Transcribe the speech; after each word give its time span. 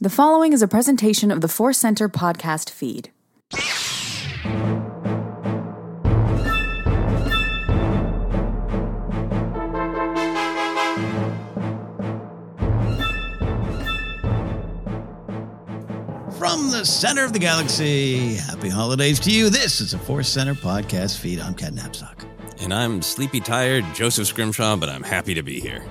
The 0.00 0.10
following 0.10 0.52
is 0.52 0.62
a 0.62 0.68
presentation 0.68 1.30
of 1.30 1.40
the 1.40 1.48
Force 1.48 1.78
Center 1.78 2.08
podcast 2.08 2.70
feed. 2.70 3.10
From 16.38 16.70
the 16.70 16.84
center 16.84 17.24
of 17.24 17.32
the 17.32 17.40
galaxy, 17.40 18.36
happy 18.36 18.68
holidays 18.68 19.18
to 19.20 19.32
you. 19.32 19.50
This 19.50 19.80
is 19.80 19.92
a 19.92 19.98
Force 19.98 20.28
Center 20.28 20.54
podcast 20.54 21.18
feed. 21.18 21.40
I'm 21.40 21.54
Ken 21.54 21.74
Napzok. 21.74 22.24
And 22.60 22.74
I'm 22.74 23.02
sleepy 23.02 23.40
tired, 23.40 23.84
Joseph 23.94 24.26
Scrimshaw, 24.26 24.76
but 24.76 24.88
I'm 24.88 25.02
happy 25.02 25.34
to 25.34 25.42
be 25.42 25.60
here. 25.60 25.84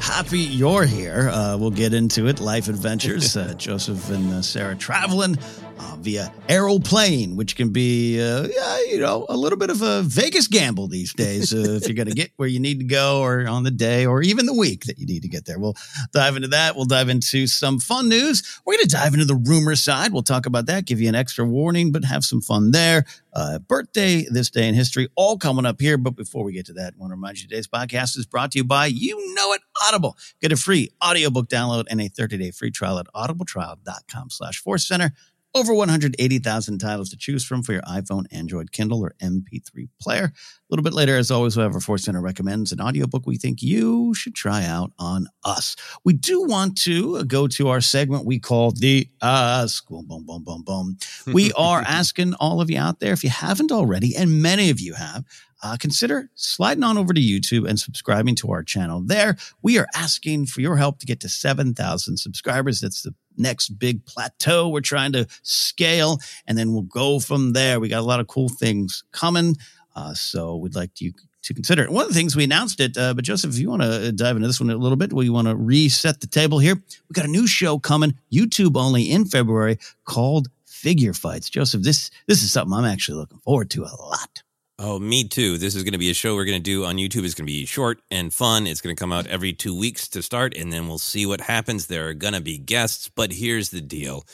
Happy 0.00 0.38
you're 0.38 0.84
here. 0.84 1.28
Uh, 1.28 1.56
we'll 1.58 1.70
get 1.72 1.92
into 1.92 2.28
it. 2.28 2.40
Life 2.40 2.68
adventures. 2.68 3.36
Uh, 3.36 3.54
Joseph 3.54 4.08
and 4.10 4.32
uh, 4.32 4.42
Sarah 4.42 4.76
traveling 4.76 5.38
uh, 5.78 5.96
via 6.00 6.32
aeroplane, 6.48 7.36
which 7.36 7.56
can 7.56 7.70
be, 7.70 8.20
uh, 8.20 8.46
yeah, 8.48 8.78
you 8.88 8.98
know, 8.98 9.26
a 9.28 9.36
little 9.36 9.58
bit 9.58 9.70
of 9.70 9.82
a 9.82 10.02
Vegas 10.02 10.46
gamble 10.46 10.88
these 10.88 11.12
days 11.12 11.52
uh, 11.54 11.78
if 11.80 11.86
you're 11.86 11.94
going 11.94 12.08
to 12.08 12.14
get 12.14 12.30
where 12.36 12.48
you 12.48 12.60
need 12.60 12.80
to 12.80 12.84
go 12.84 13.20
or 13.20 13.46
on 13.48 13.62
the 13.62 13.70
day 13.70 14.06
or 14.06 14.22
even 14.22 14.46
the 14.46 14.54
week 14.54 14.84
that 14.84 14.98
you 14.98 15.06
need 15.06 15.22
to 15.22 15.28
get 15.28 15.44
there. 15.44 15.58
We'll 15.58 15.76
dive 16.12 16.36
into 16.36 16.48
that. 16.48 16.76
We'll 16.76 16.84
dive 16.84 17.08
into 17.08 17.46
some 17.46 17.78
fun 17.78 18.08
news. 18.08 18.60
We're 18.64 18.74
going 18.74 18.86
to 18.86 18.96
dive 18.96 19.14
into 19.14 19.26
the 19.26 19.34
rumor 19.36 19.76
side. 19.76 20.12
We'll 20.12 20.22
talk 20.22 20.46
about 20.46 20.66
that, 20.66 20.84
give 20.84 21.00
you 21.00 21.08
an 21.08 21.14
extra 21.14 21.44
warning, 21.44 21.92
but 21.92 22.04
have 22.04 22.24
some 22.24 22.40
fun 22.40 22.70
there. 22.70 23.04
Uh, 23.32 23.58
birthday, 23.60 24.24
this 24.30 24.50
day 24.50 24.66
in 24.66 24.74
history, 24.74 25.08
all 25.14 25.38
coming 25.38 25.64
up 25.64 25.80
here. 25.80 25.96
But 25.96 26.16
before 26.16 26.42
we 26.42 26.52
get 26.52 26.66
to 26.66 26.72
that, 26.72 26.94
I 26.94 26.98
want 26.98 27.10
to 27.10 27.14
remind 27.14 27.40
you 27.40 27.46
today's 27.46 27.68
podcast 27.68 28.18
is 28.18 28.26
brought 28.26 28.52
to 28.52 28.58
you 28.58 28.64
by 28.64 28.86
You 28.86 29.34
Know 29.34 29.52
It 29.52 29.60
Audible. 29.86 30.16
Get 30.40 30.50
a 30.50 30.56
free 30.56 30.90
audiobook 31.04 31.48
download 31.48 31.84
and 31.88 32.00
a 32.00 32.08
30-day 32.08 32.50
free 32.50 32.72
trial 32.72 32.98
at 32.98 33.06
audibletrial.com 33.14 34.30
slash 34.30 34.58
force 34.60 34.88
center. 34.88 35.12
Over 35.54 35.74
180,000 35.74 36.78
titles 36.78 37.08
to 37.10 37.16
choose 37.16 37.44
from 37.44 37.62
for 37.62 37.72
your 37.72 37.82
iPhone, 37.82 38.26
Android, 38.30 38.72
Kindle, 38.72 39.04
or 39.04 39.14
MP3 39.22 39.88
player. 40.00 40.24
A 40.24 40.32
little 40.70 40.82
bit 40.82 40.92
later, 40.92 41.16
as 41.16 41.30
always, 41.30 41.56
we 41.56 41.62
have 41.62 41.74
our 41.74 41.80
Force 41.80 42.04
Center 42.04 42.20
recommends 42.20 42.70
an 42.72 42.80
audiobook 42.80 43.26
we 43.26 43.38
think 43.38 43.62
you 43.62 44.14
should 44.14 44.34
try 44.34 44.64
out 44.64 44.92
on 44.98 45.26
us. 45.44 45.74
We 46.04 46.12
do 46.12 46.42
want 46.42 46.76
to 46.82 47.24
go 47.24 47.46
to 47.48 47.68
our 47.68 47.80
segment 47.80 48.26
we 48.26 48.38
call 48.38 48.72
the 48.72 49.08
Ask. 49.22 49.88
Boom, 49.88 50.06
boom, 50.06 50.24
boom, 50.26 50.44
boom, 50.44 50.62
boom. 50.62 50.96
We 51.26 51.52
are 51.56 51.80
asking 51.80 52.34
all 52.34 52.60
of 52.60 52.70
you 52.70 52.78
out 52.78 53.00
there, 53.00 53.12
if 53.12 53.24
you 53.24 53.30
haven't 53.30 53.72
already, 53.72 54.14
and 54.14 54.42
many 54.42 54.70
of 54.70 54.80
you 54.80 54.94
have, 54.94 55.24
uh, 55.62 55.76
consider 55.78 56.30
sliding 56.34 56.84
on 56.84 56.98
over 56.98 57.12
to 57.12 57.20
YouTube 57.20 57.68
and 57.68 57.80
subscribing 57.80 58.34
to 58.36 58.52
our 58.52 58.62
channel. 58.62 59.02
There, 59.04 59.36
we 59.62 59.78
are 59.78 59.88
asking 59.94 60.46
for 60.46 60.60
your 60.60 60.76
help 60.76 61.00
to 61.00 61.06
get 61.06 61.20
to 61.20 61.28
7,000 61.28 62.16
subscribers. 62.16 62.80
That's 62.80 63.02
the 63.02 63.14
next 63.38 63.78
big 63.78 64.04
plateau 64.04 64.68
we're 64.68 64.80
trying 64.80 65.12
to 65.12 65.26
scale, 65.42 66.18
and 66.46 66.56
then 66.56 66.72
we'll 66.72 66.82
go 66.82 67.20
from 67.20 67.52
there. 67.52 67.80
We 67.80 67.88
got 67.88 68.00
a 68.00 68.02
lot 68.02 68.20
of 68.20 68.26
cool 68.26 68.48
things 68.48 69.04
coming. 69.12 69.56
Uh, 69.94 70.14
so 70.14 70.56
we'd 70.56 70.76
like 70.76 71.00
you 71.00 71.12
to 71.42 71.54
consider 71.54 71.82
it. 71.82 71.90
One 71.90 72.02
of 72.02 72.08
the 72.08 72.14
things 72.14 72.36
we 72.36 72.44
announced 72.44 72.78
it, 72.78 72.96
uh, 72.96 73.14
but 73.14 73.24
Joseph, 73.24 73.52
if 73.52 73.58
you 73.58 73.70
want 73.70 73.82
to 73.82 74.12
dive 74.12 74.36
into 74.36 74.46
this 74.46 74.60
one 74.60 74.70
a 74.70 74.76
little 74.76 74.96
bit, 74.96 75.12
we 75.12 75.30
want 75.30 75.48
to 75.48 75.56
reset 75.56 76.20
the 76.20 76.26
table 76.26 76.58
here. 76.58 76.74
We 76.74 77.12
got 77.12 77.24
a 77.24 77.30
new 77.30 77.46
show 77.46 77.78
coming, 77.78 78.14
YouTube 78.32 78.76
only 78.76 79.10
in 79.10 79.24
February, 79.24 79.78
called 80.04 80.48
Figure 80.66 81.12
Fights. 81.12 81.50
Joseph, 81.50 81.82
this 81.82 82.10
this 82.26 82.42
is 82.42 82.52
something 82.52 82.72
I'm 82.72 82.84
actually 82.84 83.18
looking 83.18 83.38
forward 83.38 83.70
to 83.70 83.84
a 83.84 83.94
lot. 84.00 84.42
Oh, 84.80 85.00
me 85.00 85.24
too. 85.24 85.58
This 85.58 85.74
is 85.74 85.82
going 85.82 85.92
to 85.94 85.98
be 85.98 86.10
a 86.10 86.14
show 86.14 86.36
we're 86.36 86.44
going 86.44 86.62
to 86.62 86.62
do 86.62 86.84
on 86.84 86.96
YouTube. 86.96 87.24
It's 87.24 87.34
going 87.34 87.46
to 87.48 87.52
be 87.52 87.66
short 87.66 88.00
and 88.12 88.32
fun. 88.32 88.64
It's 88.68 88.80
going 88.80 88.94
to 88.94 89.00
come 89.00 89.12
out 89.12 89.26
every 89.26 89.52
two 89.52 89.76
weeks 89.76 90.06
to 90.10 90.22
start, 90.22 90.56
and 90.56 90.72
then 90.72 90.86
we'll 90.86 90.98
see 90.98 91.26
what 91.26 91.40
happens. 91.40 91.86
There 91.86 92.08
are 92.08 92.14
going 92.14 92.34
to 92.34 92.40
be 92.40 92.58
guests, 92.58 93.10
but 93.12 93.32
here's 93.32 93.70
the 93.70 93.80
deal. 93.80 94.24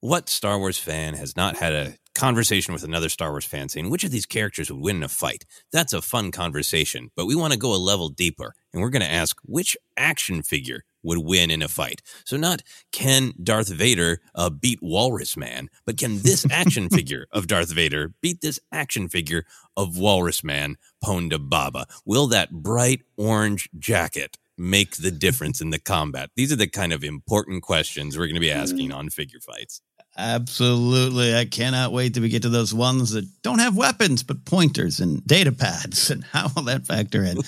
What 0.00 0.28
Star 0.28 0.58
Wars 0.58 0.76
fan 0.76 1.14
has 1.14 1.36
not 1.36 1.56
had 1.56 1.72
a 1.72 1.94
conversation 2.14 2.74
with 2.74 2.84
another 2.84 3.08
Star 3.08 3.30
Wars 3.30 3.46
fan 3.46 3.70
saying, 3.70 3.88
which 3.88 4.04
of 4.04 4.10
these 4.10 4.26
characters 4.26 4.70
would 4.70 4.82
win 4.82 4.96
in 4.96 5.02
a 5.04 5.08
fight? 5.08 5.46
That's 5.72 5.94
a 5.94 6.02
fun 6.02 6.32
conversation, 6.32 7.08
but 7.16 7.24
we 7.24 7.34
want 7.34 7.54
to 7.54 7.58
go 7.58 7.74
a 7.74 7.76
level 7.76 8.10
deeper, 8.10 8.52
and 8.74 8.82
we're 8.82 8.90
going 8.90 9.00
to 9.00 9.10
ask 9.10 9.38
which 9.46 9.74
action 9.96 10.42
figure 10.42 10.82
would 11.04 11.18
win 11.18 11.50
in 11.50 11.62
a 11.62 11.68
fight. 11.68 12.02
So 12.24 12.36
not 12.36 12.62
can 12.92 13.32
Darth 13.42 13.68
Vader 13.68 14.20
uh, 14.34 14.50
beat 14.50 14.80
Walrus 14.82 15.36
Man, 15.36 15.68
but 15.86 15.98
can 15.98 16.20
this 16.20 16.46
action 16.50 16.88
figure 16.88 17.26
of 17.32 17.46
Darth 17.46 17.72
Vader 17.72 18.14
beat 18.20 18.40
this 18.40 18.58
action 18.72 19.08
figure 19.08 19.44
of 19.76 19.98
Walrus 19.98 20.42
Man, 20.42 20.76
Ponda 21.04 21.38
Baba? 21.38 21.86
Will 22.04 22.26
that 22.28 22.50
bright 22.50 23.02
orange 23.16 23.68
jacket 23.78 24.38
make 24.56 24.96
the 24.96 25.10
difference 25.10 25.60
in 25.60 25.70
the 25.70 25.78
combat? 25.78 26.30
These 26.36 26.52
are 26.52 26.56
the 26.56 26.68
kind 26.68 26.92
of 26.92 27.04
important 27.04 27.62
questions 27.62 28.16
we're 28.16 28.26
going 28.26 28.34
to 28.34 28.40
be 28.40 28.50
asking 28.50 28.92
on 28.92 29.10
figure 29.10 29.40
fights. 29.40 29.80
Absolutely. 30.16 31.34
I 31.34 31.44
cannot 31.44 31.92
wait 31.92 32.14
till 32.14 32.22
we 32.22 32.28
get 32.28 32.42
to 32.42 32.48
those 32.48 32.72
ones 32.72 33.10
that 33.12 33.26
don't 33.42 33.58
have 33.58 33.76
weapons, 33.76 34.22
but 34.22 34.44
pointers 34.44 35.00
and 35.00 35.26
data 35.26 35.50
pads. 35.50 36.10
And 36.10 36.22
how 36.32 36.48
will 36.54 36.64
that 36.64 36.86
factor 36.86 37.24
in? 37.24 37.38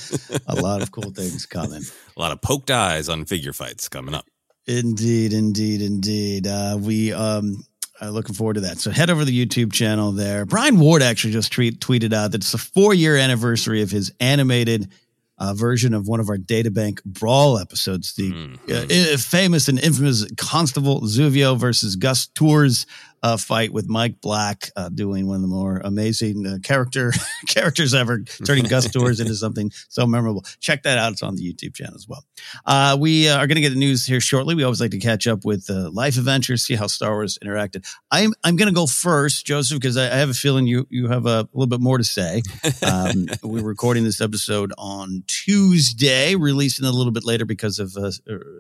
a 0.47 0.57
lot 0.57 0.83
of 0.83 0.91
cool 0.91 1.11
things 1.11 1.47
coming. 1.47 1.83
A 2.17 2.21
lot 2.21 2.33
of 2.33 2.41
poked 2.41 2.71
eyes 2.71 3.09
on 3.09 3.25
figure 3.25 3.53
fights 3.53 3.89
coming 3.89 4.15
up. 4.15 4.27
Indeed, 4.67 5.33
indeed, 5.33 5.81
indeed. 5.81 6.49
Uh, 6.49 6.77
we 6.81 7.13
um, 7.13 7.65
are 8.01 8.11
looking 8.11 8.35
forward 8.35 8.55
to 8.55 8.61
that. 8.63 8.79
So 8.79 8.91
head 8.91 9.11
over 9.11 9.21
to 9.21 9.25
the 9.25 9.47
YouTube 9.47 9.73
channel 9.73 10.11
there. 10.11 10.45
Brian 10.45 10.81
Ward 10.81 11.03
actually 11.03 11.33
just 11.33 11.53
tweet, 11.53 11.81
tweeted 11.81 12.13
out 12.13 12.33
that 12.33 12.39
it's 12.41 12.53
the 12.53 12.59
four 12.59 12.93
year 12.93 13.17
anniversary 13.17 13.83
of 13.83 13.93
his 13.93 14.13
animated 14.19 14.91
uh, 15.39 15.55
version 15.55 15.95
of 15.95 16.09
one 16.09 16.21
of 16.21 16.29
our 16.29 16.39
databank 16.39 17.03
brawl 17.05 17.59
episodes, 17.59 18.15
the 18.15 18.33
mm-hmm. 18.33 19.15
uh, 19.15 19.17
famous 19.19 19.69
and 19.69 19.79
infamous 19.79 20.27
Constable 20.37 21.03
Zuvio 21.03 21.59
versus 21.59 21.97
Gus 21.97 22.27
Tours 22.29 22.87
uh, 23.23 23.37
fight 23.37 23.73
with 23.73 23.89
Mike 23.89 24.21
Black, 24.21 24.71
uh, 24.77 24.89
doing 24.89 25.27
one 25.27 25.37
of 25.37 25.43
the 25.43 25.49
more 25.49 25.81
amazing 25.85 26.47
uh, 26.47 26.59
character 26.63 27.13
characters 27.49 27.95
ever, 27.95 28.21
turning 28.45 28.65
Gus 28.65 28.91
Tours 28.91 29.21
into 29.21 29.35
something 29.35 29.71
so 29.89 30.07
memorable. 30.07 30.45
Check 30.61 30.83
that 30.85 30.99
out; 30.99 31.13
it's 31.13 31.23
on 31.23 31.37
the 31.37 31.43
YouTube 31.43 31.75
channel 31.75 31.95
as 31.95 32.07
well. 32.09 32.25
Uh, 32.65 32.97
we 32.99 33.29
are 33.29 33.47
going 33.47 33.57
to 33.57 33.61
get 33.61 33.71
the 33.71 33.79
news 33.79 34.07
here 34.07 34.21
shortly. 34.21 34.55
We 34.55 34.65
always 34.65 34.81
like 34.81 34.91
to 34.93 34.99
catch 34.99 35.27
up 35.27 35.45
with 35.45 35.69
Life 35.69 36.17
Adventures, 36.17 36.63
see 36.63 36.75
how 36.75 36.87
Star 36.87 37.13
Wars 37.13 37.39
interacted. 37.45 37.87
I'm 38.11 38.33
I'm 38.45 38.57
going 38.57 38.69
to 38.69 38.75
go 38.75 38.87
first, 38.87 39.47
Joseph, 39.47 39.81
because 39.81 39.97
I, 39.97 40.07
I, 40.07 40.17
have 40.17 40.31
a 40.31 40.35
feeling 40.35 40.67
you 40.67 40.87
you 40.91 41.09
have 41.09 41.27
a 41.27 41.49
little 41.53 41.67
bit 41.67 41.81
more 41.81 41.99
to 41.99 42.05
say. 42.05 42.43
Um, 42.87 43.27
we're 43.43 43.65
recording 43.65 44.05
this 44.05 44.21
episode 44.21 44.73
on 44.79 45.25
Tuesday, 45.27 46.35
releasing 46.35 46.85
a 46.85 46.91
little 46.91 47.11
bit 47.11 47.25
later 47.25 47.45
because 47.45 47.79
of 47.79 47.97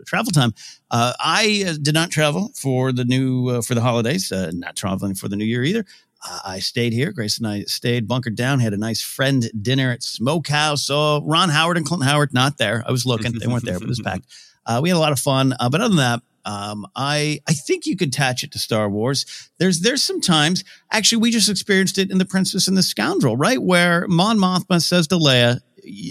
travel 0.06 0.32
time. 0.32 0.52
I 0.90 1.76
did 1.80 1.94
not 1.94 2.10
travel 2.10 2.50
for 2.56 2.92
the 2.92 3.04
new 3.04 3.62
for 3.62 3.74
the 3.74 3.80
holidays 3.80 4.32
not 4.60 4.76
traveling 4.76 5.14
for 5.14 5.28
the 5.28 5.36
new 5.36 5.44
year 5.44 5.62
either. 5.62 5.84
Uh, 6.26 6.38
I 6.44 6.58
stayed 6.60 6.92
here. 6.92 7.12
Grace 7.12 7.38
and 7.38 7.46
I 7.46 7.62
stayed 7.62 8.08
bunkered 8.08 8.36
down, 8.36 8.60
had 8.60 8.72
a 8.72 8.78
nice 8.78 9.02
friend 9.02 9.50
dinner 9.60 9.90
at 9.90 10.02
Smokehouse. 10.02 10.82
So 10.82 11.22
Ron 11.24 11.50
Howard 11.50 11.76
and 11.76 11.86
Clinton 11.86 12.08
Howard, 12.08 12.32
not 12.32 12.58
there. 12.58 12.82
I 12.86 12.90
was 12.90 13.06
looking. 13.06 13.32
They 13.38 13.46
weren't 13.46 13.64
there, 13.64 13.78
but 13.78 13.84
it 13.84 13.88
was 13.88 14.00
packed. 14.00 14.26
Uh, 14.68 14.80
we 14.82 14.88
had 14.88 14.96
a 14.96 14.98
lot 14.98 15.12
of 15.12 15.20
fun. 15.20 15.54
Uh, 15.60 15.68
but 15.70 15.80
other 15.80 15.90
than 15.90 15.98
that, 15.98 16.22
um, 16.46 16.86
I 16.94 17.40
I 17.48 17.52
think 17.52 17.86
you 17.86 17.96
could 17.96 18.08
attach 18.08 18.44
it 18.44 18.52
to 18.52 18.58
Star 18.58 18.88
Wars. 18.88 19.50
There's 19.58 19.80
there's 19.80 20.02
some 20.02 20.20
times 20.20 20.64
actually 20.90 21.18
we 21.18 21.30
just 21.30 21.48
experienced 21.48 21.98
it 21.98 22.10
in 22.10 22.18
the 22.18 22.24
Princess 22.24 22.68
and 22.68 22.76
the 22.76 22.82
Scoundrel, 22.82 23.36
right? 23.36 23.60
Where 23.60 24.06
Mon 24.08 24.38
Mothma 24.38 24.80
says 24.80 25.08
to 25.08 25.16
Leia, 25.16 25.60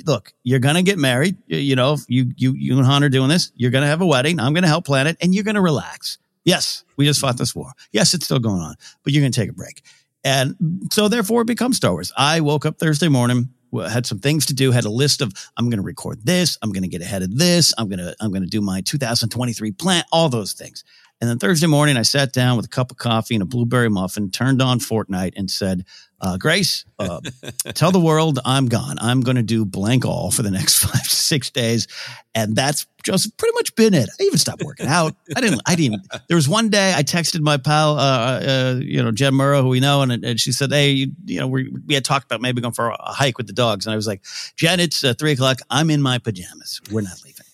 "Look, 0.06 0.34
you're 0.44 0.60
gonna 0.60 0.84
get 0.84 0.98
married. 0.98 1.38
You, 1.48 1.58
you 1.58 1.76
know, 1.76 1.98
you 2.08 2.32
you 2.36 2.54
you 2.54 2.78
and 2.78 2.86
Han 2.86 3.04
are 3.04 3.10
doing 3.10 3.30
this. 3.30 3.52
You're 3.56 3.72
gonna 3.72 3.88
have 3.88 4.02
a 4.02 4.06
wedding. 4.06 4.40
I'm 4.40 4.54
gonna 4.54 4.68
help 4.68 4.86
plan 4.86 5.08
it, 5.08 5.18
and 5.22 5.34
you're 5.34 5.46
gonna 5.46 5.62
relax." 5.62 6.18
Yes, 6.46 6.86
we 6.96 7.06
just 7.06 7.20
fought 7.20 7.38
this 7.38 7.56
war. 7.56 7.72
Yes, 7.92 8.14
it's 8.14 8.26
still 8.26 8.40
going 8.40 8.62
on, 8.62 8.76
but 9.04 9.12
you're 9.12 9.22
going 9.22 9.32
to 9.32 9.40
take 9.40 9.50
a 9.50 9.54
break. 9.54 9.82
And 10.24 10.56
so 10.92 11.08
therefore 11.08 11.42
it 11.42 11.48
becomes 11.48 11.78
Star 11.78 11.92
Wars. 11.92 12.12
I 12.18 12.40
woke 12.40 12.66
up 12.66 12.80
Thursday 12.80 13.10
morning, 13.10 13.50
had 13.74 14.06
some 14.06 14.20
things 14.20 14.46
to 14.48 14.54
do, 14.54 14.72
had 14.72 14.86
a 14.86 14.90
list 14.90 15.22
of 15.22 15.34
I'm 15.58 15.66
going 15.66 15.80
to 15.80 15.86
record 15.86 16.26
this, 16.26 16.58
I'm 16.62 16.72
going 16.72 16.84
to 16.84 16.90
get 16.90 17.02
ahead 17.02 17.24
of 17.24 17.38
this, 17.38 17.74
I'm 17.78 17.90
going 17.90 18.00
to 18.00 18.16
I'm 18.20 18.32
going 18.32 18.44
to 18.44 18.50
do 18.50 18.62
my 18.62 18.82
2023 18.82 19.72
plan, 19.74 20.04
all 20.12 20.30
those 20.30 20.54
things. 20.54 20.84
And 21.22 21.30
then 21.30 21.40
Thursday 21.40 21.68
morning, 21.68 21.96
I 21.96 22.02
sat 22.02 22.34
down 22.34 22.58
with 22.58 22.66
a 22.66 22.70
cup 22.70 22.92
of 22.92 22.98
coffee 22.98 23.36
and 23.36 23.42
a 23.42 23.46
blueberry 23.46 23.90
muffin, 23.90 24.32
turned 24.32 24.62
on 24.62 24.80
Fortnite, 24.80 25.34
and 25.38 25.50
said, 25.50 25.86
uh, 26.22 26.38
Grace, 26.38 26.86
uh, 26.98 27.20
tell 27.74 27.92
the 27.92 28.00
world 28.00 28.40
I'm 28.46 28.68
gone. 28.68 28.98
I'm 29.00 29.22
going 29.22 29.36
to 29.36 29.44
do 29.44 29.66
blank 29.66 30.06
all 30.06 30.32
for 30.32 30.44
the 30.44 30.52
next 30.52 30.80
five 30.84 31.04
to 31.04 31.16
six 31.16 31.50
days. 31.50 31.88
And 32.34 32.56
that's 32.56 32.86
just 33.04 33.38
pretty 33.38 33.54
much 33.56 33.76
been 33.76 33.94
it. 33.94 34.10
I 34.20 34.24
even 34.24 34.38
stopped 34.38 34.64
working 34.64 34.88
out. 34.88 35.16
I 35.36 35.42
didn't, 35.42 35.62
I 35.66 35.76
didn't, 35.76 36.08
there 36.28 36.36
was 36.36 36.50
one 36.50 36.70
day 36.70 36.94
I 36.96 37.04
texted 37.04 37.42
my 37.42 37.58
pal, 37.58 37.98
uh, 37.98 38.02
uh, 38.02 38.80
you 38.82 39.02
know, 39.04 39.12
Jen 39.12 39.34
Murrow, 39.34 39.62
who 39.62 39.70
we 39.70 39.80
know, 39.80 40.02
and, 40.02 40.12
and 40.12 40.40
she 40.40 40.52
said, 40.52 40.72
Hey, 40.72 40.92
you, 40.92 41.12
you 41.26 41.40
know, 41.40 41.48
we, 41.48 41.70
we 41.86 41.94
had 41.94 42.04
talked 42.04 42.26
about 42.26 42.42
maybe 42.42 42.62
going 42.62 42.74
for 42.74 42.90
a 42.90 42.98
hike 43.00 43.38
with 43.38 43.48
the 43.48 43.54
dogs. 43.54 43.86
And 43.86 43.94
I 43.94 43.96
was 43.96 44.08
like, 44.08 44.24
Jen, 44.56 44.80
it's 44.80 45.04
uh, 45.04 45.14
three 45.14 45.34
o'clock. 45.34 45.60
I'm 45.70 45.90
in 45.90 46.02
my 46.02 46.18
pajamas. 46.18 46.82
We're 46.92 47.02
not 47.02 47.22
leaving. 47.24 47.46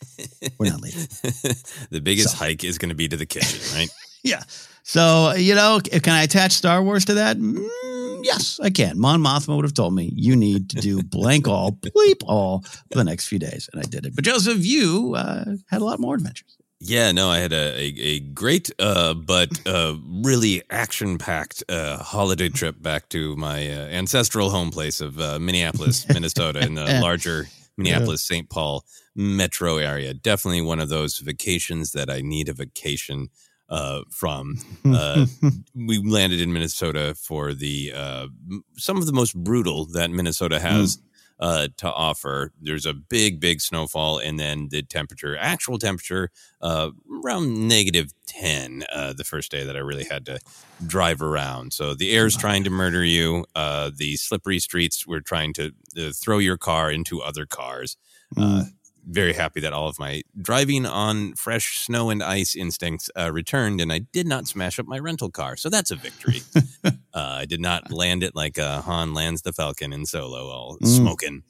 We're 0.58 0.72
not 0.72 0.82
leaving. 0.82 1.02
the 1.90 2.02
biggest 2.02 2.32
so. 2.32 2.38
hike 2.38 2.64
is 2.64 2.78
going 2.78 2.90
to 2.90 2.96
be 2.96 3.08
to 3.08 3.18
the 3.18 3.26
kitchen, 3.26 3.60
right? 3.76 3.90
yeah. 4.24 4.44
So, 4.84 5.34
you 5.34 5.56
know, 5.56 5.80
can 5.84 6.14
I 6.14 6.24
attach 6.24 6.54
Star 6.54 6.82
Wars 6.84 7.06
to 7.06 7.16
that? 7.16 7.38
Mm, 7.38 8.22
yes, 8.24 8.60
I 8.62 8.70
can. 8.70 9.00
Mon 9.00 9.22
Mothma 9.22 9.56
would 9.56 9.66
have 9.66 9.74
told 9.74 9.94
me 9.94 10.12
you 10.16 10.36
need 10.36 10.70
to 10.72 10.78
do 10.78 11.04
blank 11.04 11.48
all, 11.48 11.72
bleep 11.72 12.24
all 12.26 12.62
for 12.62 12.98
the 12.98 13.04
next 13.04 13.28
few 13.28 13.40
days. 13.40 13.70
And 13.72 13.82
I 13.82 13.86
did 13.86 14.06
it. 14.06 14.16
But 14.16 14.26
Joseph, 14.26 14.66
you 14.66 15.14
uh, 15.16 15.46
had 15.70 15.82
a 15.82 15.86
lot 15.86 16.00
more 16.00 16.16
adventures. 16.16 16.58
Yeah, 16.84 17.12
no, 17.12 17.30
I 17.30 17.38
had 17.38 17.54
a, 17.54 17.80
a, 17.80 17.94
a 18.00 18.20
great 18.20 18.72
uh, 18.80 19.14
but 19.14 19.50
uh, 19.68 19.98
really 20.04 20.64
action 20.72 21.20
packed 21.20 21.64
uh, 21.70 21.98
holiday 21.98 22.50
trip 22.50 22.82
back 22.82 23.08
to 23.10 23.36
my 23.36 23.70
uh, 23.70 23.86
ancestral 23.90 24.50
home 24.50 24.72
place 24.72 25.00
of 25.00 25.20
uh, 25.20 25.38
Minneapolis, 25.38 26.10
Minnesota, 26.14 26.60
in 26.62 26.74
the 26.74 26.86
larger 27.00 27.48
Minneapolis 27.78 28.24
St. 28.24 28.50
Paul 28.50 28.84
metro 29.16 29.78
area. 29.78 30.16
Definitely 30.16 30.62
one 30.62 30.80
of 30.80 30.90
those 30.90 31.20
vacations 31.20 31.92
that 31.92 32.10
I 32.10 32.22
need 32.22 32.50
a 32.50 32.54
vacation 32.54 33.30
uh, 33.72 34.02
from. 34.10 34.58
Uh, 34.92 35.26
we 35.74 36.00
landed 36.00 36.42
in 36.42 36.52
Minnesota 36.52 37.16
for 37.16 37.54
the 37.54 37.94
uh, 37.96 38.28
some 38.76 38.98
of 38.98 39.06
the 39.06 39.14
most 39.14 39.36
brutal 39.36 39.86
that 39.86 40.12
Minnesota 40.12 40.60
has 40.60 40.98
mm. 40.98 41.02
Uh, 41.40 41.68
to 41.78 41.92
offer. 41.92 42.52
There's 42.62 42.86
a 42.86 42.94
big, 42.94 43.40
big 43.40 43.62
snowfall, 43.62 44.20
and 44.20 44.40
then 44.40 44.68
the 44.70 44.84
temperature, 44.84 45.36
actual 45.36 45.80
temperature, 45.80 46.30
uh, 46.62 46.92
around 47.24 47.68
negative 47.68 48.12
ten. 48.28 48.84
Uh, 48.94 49.14
the 49.14 49.24
first 49.24 49.50
day 49.50 49.64
that 49.64 49.76
I 49.76 49.80
really 49.80 50.04
had 50.04 50.26
to 50.28 50.40
drive 50.86 51.22
around, 51.22 51.74
so 51.74 51.96
the 51.96 52.12
air's 52.12 52.38
trying 52.38 52.64
to 52.66 52.70
murder 52.70 53.04
you. 53.04 53.46
the 53.56 54.18
slippery 54.18 54.60
streets 54.60 55.08
were 55.08 55.22
trying 55.22 55.54
to 55.54 55.72
throw 56.14 56.38
your 56.38 56.58
car 56.58 56.92
into 56.92 57.22
other 57.24 57.48
cars. 57.48 57.98
Mm 58.36 58.72
very 59.08 59.34
happy 59.34 59.60
that 59.62 59.74
all 59.74 59.88
of 59.88 60.00
my 60.00 60.22
driving 60.40 60.86
on 60.86 61.34
fresh 61.34 61.80
snow 61.80 62.10
and 62.10 62.22
ice 62.22 62.56
instincts 62.56 63.10
uh, 63.18 63.32
returned, 63.32 63.82
and 63.82 63.92
I 63.92 64.00
did 64.00 64.28
not 64.28 64.48
smash 64.48 64.80
up 64.80 64.88
my 64.88 65.00
rental 65.00 65.30
car. 65.30 65.58
So 65.58 65.70
that's 65.70 65.92
a 65.92 65.96
victory. 65.96 66.42
uh, 66.84 66.92
I 67.14 67.46
did 67.46 67.62
not 67.62 67.92
land 67.92 68.24
it 68.24 68.36
like 68.36 68.60
uh, 68.60 68.82
Han 68.82 69.14
lands 69.14 69.42
the 69.42 69.54
Falcon 69.54 69.94
in 69.94 70.06
Solo, 70.06 70.50
all 70.50 70.78
mm. 70.78 70.88
smoking. 70.88 71.44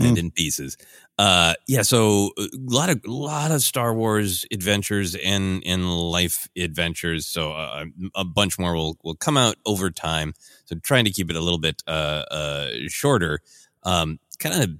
and 0.00 0.16
in 0.16 0.30
pieces. 0.30 0.76
Uh, 1.18 1.54
yeah, 1.66 1.82
so 1.82 2.30
a 2.38 2.46
lot 2.54 2.88
of 2.88 3.04
lot 3.04 3.50
of 3.50 3.62
Star 3.62 3.92
Wars 3.92 4.46
adventures 4.52 5.16
and 5.16 5.60
and 5.66 5.90
life 5.92 6.48
adventures. 6.56 7.26
So 7.26 7.50
uh, 7.50 7.86
a 8.14 8.24
bunch 8.24 8.60
more 8.60 8.76
will 8.76 8.96
will 9.02 9.16
come 9.16 9.36
out 9.36 9.56
over 9.66 9.90
time. 9.90 10.34
So 10.66 10.76
trying 10.76 11.04
to 11.06 11.10
keep 11.10 11.30
it 11.30 11.36
a 11.36 11.40
little 11.40 11.58
bit 11.58 11.82
uh, 11.88 12.22
uh 12.30 12.70
shorter. 12.86 13.40
Um, 13.82 14.20
kind 14.38 14.62
of 14.62 14.70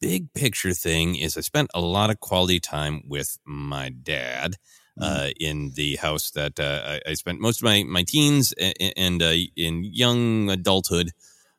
big 0.00 0.32
picture 0.34 0.72
thing 0.72 1.16
is 1.16 1.36
I 1.36 1.40
spent 1.40 1.70
a 1.74 1.80
lot 1.80 2.10
of 2.10 2.20
quality 2.20 2.60
time 2.60 3.02
with 3.08 3.38
my 3.44 3.90
dad. 3.90 4.56
Uh, 4.98 5.28
in 5.38 5.72
the 5.74 5.96
house 5.96 6.30
that 6.30 6.58
uh, 6.58 6.80
I, 6.86 7.10
I, 7.10 7.12
spent 7.12 7.38
most 7.38 7.60
of 7.60 7.64
my, 7.64 7.84
my 7.86 8.02
teens 8.02 8.54
and, 8.58 8.94
and 8.96 9.22
uh, 9.22 9.34
in 9.54 9.84
young 9.84 10.48
adulthood 10.48 11.10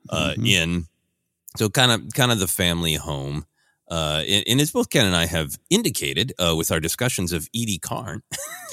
uh, 0.10 0.32
mm-hmm. 0.32 0.46
in. 0.48 0.86
So 1.56 1.70
kind 1.70 1.92
of 1.92 2.02
kind 2.16 2.32
of 2.32 2.40
the 2.40 2.48
family 2.48 2.96
home. 2.96 3.46
Uh, 3.90 4.24
and, 4.28 4.44
and, 4.48 4.62
as 4.62 4.72
both 4.72 4.90
Ken 4.90 5.06
and 5.06 5.16
I 5.16 5.28
have 5.28 5.58
indicated 5.70 6.34
uh, 6.38 6.54
with 6.58 6.72
our 6.72 6.82
discussions 6.82 7.32
of 7.32 7.48
Eedy 7.56 7.82
Karn, 7.82 8.22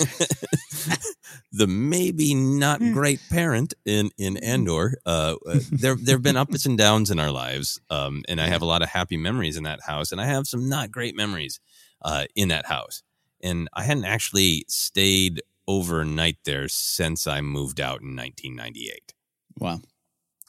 the 1.53 1.69
maybe 1.69 2.35
not 2.35 2.81
hmm. 2.81 2.93
great 2.93 3.21
parent 3.31 3.75
in 3.85 4.11
in 4.19 4.37
Andor, 4.39 4.99
uh, 5.07 5.37
uh, 5.47 5.61
there 5.71 5.95
there 5.95 6.17
have 6.17 6.23
been 6.23 6.37
ups 6.37 6.67
and 6.67 6.77
downs 6.77 7.13
in 7.13 7.21
our 7.21 7.31
lives, 7.31 7.81
um, 7.91 8.23
and 8.29 8.41
I 8.41 8.49
have 8.49 8.61
a 8.61 8.67
lot 8.67 8.83
of 8.83 8.89
happy 8.89 9.17
memories 9.17 9.57
in 9.57 9.63
that 9.63 9.83
house, 9.83 10.11
and 10.11 10.21
I 10.21 10.27
have 10.27 10.49
some 10.49 10.69
not 10.69 10.91
great 10.91 11.15
memories 11.15 11.61
uh, 12.03 12.25
in 12.35 12.49
that 12.49 12.67
house. 12.67 13.03
And 13.41 13.69
I 13.73 13.85
hadn't 13.85 14.07
actually 14.07 14.65
stayed 14.69 15.43
overnight 15.69 16.39
there 16.45 16.67
since 16.67 17.27
I 17.27 17.41
moved 17.41 17.81
out 17.81 18.01
in 18.01 18.17
1998. 18.17 19.15
Wow! 19.61 19.81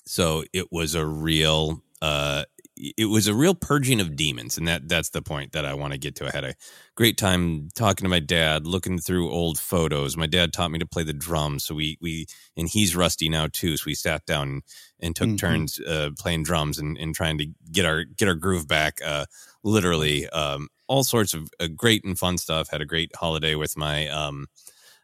So 0.07 0.43
it 0.53 0.72
was 0.72 0.95
a 0.95 1.05
real 1.05 1.84
uh, 2.01 2.45
it 2.77 3.05
was 3.05 3.27
a 3.27 3.34
real 3.34 3.55
purging 3.55 4.01
of 4.01 4.15
demons 4.15 4.58
and 4.58 4.67
that 4.67 4.88
that's 4.88 5.10
the 5.10 5.22
point 5.22 5.53
that 5.53 5.65
i 5.65 5.74
want 5.74 5.94
to 5.94 6.00
get 6.00 6.15
to 6.15 6.27
i 6.27 6.32
had 6.32 6.44
a 6.44 6.55
great 6.96 7.17
time 7.17 7.70
talking 7.75 8.03
to 8.03 8.10
my 8.10 8.20
dad 8.20 8.67
looking 8.67 9.00
through 9.00 9.32
old 9.32 9.58
photos 9.58 10.17
my 10.17 10.27
dad 10.27 10.51
taught 10.51 10.72
me 10.72 10.79
to 10.79 10.86
play 10.86 11.03
the 11.03 11.13
drums 11.13 11.63
so 11.63 11.74
we 11.74 11.98
we 12.01 12.25
and 12.58 12.67
he's 12.70 12.96
rusty 12.96 13.29
now 13.29 13.48
too 13.51 13.77
so 13.77 13.84
we 13.86 13.96
sat 13.96 14.25
down 14.25 14.62
and 15.00 15.15
took 15.15 15.27
mm-hmm. 15.27 15.36
turns 15.38 15.79
uh, 15.82 16.10
playing 16.20 16.44
drums 16.44 16.77
and, 16.77 16.98
and 16.98 17.15
trying 17.15 17.38
to 17.38 17.48
get 17.72 17.86
our 17.86 18.03
get 18.03 18.27
our 18.27 18.36
groove 18.36 18.67
back 18.67 19.00
uh, 19.05 19.25
literally 19.63 20.27
um, 20.29 20.67
all 20.88 21.03
sorts 21.03 21.34
of 21.34 21.50
uh, 21.60 21.67
great 21.67 22.03
and 22.03 22.20
fun 22.20 22.38
stuff 22.38 22.70
had 22.70 22.82
a 22.82 22.86
great 22.86 23.15
holiday 23.15 23.55
with 23.55 23.77
my 23.77 24.08
um, 24.10 24.48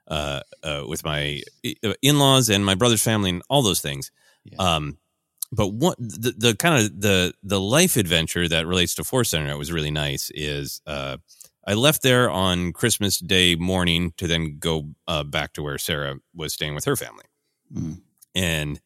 uh, 0.08 0.42
uh, 0.64 0.84
with 0.88 1.06
my 1.06 1.42
uh, 1.86 1.94
in-laws 2.02 2.50
and 2.50 2.66
my 2.66 2.76
brother's 2.76 3.04
family 3.04 3.30
and 3.30 3.42
all 3.50 3.62
those 3.62 3.82
things 3.82 4.12
yeah. 4.44 4.58
um, 4.58 4.98
but 5.52 5.70
what 5.70 5.98
the, 6.00 6.34
the 6.38 6.56
kind 6.56 6.84
of 6.84 7.02
the 7.02 7.34
the 7.44 7.60
life 7.60 7.98
adventure 7.98 8.48
that 8.48 8.68
relates 8.68 8.96
to 8.96 9.04
Force 9.04 9.30
Center 9.30 9.48
that 9.48 9.58
was 9.58 9.72
really 9.72 9.92
nice 9.92 10.32
is 10.34 10.82
uh, 10.88 11.18
I 11.68 11.74
left 11.74 12.02
there 12.02 12.30
on 12.30 12.74
Christmas 12.74 13.20
Day 13.20 13.56
morning 13.56 14.14
to 14.18 14.28
then 14.28 14.58
go 14.60 14.90
uh, 15.08 15.24
back 15.24 15.54
to 15.54 15.64
where 15.64 15.78
Sarah 15.78 16.16
was 16.34 16.54
staying 16.54 16.76
with 16.76 16.86
her 16.86 16.96
family, 16.96 17.26
mm. 17.74 18.02
and 18.34 18.80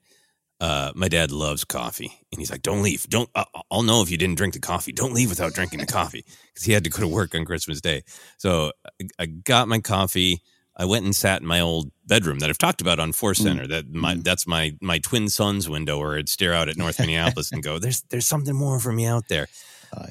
uh, 0.59 0.91
my 0.95 1.07
dad 1.07 1.31
loves 1.31 1.63
coffee, 1.65 2.11
and 2.31 2.39
he's 2.39 2.49
like, 2.49 2.61
"Don't 2.61 2.81
leave. 2.81 3.07
Don't. 3.09 3.29
I'll 3.69 3.83
know 3.83 4.01
if 4.01 4.09
you 4.09 4.17
didn't 4.17 4.37
drink 4.37 4.53
the 4.53 4.59
coffee. 4.59 4.91
Don't 4.91 5.13
leave 5.13 5.29
without 5.29 5.53
drinking 5.53 5.79
the 5.79 5.85
coffee," 5.85 6.25
because 6.53 6.63
he 6.63 6.71
had 6.71 6.83
to 6.85 6.89
go 6.89 6.99
to 6.99 7.07
work 7.07 7.35
on 7.35 7.45
Christmas 7.45 7.81
Day. 7.81 8.03
So 8.37 8.71
I 9.19 9.25
got 9.25 9.67
my 9.67 9.79
coffee. 9.79 10.41
I 10.77 10.85
went 10.85 11.05
and 11.05 11.15
sat 11.15 11.41
in 11.41 11.47
my 11.47 11.61
old 11.61 11.91
bedroom 12.05 12.39
that 12.39 12.49
I've 12.49 12.57
talked 12.57 12.81
about 12.81 12.99
on 12.99 13.13
Force 13.13 13.39
mm. 13.39 13.43
Center. 13.43 13.63
Mm. 13.65 13.69
That 13.69 13.93
my 13.93 14.15
mm. 14.15 14.23
that's 14.23 14.45
my 14.45 14.75
my 14.81 14.99
twin 14.99 15.29
son's 15.29 15.69
window 15.69 15.99
where 15.99 16.17
I'd 16.17 16.29
stare 16.29 16.53
out 16.53 16.69
at 16.69 16.77
North 16.77 16.99
Minneapolis 16.99 17.51
and 17.51 17.63
go, 17.63 17.79
"There's 17.79 18.01
there's 18.09 18.27
something 18.27 18.55
more 18.55 18.79
for 18.79 18.91
me 18.91 19.05
out 19.05 19.27
there," 19.29 19.47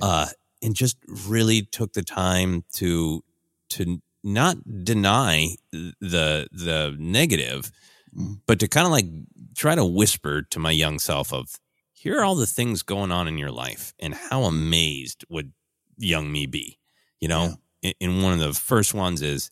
uh, 0.00 0.26
and 0.62 0.74
just 0.74 0.96
really 1.26 1.62
took 1.62 1.92
the 1.92 2.02
time 2.02 2.64
to 2.74 3.22
to 3.70 4.00
not 4.22 4.56
deny 4.84 5.48
the 5.70 6.48
the 6.50 6.96
negative, 6.98 7.70
mm. 8.16 8.40
but 8.46 8.58
to 8.60 8.68
kind 8.68 8.86
of 8.86 8.92
like 8.92 9.06
try 9.54 9.74
to 9.74 9.84
whisper 9.84 10.42
to 10.42 10.58
my 10.58 10.70
young 10.70 10.98
self 10.98 11.32
of, 11.32 11.56
"Here 11.92 12.18
are 12.18 12.24
all 12.24 12.36
the 12.36 12.46
things 12.46 12.82
going 12.82 13.12
on 13.12 13.28
in 13.28 13.36
your 13.36 13.52
life, 13.52 13.92
and 13.98 14.14
how 14.14 14.44
amazed 14.44 15.26
would 15.28 15.52
young 15.98 16.32
me 16.32 16.46
be?" 16.46 16.78
You 17.20 17.28
know, 17.28 17.56
yeah. 17.82 17.92
and 18.00 18.22
one 18.22 18.32
of 18.32 18.38
the 18.38 18.54
first 18.54 18.94
ones 18.94 19.20
is 19.20 19.50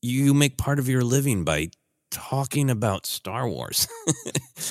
you 0.00 0.34
make 0.34 0.58
part 0.58 0.78
of 0.78 0.88
your 0.88 1.04
living 1.04 1.44
by 1.44 1.70
talking 2.10 2.70
about 2.70 3.06
Star 3.06 3.48
Wars, 3.48 3.88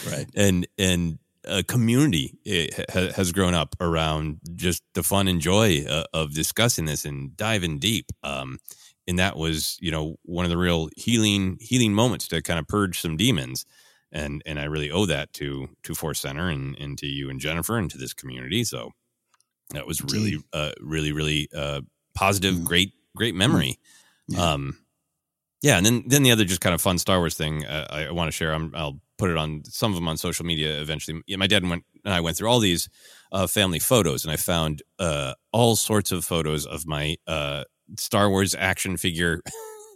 right? 0.10 0.28
And 0.36 0.68
and 0.78 1.20
a 1.44 1.64
community 1.64 2.38
eh, 2.46 2.68
has 2.90 3.32
grown 3.32 3.54
up 3.56 3.76
around 3.80 4.40
just 4.56 4.84
the 4.94 5.04
fun 5.04 5.28
and 5.28 5.42
joy 5.42 5.84
uh, 5.90 6.04
of 6.14 6.36
discussing 6.36 6.86
this 6.86 7.04
and 7.04 7.36
diving 7.36 7.80
deep. 7.80 8.12
Um, 8.24 8.60
and 9.08 9.18
that 9.18 9.36
was, 9.36 9.78
you 9.82 9.90
know, 9.90 10.18
one 10.24 10.46
of 10.46 10.52
the 10.52 10.58
real 10.58 10.90
healing 10.96 11.58
healing 11.60 11.94
moments 11.94 12.28
to 12.30 12.42
kind 12.42 12.60
of 12.60 12.68
purge 12.68 13.00
some 13.00 13.18
demons. 13.18 13.66
And 14.12 14.44
and 14.46 14.60
I 14.60 14.66
really 14.66 14.92
owe 14.92 15.06
that 15.08 15.34
to 15.34 15.70
to 15.84 15.96
Force 15.96 16.20
Center 16.20 16.50
and, 16.50 16.78
and 16.78 16.98
to 17.00 17.08
you 17.08 17.30
and 17.30 17.40
Jennifer 17.40 17.78
and 17.78 17.90
to 17.92 17.98
this 17.98 18.14
community. 18.14 18.64
So 18.64 18.92
that 19.74 19.88
was 19.88 20.04
really, 20.04 20.38
uh, 20.54 20.72
really, 20.80 21.12
really 21.12 21.50
uh, 21.56 21.82
positive, 22.14 22.56
mm. 22.56 22.64
great, 22.64 22.94
great 23.16 23.36
memory. 23.36 23.72
Mm. 23.72 23.78
Yeah. 24.32 24.54
Um, 24.54 24.78
yeah, 25.62 25.78
and 25.78 25.86
then 25.86 26.04
then 26.08 26.24
the 26.24 26.32
other 26.32 26.44
just 26.44 26.62
kind 26.62 26.74
of 26.74 26.82
fun 26.82 26.98
Star 26.98 27.20
Wars 27.20 27.36
thing 27.36 27.66
uh, 27.66 27.88
I, 27.90 28.06
I 28.06 28.12
want 28.12 28.28
to 28.28 28.32
share. 28.32 28.54
i 28.54 28.58
will 28.58 29.00
put 29.18 29.30
it 29.30 29.38
on 29.38 29.62
some 29.66 29.92
of 29.92 29.96
them 29.96 30.08
on 30.08 30.18
social 30.18 30.46
media 30.46 30.82
eventually. 30.82 31.22
My 31.38 31.46
dad 31.46 31.68
went 31.68 31.84
and 32.04 32.14
I 32.14 32.20
went 32.20 32.38
through 32.38 32.50
all 32.50 32.60
these 32.60 32.90
uh, 33.32 33.46
family 33.46 33.80
photos, 33.80 34.26
and 34.26 34.32
I 34.32 34.38
found 34.38 34.82
uh, 34.98 35.34
all 35.52 35.76
sorts 35.76 36.12
of 36.12 36.26
photos 36.26 36.66
of 36.66 36.88
my 36.88 37.18
uh, 37.28 37.64
Star 37.98 38.30
Wars 38.30 38.56
action 38.58 38.98
figure 38.98 39.42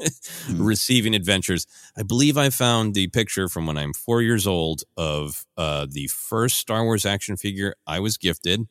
mm. 0.02 0.10
receiving 0.60 1.16
adventures. 1.16 1.66
I 1.98 2.04
believe 2.04 2.38
I 2.38 2.52
found 2.52 2.94
the 2.94 3.08
picture 3.08 3.50
from 3.50 3.66
when 3.66 3.78
I'm 3.78 3.94
four 3.94 4.22
years 4.22 4.46
old 4.46 4.84
of 4.96 5.46
uh, 5.58 5.88
the 5.90 6.08
first 6.08 6.60
Star 6.60 6.84
Wars 6.84 7.06
action 7.06 7.38
figure 7.38 7.74
I 7.88 8.00
was 8.00 8.18
gifted. 8.18 8.68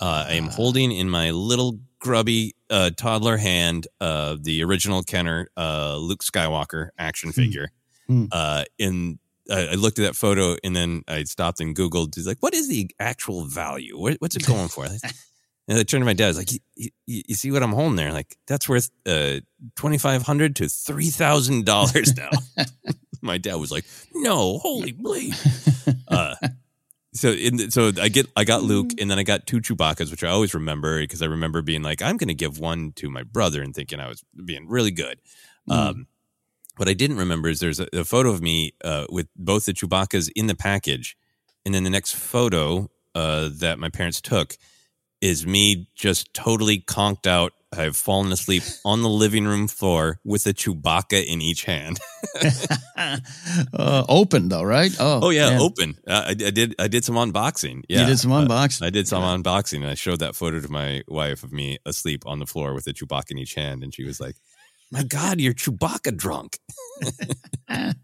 Uh, 0.00 0.26
I 0.28 0.34
am 0.34 0.46
holding 0.46 0.92
in 0.92 1.10
my 1.10 1.32
little 1.32 1.80
grubby 1.98 2.54
uh, 2.70 2.90
toddler 2.96 3.36
hand 3.36 3.88
uh, 4.00 4.36
the 4.40 4.62
original 4.62 5.02
Kenner 5.02 5.48
uh, 5.56 5.96
Luke 5.96 6.22
Skywalker 6.22 6.90
action 6.98 7.30
hmm. 7.30 7.40
figure. 7.40 7.68
Mm. 8.10 8.28
Uh, 8.32 8.64
in 8.78 9.18
I 9.50 9.74
looked 9.74 9.98
at 9.98 10.02
that 10.02 10.16
photo 10.16 10.56
and 10.62 10.76
then 10.76 11.02
I 11.08 11.24
stopped 11.24 11.60
and 11.60 11.74
Googled. 11.74 12.14
He's 12.14 12.26
like, 12.26 12.38
"What 12.40 12.54
is 12.54 12.68
the 12.68 12.90
actual 13.00 13.44
value? 13.44 13.98
What, 13.98 14.16
what's 14.18 14.36
it 14.36 14.46
going 14.46 14.68
for?" 14.68 14.84
and 15.68 15.78
I 15.78 15.82
turned 15.82 16.02
to 16.02 16.06
my 16.06 16.12
dad. 16.12 16.24
I 16.24 16.28
was 16.28 16.36
like, 16.36 16.52
you, 16.74 16.90
you, 17.06 17.34
see 17.34 17.50
what 17.50 17.62
I'm 17.62 17.72
holding 17.72 17.96
there? 17.96 18.12
Like 18.12 18.36
that's 18.46 18.68
worth 18.68 18.90
uh, 19.06 19.40
twenty 19.74 19.98
five 19.98 20.22
hundred 20.22 20.56
to 20.56 20.68
three 20.68 21.10
thousand 21.10 21.64
dollars 21.64 22.14
now." 22.16 22.30
my 23.22 23.38
dad 23.38 23.56
was 23.56 23.70
like, 23.70 23.84
"No, 24.14 24.58
holy 24.58 24.92
bleed." 24.92 25.34
So 27.14 27.30
in, 27.30 27.70
so 27.70 27.90
I 28.00 28.08
get 28.08 28.26
I 28.36 28.44
got 28.44 28.62
Luke 28.62 28.88
mm-hmm. 28.88 29.00
and 29.00 29.10
then 29.10 29.18
I 29.18 29.22
got 29.22 29.46
two 29.46 29.60
Chewbacca's, 29.60 30.10
which 30.10 30.24
I 30.24 30.28
always 30.28 30.54
remember 30.54 31.00
because 31.00 31.22
I 31.22 31.26
remember 31.26 31.62
being 31.62 31.82
like, 31.82 32.02
I'm 32.02 32.16
going 32.16 32.28
to 32.28 32.34
give 32.34 32.58
one 32.58 32.92
to 32.96 33.08
my 33.10 33.22
brother 33.22 33.62
and 33.62 33.74
thinking 33.74 34.00
I 34.00 34.08
was 34.08 34.22
being 34.44 34.68
really 34.68 34.90
good. 34.90 35.20
Mm. 35.68 35.74
Um, 35.74 36.06
what 36.76 36.88
I 36.88 36.92
didn't 36.92 37.16
remember 37.16 37.48
is 37.48 37.60
there's 37.60 37.80
a, 37.80 37.88
a 37.92 38.04
photo 38.04 38.30
of 38.30 38.40
me 38.40 38.72
uh, 38.84 39.06
with 39.10 39.28
both 39.36 39.64
the 39.64 39.72
Chewbacca's 39.72 40.28
in 40.28 40.46
the 40.46 40.54
package, 40.54 41.16
and 41.64 41.74
then 41.74 41.82
the 41.82 41.90
next 41.90 42.14
photo 42.14 42.88
uh, 43.14 43.48
that 43.52 43.78
my 43.78 43.88
parents 43.88 44.20
took 44.20 44.56
is 45.20 45.46
me 45.46 45.88
just 45.96 46.32
totally 46.32 46.78
conked 46.78 47.26
out 47.26 47.52
I've 47.76 47.96
fallen 47.96 48.32
asleep 48.32 48.62
on 48.84 49.02
the 49.02 49.10
living 49.10 49.46
room 49.46 49.68
floor 49.68 50.20
with 50.24 50.46
a 50.46 50.54
Chewbacca 50.54 51.24
in 51.24 51.42
each 51.42 51.64
hand. 51.64 51.98
uh, 52.96 54.04
open 54.08 54.48
though, 54.48 54.62
right? 54.62 54.94
Oh, 54.98 55.20
oh 55.24 55.30
yeah, 55.30 55.50
man. 55.50 55.60
open. 55.60 55.98
Uh, 56.06 56.24
I, 56.26 56.30
I, 56.30 56.34
did. 56.34 56.74
I 56.78 56.88
did 56.88 57.04
some 57.04 57.16
unboxing. 57.16 57.82
Yeah, 57.88 58.00
you 58.00 58.06
did 58.06 58.18
some 58.18 58.30
unboxing. 58.30 58.82
Uh, 58.82 58.86
I 58.86 58.90
did 58.90 59.06
some 59.06 59.22
yeah. 59.22 59.36
unboxing, 59.36 59.82
and 59.82 59.86
I 59.86 59.94
showed 59.94 60.20
that 60.20 60.34
photo 60.34 60.60
to 60.60 60.68
my 60.70 61.02
wife 61.08 61.42
of 61.42 61.52
me 61.52 61.78
asleep 61.84 62.24
on 62.26 62.38
the 62.38 62.46
floor 62.46 62.72
with 62.72 62.86
a 62.86 62.92
Chewbacca 62.92 63.32
in 63.32 63.38
each 63.38 63.54
hand, 63.54 63.82
and 63.82 63.94
she 63.94 64.04
was 64.04 64.18
like, 64.18 64.36
"My 64.90 65.02
God, 65.02 65.38
you're 65.40 65.52
Chewbacca 65.52 66.16
drunk." 66.16 66.58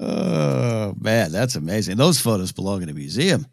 oh 0.00 0.94
man, 0.98 1.30
that's 1.30 1.54
amazing. 1.54 1.96
Those 1.96 2.20
photos 2.20 2.50
belong 2.50 2.82
in 2.82 2.88
a 2.88 2.94
museum. 2.94 3.46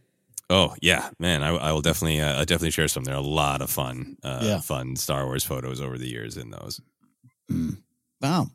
Oh 0.49 0.75
yeah, 0.81 1.09
man! 1.19 1.41
I, 1.41 1.55
I 1.55 1.71
will 1.71 1.81
definitely, 1.81 2.21
uh, 2.21 2.39
definitely 2.45 2.71
share 2.71 2.87
some. 2.87 3.03
There 3.03 3.15
are 3.15 3.19
a 3.19 3.21
lot 3.21 3.61
of 3.61 3.69
fun, 3.69 4.17
uh, 4.23 4.41
yeah. 4.43 4.59
fun 4.59 4.95
Star 4.95 5.25
Wars 5.25 5.43
photos 5.43 5.81
over 5.81 5.97
the 5.97 6.07
years 6.07 6.37
in 6.37 6.51
those. 6.51 6.79
Mm. 7.51 7.77
Wow, 8.21 8.47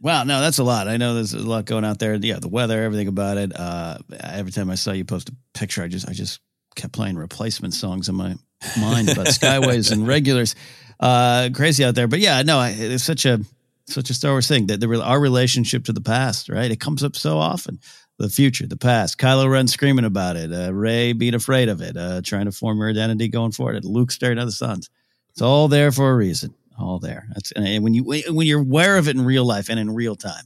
wow! 0.00 0.24
No, 0.24 0.40
that's 0.40 0.58
a 0.58 0.64
lot. 0.64 0.88
I 0.88 0.96
know 0.96 1.14
there's 1.14 1.34
a 1.34 1.38
lot 1.38 1.64
going 1.64 1.84
out 1.84 2.00
there. 2.00 2.16
Yeah, 2.16 2.40
the 2.40 2.48
weather, 2.48 2.82
everything 2.82 3.06
about 3.06 3.36
it. 3.36 3.52
Uh, 3.54 3.98
every 4.18 4.50
time 4.50 4.70
I 4.70 4.74
saw 4.74 4.90
you 4.90 5.04
post 5.04 5.28
a 5.28 5.36
picture, 5.56 5.84
I 5.84 5.88
just, 5.88 6.08
I 6.08 6.14
just 6.14 6.40
kept 6.74 6.92
playing 6.92 7.16
replacement 7.16 7.74
songs 7.74 8.08
in 8.08 8.16
my 8.16 8.34
mind 8.80 9.10
about 9.10 9.26
skyways 9.26 9.92
and 9.92 10.06
regulars. 10.06 10.56
Uh, 10.98 11.50
crazy 11.54 11.84
out 11.84 11.94
there, 11.94 12.08
but 12.08 12.18
yeah, 12.18 12.42
no, 12.42 12.60
it's 12.62 13.04
such 13.04 13.24
a 13.24 13.38
such 13.86 14.10
a 14.10 14.14
Star 14.14 14.32
Wars 14.32 14.48
thing 14.48 14.66
that 14.66 14.80
the 14.80 15.00
our 15.00 15.20
relationship 15.20 15.84
to 15.84 15.92
the 15.92 16.00
past, 16.00 16.48
right? 16.48 16.72
It 16.72 16.80
comes 16.80 17.04
up 17.04 17.14
so 17.14 17.38
often 17.38 17.78
the 18.18 18.28
future, 18.30 18.66
the 18.66 18.76
past. 18.76 19.18
Kylo 19.18 19.50
Ren 19.50 19.68
screaming 19.68 20.04
about 20.04 20.36
it. 20.36 20.52
Uh, 20.52 20.72
Rey 20.72 21.12
being 21.12 21.34
afraid 21.34 21.68
of 21.68 21.80
it. 21.82 21.96
Uh, 21.96 22.20
trying 22.24 22.46
to 22.46 22.52
form 22.52 22.78
her 22.78 22.88
identity 22.88 23.28
going 23.28 23.52
forward. 23.52 23.84
Luke 23.84 24.10
staring 24.10 24.38
at 24.38 24.44
the 24.46 24.52
suns. 24.52 24.88
It's 25.30 25.42
all 25.42 25.68
there 25.68 25.92
for 25.92 26.10
a 26.10 26.16
reason. 26.16 26.54
All 26.78 26.98
there. 26.98 27.26
That's 27.34 27.52
and 27.52 27.82
when 27.84 27.94
you 27.94 28.04
when 28.04 28.46
you're 28.46 28.60
aware 28.60 28.96
of 28.98 29.08
it 29.08 29.16
in 29.16 29.24
real 29.24 29.44
life 29.44 29.68
and 29.68 29.78
in 29.80 29.94
real 29.94 30.16
time, 30.16 30.44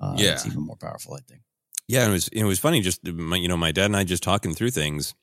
uh, 0.00 0.14
Yeah. 0.18 0.32
it's 0.32 0.46
even 0.46 0.60
more 0.62 0.76
powerful. 0.76 1.14
I 1.14 1.20
think. 1.20 1.42
Yeah, 1.88 2.06
it 2.08 2.10
was 2.10 2.28
it 2.28 2.44
was 2.44 2.58
funny. 2.58 2.80
Just 2.80 3.04
my, 3.06 3.36
you 3.36 3.48
know, 3.48 3.56
my 3.56 3.72
dad 3.72 3.86
and 3.86 3.96
I 3.96 4.04
just 4.04 4.22
talking 4.22 4.54
through 4.54 4.70
things, 4.70 5.14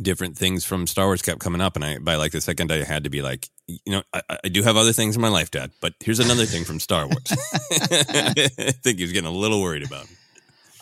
different 0.00 0.36
things 0.38 0.64
from 0.64 0.86
Star 0.86 1.06
Wars 1.06 1.20
kept 1.22 1.40
coming 1.40 1.60
up, 1.60 1.76
and 1.76 1.84
I 1.84 1.98
by 1.98 2.16
like 2.16 2.32
the 2.32 2.40
second 2.40 2.72
I 2.72 2.84
had 2.84 3.04
to 3.04 3.10
be 3.10 3.20
like, 3.22 3.48
you 3.66 3.78
know, 3.86 4.02
I, 4.12 4.22
I 4.44 4.48
do 4.48 4.62
have 4.62 4.76
other 4.76 4.92
things 4.92 5.16
in 5.16 5.22
my 5.22 5.28
life, 5.28 5.50
Dad, 5.50 5.70
but 5.80 5.94
here's 6.00 6.20
another 6.20 6.44
thing 6.46 6.64
from 6.64 6.78
Star 6.80 7.06
Wars. 7.06 7.22
I 7.32 8.72
think 8.82 8.98
he 8.98 9.04
was 9.04 9.12
getting 9.12 9.28
a 9.28 9.32
little 9.36 9.60
worried 9.62 9.84
about. 9.86 10.06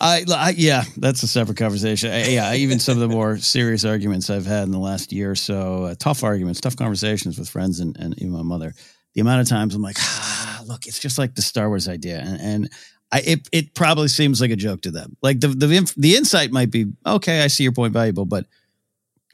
I, 0.03 0.25
I 0.29 0.55
yeah, 0.57 0.83
that's 0.97 1.23
a 1.23 1.29
separate 1.29 1.57
conversation. 1.57 2.11
Yeah, 2.11 2.55
even 2.55 2.81
some 2.81 3.01
of 3.01 3.09
the 3.09 3.15
more 3.15 3.37
serious 3.39 3.85
arguments 3.85 4.31
I've 4.31 4.47
had 4.47 4.65
in 4.65 4.73
the 4.73 4.79
last 4.79 5.13
year 5.13 5.31
or 5.31 5.37
so, 5.37 5.85
uh, 5.85 5.95
tough 5.97 6.25
arguments, 6.25 6.61
tough 6.61 6.77
conversations 6.77 7.39
with 7.39 7.49
friends 7.49 7.79
and, 7.79 7.97
and 7.97 8.19
even 8.19 8.33
my 8.33 8.43
mother. 8.43 8.75
The 9.15 9.21
amount 9.21 9.43
of 9.43 9.49
times 9.49 9.75
I'm 9.75 9.83
like, 9.83 9.97
ah, 10.01 10.63
look, 10.67 10.87
it's 10.87 10.99
just 10.99 11.19
like 11.19 11.37
the 11.37 11.43
Star 11.43 11.69
Wars 11.69 11.89
idea, 11.89 12.19
and, 12.19 12.41
and 12.41 12.71
I 13.13 13.21
it 13.21 13.49
it 13.53 13.75
probably 13.75 14.09
seems 14.09 14.41
like 14.41 14.51
a 14.51 14.57
joke 14.57 14.83
to 14.83 14.91
them. 14.91 15.17
Like 15.23 15.39
the 15.39 15.49
the 15.49 15.95
the 15.97 16.17
insight 16.17 16.51
might 16.51 16.73
be 16.73 16.87
okay. 17.07 17.43
I 17.43 17.47
see 17.47 17.63
your 17.63 17.73
point, 17.73 17.93
valuable, 17.93 18.25
but 18.25 18.47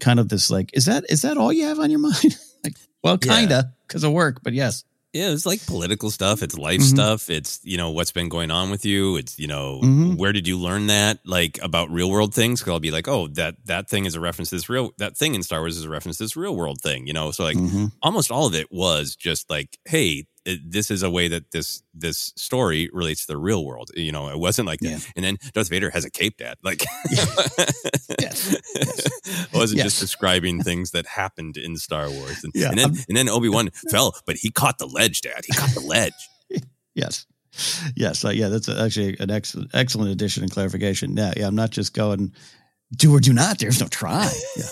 kind 0.00 0.20
of 0.20 0.28
this 0.28 0.50
like, 0.50 0.70
is 0.74 0.84
that 0.84 1.04
is 1.08 1.22
that 1.22 1.38
all 1.38 1.52
you 1.52 1.64
have 1.64 1.78
on 1.78 1.90
your 1.90 2.00
mind? 2.00 2.36
like, 2.62 2.74
well, 3.02 3.16
kinda 3.16 3.72
because 3.86 4.04
of 4.04 4.12
work, 4.12 4.40
but 4.42 4.52
yes. 4.52 4.84
Yeah, 5.14 5.30
it's 5.30 5.46
like 5.46 5.64
political 5.64 6.10
stuff. 6.10 6.42
It's 6.42 6.58
life 6.58 6.80
Mhm. 6.80 6.84
stuff. 6.90 7.30
It's 7.30 7.60
you 7.64 7.78
know 7.78 7.90
what's 7.90 8.12
been 8.12 8.28
going 8.28 8.50
on 8.50 8.70
with 8.70 8.84
you. 8.84 9.16
It's 9.16 9.38
you 9.38 9.46
know 9.46 9.80
Mhm. 9.82 10.16
where 10.18 10.32
did 10.34 10.46
you 10.46 10.58
learn 10.58 10.88
that 10.88 11.20
like 11.24 11.58
about 11.62 11.90
real 11.90 12.10
world 12.10 12.34
things? 12.34 12.60
Because 12.60 12.72
I'll 12.72 12.80
be 12.80 12.90
like, 12.90 13.08
oh, 13.08 13.26
that 13.28 13.56
that 13.64 13.88
thing 13.88 14.04
is 14.04 14.14
a 14.14 14.20
reference 14.20 14.50
to 14.50 14.56
this 14.56 14.68
real 14.68 14.90
that 14.98 15.16
thing 15.16 15.34
in 15.34 15.42
Star 15.42 15.60
Wars 15.60 15.78
is 15.78 15.84
a 15.84 15.88
reference 15.88 16.18
to 16.18 16.24
this 16.24 16.36
real 16.36 16.54
world 16.54 16.82
thing. 16.82 17.06
You 17.06 17.14
know, 17.14 17.30
so 17.30 17.42
like 17.44 17.56
Mhm. 17.56 17.92
almost 18.02 18.30
all 18.30 18.46
of 18.46 18.54
it 18.54 18.70
was 18.70 19.16
just 19.16 19.48
like, 19.48 19.78
hey, 19.86 20.26
it, 20.48 20.60
this 20.72 20.90
is 20.90 21.02
a 21.02 21.10
way 21.10 21.28
that 21.28 21.50
this 21.52 21.82
this 21.94 22.32
story 22.36 22.88
relates 22.92 23.26
to 23.26 23.32
the 23.32 23.38
real 23.38 23.64
world. 23.64 23.90
You 23.94 24.12
know, 24.12 24.28
it 24.30 24.38
wasn't 24.38 24.66
like, 24.66 24.80
Yeah. 24.82 24.98
and 25.16 25.24
then 25.24 25.36
Darth 25.52 25.68
Vader 25.68 25.90
has 25.90 26.04
a 26.04 26.10
cape, 26.10 26.36
Dad. 26.38 26.56
Like, 26.62 26.82
Yes. 28.20 28.54
it 28.74 29.52
wasn't 29.52 29.80
just 29.82 30.00
describing 30.00 30.62
things 30.62 30.90
that 30.92 31.06
happened 31.06 31.56
in 31.56 31.76
Star 31.76 32.10
Wars. 32.10 32.42
And, 32.44 32.52
Yeah, 32.54 32.70
and 32.70 32.78
then 32.78 32.86
I'm- 32.90 33.04
and 33.08 33.16
then 33.16 33.28
Obi 33.28 33.48
Wan 33.48 33.70
fell, 33.90 34.14
but 34.26 34.36
he 34.36 34.50
caught 34.50 34.78
the 34.78 34.86
ledge, 34.86 35.20
Dad. 35.20 35.44
He 35.46 35.52
caught 35.52 35.70
the 35.74 35.80
ledge. 35.86 36.12
Yes. 36.94 37.26
Yes. 37.94 38.24
Uh, 38.24 38.30
yeah, 38.30 38.48
that's 38.48 38.68
actually 38.68 39.16
an 39.20 39.30
excellent, 39.30 39.70
excellent 39.72 40.10
addition 40.10 40.42
and 40.42 40.50
clarification. 40.50 41.16
Yeah. 41.16 41.32
Yeah. 41.36 41.46
I'm 41.46 41.54
not 41.54 41.70
just 41.70 41.94
going 41.94 42.32
do 42.96 43.14
or 43.14 43.20
do 43.20 43.32
not. 43.32 43.58
There's 43.60 43.80
no 43.80 43.86
try. 43.86 44.32
Yeah. 44.56 44.64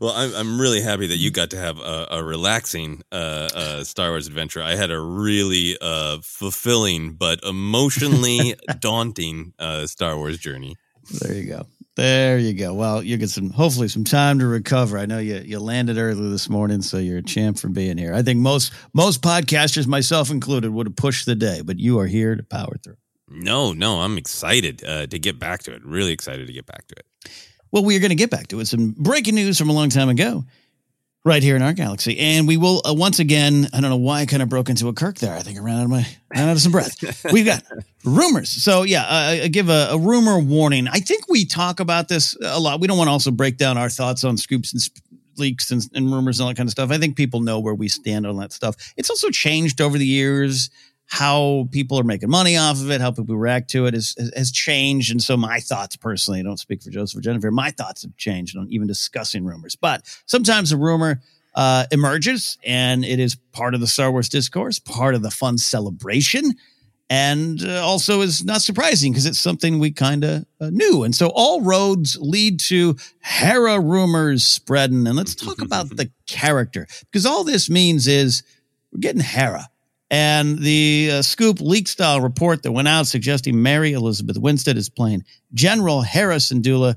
Well, 0.00 0.12
I'm 0.14 0.34
I'm 0.34 0.60
really 0.60 0.80
happy 0.80 1.06
that 1.06 1.16
you 1.16 1.30
got 1.30 1.50
to 1.50 1.58
have 1.58 1.78
a, 1.78 2.08
a 2.10 2.24
relaxing 2.24 3.02
uh, 3.12 3.48
uh, 3.54 3.84
Star 3.84 4.10
Wars 4.10 4.26
adventure. 4.26 4.62
I 4.62 4.76
had 4.76 4.90
a 4.90 5.00
really 5.00 5.76
uh, 5.80 6.18
fulfilling 6.22 7.14
but 7.14 7.42
emotionally 7.44 8.54
daunting 8.80 9.52
uh, 9.58 9.86
Star 9.86 10.16
Wars 10.16 10.38
journey. 10.38 10.76
There 11.20 11.34
you 11.34 11.46
go. 11.46 11.66
There 11.96 12.38
you 12.38 12.54
go. 12.54 12.74
Well, 12.74 13.04
you 13.04 13.16
get 13.16 13.30
some, 13.30 13.50
hopefully, 13.50 13.86
some 13.86 14.02
time 14.02 14.40
to 14.40 14.46
recover. 14.46 14.98
I 14.98 15.06
know 15.06 15.18
you 15.18 15.36
you 15.36 15.60
landed 15.60 15.96
early 15.96 16.28
this 16.28 16.48
morning, 16.48 16.82
so 16.82 16.98
you're 16.98 17.18
a 17.18 17.22
champ 17.22 17.58
for 17.58 17.68
being 17.68 17.98
here. 17.98 18.12
I 18.12 18.22
think 18.22 18.40
most 18.40 18.72
most 18.94 19.22
podcasters, 19.22 19.86
myself 19.86 20.30
included, 20.30 20.72
would 20.72 20.88
have 20.88 20.96
pushed 20.96 21.24
the 21.26 21.36
day, 21.36 21.62
but 21.64 21.78
you 21.78 22.00
are 22.00 22.06
here 22.06 22.34
to 22.34 22.42
power 22.42 22.76
through. 22.82 22.96
No, 23.28 23.72
no, 23.72 24.00
I'm 24.00 24.18
excited 24.18 24.84
uh, 24.84 25.06
to 25.06 25.18
get 25.18 25.38
back 25.38 25.62
to 25.64 25.74
it. 25.74 25.84
Really 25.84 26.12
excited 26.12 26.46
to 26.48 26.52
get 26.52 26.66
back 26.66 26.86
to 26.88 26.94
it. 26.96 27.06
Well, 27.74 27.82
we 27.82 27.96
are 27.96 27.98
going 27.98 28.10
to 28.10 28.14
get 28.14 28.30
back 28.30 28.46
to 28.48 28.60
it. 28.60 28.66
Some 28.68 28.94
breaking 28.96 29.34
news 29.34 29.58
from 29.58 29.68
a 29.68 29.72
long 29.72 29.88
time 29.88 30.08
ago, 30.08 30.44
right 31.24 31.42
here 31.42 31.56
in 31.56 31.62
our 31.62 31.72
galaxy, 31.72 32.16
and 32.20 32.46
we 32.46 32.56
will 32.56 32.80
uh, 32.88 32.94
once 32.94 33.18
again. 33.18 33.66
I 33.72 33.80
don't 33.80 33.90
know 33.90 33.96
why 33.96 34.20
I 34.20 34.26
kind 34.26 34.44
of 34.44 34.48
broke 34.48 34.70
into 34.70 34.86
a 34.86 34.92
Kirk 34.92 35.18
there. 35.18 35.34
I 35.34 35.40
think 35.40 35.58
I 35.58 35.60
ran 35.60 35.78
out 35.78 35.84
of 35.86 35.90
my 35.90 36.06
ran 36.32 36.50
out 36.50 36.52
of 36.52 36.60
some 36.60 36.70
breath. 36.70 37.26
We've 37.32 37.44
got 37.44 37.64
rumors. 38.04 38.48
So 38.48 38.84
yeah, 38.84 39.02
uh, 39.02 39.42
I 39.42 39.48
give 39.48 39.70
a, 39.70 39.88
a 39.90 39.98
rumor 39.98 40.38
warning. 40.38 40.86
I 40.86 41.00
think 41.00 41.28
we 41.28 41.44
talk 41.44 41.80
about 41.80 42.06
this 42.06 42.36
a 42.44 42.60
lot. 42.60 42.78
We 42.78 42.86
don't 42.86 42.96
want 42.96 43.08
to 43.08 43.12
also 43.12 43.32
break 43.32 43.56
down 43.56 43.76
our 43.76 43.90
thoughts 43.90 44.22
on 44.22 44.36
scoops 44.36 44.72
and 44.72 44.80
sp- 44.80 45.02
leaks 45.36 45.72
and, 45.72 45.82
and 45.94 46.12
rumors 46.12 46.38
and 46.38 46.44
all 46.44 46.50
that 46.50 46.56
kind 46.56 46.68
of 46.68 46.70
stuff. 46.70 46.92
I 46.92 46.98
think 46.98 47.16
people 47.16 47.40
know 47.40 47.58
where 47.58 47.74
we 47.74 47.88
stand 47.88 48.24
on 48.24 48.36
that 48.36 48.52
stuff. 48.52 48.76
It's 48.96 49.10
also 49.10 49.30
changed 49.30 49.80
over 49.80 49.98
the 49.98 50.06
years. 50.06 50.70
How 51.06 51.68
people 51.70 51.98
are 51.98 52.04
making 52.04 52.30
money 52.30 52.56
off 52.56 52.80
of 52.80 52.90
it, 52.90 53.00
how 53.00 53.10
people 53.10 53.36
react 53.36 53.70
to 53.70 53.86
it 53.86 53.94
has, 53.94 54.16
has 54.34 54.50
changed. 54.50 55.10
And 55.10 55.22
so 55.22 55.36
my 55.36 55.60
thoughts 55.60 55.96
personally, 55.96 56.40
I 56.40 56.42
don't 56.42 56.58
speak 56.58 56.82
for 56.82 56.90
Joseph 56.90 57.18
or 57.18 57.22
Jennifer, 57.22 57.50
my 57.50 57.70
thoughts 57.70 58.02
have 58.02 58.16
changed 58.16 58.56
on 58.56 58.68
even 58.70 58.86
discussing 58.86 59.44
rumors. 59.44 59.76
But 59.76 60.02
sometimes 60.26 60.72
a 60.72 60.76
rumor 60.76 61.20
uh, 61.54 61.86
emerges 61.92 62.58
and 62.64 63.04
it 63.04 63.20
is 63.20 63.36
part 63.52 63.74
of 63.74 63.80
the 63.80 63.86
Star 63.86 64.10
Wars 64.10 64.28
discourse, 64.28 64.78
part 64.78 65.14
of 65.14 65.22
the 65.22 65.30
fun 65.30 65.58
celebration 65.58 66.54
and 67.10 67.62
uh, 67.62 67.84
also 67.84 68.22
is 68.22 68.44
not 68.44 68.62
surprising 68.62 69.12
because 69.12 69.26
it's 69.26 69.38
something 69.38 69.78
we 69.78 69.90
kind 69.90 70.24
of 70.24 70.44
uh, 70.60 70.70
knew. 70.70 71.04
And 71.04 71.14
so 71.14 71.30
all 71.34 71.60
roads 71.60 72.16
lead 72.20 72.60
to 72.60 72.96
Hera 73.20 73.78
rumors 73.78 74.44
spreading. 74.44 75.06
And 75.06 75.16
let's 75.16 75.34
talk 75.34 75.60
about 75.60 75.90
the 75.96 76.10
character 76.26 76.86
because 77.02 77.26
all 77.26 77.44
this 77.44 77.68
means 77.68 78.06
is 78.06 78.42
we're 78.92 79.00
getting 79.00 79.20
Hera. 79.20 79.68
And 80.10 80.58
the 80.58 81.10
uh, 81.12 81.22
scoop 81.22 81.60
leak 81.60 81.88
style 81.88 82.20
report 82.20 82.62
that 82.62 82.72
went 82.72 82.88
out 82.88 83.06
suggesting 83.06 83.62
Mary 83.62 83.92
Elizabeth 83.92 84.38
Winstead 84.38 84.76
is 84.76 84.88
playing 84.88 85.24
General 85.52 86.02
Hera 86.02 86.36
Syndulla 86.36 86.96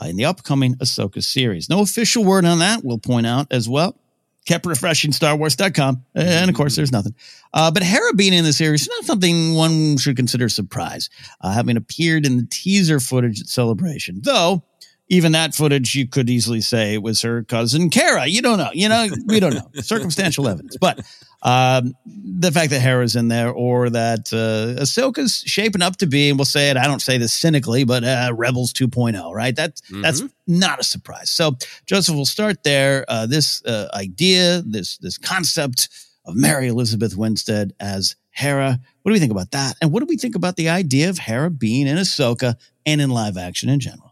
uh, 0.00 0.06
in 0.06 0.16
the 0.16 0.24
upcoming 0.24 0.74
Ahsoka 0.76 1.22
series. 1.22 1.68
No 1.68 1.80
official 1.80 2.24
word 2.24 2.44
on 2.44 2.58
that, 2.58 2.84
we'll 2.84 2.98
point 2.98 3.26
out 3.26 3.46
as 3.50 3.68
well. 3.68 3.98
Kept 4.46 4.64
refreshing 4.66 5.10
StarWars.com. 5.10 6.04
And 6.14 6.48
of 6.48 6.56
course, 6.56 6.74
there's 6.74 6.92
nothing. 6.92 7.14
Uh, 7.52 7.70
but 7.70 7.82
Hera 7.82 8.14
being 8.14 8.32
in 8.32 8.44
the 8.44 8.52
series 8.52 8.82
is 8.82 8.88
not 8.88 9.04
something 9.04 9.54
one 9.54 9.98
should 9.98 10.16
consider 10.16 10.46
a 10.46 10.50
surprise, 10.50 11.10
uh, 11.42 11.52
having 11.52 11.76
appeared 11.76 12.24
in 12.24 12.38
the 12.38 12.46
teaser 12.50 12.98
footage 12.98 13.40
at 13.40 13.46
Celebration. 13.46 14.20
Though, 14.22 14.64
even 15.08 15.32
that 15.32 15.54
footage, 15.54 15.94
you 15.94 16.06
could 16.06 16.28
easily 16.28 16.60
say 16.60 16.94
it 16.94 17.02
was 17.02 17.22
her 17.22 17.42
cousin 17.42 17.88
Kara. 17.88 18.26
You 18.26 18.42
don't 18.42 18.58
know. 18.58 18.70
You 18.72 18.88
know, 18.88 19.08
we 19.26 19.40
don't 19.40 19.54
know. 19.54 19.68
Circumstantial 19.80 20.46
evidence. 20.46 20.76
But 20.76 21.00
um, 21.42 21.94
the 22.04 22.52
fact 22.52 22.70
that 22.70 22.80
Hera's 22.80 23.16
in 23.16 23.28
there 23.28 23.50
or 23.50 23.88
that 23.90 24.32
uh, 24.32 24.82
Ahsoka's 24.82 25.42
shaping 25.46 25.82
up 25.82 25.96
to 25.98 26.06
be, 26.06 26.28
and 26.28 26.38
we'll 26.38 26.44
say 26.44 26.68
it, 26.70 26.76
I 26.76 26.84
don't 26.84 27.00
say 27.00 27.16
this 27.16 27.32
cynically, 27.32 27.84
but 27.84 28.04
uh, 28.04 28.32
Rebels 28.34 28.72
2.0, 28.74 29.32
right? 29.34 29.56
That's, 29.56 29.80
that's 29.90 30.22
not 30.46 30.78
a 30.78 30.84
surprise. 30.84 31.30
So, 31.30 31.56
Joseph, 31.86 32.14
we'll 32.14 32.26
start 32.26 32.62
there. 32.62 33.06
Uh, 33.08 33.26
this 33.26 33.64
uh, 33.64 33.88
idea, 33.94 34.62
this, 34.66 34.98
this 34.98 35.16
concept 35.16 35.88
of 36.26 36.36
Mary 36.36 36.68
Elizabeth 36.68 37.16
Winstead 37.16 37.72
as 37.80 38.14
Hera. 38.30 38.78
What 39.02 39.10
do 39.10 39.14
we 39.14 39.18
think 39.20 39.32
about 39.32 39.52
that? 39.52 39.76
And 39.80 39.90
what 39.90 40.00
do 40.00 40.06
we 40.06 40.18
think 40.18 40.34
about 40.34 40.56
the 40.56 40.68
idea 40.68 41.08
of 41.08 41.18
Hera 41.18 41.50
being 41.50 41.86
in 41.86 41.96
Ahsoka 41.96 42.56
and 42.84 43.00
in 43.00 43.08
live 43.08 43.38
action 43.38 43.70
in 43.70 43.80
general? 43.80 44.07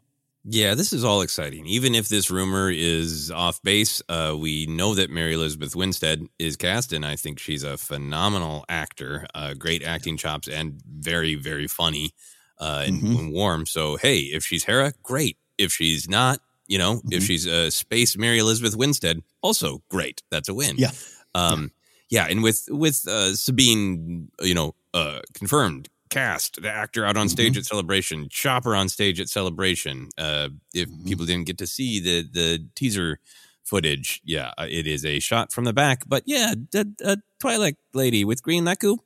Yeah, 0.49 0.75
this 0.77 0.93
is 0.93 1.03
all 1.05 1.23
exciting. 1.23 1.67
Even 1.67 1.97
if 1.97 2.09
this 2.09 2.31
rumor 2.31 2.71
is 2.71 3.33
off 3.33 3.61
base, 3.63 4.01
uh, 4.09 4.37
we 4.39 4.67
know 4.67 4.95
that 4.95 5.11
Mary 5.11 5.35
Elizabeth 5.35 5.75
Winstead 5.75 6.25
is 6.39 6.57
cast, 6.57 6.93
and 6.93 7.05
I 7.05 7.17
think 7.17 7.41
she's 7.41 7.65
a 7.65 7.77
phenomenal 7.77 8.65
actor, 8.69 9.27
uh, 9.35 9.55
great 9.55 9.83
acting 9.83 10.17
chops, 10.17 10.47
and 10.47 10.81
very, 10.87 11.35
very 11.35 11.67
funny 11.67 12.13
uh, 12.59 12.85
and, 12.87 13.03
Mhm. 13.03 13.33
warm. 13.33 13.67
So, 13.67 13.97
hey, 13.97 14.21
if 14.21 14.43
she's 14.45 14.65
Hera, 14.65 14.95
great. 15.03 15.37
If 15.59 15.73
she's 15.73 16.09
not, 16.09 16.41
you 16.67 16.79
know, 16.79 17.03
if 17.11 17.23
Mhm. 17.23 17.27
she's 17.27 17.45
a 17.45 17.71
Space 17.71 18.17
Mary 18.17 18.39
Elizabeth 18.39 18.75
Winstead, 18.77 19.23
also 19.43 19.83
great. 19.91 20.23
That's 20.31 20.49
a 20.49 20.55
win. 20.55 20.77
Yeah. 20.79 20.93
Um, 21.35 21.71
yeah. 22.09 22.25
and 22.31 22.43
with 22.43 22.63
with 22.71 23.07
uh, 23.09 23.35
Sabine, 23.37 24.29
you 24.41 24.55
know, 24.55 24.75
uh, 24.95 25.21
confirmed 25.35 25.89
cast 26.11 26.61
the 26.63 26.71
actor 26.71 27.05
out 27.05 27.17
on 27.17 27.29
stage 27.29 27.57
at 27.57 27.65
Celebration, 27.65 28.29
Chopper 28.31 28.75
on 28.75 28.89
stage 28.89 29.21
at 29.21 29.29
Celebration. 29.29 30.09
Uh, 30.17 30.49
if 30.75 30.89
people 31.05 31.27
didn't 31.27 31.47
get 31.47 31.59
to 31.59 31.67
see 31.67 32.01
the 32.01 32.23
the 32.33 32.67
teaser 32.75 33.19
footage, 33.65 34.21
yeah, 34.25 34.53
uh, 34.59 34.67
it 34.69 34.87
is 34.87 35.05
a 35.05 35.19
shot 35.19 35.53
from 35.53 35.65
the 35.65 35.73
back. 35.73 36.05
But 36.07 36.23
yeah, 36.27 36.55
the, 36.73 36.93
a 37.05 37.17
Twi'lek 37.43 37.75
lady 37.95 38.25
with 38.25 38.43
green 38.43 38.65
lekku. 38.65 38.99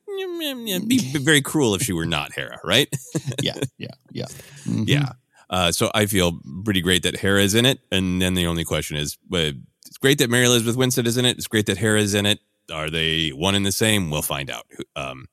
It'd 0.43 0.89
be 0.89 0.99
very 1.19 1.41
cruel 1.41 1.75
if 1.75 1.83
she 1.83 1.93
were 1.93 2.07
not 2.07 2.33
Hera, 2.35 2.59
right? 2.65 2.89
yeah, 3.43 3.59
yeah, 3.79 3.89
yeah. 4.13 4.27
Mhm. 4.65 4.85
Yeah. 4.87 5.13
Uh, 5.49 5.73
so 5.73 5.91
I 5.95 6.07
feel 6.07 6.39
pretty 6.65 6.81
great 6.81 7.03
that 7.03 7.17
Hera 7.17 7.43
is 7.43 7.55
in 7.55 7.67
it. 7.67 7.81
And 7.91 8.23
then 8.23 8.35
the 8.35 8.47
only 8.47 8.65
question 8.65 8.97
is, 8.97 9.19
uh, 9.33 9.51
it's 9.87 9.99
great 9.99 10.19
that 10.19 10.31
Mary 10.31 10.45
Elizabeth 10.45 10.77
Winstead 10.77 11.09
is 11.09 11.17
in 11.17 11.25
it. 11.25 11.37
It's 11.39 11.49
great 11.49 11.67
that 11.67 11.77
Hera 11.79 12.01
is 12.01 12.15
in 12.15 12.25
it. 12.25 12.39
Are 12.73 12.89
they 12.89 13.31
one 13.31 13.57
and 13.57 13.67
the 13.67 13.73
same? 13.73 14.11
We'll 14.11 14.23
find 14.23 14.49
out. 14.49 14.67
Um, 14.95 15.27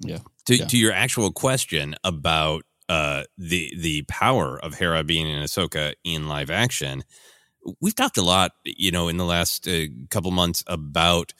Yeah. 0.00 0.18
to, 0.46 0.58
Yeah. 0.58 0.66
to 0.66 0.76
your 0.78 0.92
actual 0.92 1.32
question 1.32 1.94
about 2.04 2.64
uh, 2.88 3.24
the 3.36 3.72
the 3.76 4.02
power 4.02 4.58
of 4.62 4.74
Hera 4.74 5.02
being 5.02 5.28
in 5.28 5.42
Ahsoka 5.42 5.94
in 6.04 6.28
live 6.28 6.50
action, 6.50 7.02
we've 7.80 7.96
talked 7.96 8.16
a 8.18 8.22
lot, 8.22 8.52
you 8.64 8.90
know, 8.92 9.08
in 9.08 9.16
the 9.16 9.24
last 9.24 9.66
uh, 9.68 9.86
couple 10.10 10.30
months 10.30 10.62
about 10.66 11.32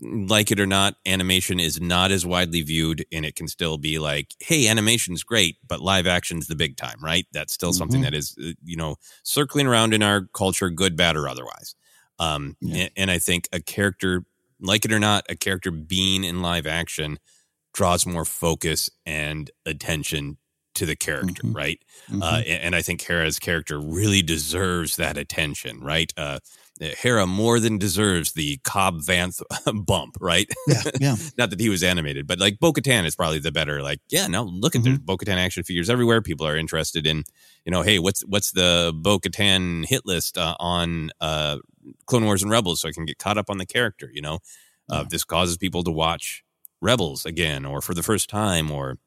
like 0.00 0.50
it 0.50 0.58
or 0.60 0.66
not, 0.66 0.96
animation 1.06 1.60
is 1.60 1.80
not 1.80 2.10
as 2.10 2.26
widely 2.26 2.62
viewed, 2.62 3.06
and 3.12 3.24
it 3.24 3.36
can 3.36 3.46
still 3.46 3.78
be 3.78 4.00
like, 4.00 4.34
hey, 4.40 4.66
animation's 4.68 5.22
great, 5.22 5.56
but 5.66 5.80
live 5.80 6.08
action's 6.08 6.48
the 6.48 6.56
big 6.56 6.76
time, 6.76 6.98
right? 7.02 7.26
That's 7.32 7.52
still 7.52 7.72
something 7.72 8.00
Mhm. 8.00 8.04
that 8.04 8.14
is, 8.14 8.34
uh, 8.42 8.52
you 8.64 8.76
know, 8.76 8.96
circling 9.22 9.66
around 9.68 9.94
in 9.94 10.02
our 10.02 10.22
culture, 10.34 10.70
good, 10.70 10.96
bad, 10.96 11.16
or 11.16 11.28
otherwise. 11.28 11.76
Um, 12.18 12.56
Yeah. 12.60 12.74
and, 12.76 12.90
and 12.96 13.10
I 13.12 13.18
think 13.18 13.48
a 13.52 13.60
character, 13.60 14.24
like 14.60 14.84
it 14.84 14.92
or 14.92 14.98
not, 14.98 15.24
a 15.28 15.36
character 15.36 15.70
being 15.70 16.24
in 16.24 16.42
live 16.42 16.66
action 16.66 17.18
draws 17.72 18.06
more 18.06 18.24
focus 18.24 18.90
and 19.06 19.50
attention 19.66 20.38
to 20.74 20.86
the 20.86 20.96
character, 20.96 21.42
Mhm. 21.42 21.54
right? 21.54 21.82
Mhm. 22.08 22.22
Uh, 22.22 22.36
and, 22.46 22.74
I 22.74 22.80
think 22.80 23.02
Hera's 23.02 23.38
character 23.38 23.78
really 23.78 24.22
deserves 24.22 24.96
that 24.96 25.18
attention, 25.18 25.80
right? 25.80 26.10
Uh, 26.16 26.38
Hera 26.80 27.26
more 27.26 27.60
than 27.60 27.76
deserves 27.76 28.32
the 28.32 28.56
Cobb 28.64 29.02
Vanth 29.02 29.42
bump, 29.86 30.16
right? 30.18 30.48
yeah, 30.66 30.82
yeah. 30.98 31.16
Not 31.38 31.50
that 31.50 31.60
he 31.60 31.68
was 31.68 31.82
animated, 31.82 32.26
but 32.26 32.38
like 32.38 32.58
Bo 32.58 32.72
Katan 32.72 33.04
is 33.04 33.14
probably 33.14 33.38
the 33.38 33.52
better. 33.52 33.82
Like, 33.82 34.00
yeah, 34.08 34.26
now 34.26 34.44
look 34.44 34.74
at 34.74 34.82
there's 34.82 34.98
Bo 34.98 35.18
Katan 35.18 35.36
action 35.36 35.62
figures 35.62 35.90
everywhere. 35.90 36.22
People 36.22 36.46
are 36.46 36.56
interested 36.56 37.06
in, 37.06 37.24
you 37.66 37.70
know, 37.70 37.82
hey, 37.82 37.98
what's 37.98 38.22
what's 38.22 38.52
the 38.52 38.92
Bo 38.96 39.18
Katan 39.18 39.84
hit 39.86 40.06
list 40.06 40.38
uh, 40.38 40.56
on 40.58 41.10
uh, 41.20 41.58
Clone 42.06 42.24
Wars 42.24 42.42
and 42.42 42.50
Rebels, 42.50 42.80
so 42.80 42.88
I 42.88 42.92
can 42.92 43.04
get 43.04 43.18
caught 43.18 43.36
up 43.36 43.50
on 43.50 43.58
the 43.58 43.66
character. 43.66 44.10
You 44.12 44.22
know, 44.22 44.38
uh, 44.88 45.04
this 45.04 45.22
causes 45.22 45.58
people 45.58 45.84
to 45.84 45.90
watch 45.92 46.42
Rebels 46.82 47.24
again, 47.24 47.64
or 47.64 47.80
for 47.80 47.94
the 47.94 48.02
first 48.02 48.28
time, 48.28 48.70
or 48.70 48.98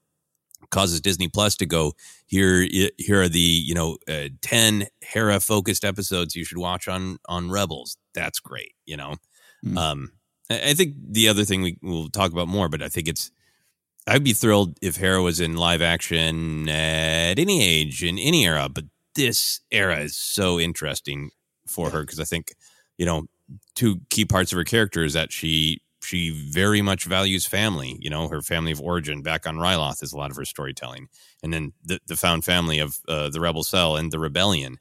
causes 0.71 1.01
Disney 1.01 1.27
Plus 1.27 1.55
to 1.57 1.65
go 1.67 1.93
here. 2.25 2.67
Here 2.97 3.21
are 3.21 3.29
the 3.29 3.39
you 3.39 3.75
know 3.75 3.97
uh, 4.07 4.29
ten 4.41 4.87
Hera 5.01 5.39
focused 5.39 5.85
episodes 5.85 6.35
you 6.35 6.45
should 6.45 6.57
watch 6.57 6.87
on 6.87 7.17
on 7.27 7.51
Rebels. 7.51 7.97
That's 8.15 8.39
great. 8.39 8.73
You 8.85 8.97
know, 8.97 9.15
Mm. 9.63 9.77
um, 9.77 10.11
I 10.49 10.69
I 10.69 10.73
think 10.73 10.95
the 11.09 11.27
other 11.27 11.43
thing 11.43 11.61
we 11.61 11.77
will 11.81 12.09
talk 12.09 12.31
about 12.31 12.47
more, 12.47 12.69
but 12.69 12.81
I 12.81 12.89
think 12.89 13.07
it's. 13.07 13.31
I'd 14.07 14.23
be 14.23 14.33
thrilled 14.33 14.77
if 14.83 14.97
Hera 14.97 15.21
was 15.23 15.39
in 15.39 15.55
live 15.57 15.81
action 15.81 16.69
at 16.69 17.39
any 17.39 17.63
age 17.63 18.03
in 18.03 18.19
any 18.19 18.45
era, 18.45 18.69
but 18.69 18.85
this 19.15 19.61
era 19.71 19.99
is 20.01 20.15
so 20.15 20.59
interesting 20.59 21.31
for 21.67 21.89
her 21.89 22.01
because 22.01 22.19
I 22.19 22.23
think 22.25 22.53
you 22.99 23.05
know 23.05 23.25
two 23.75 24.01
key 24.11 24.23
parts 24.25 24.51
of 24.51 24.57
her 24.57 24.63
character 24.63 25.03
is 25.03 25.13
that 25.13 25.31
she 25.31 25.81
she 26.05 26.29
very 26.29 26.81
much 26.81 27.05
values 27.05 27.45
family. 27.45 27.97
You 27.99 28.09
know, 28.09 28.27
her 28.29 28.41
family 28.41 28.71
of 28.71 28.81
origin 28.81 29.21
back 29.21 29.47
on 29.47 29.55
Ryloth 29.57 30.03
is 30.03 30.13
a 30.13 30.17
lot 30.17 30.31
of 30.31 30.37
her 30.37 30.45
storytelling, 30.45 31.07
and 31.43 31.53
then 31.53 31.73
the 31.83 31.99
the 32.07 32.15
found 32.15 32.45
family 32.45 32.79
of 32.79 32.99
uh, 33.07 33.29
the 33.29 33.39
Rebel 33.39 33.63
Cell 33.63 33.95
and 33.95 34.11
the 34.11 34.19
Rebellion. 34.19 34.77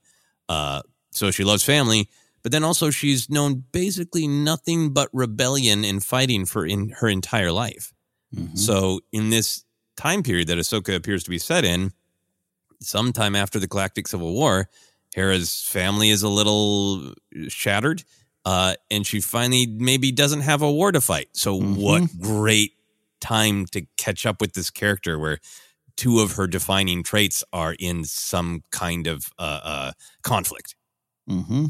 Uh, 0.48 0.82
so 1.10 1.30
she 1.30 1.44
loves 1.44 1.62
family, 1.62 2.08
but 2.42 2.52
then 2.52 2.64
also 2.64 2.90
she's 2.90 3.30
known 3.30 3.64
basically 3.72 4.26
nothing 4.26 4.92
but 4.92 5.08
rebellion 5.12 5.84
and 5.84 6.04
fighting 6.04 6.44
for 6.44 6.66
in 6.66 6.90
her 7.00 7.08
entire 7.08 7.52
life. 7.52 7.92
Mhm. 8.34 8.58
So 8.58 9.00
in 9.12 9.30
this 9.30 9.64
time 9.96 10.22
period 10.22 10.48
that 10.48 10.58
Ahsoka 10.58 10.94
appears 10.94 11.24
to 11.24 11.30
be 11.30 11.38
set 11.38 11.64
in, 11.64 11.92
sometime 12.80 13.34
after 13.34 13.58
the 13.58 13.66
Galactic 13.66 14.08
Civil 14.08 14.34
War, 14.34 14.68
Hera's 15.14 15.62
family 15.62 16.10
is 16.10 16.22
a 16.22 16.28
little 16.28 17.14
shattered, 17.48 18.04
uh, 18.44 18.74
and 18.90 19.06
she 19.06 19.20
finally 19.20 19.66
maybe 19.66 20.12
doesn't 20.12 20.40
have 20.40 20.62
a 20.62 20.70
war 20.70 20.92
to 20.92 21.00
fight. 21.00 21.28
So 21.32 21.58
what 21.60 22.08
great 22.20 22.72
time 23.20 23.66
to 23.66 23.86
catch 23.96 24.26
up 24.26 24.40
with 24.40 24.52
this 24.52 24.70
character 24.70 25.18
where 25.18 25.38
two 25.96 26.20
of 26.20 26.32
her 26.32 26.46
defining 26.46 27.02
traits 27.02 27.44
are 27.52 27.74
in 27.78 28.04
some 28.04 28.62
kind 28.70 29.06
of 29.06 29.32
uh, 29.38 29.60
uh, 29.62 29.92
conflict. 30.22 30.74
Mm-hmm. 31.28 31.66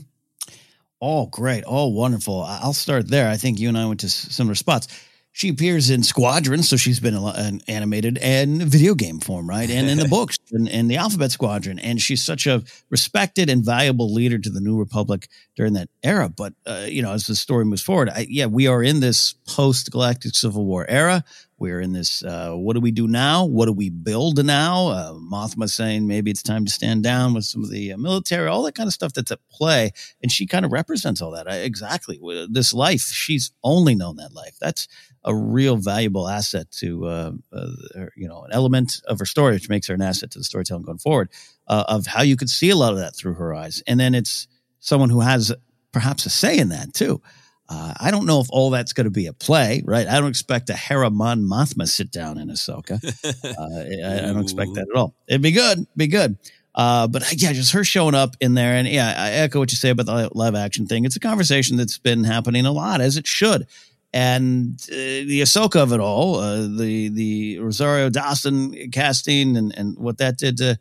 Oh, 1.01 1.27
great. 1.27 1.65
Oh, 1.67 1.89
wonderful. 1.89 2.43
I'll 2.43 2.73
start 2.73 3.09
there. 3.09 3.29
I 3.29 3.37
think 3.37 3.61
you 3.61 3.69
and 3.69 3.77
I 3.77 3.87
went 3.87 4.01
to 4.01 4.09
similar 4.09 4.55
spots. 4.55 4.89
She 5.37 5.49
appears 5.49 5.91
in 5.91 6.05
Squadron, 6.05 6.63
so 6.63 6.77
she's 6.77 7.01
been 7.01 7.17
a 7.17 7.27
an 7.27 7.61
animated 7.67 8.19
and 8.19 8.63
video 8.63 8.95
game 8.95 9.19
form, 9.19 9.49
right? 9.49 9.69
And 9.69 9.91
in 9.91 9.99
the 9.99 10.07
books 10.19 10.39
and 10.53 10.69
in 10.69 10.87
the 10.87 10.97
Alphabet 10.97 11.33
Squadron. 11.33 11.81
And 11.81 12.01
she's 12.01 12.23
such 12.23 12.47
a 12.47 12.63
respected 12.89 13.51
and 13.51 13.65
valuable 13.65 14.15
leader 14.15 14.39
to 14.39 14.49
the 14.49 14.61
New 14.61 14.79
Republic 14.79 15.27
during 15.57 15.73
that 15.73 15.89
era. 16.05 16.29
But, 16.29 16.53
uh, 16.67 16.87
you 16.89 17.03
know, 17.03 17.11
as 17.11 17.27
the 17.27 17.35
story 17.35 17.65
moves 17.65 17.83
forward, 17.83 18.11
I, 18.11 18.27
yeah, 18.29 18.47
we 18.47 18.69
are 18.69 18.81
in 18.81 19.01
this 19.01 19.35
post 19.49 19.91
Galactic 19.91 20.37
Civil 20.37 20.67
War 20.67 20.89
era. 20.89 21.25
We're 21.65 21.81
in 21.81 21.95
this, 21.95 22.23
uh, 22.23 22.53
what 22.53 22.75
do 22.75 22.81
we 22.81 22.91
do 22.91 23.09
now? 23.09 23.47
What 23.47 23.65
do 23.65 23.73
we 23.73 23.89
build 23.89 24.45
now? 24.45 24.89
Uh, 24.89 25.13
Mothma 25.15 25.67
saying 25.67 26.07
maybe 26.07 26.31
it's 26.31 26.43
time 26.43 26.67
to 26.67 26.71
stand 26.71 27.03
down 27.03 27.33
with 27.33 27.47
some 27.47 27.65
of 27.65 27.71
the 27.71 27.91
uh, 27.91 27.97
military, 27.97 28.49
all 28.49 28.65
that 28.65 28.75
kind 28.75 28.87
of 28.87 28.93
stuff 28.93 29.15
that's 29.15 29.33
at 29.33 29.39
play. 29.51 29.93
And 30.23 30.31
she 30.31 30.47
kind 30.47 30.67
of 30.67 30.73
represents 30.73 31.23
all 31.23 31.31
that. 31.31 31.51
I, 31.51 31.61
exactly. 31.61 32.21
This 32.51 32.75
life, 32.75 33.01
she's 33.01 33.51
only 33.63 33.95
known 33.95 34.17
that 34.17 34.35
life. 34.35 34.59
That's 34.61 34.89
a 35.25 35.35
real 35.35 35.79
valuable 35.79 36.29
asset 36.29 36.71
to, 36.81 37.07
uh, 37.07 37.33
uh, 37.51 37.71
you 38.15 38.29
know, 38.29 38.43
an 38.43 38.53
element 38.53 39.01
of 39.09 39.19
her 39.19 39.25
story, 39.25 39.55
which 39.55 39.71
makes 39.71 39.87
her 39.87 39.95
an 39.95 40.03
asset 40.03 40.33
to 40.33 40.39
the 40.39 40.45
storytelling 40.45 40.85
going 40.85 40.99
forward, 40.99 41.31
uh, 41.67 41.85
of 41.89 42.07
how 42.07 42.21
you 42.21 42.37
could 42.37 42.51
see 42.51 42.69
a 42.69 42.77
lot 42.77 42.93
of 42.93 42.99
that 42.99 43.17
through 43.17 43.37
her 43.37 43.55
eyes. 43.55 43.83
And 43.87 43.99
then 43.99 44.15
it's 44.15 44.49
someone 44.81 45.09
who 45.09 45.21
has 45.21 45.51
perhaps 45.93 46.27
a 46.27 46.31
say 46.31 46.59
in 46.59 46.69
that 46.69 46.93
too. 46.93 47.23
Uh, 47.69 47.95
I 47.99 48.11
don't 48.11 48.27
know 48.27 48.41
if 48.41 48.47
all 48.51 48.71
that's 48.71 48.93
going 48.93 49.05
to 49.05 49.11
be 49.11 49.27
a 49.27 49.33
play, 49.33 49.83
right? 49.87 50.07
I 50.07 50.21
don't 50.21 50.29
expect 50.29 50.69
a 50.69 50.75
Hera 50.75 51.11
Mon 51.11 51.41
Mothma 51.41 51.89
sit 51.89 52.11
down 52.11 52.39
in 52.39 52.49
Ahsoka. 52.49 53.01
Uh, 53.45 54.09
I, 54.09 54.19
I 54.19 54.33
don't 54.33 54.43
expect 54.43 54.75
that 54.75 54.89
at 54.93 54.97
all. 54.97 55.15
It'd 55.29 55.43
be 55.43 55.53
good, 55.53 55.87
be 55.97 56.07
good. 56.07 56.37
Uh, 56.75 57.07
but 57.07 57.23
yeah, 57.41 57.53
just 57.53 57.73
her 57.73 57.85
showing 57.85 58.15
up 58.15 58.37
in 58.41 58.55
there, 58.55 58.75
and 58.75 58.89
yeah, 58.89 59.15
I 59.17 59.31
echo 59.31 59.61
what 59.61 59.71
you 59.71 59.77
say 59.77 59.91
about 59.91 60.07
the 60.07 60.29
live 60.35 60.55
action 60.55 60.87
thing. 60.87 61.05
It's 61.05 61.15
a 61.15 61.21
conversation 61.21 61.77
that's 61.77 61.99
been 61.99 62.25
happening 62.25 62.67
a 62.67 62.73
lot, 62.73 63.01
as 63.01 63.17
it 63.17 63.27
should. 63.27 63.67
And 64.13 64.81
uh, 64.91 64.95
the 64.95 65.41
Ahsoka 65.43 65.77
of 65.77 65.93
it 65.93 66.01
all, 66.01 66.37
uh, 66.37 66.63
the 66.63 67.11
the 67.11 67.59
Rosario 67.61 68.11
Dawson 68.11 68.91
casting, 68.91 69.57
and 69.57 69.77
and 69.77 69.97
what 69.97 70.19
that 70.19 70.37
did 70.37 70.57
to 70.59 70.79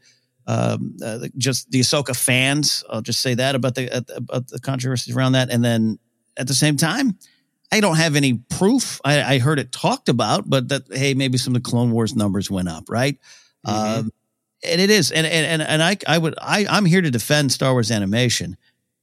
um, 0.47 0.97
uh, 1.03 1.27
just 1.37 1.69
the 1.69 1.81
Ahsoka 1.81 2.15
fans. 2.15 2.83
I'll 2.89 3.01
just 3.01 3.21
say 3.21 3.35
that 3.35 3.55
about 3.55 3.75
the 3.75 4.05
about 4.15 4.47
the 4.47 4.59
controversies 4.59 5.15
around 5.15 5.33
that, 5.33 5.51
and 5.51 5.63
then 5.63 5.99
at 6.37 6.47
the 6.47 6.53
same 6.53 6.77
time, 6.77 7.17
I 7.71 7.79
don't 7.79 7.97
have 7.97 8.15
any 8.15 8.33
proof. 8.33 9.01
I, 9.03 9.35
I 9.35 9.39
heard 9.39 9.59
it 9.59 9.71
talked 9.71 10.09
about, 10.09 10.49
but 10.49 10.69
that 10.69 10.83
hey, 10.91 11.13
maybe 11.13 11.37
some 11.37 11.55
of 11.55 11.63
the 11.63 11.69
Clone 11.69 11.91
Wars 11.91 12.15
numbers 12.15 12.51
went 12.51 12.69
up, 12.69 12.89
right? 12.89 13.17
Um, 13.65 14.11
and 14.63 14.79
it 14.79 14.89
is, 14.89 15.11
and 15.11 15.25
and 15.25 15.45
and, 15.45 15.61
and 15.61 15.81
I 15.81 15.97
I 16.07 16.17
would 16.17 16.35
I 16.39 16.65
I'm 16.69 16.85
here 16.85 17.01
to 17.01 17.11
defend 17.11 17.51
Star 17.51 17.73
Wars 17.73 17.91
animation 17.91 18.57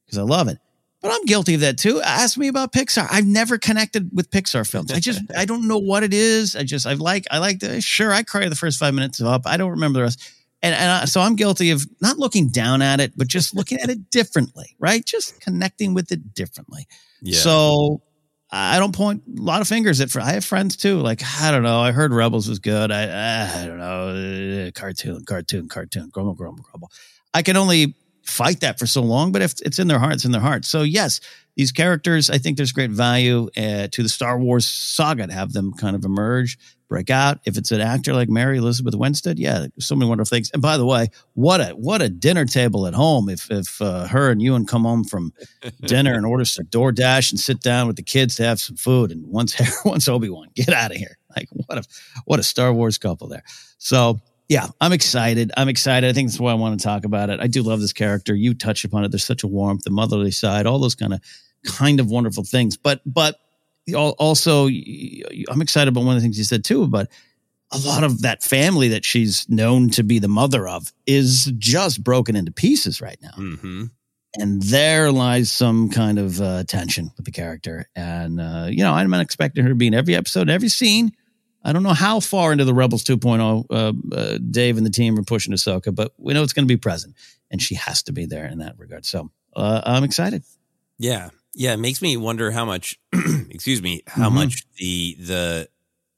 because 0.07 0.19
I 0.19 0.23
love 0.23 0.49
it. 0.49 0.59
But 1.03 1.13
I'm 1.13 1.25
guilty 1.25 1.55
of 1.55 1.63
that 1.63 1.79
too. 1.79 2.01
Ask 2.03 2.37
me 2.37 2.49
about 2.49 2.73
Pixar. 2.73 3.07
I've 3.11 3.27
never 3.27 3.57
connected 3.57 4.11
with 4.13 4.31
Pixar 4.31 4.69
films. 4.71 4.93
I 4.93 5.01
just 5.01 5.23
I 5.37 5.47
don't 5.47 5.67
know 5.67 5.79
what 5.79 6.03
it 6.03 6.13
is. 6.13 6.57
I 6.57 6.63
just 6.63 6.87
I 6.87 6.93
like 6.95 7.27
I 7.31 7.39
like 7.39 7.61
the 7.61 7.81
sure 7.81 8.13
I 8.13 8.23
cry 8.23 8.49
the 8.49 8.55
first 8.57 8.79
five 8.79 8.95
minutes 8.95 9.21
of 9.21 9.27
up. 9.27 9.43
I 9.47 9.57
don't 9.57 9.71
remember 9.71 9.99
the 9.99 10.03
rest. 10.05 10.31
And, 10.63 10.75
and 10.75 10.91
I, 10.91 11.05
so 11.07 11.21
I'm 11.21 11.37
guilty 11.37 11.71
of 11.71 11.87
not 12.01 12.19
looking 12.19 12.51
down 12.51 12.83
at 12.83 13.01
it, 13.01 13.13
but 13.17 13.29
just 13.29 13.55
looking 13.55 13.79
at 13.81 13.89
it 13.89 14.11
differently, 14.11 14.77
right? 14.79 15.05
Just 15.05 15.41
connecting 15.41 15.95
with 15.95 16.13
it 16.13 16.35
differently. 16.35 16.87
Yeah. 17.23 17.39
So 17.39 18.03
I 18.53 18.79
don't 18.79 18.95
point 18.95 19.23
a 19.27 19.41
lot 19.41 19.61
of 19.61 19.69
fingers 19.69 20.01
at. 20.01 20.15
I 20.17 20.33
have 20.33 20.45
friends 20.45 20.77
too. 20.77 20.99
Like 20.99 21.23
I 21.41 21.51
don't 21.51 21.63
know. 21.63 21.81
I 21.81 21.93
heard 21.93 22.13
Rebels 22.13 22.49
was 22.49 22.59
good. 22.59 22.91
I 22.91 23.63
I 23.63 23.67
don't 23.67 23.79
know. 23.79 24.67
Uh, 24.67 24.71
Cartoon, 24.73 25.25
cartoon, 25.25 25.69
cartoon. 25.69 26.11
Grumble, 26.11 26.35
grumble, 26.35 26.65
grumble. 26.65 26.91
I 27.33 27.43
can 27.43 27.57
only 27.57 27.95
fight 28.25 28.61
that 28.61 28.79
for 28.79 28.87
so 28.87 29.03
long, 29.03 29.33
but 29.33 29.43
if 29.43 29.55
it's 29.63 29.79
in 29.79 29.87
their 29.89 29.99
hearts, 29.99 30.25
in 30.25 30.33
their 30.33 30.41
hearts. 30.41 30.69
So 30.69 30.83
yes, 30.83 31.21
these 31.57 31.73
characters. 31.73 32.29
I 32.29 32.39
think 32.39 32.57
there's 32.57 32.73
great 32.73 32.91
value 32.91 33.49
uh, 33.57 33.89
to 33.93 34.03
the 34.03 34.09
Star 34.09 34.39
Wars 34.39 34.67
saga 34.67 35.27
to 35.27 35.33
have 35.33 35.53
them 35.53 35.73
kind 35.73 35.95
of 35.95 36.05
emerge, 36.05 36.59
break 36.91 37.09
out. 37.09 37.39
If 37.47 37.57
it's 37.57 37.71
an 37.71 37.81
actor 37.81 38.13
like 38.13 38.29
Mary 38.29 38.59
Elizabeth 38.59 38.95
Winstead, 38.95 39.39
yeah, 39.39 39.69
so 39.79 39.95
many 39.95 40.09
wonderful 40.09 40.37
things. 40.37 40.51
And 40.53 40.61
by 40.61 40.77
the 40.77 40.85
way, 40.85 41.09
what 41.33 41.61
a 41.61 41.69
what 41.71 42.03
a 42.03 42.11
dinner 42.11 42.45
table 42.45 42.87
at 42.87 42.93
home. 42.93 43.31
If 43.31 43.51
if 43.51 43.81
uh, 43.81 44.07
her 44.09 44.31
and 44.31 44.43
Ewan 44.43 44.67
come 44.67 44.83
home 44.83 45.05
from 45.05 45.33
dinner 45.81 46.13
and 46.13 46.27
order 46.27 46.45
some 46.45 46.67
DoorDash 46.67 47.31
and 47.31 47.41
sit 47.41 47.61
down 47.61 47.87
with 47.87 47.97
the 47.97 48.03
kids 48.03 48.35
to 48.37 48.45
have 48.45 48.61
some 48.61 48.77
food, 48.77 49.13
and 49.13 49.27
once 49.27 49.59
once 49.87 50.07
Obi 50.09 50.29
Wan, 50.29 50.49
get 50.55 50.71
out 50.71 50.91
of 50.91 50.99
here. 50.99 51.17
Like 51.35 51.49
what 51.53 51.79
a 51.79 51.85
what 52.27 52.41
a 52.41 52.43
Star 52.43 52.75
Wars 52.75 52.99
couple 52.99 53.29
there. 53.29 53.45
So 53.79 54.21
yeah, 54.49 54.67
I'm 54.81 54.93
excited. 54.93 55.53
I'm 55.57 55.69
excited. 55.69 56.11
I 56.11 56.13
think 56.13 56.29
that's 56.29 56.41
why 56.41 56.51
I 56.51 56.55
want 56.55 56.79
to 56.79 56.85
talk 56.85 57.05
about 57.05 57.31
it. 57.31 57.39
I 57.39 57.47
do 57.47 57.63
love 57.63 57.81
this 57.81 57.93
character. 57.93 58.35
You 58.35 58.53
touched 58.53 58.85
upon 58.85 59.05
it. 59.05 59.13
There's 59.13 59.25
such 59.25 59.45
a 59.45 59.47
warmth, 59.47 59.85
the 59.85 59.91
motherly 59.91 60.33
side, 60.33 60.67
all 60.67 60.81
those 60.81 60.97
kind 60.97 61.15
of 61.15 61.21
kind 61.65 62.01
of 62.01 62.11
wonderful 62.11 62.43
things. 62.43 62.77
But 62.77 63.01
but 63.07 63.37
also, 63.95 64.67
I'm 64.67 65.63
excited 65.63 65.89
about 65.89 66.05
one 66.05 66.17
of 66.17 66.23
the 66.23 66.25
things 66.25 66.39
you 66.39 66.45
said 66.45 66.65
too. 66.65 66.87
But 66.87 67.11
a 67.73 67.79
lot 67.79 68.05
of 68.05 68.23
that 68.23 68.43
family 68.43 68.89
that 68.89 69.05
she's 69.05 69.49
known 69.49 69.91
to 69.91 70.03
be 70.03 70.19
the 70.19 70.29
mother 70.29 70.67
of 70.69 70.93
is 71.07 71.53
just 71.59 72.03
broken 72.03 72.37
into 72.37 72.53
pieces 72.53 73.01
right 73.01 73.19
now. 73.23 73.33
hmm 73.33 73.85
And 74.39 74.63
there 74.63 75.13
lies 75.13 75.51
some 75.51 75.91
kind 75.91 76.19
of 76.19 76.41
uh, 76.41 76.65
tension 76.65 77.11
with 77.17 77.27
the 77.27 77.33
character. 77.33 77.89
And, 77.95 78.41
uh, 78.41 78.67
you 78.69 78.83
know, 78.83 78.93
I'm 78.93 79.11
not 79.11 79.21
expecting 79.21 79.63
her 79.65 79.71
to 79.71 79.75
be 79.75 79.87
in 79.87 79.95
every 79.95 80.15
episode, 80.15 80.51
every 80.51 80.69
scene. 80.69 81.13
I 81.63 81.73
don't 81.73 81.83
know 81.83 81.93
how 81.93 82.21
far 82.21 82.53
into 82.53 82.65
the 82.65 82.75
Rebels 82.75 83.05
2.0 83.05 83.67
uh, 83.71 83.93
uh, 84.17 84.39
Dave 84.51 84.77
and 84.77 84.87
the 84.87 84.91
team 84.91 85.19
are 85.19 85.23
pushing 85.23 85.53
Ahsoka, 85.53 85.95
but 85.95 86.13
we 86.17 86.33
know 86.33 86.43
it's 86.43 86.53
going 86.55 86.67
to 86.67 86.73
be 86.73 86.79
present. 86.79 87.15
And 87.51 87.61
she 87.61 87.75
has 87.75 88.03
to 88.05 88.13
be 88.13 88.27
there 88.27 88.47
in 88.47 88.59
that 88.59 88.79
regard. 88.79 89.05
So 89.05 89.31
uh, 89.55 89.83
I'm 89.85 90.05
excited. 90.05 90.43
Yeah. 90.99 91.31
Yeah, 91.55 91.75
it 91.75 91.79
makes 91.79 92.01
me 92.01 92.17
wonder 92.17 92.51
how 92.51 92.65
much, 92.65 92.99
excuse 93.51 93.83
me, 93.83 94.03
how 94.07 94.29
Mhm. 94.31 94.35
much 94.35 94.65
the 94.79 95.17
the 95.21 95.69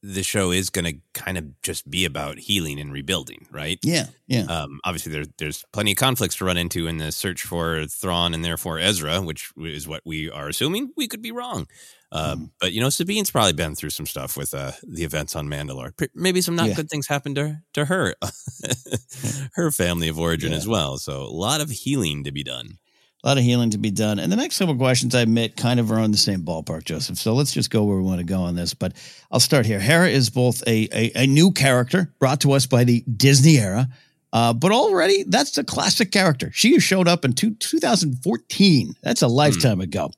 the 0.04 0.24
show 0.24 0.50
is 0.50 0.68
going 0.68 0.84
to 0.84 1.00
kind 1.14 1.38
of 1.38 1.44
just 1.62 1.88
be 1.88 2.04
about 2.04 2.36
healing 2.36 2.80
and 2.80 2.92
rebuilding, 2.92 3.46
right? 3.52 3.78
Yeah, 3.84 4.06
yeah. 4.26 4.42
Um, 4.46 4.80
obviously, 4.84 5.12
there, 5.12 5.24
there's 5.38 5.64
plenty 5.72 5.92
of 5.92 5.96
conflicts 5.96 6.34
to 6.38 6.44
run 6.44 6.56
into 6.56 6.88
in 6.88 6.98
the 6.98 7.12
search 7.12 7.42
for 7.42 7.84
Thrawn 7.86 8.34
and 8.34 8.44
therefore 8.44 8.80
Ezra, 8.80 9.20
which 9.22 9.52
is 9.56 9.86
what 9.86 10.02
we 10.04 10.28
are 10.28 10.48
assuming. 10.48 10.90
We 10.96 11.06
could 11.06 11.22
be 11.22 11.30
wrong. 11.30 11.68
Uh, 12.10 12.34
Mm-hmm. 12.34 12.44
But, 12.60 12.72
you 12.72 12.80
know, 12.80 12.88
Sabine's 12.90 13.30
probably 13.30 13.52
been 13.52 13.76
through 13.76 13.90
some 13.90 14.06
stuff 14.06 14.36
with 14.36 14.52
uh, 14.54 14.72
the 14.82 15.04
events 15.04 15.36
on 15.36 15.46
Mandalore. 15.46 15.92
Maybe 16.16 16.40
some 16.40 16.56
not 16.56 16.66
Yeah. 16.70 16.74
good 16.74 16.90
things 16.90 17.06
happened 17.06 17.36
to, 17.36 17.58
to 17.74 17.84
her, 17.84 18.14
her 19.54 19.70
family 19.70 20.08
of 20.08 20.18
origin 20.18 20.50
Yeah. 20.50 20.58
as 20.58 20.66
well. 20.66 20.98
So, 20.98 21.22
a 21.22 21.30
lot 21.30 21.60
of 21.60 21.70
healing 21.70 22.24
to 22.24 22.32
be 22.32 22.42
done. 22.42 22.78
A 23.24 23.28
lot 23.28 23.38
of 23.38 23.44
healing 23.44 23.70
to 23.70 23.78
be 23.78 23.92
done. 23.92 24.18
And 24.18 24.32
the 24.32 24.36
next 24.36 24.58
couple 24.58 24.74
questions, 24.74 25.14
I 25.14 25.20
admit, 25.20 25.56
kind 25.56 25.78
of 25.78 25.92
are 25.92 25.98
on 26.00 26.10
the 26.10 26.16
same 26.16 26.42
ballpark, 26.42 26.84
Joseph. 26.84 27.18
So 27.18 27.34
let's 27.34 27.52
just 27.52 27.70
go 27.70 27.84
where 27.84 27.96
we 27.96 28.02
want 28.02 28.18
to 28.18 28.24
go 28.24 28.40
on 28.40 28.56
this. 28.56 28.74
But 28.74 28.94
I'll 29.30 29.38
start 29.38 29.64
here. 29.64 29.78
Hera 29.78 30.08
is 30.08 30.28
both 30.28 30.62
a, 30.66 30.88
a, 30.92 31.12
a 31.22 31.26
new 31.28 31.52
character 31.52 32.12
brought 32.18 32.40
to 32.40 32.52
us 32.52 32.66
by 32.66 32.82
the 32.82 33.02
Disney 33.02 33.58
era, 33.58 33.88
uh, 34.32 34.52
but 34.52 34.72
already 34.72 35.24
that's 35.24 35.56
a 35.56 35.62
classic 35.62 36.10
character. 36.10 36.50
She 36.52 36.80
showed 36.80 37.06
up 37.06 37.24
in 37.24 37.34
two, 37.34 37.54
2014. 37.54 38.94
That's 39.02 39.22
a 39.22 39.28
lifetime 39.28 39.80
ago. 39.80 40.10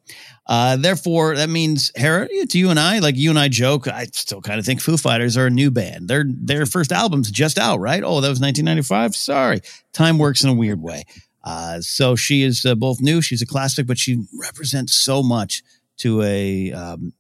Uh, 0.47 0.77
therefore, 0.77 1.37
that 1.37 1.49
means 1.49 1.90
Hera, 1.97 2.29
to 2.29 2.59
you 2.59 2.71
and 2.71 2.79
I, 2.79 3.01
like 3.01 3.17
you 3.17 3.31
and 3.31 3.38
I 3.38 3.49
joke, 3.49 3.88
I 3.88 4.05
still 4.12 4.40
kind 4.40 4.59
of 4.59 4.64
think 4.64 4.81
Foo 4.81 4.97
Fighters 4.97 5.37
are 5.37 5.47
a 5.47 5.51
new 5.51 5.71
band. 5.71 6.09
Their 6.09 6.25
their 6.27 6.64
first 6.64 6.93
album's 6.93 7.31
just 7.31 7.59
out, 7.59 7.81
right? 7.81 8.03
Oh, 8.03 8.21
that 8.21 8.29
was 8.29 8.40
1995. 8.40 9.17
Sorry, 9.17 9.61
time 9.93 10.19
works 10.19 10.45
in 10.45 10.51
a 10.51 10.55
weird 10.55 10.81
way. 10.83 11.05
Uh, 11.44 11.80
so 11.80 12.16
she 12.16 12.42
is 12.42 12.64
uh, 12.64 12.74
both 12.74 13.00
new. 13.00 13.20
She's 13.20 13.42
a 13.42 13.46
classic, 13.46 13.87
but 13.87 13.98
she 13.98 14.24
represents 14.38 14.94
so 14.94 15.22
much 15.22 15.62
to 15.98 16.22
a, 16.22 16.72
um, 16.72 17.12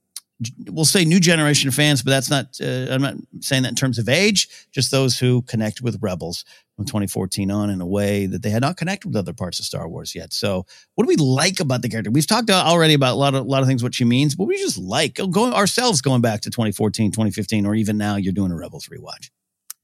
we'll 0.66 0.86
say 0.86 1.04
new 1.04 1.20
generation 1.20 1.68
of 1.68 1.74
fans, 1.74 2.02
but 2.02 2.10
that's 2.10 2.30
not, 2.30 2.46
uh, 2.60 2.92
I'm 2.92 3.02
not 3.02 3.14
saying 3.40 3.62
that 3.62 3.68
in 3.68 3.74
terms 3.74 3.98
of 3.98 4.08
age, 4.08 4.48
just 4.72 4.90
those 4.90 5.18
who 5.18 5.42
connect 5.42 5.82
with 5.82 5.98
Rebels 6.00 6.44
from 6.74 6.86
2014 6.86 7.50
on 7.50 7.70
in 7.70 7.80
a 7.80 7.86
way 7.86 8.26
that 8.26 8.42
they 8.42 8.50
had 8.50 8.62
not 8.62 8.76
connected 8.76 9.08
with 9.08 9.16
other 9.16 9.32
parts 9.32 9.60
of 9.60 9.66
Star 9.66 9.88
Wars 9.88 10.14
yet. 10.14 10.32
So 10.32 10.66
what 10.94 11.04
do 11.04 11.08
we 11.08 11.16
like 11.16 11.60
about 11.60 11.82
the 11.82 11.88
character? 11.88 12.10
We've 12.10 12.26
talked 12.26 12.50
already 12.50 12.94
about 12.94 13.12
a 13.12 13.18
lot 13.18 13.34
of, 13.34 13.44
a 13.44 13.48
lot 13.48 13.62
of 13.62 13.68
things, 13.68 13.82
what 13.82 13.94
she 13.94 14.04
means, 14.04 14.34
but 14.34 14.44
we 14.46 14.56
just 14.56 14.78
like 14.78 15.20
going 15.30 15.52
ourselves 15.52 16.00
going 16.00 16.22
back 16.22 16.40
to 16.42 16.50
2014, 16.50 17.12
2015, 17.12 17.66
or 17.66 17.74
even 17.74 17.98
now 17.98 18.16
you're 18.16 18.32
doing 18.32 18.50
a 18.50 18.56
Rebels 18.56 18.88
rewatch. 18.88 19.30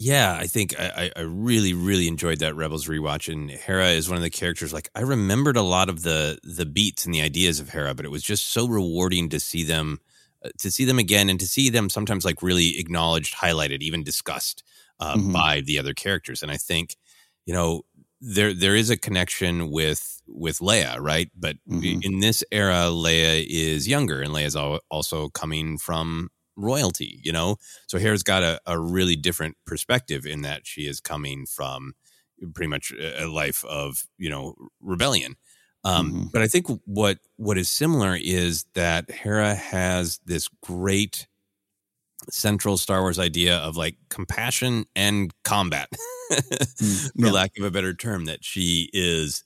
Yeah, 0.03 0.35
I 0.41 0.47
think 0.47 0.75
I, 0.81 1.11
I 1.15 1.21
really, 1.21 1.75
really 1.75 2.09
enjoyed 2.09 2.39
that 2.39 2.57
Rebels 2.57 2.87
rewatch, 2.87 3.31
and 3.31 3.51
Hera 3.51 3.89
is 3.91 4.09
one 4.09 4.17
of 4.17 4.23
the 4.23 4.31
characters. 4.31 4.73
Like 4.73 4.89
I 4.95 5.03
remembered 5.03 5.59
a 5.59 5.63
lot 5.63 5.91
of 5.91 6.03
the 6.03 6.39
the 6.43 6.65
beats 6.65 7.05
and 7.05 7.15
the 7.15 7.21
ideas 7.21 7.61
of 7.61 7.69
Hera, 7.69 7.95
but 7.95 8.07
it 8.07 8.11
was 8.11 8.23
just 8.23 8.47
so 8.47 8.67
rewarding 8.67 9.29
to 9.29 9.39
see 9.39 9.63
them, 9.63 10.01
uh, 10.43 10.49
to 10.61 10.71
see 10.71 10.87
them 10.87 10.99
again, 10.99 11.29
and 11.29 11.39
to 11.39 11.47
see 11.47 11.69
them 11.69 11.91
sometimes 11.91 12.25
like 12.25 12.43
really 12.43 12.79
acknowledged, 12.79 13.35
highlighted, 13.35 13.83
even 13.83 14.03
discussed 14.03 14.65
uh, 15.01 15.17
Mhm. 15.17 15.33
by 15.35 15.61
the 15.61 15.79
other 15.79 15.93
characters. 15.93 16.43
And 16.43 16.51
I 16.51 16.57
think, 16.57 16.97
you 17.45 17.53
know, 17.53 17.83
there 18.23 18.55
there 18.55 18.75
is 18.77 18.89
a 18.89 18.97
connection 18.97 19.71
with 19.71 20.23
with 20.27 20.61
Leia, 20.61 20.99
right? 20.99 21.31
But 21.37 21.57
Mhm. 21.67 22.01
in 22.01 22.21
this 22.21 22.43
era, 22.51 22.87
Leia 22.91 23.45
is 23.47 23.87
younger, 23.87 24.23
and 24.23 24.33
Leia's 24.33 24.57
al- 24.57 24.81
also 24.91 25.29
coming 25.29 25.77
from 25.77 26.31
royalty, 26.61 27.21
you 27.23 27.33
know? 27.33 27.57
So 27.89 27.99
Hera's 27.99 28.23
got 28.23 28.43
a, 28.43 28.61
a 28.67 28.79
really 28.79 29.17
different 29.17 29.57
perspective 29.67 30.27
in 30.27 30.43
that 30.43 30.67
she 30.67 30.83
is 30.87 31.01
coming 31.01 31.47
from 31.47 31.95
pretty 32.55 32.69
much 32.69 32.93
a 32.93 33.27
life 33.27 33.65
of, 33.65 34.05
you 34.19 34.31
know, 34.31 34.55
rebellion. 34.81 35.37
Um, 35.85 36.13
Mhm. 36.13 36.33
But 36.33 36.43
I 36.43 36.49
think 36.49 36.67
what 36.85 37.19
what 37.37 37.57
is 37.59 37.69
similar 37.71 38.17
is 38.21 38.65
that 38.75 39.11
Hera 39.11 39.55
has 39.55 40.21
this 40.27 40.49
great 40.63 41.27
central 42.31 42.77
Star 42.77 43.01
Wars 43.01 43.19
idea 43.19 43.57
of 43.59 43.77
like 43.77 43.97
compassion 44.11 44.85
and 44.95 45.33
combat, 45.45 45.89
for 47.19 47.27
yeah. 47.27 47.31
lack 47.31 47.53
of 47.59 47.65
a 47.65 47.71
better 47.71 47.95
term, 47.95 48.27
that 48.27 48.45
she 48.45 48.91
is 48.93 49.43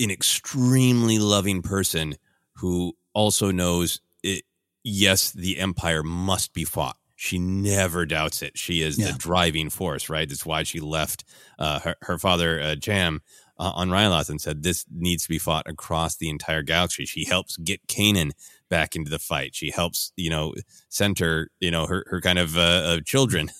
an 0.00 0.10
extremely 0.10 1.18
loving 1.18 1.62
person 1.62 2.16
who 2.56 2.94
also 3.14 3.50
knows 3.50 4.00
it, 4.22 4.44
yes, 4.88 5.30
the 5.32 5.58
empire 5.58 6.02
must 6.02 6.52
be 6.54 6.64
fought. 6.64 6.96
She 7.16 7.38
never 7.38 8.06
doubts 8.06 8.42
it. 8.42 8.56
She 8.56 8.80
is 8.82 8.98
Yeah. 8.98 9.12
the 9.12 9.18
driving 9.18 9.70
force, 9.70 10.08
right? 10.08 10.28
That's 10.28 10.46
why 10.46 10.62
she 10.62 10.78
left 10.80 11.24
uh, 11.58 11.80
her, 11.80 11.96
her 12.02 12.18
father, 12.18 12.60
uh, 12.60 12.76
Cham, 12.76 13.22
uh, 13.58 13.72
on 13.74 13.88
Ryloth 13.90 14.28
and 14.28 14.40
said, 14.40 14.62
This 14.62 14.84
needs 14.88 15.24
to 15.24 15.28
be 15.28 15.38
fought 15.38 15.68
across 15.68 16.16
the 16.16 16.28
entire 16.28 16.62
galaxy. 16.62 17.04
She 17.06 17.24
helps 17.24 17.56
get 17.56 17.84
Kanan 17.88 18.30
back 18.70 18.94
into 18.94 19.10
the 19.10 19.18
fight. 19.18 19.56
She 19.56 19.72
helps, 19.72 20.12
you 20.14 20.30
know, 20.30 20.54
center, 20.90 21.50
you 21.58 21.72
know, 21.72 21.86
her, 21.86 22.04
her 22.08 22.20
kind 22.20 22.38
of 22.38 22.56
uh, 22.56 22.82
of 22.98 23.04
children 23.04 23.50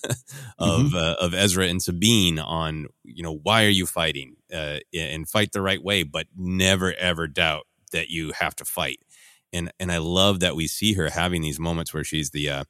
of 0.57 0.95
uh, 0.95 1.15
of 1.19 1.33
Ezra 1.33 1.65
and 1.67 1.81
Sabine 1.81 2.39
on, 2.39 2.87
you 3.03 3.23
know, 3.23 3.35
why 3.43 3.65
are 3.65 3.69
you 3.69 3.85
fighting 3.85 4.37
uh, 4.53 4.77
and 4.93 5.27
fight 5.27 5.51
the 5.51 5.61
right 5.61 5.83
way, 5.83 6.03
but 6.03 6.27
never 6.37 6.93
ever 6.93 7.27
doubt 7.27 7.65
that 7.91 8.09
you 8.09 8.31
have 8.39 8.55
to 8.55 8.63
fight. 8.65 8.99
And 9.53 9.71
and 9.79 9.91
I 9.91 9.97
love 9.99 10.39
that 10.41 10.55
we 10.55 10.67
see 10.67 10.93
her 10.93 11.09
having 11.09 11.41
these 11.41 11.59
moments 11.59 11.93
where 11.93 12.03
she's 12.03 12.31
the 12.31 12.49
uh, 12.49 12.63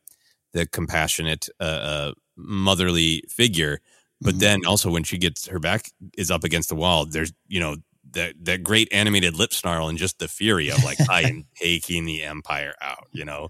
the 0.53 0.65
compassionate, 0.67 1.49
uh, 1.59 1.63
uh, 1.63 2.13
motherly 2.37 3.23
figure, 3.29 3.79
but 4.23 4.35
Mhm. 4.35 4.39
then 4.39 4.65
also 4.65 4.91
when 4.91 5.03
she 5.03 5.17
gets 5.17 5.47
her 5.47 5.59
back 5.59 5.91
is 6.17 6.31
up 6.31 6.43
against 6.43 6.69
the 6.69 6.75
wall, 6.75 7.05
there's 7.05 7.33
you 7.47 7.59
know 7.59 7.77
that 8.11 8.33
that 8.43 8.63
great 8.63 8.87
animated 8.91 9.35
lip 9.35 9.53
snarl 9.53 9.87
and 9.89 9.97
just 9.97 10.19
the 10.19 10.27
fury 10.27 10.69
of 10.71 10.83
like 10.83 10.99
I 11.09 11.23
am 11.23 11.45
taking 11.55 12.05
the 12.05 12.23
empire 12.23 12.73
out, 12.81 13.07
you 13.11 13.25
know. 13.25 13.49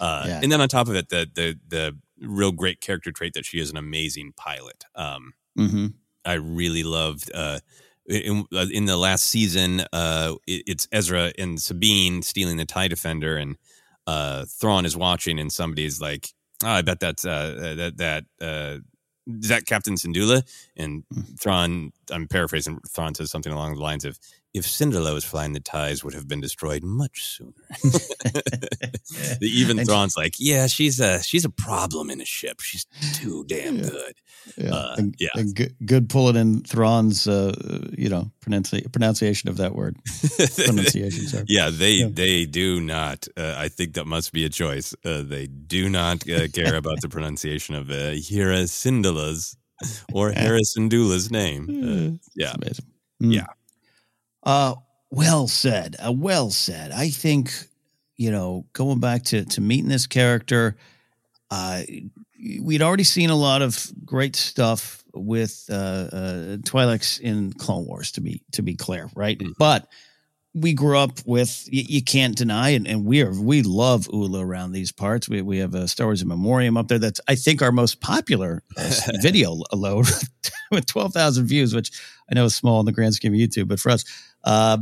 Uh, 0.00 0.28
Yeah. 0.28 0.40
And 0.42 0.50
then 0.50 0.60
on 0.60 0.68
top 0.68 0.88
of 0.88 0.94
it, 0.96 1.08
the 1.10 1.28
the 1.34 1.58
the 1.68 1.98
real 2.20 2.52
great 2.52 2.80
character 2.80 3.12
trait 3.12 3.34
that 3.34 3.46
she 3.46 3.60
is 3.60 3.70
an 3.70 3.76
amazing 3.76 4.32
pilot. 4.36 4.84
Um, 4.94 5.34
Mm-hmm. 5.58 5.86
I 6.24 6.34
really 6.34 6.82
loved 6.84 7.30
uh, 7.34 7.60
in, 8.10 8.44
uh, 8.54 8.66
in 8.72 8.86
the 8.86 8.96
last 8.96 9.26
season. 9.26 9.82
Uh, 9.92 10.34
it, 10.46 10.64
it's 10.66 10.88
Ezra 10.92 11.32
and 11.38 11.60
Sabine 11.60 12.22
stealing 12.22 12.56
the 12.56 12.64
Tie 12.64 12.88
Defender, 12.88 13.36
and 13.36 13.56
uh, 14.06 14.44
Thrawn 14.46 14.84
is 14.84 14.96
watching, 14.96 15.38
and 15.38 15.52
somebody's 15.52 16.00
like, 16.00 16.28
oh, 16.64 16.68
"I 16.70 16.82
bet 16.82 17.00
that's 17.00 17.24
uh, 17.24 17.74
that 17.76 17.96
that 17.98 18.24
uh, 18.40 18.78
is 19.26 19.48
that 19.48 19.66
Captain 19.66 19.94
Syndulla." 19.94 20.42
And 20.76 21.04
Thrawn, 21.40 21.92
I'm 22.10 22.28
paraphrasing. 22.28 22.80
Thrawn 22.88 23.14
says 23.14 23.30
something 23.30 23.52
along 23.52 23.74
the 23.74 23.82
lines 23.82 24.04
of, 24.04 24.18
"If 24.54 24.64
Syndulla 24.66 25.12
was 25.14 25.24
flying, 25.24 25.52
the 25.52 25.60
ties 25.60 26.02
would 26.04 26.14
have 26.14 26.26
been 26.28 26.40
destroyed 26.40 26.82
much 26.82 27.24
sooner." 27.24 27.52
Even 29.40 29.78
And- 29.78 29.88
Thrawn's 29.88 30.16
like, 30.16 30.34
"Yeah, 30.38 30.66
she's 30.66 31.00
a 31.00 31.22
she's 31.22 31.44
a 31.44 31.50
problem 31.50 32.10
in 32.10 32.20
a 32.20 32.24
ship. 32.24 32.60
She's 32.60 32.86
too 33.14 33.44
damn 33.48 33.76
Yeah. 33.76 33.82
good." 33.90 34.14
Yeah, 34.56 34.70
Uh, 34.74 34.94
and, 34.98 35.14
yeah. 35.18 35.28
and 35.34 35.54
good, 35.54 35.74
good 35.84 36.08
pulling 36.08 36.36
in 36.36 36.62
Thrawn's, 36.62 37.26
uh, 37.28 37.52
you 37.96 38.08
know, 38.08 38.32
pronunci- 38.40 38.90
pronunciation 38.90 39.48
of 39.50 39.56
that 39.58 39.74
word. 39.74 39.96
Pronunciation, 40.66 41.26
sorry. 41.28 41.44
Yeah, 41.46 41.68
they 41.70 41.92
Yeah. 41.92 42.08
they 42.10 42.46
do 42.46 42.80
not. 42.80 43.28
Uh, 43.36 43.54
I 43.56 43.68
think 43.68 43.94
that 43.94 44.06
must 44.06 44.32
be 44.32 44.44
a 44.44 44.48
choice. 44.48 44.94
Uh, 45.04 45.22
they 45.22 45.46
do 45.46 45.88
not 45.88 46.28
uh, 46.28 46.48
care 46.48 46.74
about 46.76 47.00
the 47.02 47.08
pronunciation 47.08 47.74
of 47.74 47.90
uh, 47.90 48.12
Hera 48.28 48.64
Syndulla's 48.66 49.56
or 50.12 50.30
Hera 50.32 50.60
Syndulla's 50.62 51.30
name. 51.30 51.64
Uh, 51.68 52.28
yeah. 52.34 52.54
Mm. 53.22 53.46
Uh, 54.42 54.74
well 55.10 55.48
said. 55.48 55.96
Uh, 56.04 56.12
well 56.12 56.50
said. 56.50 56.92
I 56.92 57.10
think, 57.10 57.52
you 58.16 58.30
know, 58.30 58.66
going 58.72 59.00
back 59.00 59.24
to, 59.24 59.44
to 59.44 59.60
meeting 59.60 59.88
this 59.88 60.06
character, 60.06 60.76
uh, 61.50 61.82
we'd 62.60 62.82
already 62.82 63.04
seen 63.04 63.30
a 63.30 63.36
lot 63.36 63.62
of 63.62 63.92
great 64.04 64.36
stuff 64.36 65.04
with 65.12 65.64
uh, 65.70 65.74
uh, 65.74 66.56
Twi'leks 66.58 67.20
in 67.20 67.52
Clone 67.54 67.86
Wars, 67.86 68.12
to 68.12 68.20
be 68.20 68.42
to 68.52 68.62
be 68.62 68.74
clear, 68.76 69.10
right? 69.16 69.38
Mhm. 69.38 69.52
But 69.58 69.88
we 70.54 70.72
grew 70.72 70.98
up 70.98 71.12
with 71.26 71.68
you, 71.70 71.84
you 71.88 72.02
can't 72.02 72.36
deny 72.36 72.70
and, 72.70 72.86
and 72.86 73.04
we 73.04 73.22
are 73.22 73.32
we 73.32 73.62
love 73.62 74.08
Oola 74.12 74.44
around 74.44 74.72
these 74.72 74.92
parts. 74.92 75.28
We 75.28 75.42
we 75.42 75.58
have 75.58 75.74
a 75.74 75.88
Star 75.88 76.06
Wars 76.06 76.22
in 76.22 76.28
Memoriam 76.28 76.76
up 76.76 76.88
there 76.88 76.98
that's 76.98 77.20
I 77.28 77.34
think 77.34 77.62
our 77.62 77.72
most 77.72 78.00
popular 78.00 78.62
video 79.20 79.60
load 79.72 80.06
with 80.70 80.86
twelve 80.86 81.12
thousand 81.12 81.46
views, 81.46 81.74
which 81.74 81.90
I 82.30 82.34
know 82.34 82.44
is 82.44 82.54
small 82.54 82.80
in 82.80 82.86
the 82.86 82.92
grand 82.92 83.14
scheme 83.14 83.34
of 83.34 83.38
YouTube, 83.40 83.68
but 83.68 83.80
for 83.80 83.90
us, 83.90 84.04
uh, 84.44 84.78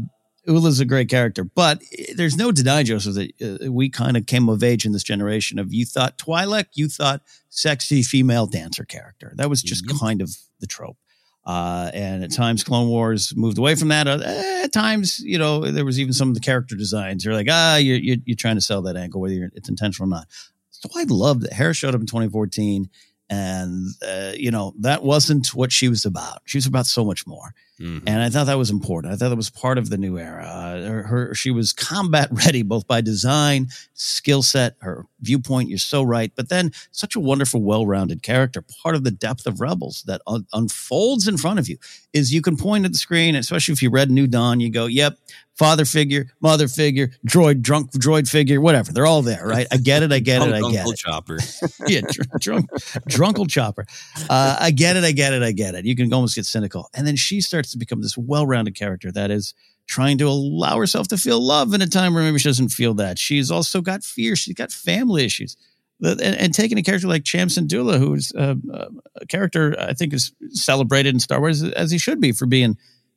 Oola's 0.49 0.81
a 0.81 0.85
great 0.85 1.09
character. 1.09 1.45
But 1.45 1.83
eh, 1.99 2.15
there's 2.17 2.37
no 2.37 2.51
denying, 2.53 2.87
Joseph, 2.87 3.15
that 3.15 3.67
uh, 3.67 3.71
we 3.73 3.89
kind 3.91 4.17
of 4.17 4.27
came 4.27 4.49
of 4.49 4.63
age 4.63 4.85
in 4.87 4.93
this 4.93 5.03
generation 5.03 5.59
of 5.59 5.73
you 5.75 5.85
thought 5.85 6.17
Twi'lek, 6.19 6.67
you 6.75 6.89
thought 6.89 7.23
sexy 7.51 8.03
female 8.03 8.47
dancer 8.47 8.85
character. 8.85 9.33
That 9.37 9.51
was 9.51 9.63
just 9.63 9.87
Mhm. 9.87 10.01
kind 10.01 10.23
of 10.23 10.37
the 10.61 10.67
trope. 10.67 10.97
Uh, 11.45 11.91
and 11.95 12.23
at 12.25 12.31
times, 12.33 12.63
Clone 12.63 12.89
Wars 12.89 13.33
moved 13.35 13.57
away 13.57 13.75
from 13.75 13.89
that. 13.89 14.07
Uh, 14.07 14.21
at 14.65 14.73
times, 14.73 15.19
you 15.21 15.39
know, 15.39 15.61
there 15.71 15.85
was 15.85 15.99
even 15.99 16.13
some 16.13 16.29
of 16.29 16.35
the 16.35 16.41
character 16.41 16.77
designs. 16.77 17.25
You're 17.25 17.33
like, 17.33 17.47
ah, 17.51 17.77
you're, 17.77 17.97
you're, 17.97 18.19
you're 18.27 18.37
trying 18.37 18.57
to 18.57 18.61
sell 18.61 18.83
that 18.83 18.97
angle, 18.97 19.21
whether 19.21 19.33
you're, 19.35 19.51
it's 19.55 19.69
intentional 19.69 20.09
or 20.09 20.15
not. 20.15 20.27
So 20.71 20.91
I 20.95 21.05
loved 21.09 21.43
that 21.43 21.55
Harris 21.55 21.79
showed 21.79 21.95
up 21.95 22.01
in 22.03 22.07
2014, 22.07 22.91
and 23.31 23.89
uh, 24.07 24.33
you 24.37 24.51
know 24.51 24.75
that 24.81 25.03
wasn't 25.03 25.55
what 25.55 25.73
she 25.73 25.89
was 25.89 26.05
about. 26.05 26.43
She 26.45 26.59
was 26.59 26.67
about 26.67 26.87
so 26.87 27.05
much 27.05 27.27
more. 27.27 27.55
Mhm. 27.81 28.03
And 28.07 28.23
I 28.23 28.29
thought 28.31 28.45
that 28.47 28.59
was 28.59 28.71
important. 28.71 29.13
I 29.13 29.17
thought 29.17 29.29
that 29.29 29.37
was 29.37 29.51
part 29.51 29.79
of 29.79 29.89
the 29.91 29.99
new 29.99 30.19
era. 30.19 30.45
Uh, 30.45 30.89
her, 30.89 31.03
her, 31.05 31.35
she 31.35 31.51
was 31.51 31.73
combat 31.73 32.29
ready, 32.33 32.63
both 32.63 32.87
by 32.87 33.01
design, 33.01 33.69
skill 33.95 34.43
set, 34.43 34.75
her 34.81 35.07
viewpoint. 35.21 35.69
You're 35.69 35.79
so 35.79 36.03
right. 36.03 36.33
But 36.35 36.49
then 36.49 36.73
such 36.91 37.15
a 37.15 37.21
wonderful, 37.21 37.63
well-rounded 37.63 38.23
character. 38.23 38.63
Part 38.83 38.95
of 38.95 39.05
the 39.05 39.11
depth 39.11 39.47
of 39.47 39.61
Rebels 39.61 40.03
that 40.07 40.23
un- 40.27 40.47
unfolds 40.53 41.29
in 41.29 41.37
front 41.39 41.59
of 41.59 41.69
you 41.69 41.79
is 42.13 42.33
you 42.33 42.43
can 42.43 42.57
point 42.57 42.85
at 42.85 42.93
the 42.93 42.99
screen, 42.99 43.35
especially 43.37 43.73
if 43.73 43.83
you 43.83 43.91
read 43.91 44.11
New 44.11 44.27
Dawn, 44.27 44.61
you 44.61 44.71
go, 44.71 44.87
"Yep, 44.87 45.19
father 45.59 45.85
figure, 45.85 46.27
mother 46.41 46.69
figure, 46.69 47.11
droid, 47.27 47.61
drunk 47.61 47.91
droid 47.93 48.29
figure, 48.29 48.61
whatever. 48.61 48.93
They're 48.93 49.07
all 49.07 49.23
there, 49.23 49.45
right? 49.47 49.67
I 49.73 49.77
get 49.77 50.03
it. 50.05 50.13
I 50.13 50.21
get 50.21 50.41
it. 50.41 50.55
I 50.55 50.61
get 50.61 50.65
Uncle 50.81 50.93
it. 50.93 50.99
Chopper. 50.99 51.39
yeah, 51.87 52.01
dr- 52.01 52.41
drunk, 52.41 52.71
drunkle 53.09 53.49
chopper. 53.51 53.85
Uh, 54.31 54.57
I 54.61 54.71
get 54.71 54.97
it. 54.97 55.05
I 55.05 55.13
get 55.13 55.33
it. 55.33 55.43
I 55.43 55.53
get 55.53 55.75
it. 55.75 55.85
You 55.85 55.97
can 55.97 56.13
almost 56.15 56.37
get 56.37 56.47
cynical. 56.47 56.89
And 56.95 57.07
then 57.07 57.17
she 57.17 57.41
starts 57.41 57.68
to 57.73 57.79
become 57.79 58.03
this 58.03 58.17
well-rounded 58.17 58.75
character 58.75 59.11
that 59.13 59.31
is 59.31 59.55
trying 59.87 60.19
to 60.19 60.29
allow 60.29 60.79
herself 60.79 61.09
to 61.09 61.17
feel 61.17 61.41
love 61.41 61.73
in 61.73 61.83
a 61.83 61.87
time 61.87 62.15
where 62.15 62.23
maybe 62.23 62.39
she 62.39 62.49
doesn't 62.49 62.69
feel 62.69 62.95
that. 62.95 63.19
She's 63.19 63.51
also 63.51 63.81
got 63.81 64.05
fear. 64.05 64.37
She's 64.37 64.55
got 64.55 64.71
family 64.71 65.25
issues. 65.25 65.57
And, 66.01 66.21
and 66.21 66.55
taking 66.55 66.79
a 66.79 66.83
character 66.83 67.09
like 67.09 67.25
Cham 67.25 67.49
Syndulla, 67.49 67.99
who's 67.99 68.33
uh, 68.33 68.55
uh, 68.73 68.89
a 69.17 69.27
character 69.27 69.75
I 69.81 69.95
think 69.95 70.13
is 70.13 70.33
celebrated 70.51 71.15
in 71.15 71.21
Star 71.21 71.41
Wars 71.41 71.63
as 71.65 71.91
he 71.91 71.99
should 71.99 72.21
be 72.21 72.31
for 72.31 72.47
being 72.47 72.77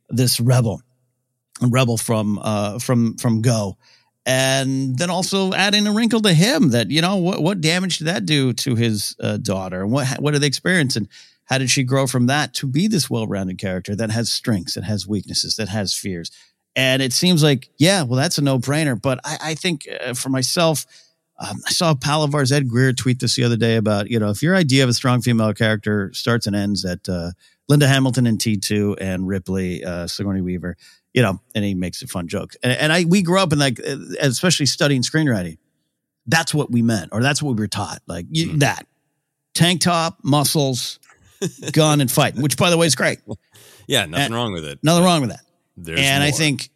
this 0.09 0.39
rebel, 0.39 0.81
rebel 1.61 1.97
from 1.97 2.39
uh, 2.41 2.79
from 2.79 3.17
from 3.17 3.43
Go, 3.43 3.77
and 4.25 4.97
then 4.97 5.11
also 5.11 5.53
adding 5.53 5.85
a 5.85 5.91
wrinkle 5.91 6.21
to 6.21 6.33
him 6.33 6.69
that 6.69 6.89
you 6.89 7.01
know 7.01 7.17
what 7.17 7.43
what 7.43 7.61
damage 7.61 7.99
did 7.99 8.07
that 8.07 8.25
do 8.25 8.51
to 8.53 8.75
his 8.75 9.15
uh, 9.19 9.37
daughter 9.37 9.83
and 9.83 9.91
what 9.91 10.07
what 10.19 10.31
did 10.31 10.41
they 10.41 10.47
experience 10.47 10.95
and 10.95 11.07
how 11.45 11.57
did 11.57 11.69
she 11.69 11.83
grow 11.83 12.07
from 12.07 12.27
that 12.27 12.53
to 12.53 12.67
be 12.67 12.87
this 12.87 13.09
well-rounded 13.09 13.57
character 13.57 13.95
that 13.95 14.11
has 14.11 14.31
strengths 14.31 14.75
that 14.75 14.83
has 14.83 15.07
weaknesses 15.07 15.55
that 15.55 15.69
has 15.69 15.93
fears 15.93 16.31
and 16.75 17.01
it 17.01 17.13
seems 17.13 17.43
like 17.43 17.69
yeah 17.77 18.03
well 18.03 18.19
that's 18.19 18.37
a 18.37 18.41
no-brainer 18.41 18.99
but 18.99 19.19
i, 19.23 19.37
I 19.41 19.55
think 19.55 19.87
uh, 20.03 20.13
for 20.13 20.29
myself 20.29 20.85
um, 21.41 21.59
I 21.67 21.71
saw 21.71 21.95
Palavar's 21.95 22.51
Ed 22.51 22.69
Greer 22.69 22.93
tweet 22.93 23.19
this 23.19 23.35
the 23.35 23.43
other 23.43 23.57
day 23.57 23.75
about, 23.75 24.11
you 24.11 24.19
know, 24.19 24.29
if 24.29 24.43
your 24.43 24.55
idea 24.55 24.83
of 24.83 24.89
a 24.89 24.93
strong 24.93 25.21
female 25.21 25.53
character 25.53 26.11
starts 26.13 26.45
and 26.45 26.55
ends 26.55 26.85
at 26.85 27.09
uh, 27.09 27.31
Linda 27.67 27.87
Hamilton 27.87 28.27
in 28.27 28.37
T2 28.37 28.97
and 29.01 29.27
Ripley, 29.27 29.83
uh, 29.83 30.05
Sigourney 30.05 30.41
Weaver, 30.41 30.77
you 31.13 31.23
know, 31.23 31.41
and 31.55 31.65
he 31.65 31.73
makes 31.73 32.01
a 32.03 32.07
fun 32.07 32.27
joke. 32.27 32.53
And, 32.61 32.71
and 32.73 32.93
I, 32.93 33.05
we 33.05 33.23
grew 33.23 33.39
up 33.39 33.51
in 33.51 33.57
like, 33.57 33.79
uh, 33.79 33.95
especially 34.19 34.67
studying 34.67 35.01
screenwriting. 35.01 35.57
That's 36.27 36.53
what 36.53 36.71
we 36.71 36.83
meant, 36.83 37.09
or 37.11 37.23
that's 37.23 37.41
what 37.41 37.55
we 37.55 37.61
were 37.61 37.67
taught. 37.67 38.01
Like 38.05 38.27
you, 38.29 38.57
that 38.57 38.85
tank 39.55 39.81
top, 39.81 40.19
muscles, 40.23 40.99
gun, 41.71 42.01
and 42.01 42.11
fight, 42.11 42.35
which 42.35 42.57
by 42.57 42.69
the 42.69 42.77
way 42.77 42.87
is 42.87 42.95
great. 42.95 43.19
Yeah, 43.87 44.05
nothing 44.05 44.25
And- 44.25 44.33
wrong 44.33 44.53
with 44.53 44.65
it. 44.65 44.79
Nothing 44.83 45.03
wrong 45.03 45.21
with 45.21 45.29
that. 45.31 45.41
There's 45.77 45.99
and 45.99 46.23
I 46.23 46.31
think 46.31 46.69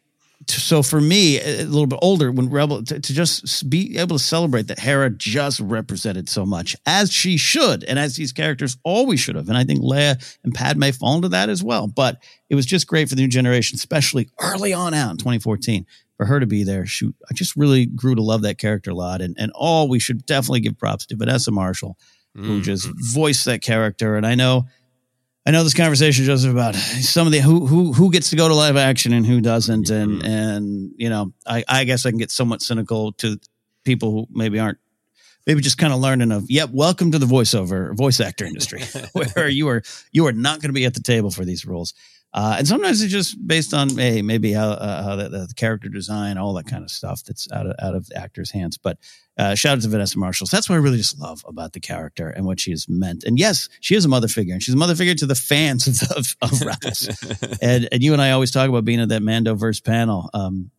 so 0.48 0.82
for 0.82 1.00
me, 1.00 1.38
a 1.40 1.62
a 1.62 1.64
little 1.64 1.86
bit 1.86 1.98
older, 2.02 2.30
when 2.30 2.48
Rebel 2.50 2.84
to, 2.84 3.00
to 3.00 3.12
just 3.14 3.68
be 3.68 3.96
able 3.98 4.18
to 4.18 4.22
celebrate 4.22 4.68
that 4.68 4.78
Hera 4.78 5.10
just 5.10 5.60
represented 5.60 6.28
so 6.28 6.44
much 6.46 6.76
as 6.86 7.10
she 7.12 7.36
should, 7.36 7.84
and 7.84 7.98
as 7.98 8.16
these 8.16 8.32
characters 8.32 8.76
always 8.84 9.18
should 9.20 9.34
have. 9.36 9.48
And 9.48 9.56
I 9.56 9.64
think 9.64 9.80
Leia 9.80 10.22
and 10.44 10.54
Padme 10.54 10.90
fall 10.90 11.16
into 11.16 11.28
that 11.30 11.48
as 11.48 11.62
well. 11.62 11.86
But 11.88 12.22
it 12.48 12.54
was 12.54 12.66
just 12.66 12.86
great 12.86 13.08
for 13.08 13.14
the 13.14 13.22
new 13.22 13.28
generation, 13.28 13.76
especially 13.76 14.28
early 14.40 14.72
on 14.72 14.94
out 14.94 15.10
in 15.12 15.16
2014. 15.16 15.86
For 16.16 16.24
her 16.24 16.40
to 16.40 16.46
be 16.46 16.64
there, 16.64 16.86
shoot, 16.86 17.14
I 17.30 17.34
just 17.34 17.56
really 17.56 17.84
grew 17.84 18.14
to 18.14 18.22
love 18.22 18.40
that 18.42 18.56
character 18.58 18.90
a 18.92 18.94
lot. 18.94 19.20
And 19.20 19.34
and 19.38 19.52
all 19.54 19.88
we 19.88 19.98
should 19.98 20.24
definitely 20.26 20.60
give 20.60 20.78
props 20.78 21.04
to 21.06 21.16
Vanessa 21.16 21.50
Marshall, 21.50 21.98
who 22.36 22.60
Mhm. 22.60 22.62
just 22.62 22.88
voiced 23.14 23.44
that 23.46 23.62
character. 23.62 24.16
And 24.16 24.26
I 24.26 24.34
know 24.34 24.66
I 25.48 25.52
know 25.52 25.62
this 25.62 25.74
conversation, 25.74 26.24
Joseph, 26.24 26.50
about 26.50 26.74
some 26.74 27.26
of 27.26 27.32
the 27.32 27.38
who 27.40 27.66
who 27.66 27.92
who 27.92 28.10
gets 28.10 28.30
to 28.30 28.36
go 28.36 28.48
to 28.48 28.54
live 28.54 28.76
action 28.76 29.12
and 29.12 29.24
who 29.24 29.40
doesn't, 29.40 29.90
and 29.90 30.22
and 30.24 30.90
you 30.96 31.08
know, 31.08 31.32
I 31.46 31.64
I 31.68 31.84
guess 31.84 32.04
I 32.04 32.10
can 32.10 32.18
get 32.18 32.30
somewhat 32.32 32.62
cynical 32.62 33.12
to 33.12 33.38
people 33.84 34.10
who 34.10 34.26
maybe 34.32 34.58
aren't 34.58 34.78
maybe 35.46 35.60
just 35.60 35.78
kind 35.78 35.92
of 35.92 36.00
learning 36.00 36.32
of 36.32 36.50
yep, 36.50 36.70
welcome 36.72 37.12
to 37.12 37.18
the 37.20 37.26
voiceover 37.26 37.96
voice 37.96 38.18
actor 38.18 38.44
industry, 38.44 38.82
where 39.12 39.48
you 39.48 39.68
are 39.68 39.82
you 40.10 40.26
are 40.26 40.32
not 40.32 40.60
going 40.60 40.70
to 40.70 40.74
be 40.74 40.84
at 40.84 40.94
the 40.94 41.00
table 41.00 41.30
for 41.30 41.44
these 41.44 41.64
roles. 41.64 41.94
Uh, 42.34 42.56
and 42.58 42.68
sometimes 42.68 43.00
it's 43.00 43.12
just 43.12 43.46
based 43.46 43.72
on 43.72 43.88
hey, 43.88 44.20
maybe 44.20 44.52
how, 44.52 44.70
uh, 44.70 45.02
how 45.02 45.16
the, 45.16 45.28
the 45.28 45.54
character 45.56 45.88
design, 45.88 46.36
all 46.36 46.52
that 46.52 46.66
kind 46.66 46.84
of 46.84 46.90
stuff 46.90 47.24
that's 47.24 47.50
out 47.50 47.66
of 47.66 47.74
out 47.80 47.94
of 47.94 48.06
the 48.08 48.16
actor's 48.16 48.50
hands. 48.50 48.76
But 48.76 48.98
uh, 49.38 49.54
shout 49.54 49.78
out 49.78 49.82
to 49.82 49.88
Vanessa 49.88 50.18
Marshall. 50.18 50.46
So 50.46 50.56
that's 50.56 50.68
what 50.68 50.76
I 50.76 50.78
really 50.78 50.98
just 50.98 51.18
love 51.18 51.42
about 51.46 51.72
the 51.72 51.80
character 51.80 52.28
and 52.28 52.44
what 52.44 52.60
she 52.60 52.72
has 52.72 52.88
meant. 52.88 53.24
And 53.24 53.38
yes, 53.38 53.68
she 53.80 53.94
is 53.94 54.04
a 54.04 54.08
mother 54.08 54.28
figure, 54.28 54.52
and 54.52 54.62
she's 54.62 54.74
a 54.74 54.78
mother 54.78 54.94
figure 54.94 55.14
to 55.14 55.26
the 55.26 55.34
fans 55.34 55.86
of, 55.86 56.10
of, 56.16 56.36
of 56.42 56.60
Rebels. 56.66 57.08
and 57.62 57.88
and 57.90 58.02
you 58.02 58.12
and 58.12 58.20
I 58.20 58.32
always 58.32 58.50
talk 58.50 58.68
about 58.68 58.84
being 58.84 59.00
at 59.00 59.08
that 59.08 59.22
Mandoverse 59.22 59.82
panel 59.82 60.28
um, 60.34 60.70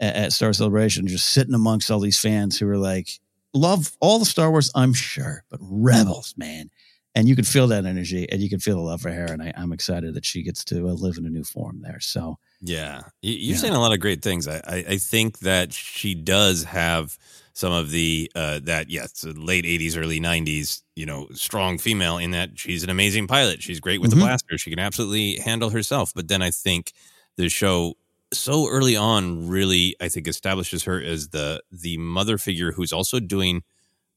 at, 0.00 0.16
at 0.16 0.32
Star 0.32 0.52
Celebration, 0.52 1.06
just 1.06 1.32
sitting 1.32 1.54
amongst 1.54 1.90
all 1.90 2.00
these 2.00 2.18
fans 2.18 2.58
who 2.58 2.68
are 2.68 2.78
like, 2.78 3.08
love 3.52 3.96
all 4.00 4.18
the 4.18 4.24
Star 4.24 4.50
Wars, 4.50 4.70
I'm 4.74 4.92
sure, 4.92 5.44
but 5.50 5.60
Rebels, 5.62 6.34
man. 6.36 6.70
And 7.16 7.28
you 7.28 7.36
can 7.36 7.44
feel 7.44 7.68
that 7.68 7.84
energy, 7.86 8.28
and 8.30 8.42
you 8.42 8.48
can 8.48 8.58
feel 8.58 8.76
the 8.76 8.82
love 8.82 9.00
for 9.00 9.10
her. 9.12 9.26
And 9.26 9.40
I, 9.42 9.52
I'm 9.56 9.72
excited 9.72 10.14
that 10.14 10.24
she 10.24 10.42
gets 10.42 10.64
to 10.64 10.88
uh, 10.88 10.92
live 10.92 11.16
in 11.16 11.26
a 11.26 11.30
new 11.30 11.44
form 11.44 11.80
there. 11.82 12.00
So 12.00 12.38
Yeah, 12.60 13.02
You- 13.22 13.32
you're 13.34 13.54
Yeah. 13.54 13.60
saying 13.60 13.74
a 13.74 13.80
lot 13.80 13.92
of 13.92 14.00
great 14.00 14.20
things. 14.22 14.48
I, 14.48 14.60
I, 14.88 14.98
think 14.98 15.38
that 15.40 15.72
she 15.72 16.14
does 16.14 16.64
have 16.64 17.16
some 17.52 17.72
of 17.72 17.90
the 17.90 18.30
uh, 18.34 18.58
that 18.64 18.90
yes, 18.90 19.20
the 19.20 19.32
late 19.32 19.64
'80s, 19.64 19.96
early 19.96 20.18
'90s, 20.18 20.82
you 20.96 21.06
know, 21.06 21.28
strong 21.34 21.78
female 21.78 22.18
in 22.18 22.32
that 22.32 22.58
she's 22.58 22.82
an 22.82 22.90
amazing 22.90 23.28
pilot. 23.28 23.62
She's 23.62 23.78
great 23.80 24.00
with 24.00 24.10
Mhm. 24.10 24.14
the 24.14 24.20
blaster. 24.20 24.58
She 24.58 24.70
can 24.70 24.80
absolutely 24.80 25.36
handle 25.36 25.70
herself. 25.70 26.12
But 26.14 26.26
then 26.28 26.42
I 26.42 26.50
think 26.50 26.92
the 27.36 27.48
show 27.48 27.94
so 28.32 28.68
early 28.68 28.96
on 28.96 29.46
really, 29.46 29.94
I 30.00 30.08
think, 30.08 30.26
establishes 30.26 30.82
her 30.84 31.00
as 31.00 31.28
the 31.28 31.62
the 31.70 31.96
mother 31.98 32.38
figure 32.38 32.72
who's 32.72 32.92
also 32.92 33.20
doing, 33.20 33.62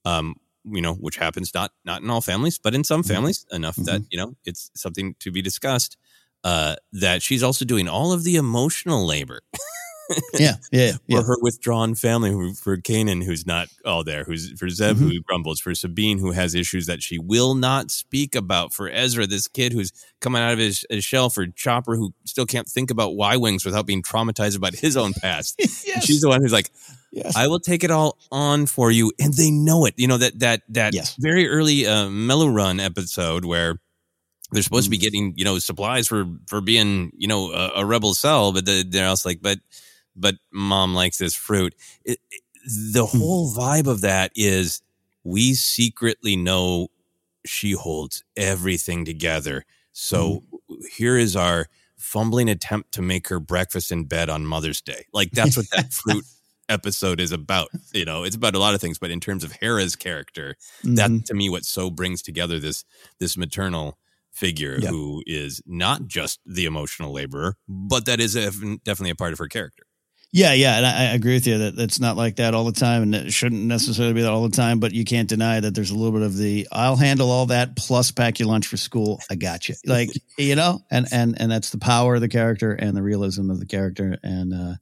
um, 0.05 0.35
you 0.71 0.81
know, 0.81 0.93
which 0.95 1.17
happens 1.17 1.53
not 1.53 1.71
not 1.85 2.01
in 2.01 2.09
all 2.09 2.21
families, 2.21 2.57
but 2.59 2.73
in 2.75 2.83
some 2.83 3.03
Mhm. 3.03 3.07
families 3.07 3.45
enough 3.51 3.75
that 3.77 4.01
you 4.11 4.17
know 4.17 4.35
it's 4.45 4.69
something 4.75 5.15
to 5.19 5.31
be 5.31 5.41
discussed 5.41 5.97
uh, 6.43 6.75
that 6.93 7.21
she's 7.21 7.43
also 7.43 7.65
doing 7.65 7.87
all 7.87 8.13
of 8.13 8.23
the 8.23 8.35
emotional 8.35 9.05
labor 9.05 9.41
yeah, 10.39 10.53
yeah, 10.71 10.93
yeah. 11.07 11.19
for 11.19 11.23
her 11.25 11.35
withdrawn 11.41 11.93
family, 11.95 12.31
who, 12.31 12.53
for 12.53 12.77
Kanan, 12.77 13.23
who's 13.25 13.45
not 13.45 13.67
all 13.85 14.03
there, 14.05 14.23
who's 14.23 14.51
for 14.57 14.69
Zeb, 14.69 14.95
Mhm. 14.95 14.99
who 15.11 15.21
grumbles, 15.23 15.59
for 15.59 15.75
Sabine, 15.75 16.17
who 16.19 16.31
has 16.31 16.55
issues 16.55 16.85
that 16.85 17.03
she 17.03 17.19
will 17.19 17.55
not 17.55 17.91
speak 17.91 18.33
about, 18.35 18.73
for 18.73 18.89
Ezra, 18.89 19.27
this 19.27 19.47
kid 19.49 19.73
who's 19.73 19.91
coming 20.21 20.41
out 20.41 20.53
of 20.53 20.59
his, 20.59 20.85
his 20.89 21.03
shell, 21.03 21.29
for 21.29 21.45
Chopper, 21.47 21.97
who 21.97 22.13
still 22.23 22.45
can't 22.45 22.69
think 22.69 22.89
about 22.89 23.15
Y 23.17 23.35
Wings 23.35 23.65
without 23.65 23.85
being 23.85 24.01
traumatized 24.01 24.55
about 24.55 24.75
his 24.75 24.95
own 24.95 25.13
past. 25.13 25.55
Yes. 25.85 26.05
She's 26.05 26.21
the 26.21 26.29
one 26.29 26.41
who's 26.41 26.53
like, 26.53 26.71
yes. 27.11 27.35
I 27.35 27.47
will 27.47 27.59
take 27.59 27.83
it 27.83 27.91
all 27.91 28.17
on 28.31 28.65
for 28.65 28.91
you, 28.91 29.11
and 29.19 29.33
they 29.33 29.51
know 29.51 29.85
it. 29.85 29.93
You 29.97 30.07
know 30.07 30.17
that 30.17 30.39
that 30.39 30.61
that 30.69 30.93
Yes. 30.93 31.15
very 31.19 31.47
early 31.47 31.85
uh, 31.87 32.07
meiloorun 32.07 32.83
episode 32.83 33.45
where 33.45 33.79
they're 34.51 34.63
supposed 34.63 34.85
to 34.85 34.89
be 34.91 34.97
Mm. 34.97 35.01
getting 35.01 35.33
you 35.35 35.43
know 35.45 35.59
supplies 35.59 36.07
for 36.07 36.25
for 36.47 36.61
being 36.61 37.11
you 37.17 37.27
know 37.27 37.51
a, 37.51 37.71
a 37.81 37.85
rebel 37.85 38.13
cell, 38.13 38.51
but 38.53 38.65
they- 38.65 38.83
they're 38.83 39.07
also 39.07 39.29
like, 39.29 39.41
but 39.41 39.59
but 40.15 40.35
mom 40.51 40.93
likes 40.95 41.17
this 41.17 41.35
fruit. 41.35 41.75
It, 42.05 42.19
it- 42.31 42.41
the 42.93 43.05
Hmm. 43.05 43.17
whole 43.19 43.53
vibe 43.55 43.87
of 43.87 44.01
that 44.01 44.31
is 44.35 44.81
we 45.23 45.53
secretly 45.53 46.35
know 46.35 46.89
she 47.45 47.71
holds 47.71 48.23
everything 48.35 49.05
together. 49.05 49.65
So 49.93 50.43
Hmm. 50.69 50.75
here 50.97 51.17
is 51.17 51.35
our 51.35 51.67
fumbling 51.97 52.49
attempt 52.49 52.91
to 52.93 53.01
make 53.01 53.29
her 53.29 53.39
breakfast 53.39 53.91
in 53.91 54.03
bed 54.05 54.29
on 54.29 54.45
Mother's 54.45 54.81
Day. 54.81 55.05
Like 55.13 55.31
that's 55.31 55.55
what 55.57 55.69
that 55.71 55.91
fruit 55.93 56.25
episode 56.69 57.19
is 57.19 57.31
about. 57.31 57.69
You 57.93 58.05
know, 58.05 58.23
it's 58.23 58.35
about 58.35 58.55
a 58.55 58.59
lot 58.59 58.73
of 58.75 58.81
things, 58.81 58.97
but 58.99 59.11
in 59.11 59.19
terms 59.19 59.43
of 59.43 59.53
Hera's 59.53 59.95
character, 59.95 60.55
that 60.83 61.09
Mhm. 61.09 61.25
to 61.25 61.33
me 61.33 61.49
what 61.49 61.65
so 61.65 61.89
brings 61.89 62.21
together 62.21 62.59
this 62.59 62.83
this 63.19 63.37
maternal 63.37 63.97
figure 64.31 64.77
Yeah. 64.81 64.89
who 64.89 65.23
is 65.25 65.61
not 65.65 66.07
just 66.07 66.39
the 66.45 66.65
emotional 66.65 67.11
laborer, 67.11 67.55
but 67.67 68.05
that 68.05 68.19
is 68.19 68.35
a, 68.35 68.51
definitely 68.85 69.09
a 69.09 69.15
part 69.15 69.33
of 69.33 69.39
her 69.39 69.47
character. 69.47 69.83
Yeah, 70.33 70.51
yeah, 70.53 70.75
and 70.77 70.85
I, 70.85 70.91
I 70.91 71.03
agree 71.15 71.35
with 71.35 71.47
you 71.47 71.57
that 71.57 71.79
it's 71.79 72.01
not 72.01 72.17
like 72.17 72.35
that 72.35 72.53
all 72.53 72.65
the 72.65 72.73
time, 72.77 73.01
and 73.01 73.15
it 73.15 73.31
shouldn't 73.33 73.63
necessarily 73.63 74.13
be 74.13 74.21
that 74.21 74.29
all 74.29 74.43
the 74.47 74.55
time. 74.55 74.79
But 74.79 74.91
you 74.93 75.05
can't 75.05 75.27
deny 75.29 75.61
that 75.61 75.73
there's 75.73 75.89
a 75.89 75.95
little 75.95 76.11
bit 76.11 76.21
of 76.21 76.35
the 76.35 76.67
"I'll 76.71 76.97
handle 76.97 77.31
all 77.31 77.45
that 77.47 77.77
plus 77.77 78.11
pack 78.11 78.37
your 78.37 78.49
lunch 78.49 78.67
for 78.67 78.75
school." 78.75 79.21
I 79.31 79.35
got 79.35 79.69
you, 79.69 79.75
like 79.85 80.09
you 80.37 80.55
know, 80.55 80.81
and 80.91 81.07
and 81.11 81.39
and 81.41 81.49
that's 81.49 81.69
the 81.69 81.77
power 81.79 82.15
of 82.15 82.21
the 82.21 82.27
character 82.27 82.73
and 82.73 82.95
the 82.95 83.01
realism 83.01 83.49
of 83.49 83.59
the 83.61 83.65
character, 83.65 84.17
and 84.21 84.53
uh 84.53 84.73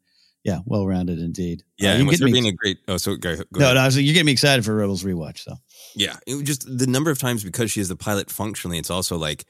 yeah, 0.46 0.60
well 0.66 0.86
rounded 0.88 1.20
indeed. 1.20 1.64
Yeah, 1.78 1.90
uh, 1.90 1.94
and 1.96 2.00
you 2.04 2.06
with 2.08 2.14
get 2.14 2.20
her 2.22 2.26
me, 2.28 2.32
being 2.32 2.48
a 2.48 2.52
great 2.54 2.78
oh, 2.88 2.96
so 2.98 3.16
go, 3.18 3.36
go 3.36 3.44
no, 3.54 3.66
ahead. 3.66 3.76
no, 3.76 3.82
I 3.82 3.86
was 3.88 3.98
like, 3.98 4.06
you 4.06 4.14
get 4.14 4.26
me 4.26 4.32
excited 4.32 4.64
for 4.64 4.74
Rebels 4.76 5.04
rewatch. 5.04 5.40
So 5.40 5.56
Yeah, 5.96 6.16
it 6.26 6.36
was 6.36 6.44
just 6.44 6.78
the 6.78 6.88
number 6.88 7.12
of 7.12 7.18
times 7.20 7.44
because 7.44 7.72
she 7.72 7.82
is 7.82 7.90
the 7.90 7.96
pilot 7.98 8.30
functionally. 8.30 8.78
It's 8.78 8.90
also 8.92 9.18
like 9.18 9.44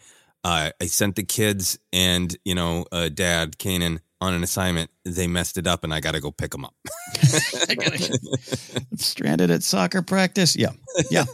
uh, 0.43 0.71
I 0.81 0.85
sent 0.87 1.15
the 1.17 1.23
kids 1.23 1.77
and 1.93 2.35
you 2.45 2.55
know 2.55 2.85
uh, 2.91 3.09
Dad 3.09 3.57
Kanan 3.59 3.99
on 4.21 4.33
an 4.33 4.41
assignment. 4.43 4.89
They 5.03 5.27
messed 5.27 5.57
it 5.57 5.67
up, 5.67 5.83
and 5.83 5.93
I 5.93 5.99
got 5.99 6.13
to 6.13 6.21
go 6.21 6.31
pick 6.31 6.51
them 6.51 6.63
up. 6.65 6.73
I 7.69 7.75
gotta- 7.75 8.19
stranded 8.95 9.51
at 9.51 9.63
soccer 9.63 10.01
practice. 10.01 10.55
Yeah, 10.55 10.71
yeah, 11.11 11.25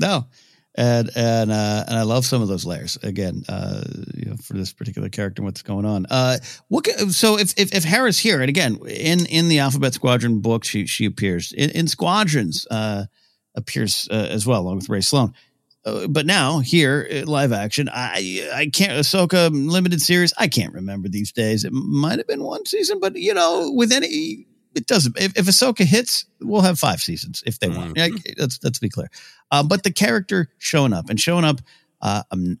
no. 0.00 0.26
And 0.78 1.10
and 1.16 1.50
uh, 1.50 1.84
and 1.88 1.98
I 1.98 2.02
love 2.02 2.24
some 2.24 2.40
of 2.40 2.46
those 2.46 2.64
layers 2.64 2.96
again. 3.02 3.42
Uh, 3.48 3.82
you 4.14 4.26
know, 4.26 4.36
for 4.36 4.52
this 4.52 4.72
particular 4.72 5.08
character, 5.08 5.42
what's 5.42 5.62
going 5.62 5.84
on? 5.84 6.06
Uh, 6.08 6.38
what? 6.68 6.86
So 7.10 7.36
if 7.36 7.52
if 7.58 7.74
if 7.74 7.82
Hera's 7.82 8.20
here, 8.20 8.40
and 8.40 8.48
again 8.48 8.78
in 8.86 9.26
in 9.26 9.48
the 9.48 9.58
Alphabet 9.58 9.94
Squadron 9.94 10.38
book, 10.38 10.62
she 10.62 10.86
she 10.86 11.04
appears 11.04 11.50
in, 11.50 11.70
in 11.70 11.88
Squadrons, 11.88 12.64
uh, 12.70 13.06
appears 13.56 14.08
uh, 14.12 14.28
as 14.30 14.46
well 14.46 14.60
along 14.60 14.76
with 14.76 14.88
Rae 14.88 15.00
Sloane. 15.00 15.34
Uh, 15.84 16.06
but 16.06 16.26
now 16.26 16.60
here, 16.60 17.24
live 17.26 17.50
action, 17.52 17.88
I 17.92 18.48
I 18.54 18.70
can't 18.72 18.92
Ahsoka 18.92 19.50
limited 19.50 20.00
series. 20.00 20.32
I 20.38 20.46
can't 20.46 20.74
remember 20.74 21.08
these 21.08 21.32
days. 21.32 21.64
It 21.64 21.72
might 21.72 22.18
have 22.18 22.28
been 22.28 22.44
one 22.44 22.66
season, 22.66 23.00
but 23.00 23.16
you 23.16 23.34
know, 23.34 23.72
with 23.74 23.90
any 23.90 24.46
it 24.74 24.86
doesn't. 24.86 25.18
If, 25.18 25.36
if 25.36 25.46
Ahsoka 25.46 25.84
hits, 25.84 26.26
we'll 26.40 26.60
have 26.62 26.78
five 26.78 27.00
seasons 27.00 27.42
if 27.46 27.58
they 27.58 27.68
want. 27.68 27.94
Mm-hmm. 27.96 28.40
Let's 28.40 28.58
let's 28.62 28.78
be 28.78 28.88
clear. 28.88 29.10
Um, 29.50 29.68
but 29.68 29.82
the 29.82 29.92
character 29.92 30.48
showing 30.58 30.92
up 30.92 31.08
and 31.10 31.18
showing 31.18 31.44
up, 31.44 31.60
uh, 32.00 32.22
I'm, 32.30 32.60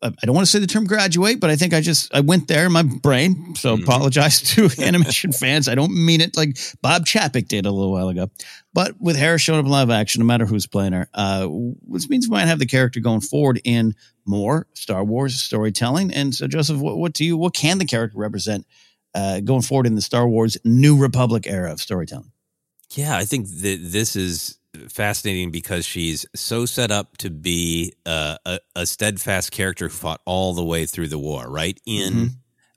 I 0.00 0.10
don't 0.22 0.34
want 0.36 0.46
to 0.46 0.50
say 0.50 0.60
the 0.60 0.68
term 0.68 0.86
graduate, 0.86 1.40
but 1.40 1.50
I 1.50 1.56
think 1.56 1.74
I 1.74 1.80
just 1.80 2.14
I 2.14 2.20
went 2.20 2.46
there 2.46 2.66
in 2.66 2.72
my 2.72 2.84
brain. 2.84 3.54
So 3.56 3.76
Mhm. 3.76 3.82
apologize 3.82 4.40
to 4.54 4.70
animation 4.82 5.32
fans. 5.32 5.66
I 5.66 5.74
don't 5.74 5.92
mean 5.92 6.20
it 6.20 6.36
like 6.36 6.56
Bob 6.80 7.04
Chapek 7.04 7.48
did 7.48 7.66
a 7.66 7.72
little 7.72 7.90
while 7.90 8.08
ago. 8.08 8.30
But 8.72 9.00
with 9.00 9.16
Hera 9.16 9.38
showing 9.38 9.58
up 9.58 9.64
in 9.64 9.72
live 9.72 9.90
action, 9.90 10.20
no 10.20 10.26
matter 10.26 10.46
who's 10.46 10.68
playing 10.68 10.92
her, 10.92 11.08
uh, 11.14 11.46
which 11.46 12.08
means 12.08 12.28
we 12.28 12.32
might 12.36 12.46
have 12.46 12.60
the 12.60 12.66
character 12.66 13.00
going 13.00 13.22
forward 13.22 13.60
in 13.64 13.96
more 14.24 14.68
Star 14.74 15.02
Wars 15.02 15.40
storytelling. 15.42 16.14
And 16.14 16.32
so, 16.32 16.46
Joseph, 16.46 16.78
what, 16.78 16.96
what 16.96 17.12
do 17.12 17.24
you? 17.24 17.36
What 17.36 17.54
can 17.54 17.78
the 17.78 17.84
character 17.84 18.18
represent 18.18 18.66
uh, 19.14 19.40
going 19.40 19.62
forward 19.62 19.86
in 19.86 19.94
the 19.94 20.02
Star 20.02 20.28
Wars 20.28 20.56
New 20.64 20.96
Republic 20.96 21.46
era 21.46 21.72
of 21.72 21.80
storytelling? 21.80 22.32
Yeah, 22.90 23.16
I 23.16 23.24
think 23.24 23.46
that 23.48 23.78
this 23.82 24.16
is 24.16 24.58
fascinating 24.88 25.50
because 25.50 25.84
she's 25.84 26.24
so 26.34 26.64
set 26.66 26.90
up 26.90 27.16
to 27.18 27.30
be 27.30 27.94
uh, 28.06 28.36
a, 28.46 28.58
a 28.76 28.86
steadfast 28.86 29.50
character 29.50 29.86
who 29.88 29.94
fought 29.94 30.20
all 30.24 30.54
the 30.54 30.64
way 30.64 30.86
through 30.86 31.08
the 31.08 31.18
war, 31.18 31.50
right? 31.50 31.78
In 31.86 32.12
Mhm. 32.14 32.30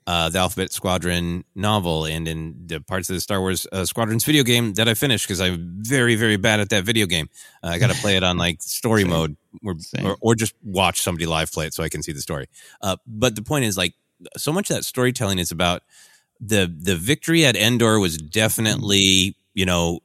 uh, 0.06 0.28
the 0.30 0.38
Alphabet 0.38 0.72
Squadron 0.72 1.44
novel 1.54 2.06
and 2.06 2.26
in 2.26 2.54
the 2.66 2.80
parts 2.80 3.08
of 3.08 3.14
the 3.14 3.20
Star 3.20 3.40
Wars 3.40 3.66
uh, 3.72 3.84
Squadrons 3.84 4.24
video 4.24 4.42
game 4.42 4.74
that 4.74 4.88
I 4.88 4.94
finished 4.94 5.26
because 5.28 5.40
I'm 5.40 5.78
very, 5.82 6.16
very 6.16 6.36
bad 6.36 6.58
at 6.60 6.70
that 6.70 6.84
video 6.84 7.06
game. 7.06 7.28
Uh, 7.62 7.68
I 7.68 7.78
got 7.78 7.90
to 7.90 7.96
play 8.00 8.16
it 8.16 8.24
on 8.24 8.36
like 8.36 8.60
story 8.62 9.02
Same. 9.02 9.10
mode 9.10 9.36
or, 9.64 9.76
or, 10.02 10.16
or 10.20 10.34
just 10.34 10.54
watch 10.64 11.00
somebody 11.02 11.26
live 11.26 11.52
play 11.52 11.66
it 11.66 11.74
so 11.74 11.84
I 11.84 11.88
can 11.88 12.02
see 12.02 12.12
the 12.12 12.20
story. 12.20 12.48
Uh, 12.80 12.96
but 13.06 13.36
the 13.36 13.42
point 13.42 13.64
is, 13.64 13.76
like, 13.78 13.94
so 14.36 14.52
much 14.52 14.70
of 14.70 14.76
that 14.76 14.84
storytelling 14.84 15.38
is 15.38 15.50
about 15.52 15.82
the 16.44 16.66
the 16.76 16.96
victory 16.96 17.44
at 17.46 17.56
Endor 17.56 17.98
was 18.00 18.16
definitely 18.18 19.36
you 19.54 19.64
know 19.66 20.00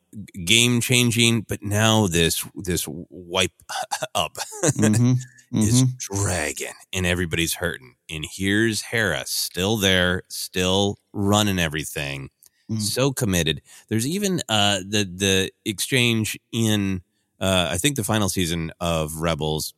game 0.45 0.81
changing, 0.81 1.41
but 1.41 1.61
now 1.63 2.07
this 2.07 2.45
this 2.55 2.85
wipe 2.87 3.51
up 4.15 4.37
Mhm. 4.77 5.17
is 5.53 5.83
Mhm. 5.83 5.97
dragging 5.97 6.73
and 6.91 7.05
everybody's 7.05 7.55
hurting. 7.55 7.95
And 8.09 8.25
here's 8.29 8.81
Hera 8.81 9.23
still 9.25 9.77
there, 9.77 10.23
still 10.29 10.99
running 11.13 11.59
everything, 11.59 12.29
Mm. 12.69 12.81
so 12.81 13.13
committed. 13.13 13.61
There's 13.87 14.05
even 14.05 14.41
uh, 14.49 14.79
the 14.79 15.05
the 15.05 15.51
exchange 15.65 16.37
in 16.51 17.01
uh, 17.39 17.69
I 17.71 17.77
think 17.77 17.95
the 17.95 18.03
final 18.03 18.27
season 18.29 18.71
of 18.81 19.15
Rebels, 19.21 19.73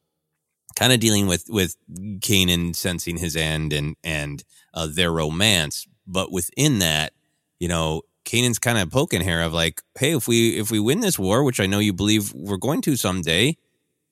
kind 0.76 0.92
of 0.94 1.00
dealing 1.00 1.28
with 1.28 1.46
with 1.50 1.76
Kanan 2.20 2.76
sensing 2.76 3.18
his 3.18 3.36
end 3.36 3.74
and 3.74 3.96
and 4.04 4.44
uh, 4.74 4.88
their 4.92 5.12
romance, 5.12 5.86
but 6.10 6.32
within 6.32 6.80
that, 6.80 7.14
you 7.60 7.68
know. 7.68 8.02
Kanan's 8.26 8.60
kind 8.60 8.78
of 8.78 8.92
poking 8.92 9.22
Hera 9.22 9.48
of 9.48 9.54
like, 9.54 9.82
hey, 9.98 10.16
if 10.16 10.28
we 10.28 10.60
if 10.60 10.70
we 10.70 10.80
win 10.80 11.00
this 11.00 11.18
war, 11.18 11.44
which 11.44 11.60
I 11.60 11.66
know 11.66 11.80
you 11.80 11.94
believe 11.94 12.32
we're 12.36 12.58
going 12.58 12.82
to 12.82 12.96
someday, 12.96 13.58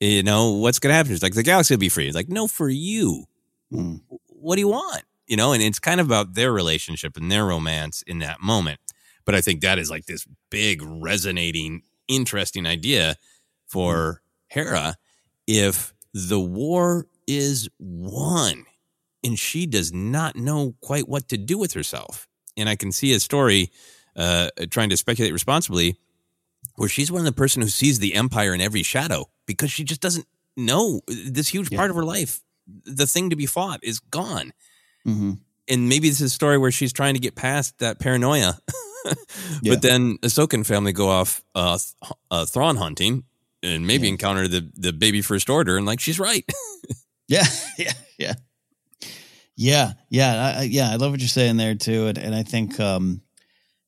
you 0.00 0.24
know, 0.24 0.54
what's 0.54 0.80
going 0.80 0.90
to 0.90 0.96
happen? 0.96 1.12
It's 1.12 1.22
like 1.22 1.34
the 1.34 1.44
galaxy 1.44 1.74
will 1.74 1.78
be 1.78 1.88
free. 1.88 2.08
It's 2.08 2.16
like, 2.16 2.28
no, 2.28 2.48
for 2.48 2.68
you. 2.68 3.26
Mm. 3.72 4.00
What 4.26 4.56
do 4.56 4.60
you 4.60 4.68
want? 4.68 5.04
You 5.28 5.36
know, 5.36 5.52
and 5.52 5.62
it's 5.62 5.78
kind 5.78 6.00
of 6.00 6.06
about 6.06 6.34
their 6.34 6.50
relationship 6.50 7.16
and 7.16 7.30
their 7.30 7.44
romance 7.44 8.02
in 8.02 8.18
that 8.18 8.40
moment. 8.40 8.80
But 9.24 9.36
I 9.36 9.40
think 9.40 9.60
that 9.60 9.78
is 9.78 9.88
like 9.88 10.06
this 10.06 10.26
big, 10.50 10.82
resonating, 10.82 11.82
interesting 12.08 12.66
idea 12.66 13.16
for 13.68 14.22
Hera. 14.48 14.96
If 15.46 15.94
the 16.12 16.40
war 16.40 17.06
is 17.28 17.68
won 17.78 18.64
and 19.28 19.38
she 19.38 19.66
does 19.66 19.92
not 19.92 20.34
know 20.36 20.74
quite 20.80 21.06
what 21.08 21.28
to 21.28 21.36
do 21.36 21.58
with 21.58 21.72
herself, 21.74 22.26
and 22.56 22.68
I 22.68 22.76
can 22.76 22.92
see 22.92 23.12
a 23.14 23.20
story 23.20 23.70
uh, 24.16 24.48
trying 24.70 24.88
to 24.90 24.96
speculate 24.96 25.32
responsibly 25.32 25.98
where 26.76 26.88
she's 26.88 27.12
one 27.12 27.20
of 27.20 27.26
the 27.26 27.32
person 27.32 27.60
who 27.62 27.68
sees 27.68 27.98
the 27.98 28.14
empire 28.14 28.54
in 28.54 28.60
every 28.60 28.82
shadow 28.82 29.26
because 29.46 29.70
she 29.70 29.84
just 29.84 30.00
doesn't 30.00 30.26
know 30.56 31.00
this 31.06 31.48
huge 31.48 31.70
Yeah. 31.70 31.78
part 31.78 31.90
of 31.90 31.96
her 31.96 32.04
life. 32.04 32.40
The 32.84 33.06
thing 33.06 33.30
to 33.30 33.36
be 33.36 33.46
fought 33.46 33.80
is 33.82 33.98
gone. 34.00 34.52
Mhm. 35.06 35.38
And 35.68 35.88
maybe 35.88 36.08
this 36.08 36.20
is 36.20 36.32
a 36.32 36.34
story 36.34 36.56
where 36.58 36.72
she's 36.72 36.92
trying 36.92 37.14
to 37.14 37.20
get 37.20 37.34
past 37.36 37.78
that 37.78 37.98
paranoia. 38.00 38.58
Yeah. 39.62 39.74
But 39.74 39.82
then 39.82 40.18
Ahsoka 40.18 40.54
and 40.54 40.66
family 40.66 40.92
go 40.92 41.08
off 41.08 41.42
uh, 41.54 41.78
uh, 42.30 42.44
Thrawn 42.44 42.76
hunting 42.76 43.24
and 43.62 43.86
maybe 43.86 44.06
Yeah. 44.06 44.12
encounter 44.14 44.48
the, 44.48 44.70
the 44.74 44.92
baby 44.92 45.22
first 45.22 45.48
order. 45.48 45.76
And 45.76 45.86
like, 45.86 46.00
she's 46.00 46.18
right. 46.18 46.44
Yeah, 47.28 47.44
yeah, 47.78 47.92
yeah, 48.18 48.34
yeah, 49.58 49.94
yeah, 50.08 50.54
I, 50.58 50.62
yeah. 50.62 50.88
I 50.88 50.96
love 50.96 51.10
what 51.10 51.18
you're 51.18 51.28
saying 51.28 51.56
there 51.56 51.74
too, 51.74 52.06
and, 52.06 52.16
and 52.16 52.32
I 52.32 52.44
think 52.44 52.78
um, 52.78 53.22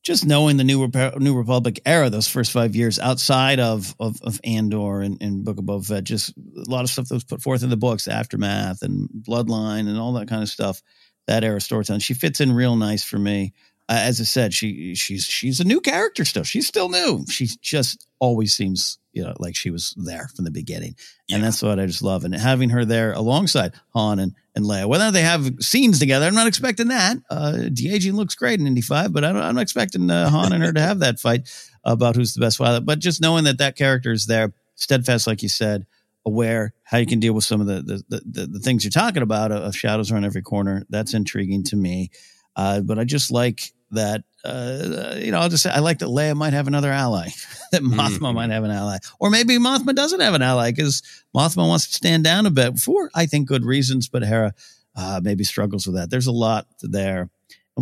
just 0.03 0.25
knowing 0.25 0.57
the 0.57 0.65
new 0.65 0.85
Rep- 0.85 1.17
New 1.17 1.33
Republic 1.33 1.79
era, 1.85 2.09
those 2.09 2.27
first 2.27 2.51
five 2.51 2.75
years 2.75 2.99
outside 2.99 3.61
of 3.61 3.95
of, 3.97 4.21
of 4.21 4.41
Andor 4.43 4.99
and, 4.99 5.17
and 5.21 5.45
Book 5.45 5.59
of 5.59 5.63
Boba 5.63 6.03
just 6.03 6.37
a 6.37 6.69
lot 6.69 6.83
of 6.83 6.89
stuff 6.89 7.07
that 7.07 7.13
was 7.13 7.23
put 7.23 7.41
forth 7.41 7.63
in 7.63 7.69
the 7.69 7.77
books, 7.77 8.09
aftermath 8.09 8.81
and 8.81 9.09
Bloodline 9.25 9.87
and 9.87 9.97
all 9.97 10.11
that 10.13 10.27
kind 10.27 10.43
of 10.43 10.49
stuff. 10.49 10.81
That 11.27 11.45
era 11.45 11.61
storytelling, 11.61 12.01
she 12.01 12.15
fits 12.15 12.41
in 12.41 12.51
real 12.51 12.75
nice 12.75 13.05
for 13.05 13.17
me. 13.17 13.53
Uh, 13.91 13.95
as 13.95 14.21
I 14.21 14.23
said, 14.23 14.53
she 14.53 14.95
she's 14.95 15.25
she's 15.25 15.59
a 15.59 15.65
new 15.65 15.81
character 15.81 16.23
still. 16.23 16.43
She's 16.43 16.65
still 16.65 16.87
new. 16.87 17.25
She 17.29 17.49
just 17.61 18.07
always 18.19 18.55
seems 18.55 18.99
you 19.11 19.21
know 19.21 19.33
like 19.37 19.53
she 19.53 19.69
was 19.69 19.93
there 19.97 20.29
from 20.33 20.45
the 20.45 20.51
beginning, 20.51 20.95
and 21.29 21.43
that's 21.43 21.61
what 21.61 21.77
I 21.77 21.87
just 21.87 22.01
love. 22.01 22.23
And 22.23 22.33
having 22.33 22.69
her 22.69 22.85
there 22.85 23.11
alongside 23.11 23.73
Han 23.89 24.19
and 24.19 24.33
and 24.55 24.63
Leia, 24.63 24.87
whether 24.87 25.11
they 25.11 25.23
have 25.23 25.55
scenes 25.59 25.99
together, 25.99 26.25
I'm 26.25 26.35
not 26.35 26.47
expecting 26.47 26.87
that. 26.87 27.17
Uh, 27.29 27.67
De 27.73 27.93
aging 27.93 28.13
looks 28.13 28.33
great 28.33 28.61
in 28.61 28.65
Indy 28.65 28.79
Five, 28.79 29.11
but 29.11 29.25
I 29.25 29.33
don't, 29.33 29.41
I'm 29.41 29.55
not 29.55 29.61
expecting 29.61 30.09
uh, 30.09 30.29
Han 30.29 30.53
and 30.53 30.63
her 30.63 30.71
to 30.71 30.81
have 30.81 30.99
that 30.99 31.19
fight 31.19 31.49
about 31.83 32.15
who's 32.15 32.33
the 32.33 32.39
best 32.39 32.59
father. 32.59 32.79
But 32.79 32.99
just 32.99 33.19
knowing 33.19 33.43
that 33.43 33.57
that 33.57 33.75
character 33.75 34.13
is 34.13 34.25
there, 34.25 34.53
steadfast, 34.75 35.27
like 35.27 35.43
you 35.43 35.49
said, 35.49 35.85
aware 36.25 36.73
how 36.83 36.97
you 36.97 37.05
can 37.05 37.19
deal 37.19 37.33
with 37.33 37.43
some 37.43 37.59
of 37.59 37.67
the 37.67 37.81
the, 37.81 38.03
the, 38.07 38.21
the, 38.25 38.47
the 38.47 38.59
things 38.59 38.85
you're 38.85 38.91
talking 38.91 39.21
about 39.21 39.51
of 39.51 39.75
shadows 39.75 40.13
around 40.13 40.23
every 40.23 40.43
corner. 40.43 40.85
That's 40.89 41.13
intriguing 41.13 41.65
to 41.65 41.75
me. 41.75 42.09
Uh, 42.55 42.79
but 42.79 42.97
I 42.97 43.03
just 43.03 43.31
like 43.31 43.73
that. 43.91 44.23
Uh, 44.43 45.15
you 45.19 45.31
know, 45.31 45.39
I'll 45.39 45.49
just 45.49 45.61
say 45.63 45.69
I 45.69 45.79
like 45.79 45.99
that 45.99 46.07
Leia 46.07 46.35
might 46.35 46.53
have 46.53 46.67
another 46.67 46.91
ally, 46.91 47.29
that 47.71 47.83
Mothma 47.83 48.19
Mhm. 48.31 48.33
might 48.35 48.49
have 48.49 48.63
an 48.63 48.71
ally, 48.71 48.97
or 49.19 49.29
maybe 49.29 49.57
Mothma 49.57 49.93
doesn't 49.95 50.19
have 50.19 50.33
an 50.33 50.41
ally 50.41 50.71
because 50.71 51.03
Mothma 51.35 51.67
wants 51.67 51.87
to 51.87 51.93
stand 51.93 52.23
down 52.23 52.45
a 52.45 52.49
bit 52.51 52.79
for 52.79 53.11
I 53.13 53.25
think 53.27 53.47
good 53.47 53.63
reasons, 53.65 54.09
but 54.09 54.23
Hera 54.23 54.53
uh, 54.95 55.21
maybe 55.23 55.43
struggles 55.43 55.85
with 55.85 55.95
that. 55.95 56.09
There's 56.09 56.27
a 56.27 56.31
lot 56.31 56.67
there. 56.81 57.21
And 57.21 57.29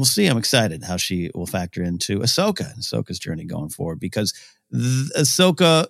we'll 0.02 0.06
see. 0.06 0.28
I'm 0.28 0.38
excited 0.38 0.84
how 0.84 0.98
she 0.98 1.32
will 1.34 1.48
factor 1.48 1.82
into 1.82 2.20
Ahsoka 2.20 2.72
and 2.74 2.84
Ahsoka's 2.84 3.18
journey 3.18 3.46
going 3.46 3.70
forward 3.70 4.00
because 4.00 4.34
th- 4.72 5.10
Ahsoka 5.18 5.88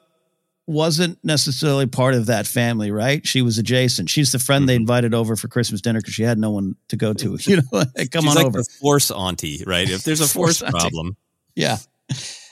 wasn't 0.69 1.17
necessarily 1.23 1.87
part 1.87 2.13
of 2.13 2.27
that 2.27 2.45
family, 2.47 2.91
right? 2.91 3.25
She 3.25 3.41
was 3.41 3.57
adjacent. 3.57 4.09
She's 4.09 4.31
the 4.31 4.39
friend 4.39 4.69
they 4.69 4.75
Mhm. 4.75 4.81
invited 4.81 5.13
over 5.15 5.35
for 5.35 5.47
Christmas 5.47 5.81
dinner 5.81 5.99
because 5.99 6.13
she 6.13 6.23
had 6.23 6.37
no 6.37 6.51
one 6.51 6.75
to 6.89 6.95
go 6.95 7.11
to. 7.13 7.37
You 7.47 7.57
know, 7.57 7.63
come 8.11 8.23
She's 8.23 8.29
on 8.29 8.35
like 8.35 8.45
over. 8.45 8.59
the 8.59 8.67
force 8.79 9.09
auntie, 9.09 9.63
right? 9.65 9.89
If 9.89 10.03
there's 10.03 10.21
a 10.21 10.27
Force 10.27 10.59
force, 10.59 10.71
problem, 10.71 11.17
Yeah. 11.55 11.77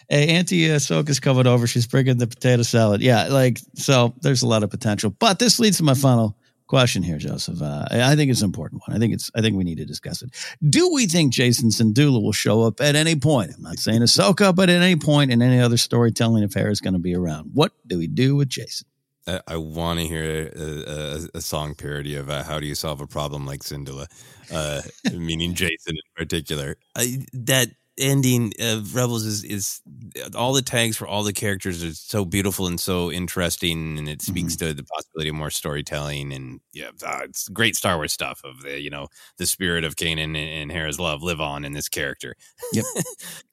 Hey, 0.09 0.29
Auntie 0.29 0.67
Ahsoka's 0.69 1.19
coming 1.19 1.45
over. 1.47 1.67
She's 1.67 1.85
bringing 1.85 2.17
the 2.17 2.27
potato 2.27 2.63
salad. 2.63 3.01
Yeah, 3.01 3.27
like, 3.27 3.59
so 3.75 4.13
there's 4.21 4.41
a 4.41 4.47
lot 4.47 4.63
of 4.63 4.69
potential. 4.69 5.09
But 5.19 5.37
this 5.39 5.59
leads 5.59 5.77
to 5.77 5.83
my 5.83 5.93
final 5.95 6.37
question 6.67 7.03
here, 7.03 7.17
Joseph. 7.17 7.61
Uh, 7.61 7.87
I 7.89 8.15
think 8.15 8.31
it's 8.31 8.41
an 8.41 8.45
important 8.45 8.81
one. 8.87 8.95
I 8.95 8.99
think 8.99 9.13
it's, 9.13 9.31
I 9.35 9.41
think 9.41 9.57
we 9.57 9.63
need 9.63 9.77
to 9.77 9.85
discuss 9.85 10.21
it. 10.21 10.29
Do 10.69 10.91
we 10.93 11.07
think 11.07 11.33
Jacen 11.33 11.71
Syndulla 11.71 12.21
will 12.21 12.33
show 12.33 12.63
up 12.63 12.81
at 12.81 12.95
any 12.95 13.15
point? 13.15 13.51
I'm 13.55 13.63
not 13.63 13.79
saying 13.79 14.01
Ahsoka, 14.01 14.55
but 14.55 14.69
at 14.69 14.81
any 14.81 14.95
point 14.95 15.31
in 15.31 15.41
any 15.41 15.59
other 15.59 15.77
storytelling 15.77 16.43
affair 16.43 16.69
is 16.69 16.81
going 16.81 16.93
to 16.93 16.99
be 16.99 17.15
around. 17.15 17.51
What 17.53 17.71
do 17.85 17.97
we 17.97 18.07
do 18.07 18.35
with 18.35 18.49
Jacen? 18.49 18.83
I, 19.27 19.41
I 19.47 19.57
want 19.57 19.99
to 19.99 20.07
hear 20.07 20.51
a, 20.55 20.61
a, 20.61 21.37
a 21.37 21.41
song 21.41 21.75
parody 21.75 22.15
of 22.15 22.29
uh, 22.29 22.43
"How 22.43 22.59
Do 22.59 22.65
You 22.65 22.75
Solve 22.75 23.01
a 23.01 23.07
Problem 23.07 23.45
Like 23.45 23.59
Syndulla," 23.59 24.07
uh, 24.53 24.81
meaning 25.17 25.53
Jacen 25.53 25.89
in 25.89 25.97
particular. 26.15 26.77
I, 26.95 27.25
that 27.33 27.71
ending 27.97 28.53
of 28.59 28.95
Rebels 28.95 29.25
is 29.25 29.43
is 29.43 29.81
all 30.35 30.53
the 30.53 30.61
tags 30.61 30.97
for 30.97 31.07
all 31.07 31.23
the 31.23 31.33
characters 31.33 31.83
are 31.83 31.93
so 31.93 32.25
beautiful 32.25 32.67
and 32.67 32.79
so 32.79 33.11
interesting, 33.11 33.97
and 33.97 34.07
it 34.07 34.21
speaks 34.21 34.55
to 34.57 34.73
the 34.73 34.83
possibility 34.83 35.29
of 35.29 35.35
more 35.35 35.49
storytelling. 35.49 36.33
And 36.33 36.59
yeah, 36.73 36.89
it's 37.23 37.47
great 37.49 37.75
Star 37.75 37.97
Wars 37.97 38.13
stuff 38.13 38.41
of 38.43 38.61
the 38.63 38.79
you 38.79 38.89
know 38.89 39.07
the 39.37 39.45
spirit 39.45 39.83
of 39.83 39.95
Kanan 39.95 40.23
and, 40.23 40.37
and 40.37 40.71
Hera's 40.71 40.99
love 40.99 41.23
live 41.23 41.41
on 41.41 41.65
in 41.65 41.73
this 41.73 41.89
character. 41.89 42.35
Yep. 42.73 42.85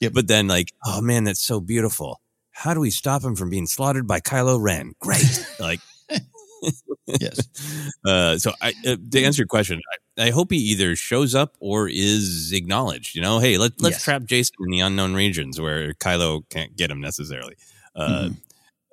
Yep. 0.00 0.12
But 0.14 0.28
then 0.28 0.46
like, 0.46 0.72
oh 0.84 1.00
man, 1.00 1.24
that's 1.24 1.42
so 1.42 1.60
beautiful. 1.60 2.20
How 2.52 2.72
do 2.72 2.80
we 2.80 2.90
stop 2.90 3.22
him 3.24 3.34
from 3.34 3.50
being 3.50 3.66
slaughtered 3.66 4.06
by 4.06 4.20
Kylo 4.20 4.60
Ren? 4.60 4.92
Great. 5.00 5.44
like 5.58 5.80
yes. 7.06 7.40
Uh, 8.06 8.36
so 8.36 8.52
I, 8.60 8.74
uh, 8.86 8.96
to 9.12 9.24
answer 9.24 9.40
your 9.40 9.46
question, 9.46 9.80
I, 10.18 10.30
hope 10.30 10.50
he 10.50 10.58
either 10.58 10.96
shows 10.96 11.34
up 11.34 11.56
or 11.60 11.88
is 11.88 12.52
acknowledged. 12.52 13.14
You 13.14 13.22
know, 13.22 13.38
hey, 13.38 13.58
let, 13.58 13.72
let's 13.80 13.96
yes. 13.96 14.04
trap 14.04 14.22
Jacen 14.22 14.52
in 14.60 14.70
the 14.70 14.80
unknown 14.80 15.14
regions 15.14 15.60
where 15.60 15.92
Kylo 15.94 16.48
can't 16.50 16.76
get 16.76 16.90
him 16.90 17.00
necessarily. 17.00 17.56
Uh, 17.94 18.08
mm-hmm. 18.08 18.32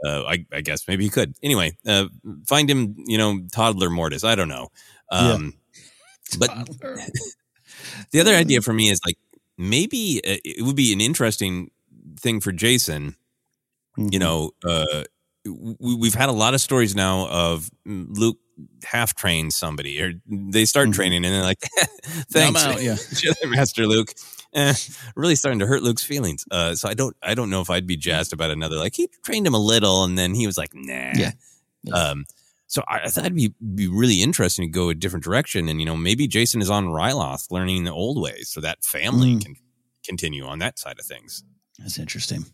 Uh, 0.03 0.23
I, 0.23 0.45
I, 0.51 0.61
guess 0.61 0.87
maybe 0.87 1.03
he 1.03 1.09
could. 1.09 1.35
Anyway, 1.43 1.77
uh, 1.85 2.05
find 2.47 2.69
him, 2.69 2.95
you 2.97 3.19
know, 3.19 3.39
toddler 3.51 3.91
Mortis. 3.91 4.23
I 4.23 4.33
don't 4.33 4.47
know. 4.47 4.69
Um, 5.11 5.53
yeah. 5.73 6.37
But 6.39 6.49
the 8.11 8.19
other 8.19 8.33
idea 8.35 8.61
for 8.61 8.73
me 8.73 8.89
is 8.89 8.99
like 9.05 9.17
maybe 9.57 10.21
uh, 10.25 10.37
it 10.43 10.63
would 10.65 10.75
be 10.75 10.91
an 10.91 11.01
interesting 11.01 11.69
thing 12.19 12.41
for 12.41 12.51
Jacen. 12.51 13.15
Mm-hmm. 13.97 14.07
You 14.11 14.19
know, 14.19 14.51
uh, 14.65 15.03
we, 15.45 16.07
have 16.07 16.15
had 16.15 16.29
a 16.29 16.33
lot 16.33 16.53
of 16.53 16.61
stories 16.61 16.95
now 16.95 17.27
of 17.27 17.69
Luke 17.85 18.37
half 18.83 19.15
train 19.15 19.51
somebody, 19.51 20.01
or 20.01 20.13
they 20.27 20.65
start 20.65 20.87
mm-hmm. 20.87 20.93
training 20.93 21.25
and 21.25 21.33
they're 21.33 21.43
like, 21.43 21.59
"Thanks, 22.31 22.63
out, 22.63 22.81
yeah, 22.81 22.97
Master 23.45 23.85
Luke." 23.85 24.13
Eh, 24.53 24.73
really 25.15 25.35
starting 25.35 25.59
to 25.59 25.65
hurt 25.65 25.81
Luke's 25.81 26.03
feelings. 26.03 26.43
Uh, 26.51 26.75
so 26.75 26.89
I 26.89 26.93
don't, 26.93 27.15
I 27.23 27.35
don't 27.35 27.49
know 27.49 27.61
if 27.61 27.69
I'd 27.69 27.87
be 27.87 27.95
jazzed 27.95 28.33
about 28.33 28.51
another. 28.51 28.75
Like 28.75 28.95
he 28.95 29.07
trained 29.23 29.47
him 29.47 29.53
a 29.53 29.59
little, 29.59 30.03
and 30.03 30.17
then 30.17 30.33
he 30.33 30.45
was 30.45 30.57
like, 30.57 30.71
"Nah." 30.73 31.11
Yeah. 31.15 31.31
yeah. 31.83 31.93
Um, 31.93 32.25
so 32.67 32.83
I, 32.87 33.01
I, 33.03 33.07
thought 33.07 33.25
it'd 33.25 33.35
be 33.35 33.53
be 33.75 33.87
really 33.87 34.21
interesting 34.21 34.65
to 34.65 34.71
go 34.71 34.89
a 34.89 34.95
different 34.95 35.23
direction, 35.23 35.67
and 35.67 35.79
you 35.79 35.85
know, 35.85 35.97
maybe 35.97 36.27
Jacen 36.27 36.61
is 36.61 36.69
on 36.69 36.85
Ryloth 36.85 37.51
learning 37.51 37.83
the 37.83 37.91
old 37.91 38.21
ways, 38.21 38.49
so 38.49 38.61
that 38.61 38.83
family 38.83 39.35
mm. 39.35 39.43
can 39.43 39.55
continue 40.05 40.45
on 40.45 40.59
that 40.59 40.79
side 40.79 40.99
of 40.99 41.05
things. 41.05 41.43
That's 41.79 41.99
interesting. 41.99 42.45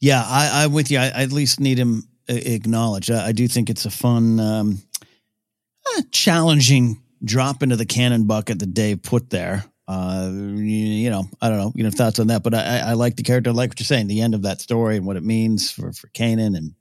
Yeah, 0.00 0.24
I, 0.26 0.64
am 0.64 0.72
with 0.72 0.90
you. 0.90 0.98
I, 0.98 1.06
I, 1.06 1.22
at 1.22 1.32
least 1.32 1.60
need 1.60 1.78
him 1.78 2.04
uh, 2.28 2.34
acknowledged. 2.34 3.10
I, 3.10 3.28
I, 3.28 3.32
do 3.32 3.46
think 3.48 3.68
it's 3.68 3.84
a 3.84 3.90
fun, 3.90 4.40
um, 4.40 4.82
uh, 5.96 6.02
challenging 6.10 7.02
drop 7.24 7.62
into 7.62 7.76
the 7.76 7.86
canon 7.86 8.26
bucket 8.26 8.58
that 8.58 8.74
Dave 8.74 9.02
put 9.02 9.30
there. 9.30 9.64
Uh, 9.86 10.30
you, 10.32 10.62
you, 10.62 11.10
know, 11.10 11.24
I 11.42 11.48
don't 11.48 11.58
know, 11.58 11.72
you 11.74 11.82
know, 11.82 11.90
thoughts 11.90 12.20
on 12.20 12.28
that, 12.28 12.44
but 12.44 12.54
I, 12.54 12.78
I 12.78 12.92
like 12.92 13.16
the 13.16 13.24
character. 13.24 13.50
I 13.50 13.52
like 13.52 13.70
what 13.70 13.80
you're 13.80 13.86
saying, 13.86 14.06
the 14.06 14.20
end 14.20 14.34
of 14.34 14.42
that 14.42 14.60
story 14.60 14.96
and 14.96 15.04
what 15.04 15.16
it 15.16 15.24
means 15.24 15.72
for, 15.72 15.92
for 15.92 16.06
Kanan 16.08 16.56
and, 16.56 16.74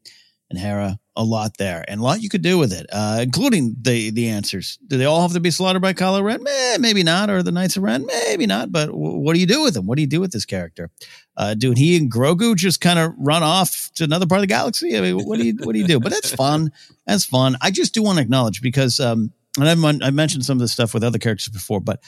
and 0.49 0.59
Hera. 0.59 0.99
A 1.15 1.23
lot 1.23 1.57
there 1.57 1.83
and 1.89 1.99
a 1.99 2.03
lot 2.03 2.21
you 2.21 2.29
could 2.29 2.43
do 2.43 2.57
with 2.57 2.71
it, 2.71 2.85
uh, 2.93 3.19
including 3.21 3.75
the 3.81 4.09
the 4.11 4.29
answers. 4.29 4.79
Do 4.87 4.97
they 4.97 5.03
all 5.03 5.21
have 5.21 5.33
to 5.33 5.41
be 5.41 5.51
slaughtered 5.51 5.81
by 5.81 5.91
Kylo 5.91 6.23
Ren? 6.23 6.39
Eh, 6.47 6.77
maybe 6.79 7.03
not. 7.03 7.29
Or 7.29 7.43
the 7.43 7.51
Knights 7.51 7.75
of 7.75 7.83
Ren? 7.83 8.05
Maybe 8.05 8.45
not. 8.45 8.71
But 8.71 8.85
w- 8.85 9.17
what 9.17 9.33
do 9.33 9.41
you 9.41 9.45
do 9.45 9.61
with 9.61 9.73
them? 9.73 9.85
What 9.85 9.97
do 9.97 10.01
you 10.01 10.07
do 10.07 10.21
with 10.21 10.31
this 10.31 10.45
character? 10.45 10.89
Uh, 11.35 11.55
do 11.55 11.73
he 11.75 11.97
and 11.97 12.09
Grogu 12.09 12.55
just 12.55 12.79
kind 12.79 12.99
of 12.99 13.13
run 13.17 13.43
off 13.43 13.91
to 13.95 14.05
another 14.05 14.27
part 14.27 14.39
of 14.39 14.43
the 14.43 14.47
galaxy? 14.47 14.97
I 14.97 15.01
mean, 15.01 15.25
what 15.25 15.39
do 15.39 15.45
you 15.45 15.57
what 15.61 15.73
do 15.73 15.79
you 15.79 15.87
do? 15.87 15.99
But 15.99 16.13
that's 16.13 16.33
fun. 16.33 16.71
That's 17.05 17.25
fun. 17.25 17.57
I 17.59 17.71
just 17.71 17.93
do 17.93 18.01
want 18.01 18.17
to 18.17 18.21
acknowledge 18.21 18.61
because, 18.61 19.01
um, 19.01 19.33
and 19.59 19.67
I've, 19.67 20.01
I 20.01 20.11
mentioned 20.11 20.45
some 20.45 20.55
of 20.55 20.61
this 20.61 20.71
stuff 20.71 20.93
with 20.93 21.03
other 21.03 21.19
characters 21.19 21.49
before, 21.49 21.81
but 21.81 22.01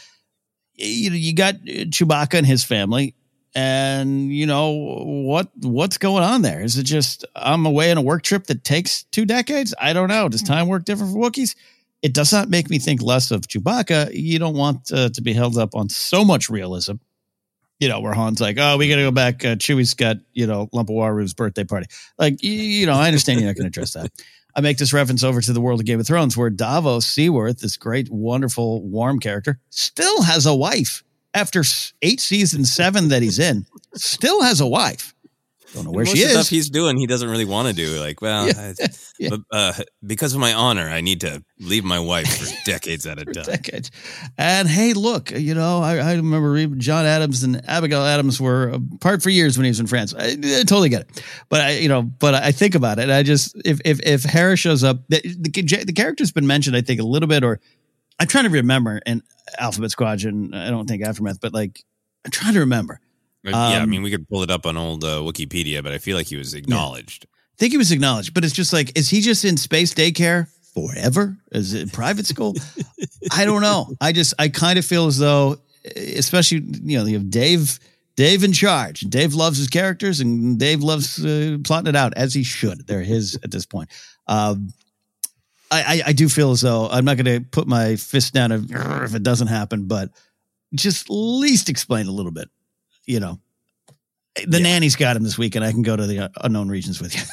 you 0.76 1.10
know, 1.10 1.18
you 1.18 1.36
got 1.36 1.56
Chewbacca 1.56 2.36
and 2.36 2.48
his 2.48 2.64
family 2.64 3.16
and 3.54 4.34
you 4.34 4.45
know 4.45 4.70
what 4.72 5.49
what's 5.62 5.97
going 5.97 6.24
on 6.24 6.41
there? 6.41 6.62
Is 6.62 6.78
it 6.78 6.84
just 6.84 7.26
i'm 7.36 7.66
away 7.66 7.91
on 7.91 7.97
a 7.97 8.02
work 8.02 8.24
trip 8.24 8.47
that 8.47 8.64
takes 8.64 9.04
two 9.04 9.26
decades? 9.26 9.74
I 9.80 9.93
don't 9.93 10.08
know. 10.08 10.30
Does 10.30 10.43
time 10.43 10.68
work 10.68 10.86
different 10.86 11.14
for 11.14 11.20
wookiees? 11.20 11.56
It 12.02 12.14
does 12.14 12.32
not 12.32 12.49
make 12.49 12.70
me 12.70 12.80
think 12.80 13.02
less 13.02 13.30
of 13.30 13.41
chewbacca. 13.41 14.12
You 14.14 14.39
don't 14.39 14.56
want 14.56 14.91
uh, 14.91 15.10
to 15.10 15.22
be 15.22 15.34
held 15.34 15.58
up 15.58 15.76
on 15.76 15.89
so 15.89 16.26
much 16.26 16.49
realism. 16.49 16.95
You 17.80 17.89
know 17.89 17.99
where 17.99 18.14
han's 18.14 18.39
like 18.39 18.58
oh 18.60 18.78
we 18.78 18.88
gotta 18.88 19.02
go 19.02 19.12
back 19.12 19.43
uh, 19.43 19.56
chewie's 19.56 19.95
got 19.95 20.18
you 20.34 20.47
know 20.47 20.68
Lumpawaroo's 20.72 21.34
birthday 21.34 21.64
party. 21.64 21.88
Like 22.18 22.41
you, 22.43 22.52
you 22.52 22.86
know 22.86 22.93
i 22.93 23.08
understand 23.08 23.39
you're 23.39 23.49
not 23.49 23.58
gonna 23.58 23.68
address 23.68 23.93
that. 23.93 24.12
I 24.56 24.62
make 24.62 24.78
this 24.78 24.93
reference 24.93 25.24
over 25.24 25.41
to 25.41 25.54
the 25.54 25.62
world 25.62 25.80
of 25.80 25.86
game 25.86 25.99
of 25.99 26.06
thrones 26.06 26.38
where 26.38 26.49
davos 26.49 27.08
seaworth 27.08 27.60
this 27.60 27.78
great 27.78 28.10
wonderful 28.10 28.84
warm 28.84 29.20
character 29.20 29.60
still 29.70 30.22
has 30.24 30.45
a 30.45 30.56
wife 30.56 31.04
after 31.34 31.64
eight 32.02 32.20
seasons, 32.20 32.74
seven 32.74 33.10
that 33.10 33.22
he's 33.22 33.40
in, 33.40 33.66
still 33.96 34.42
has 34.42 34.62
a 34.62 34.68
wife. 34.68 35.14
Don't 35.74 35.86
know 35.86 35.92
where 35.92 36.04
Most 36.04 36.16
she 36.16 36.24
is. 36.24 36.32
Stuff 36.32 36.50
he's 36.50 36.70
doing, 36.70 36.98
he 36.98 37.08
doesn't 37.08 37.30
really 37.30 37.46
want 37.46 37.70
to 37.70 37.74
do. 37.74 37.98
Like, 38.00 38.22
well, 38.22 38.48
yeah. 38.48 38.74
I, 38.80 38.88
yeah. 39.20 39.30
But, 39.30 39.40
uh, 39.52 39.74
because 40.06 40.34
of 40.34 40.42
my 40.42 40.54
honor, 40.54 40.88
I 40.90 41.02
need 41.02 41.22
to 41.22 41.44
leave 41.60 41.86
my 41.86 42.00
wife 42.00 42.28
for 42.28 42.66
decades 42.66 43.06
at 43.06 43.20
a 43.20 43.26
time. 43.26 43.44
decades. 43.46 43.90
And 44.38 44.68
hey, 44.68 44.94
look, 44.94 45.32
you 45.32 45.54
know, 45.54 45.80
I, 45.80 45.98
I 45.98 46.16
remember 46.16 46.66
John 46.76 47.06
Adams 47.06 47.44
and 47.44 47.62
Abigail 47.70 48.04
Adams 48.04 48.42
were 48.42 48.70
apart 48.70 49.24
for 49.24 49.30
years 49.30 49.58
when 49.58 49.64
he 49.64 49.70
was 49.70 49.80
in 49.80 49.88
France. 49.88 50.14
I, 50.14 50.32
I, 50.32 50.64
totally 50.64 50.90
get 50.90 51.02
it, 51.02 51.24
but 51.48 51.62
I, 51.62 51.72
you 51.78 51.88
know, 51.88 52.02
but 52.02 52.34
I 52.34 52.52
think 52.52 52.76
about 52.76 53.00
it. 53.00 53.10
I 53.10 53.24
just 53.24 53.56
if 53.64 53.80
if 53.86 54.02
if 54.02 54.24
Harris 54.24 54.60
shows 54.60 54.84
up, 54.84 55.00
the, 55.08 55.22
the, 55.24 55.84
the 55.86 55.94
character's 55.94 56.32
been 56.32 56.48
mentioned, 56.48 56.76
I 56.76 56.82
think 56.82 57.00
a 57.00 57.06
little 57.06 57.28
bit, 57.28 57.44
or 57.44 57.62
I'm 58.22 58.28
trying 58.28 58.44
to 58.44 58.52
remember, 58.52 59.02
and 59.08 59.24
Alphabet 59.58 59.90
Squadron. 59.90 60.54
I 60.54 60.70
don't 60.70 60.88
think 60.88 61.04
Aftermath, 61.04 61.42
but 61.42 61.54
like 61.56 61.84
I'm 62.24 62.30
trying 62.30 62.54
to 62.54 62.60
remember. 62.60 63.00
Um, 63.48 63.54
yeah, 63.54 63.60
I 63.60 63.80
um, 63.80 63.90
mean, 63.90 64.04
we 64.04 64.12
could 64.12 64.30
pull 64.30 64.44
it 64.44 64.52
up 64.52 64.68
on 64.68 64.78
old 64.78 65.04
uh, 65.04 65.22
Wikipedia, 65.22 65.82
but 65.82 65.92
I 65.92 65.98
feel 65.98 66.16
like 66.16 66.28
he 66.28 66.36
was 66.36 66.54
acknowledged. 66.54 67.26
Yeah. 67.26 67.38
I 67.56 67.58
think 67.58 67.72
he 67.72 67.80
was 67.80 67.92
acknowledged, 67.92 68.36
but 68.36 68.46
it's 68.46 68.54
just 68.54 68.74
like, 68.74 68.96
is 68.96 69.10
he 69.10 69.22
just 69.22 69.44
in 69.44 69.58
space 69.58 69.96
daycare 69.96 70.50
forever? 70.76 71.36
Is 71.52 71.74
it 71.74 71.92
private 71.92 72.28
school? 72.28 72.54
I 73.32 73.44
don't 73.44 73.64
know. 73.64 73.88
I 74.00 74.12
just, 74.12 74.36
I 74.38 74.50
kind 74.50 74.78
of 74.78 74.86
feel 74.86 75.08
as 75.08 75.18
though, 75.18 75.58
especially, 75.96 76.60
you 76.84 77.00
know, 77.00 77.06
you 77.06 77.16
have 77.16 77.32
Dave, 77.32 77.80
Dave 78.16 78.44
in 78.44 78.54
charge. 78.54 79.00
Dave 79.02 79.34
loves 79.34 79.58
his 79.58 79.68
characters 79.68 80.20
and 80.20 80.60
Dave 80.60 80.84
loves 80.84 81.26
uh, 81.26 81.58
plotting 81.64 81.88
it 81.88 81.96
out 81.96 82.14
as 82.16 82.36
he 82.36 82.44
should. 82.44 82.86
They're 82.86 83.02
his 83.02 83.40
at 83.44 83.50
this 83.50 83.66
point. 83.66 83.90
Um, 84.28 84.72
I, 85.72 86.02
I, 86.08 86.14
do 86.14 86.28
feel 86.28 86.52
as 86.52 86.62
though 86.62 86.90
I'm 86.90 87.06
not 87.06 87.16
going 87.16 87.26
to 87.26 87.50
put 87.50 87.66
my 87.66 87.96
fist 87.96 88.34
down 88.34 88.52
if 88.52 89.16
it 89.16 89.24
doesn't 89.24 89.48
happen, 89.48 89.88
but 89.88 90.10
just 90.76 91.10
least 91.10 91.70
explain 91.70 92.08
a 92.08 92.12
little 92.12 92.32
bit. 92.32 92.50
You 93.06 93.22
know, 93.22 93.40
the 94.46 94.58
yeah. 94.58 94.64
nanny's 94.64 94.96
got 94.96 95.16
him 95.16 95.24
this 95.24 95.38
week, 95.38 95.56
and 95.56 95.64
I 95.64 95.72
can 95.72 95.82
go 95.82 95.96
to 95.96 96.06
the 96.06 96.26
uh, 96.26 96.30
unknown 96.42 96.70
regions 96.70 97.02
with 97.02 97.16
you. 97.16 97.24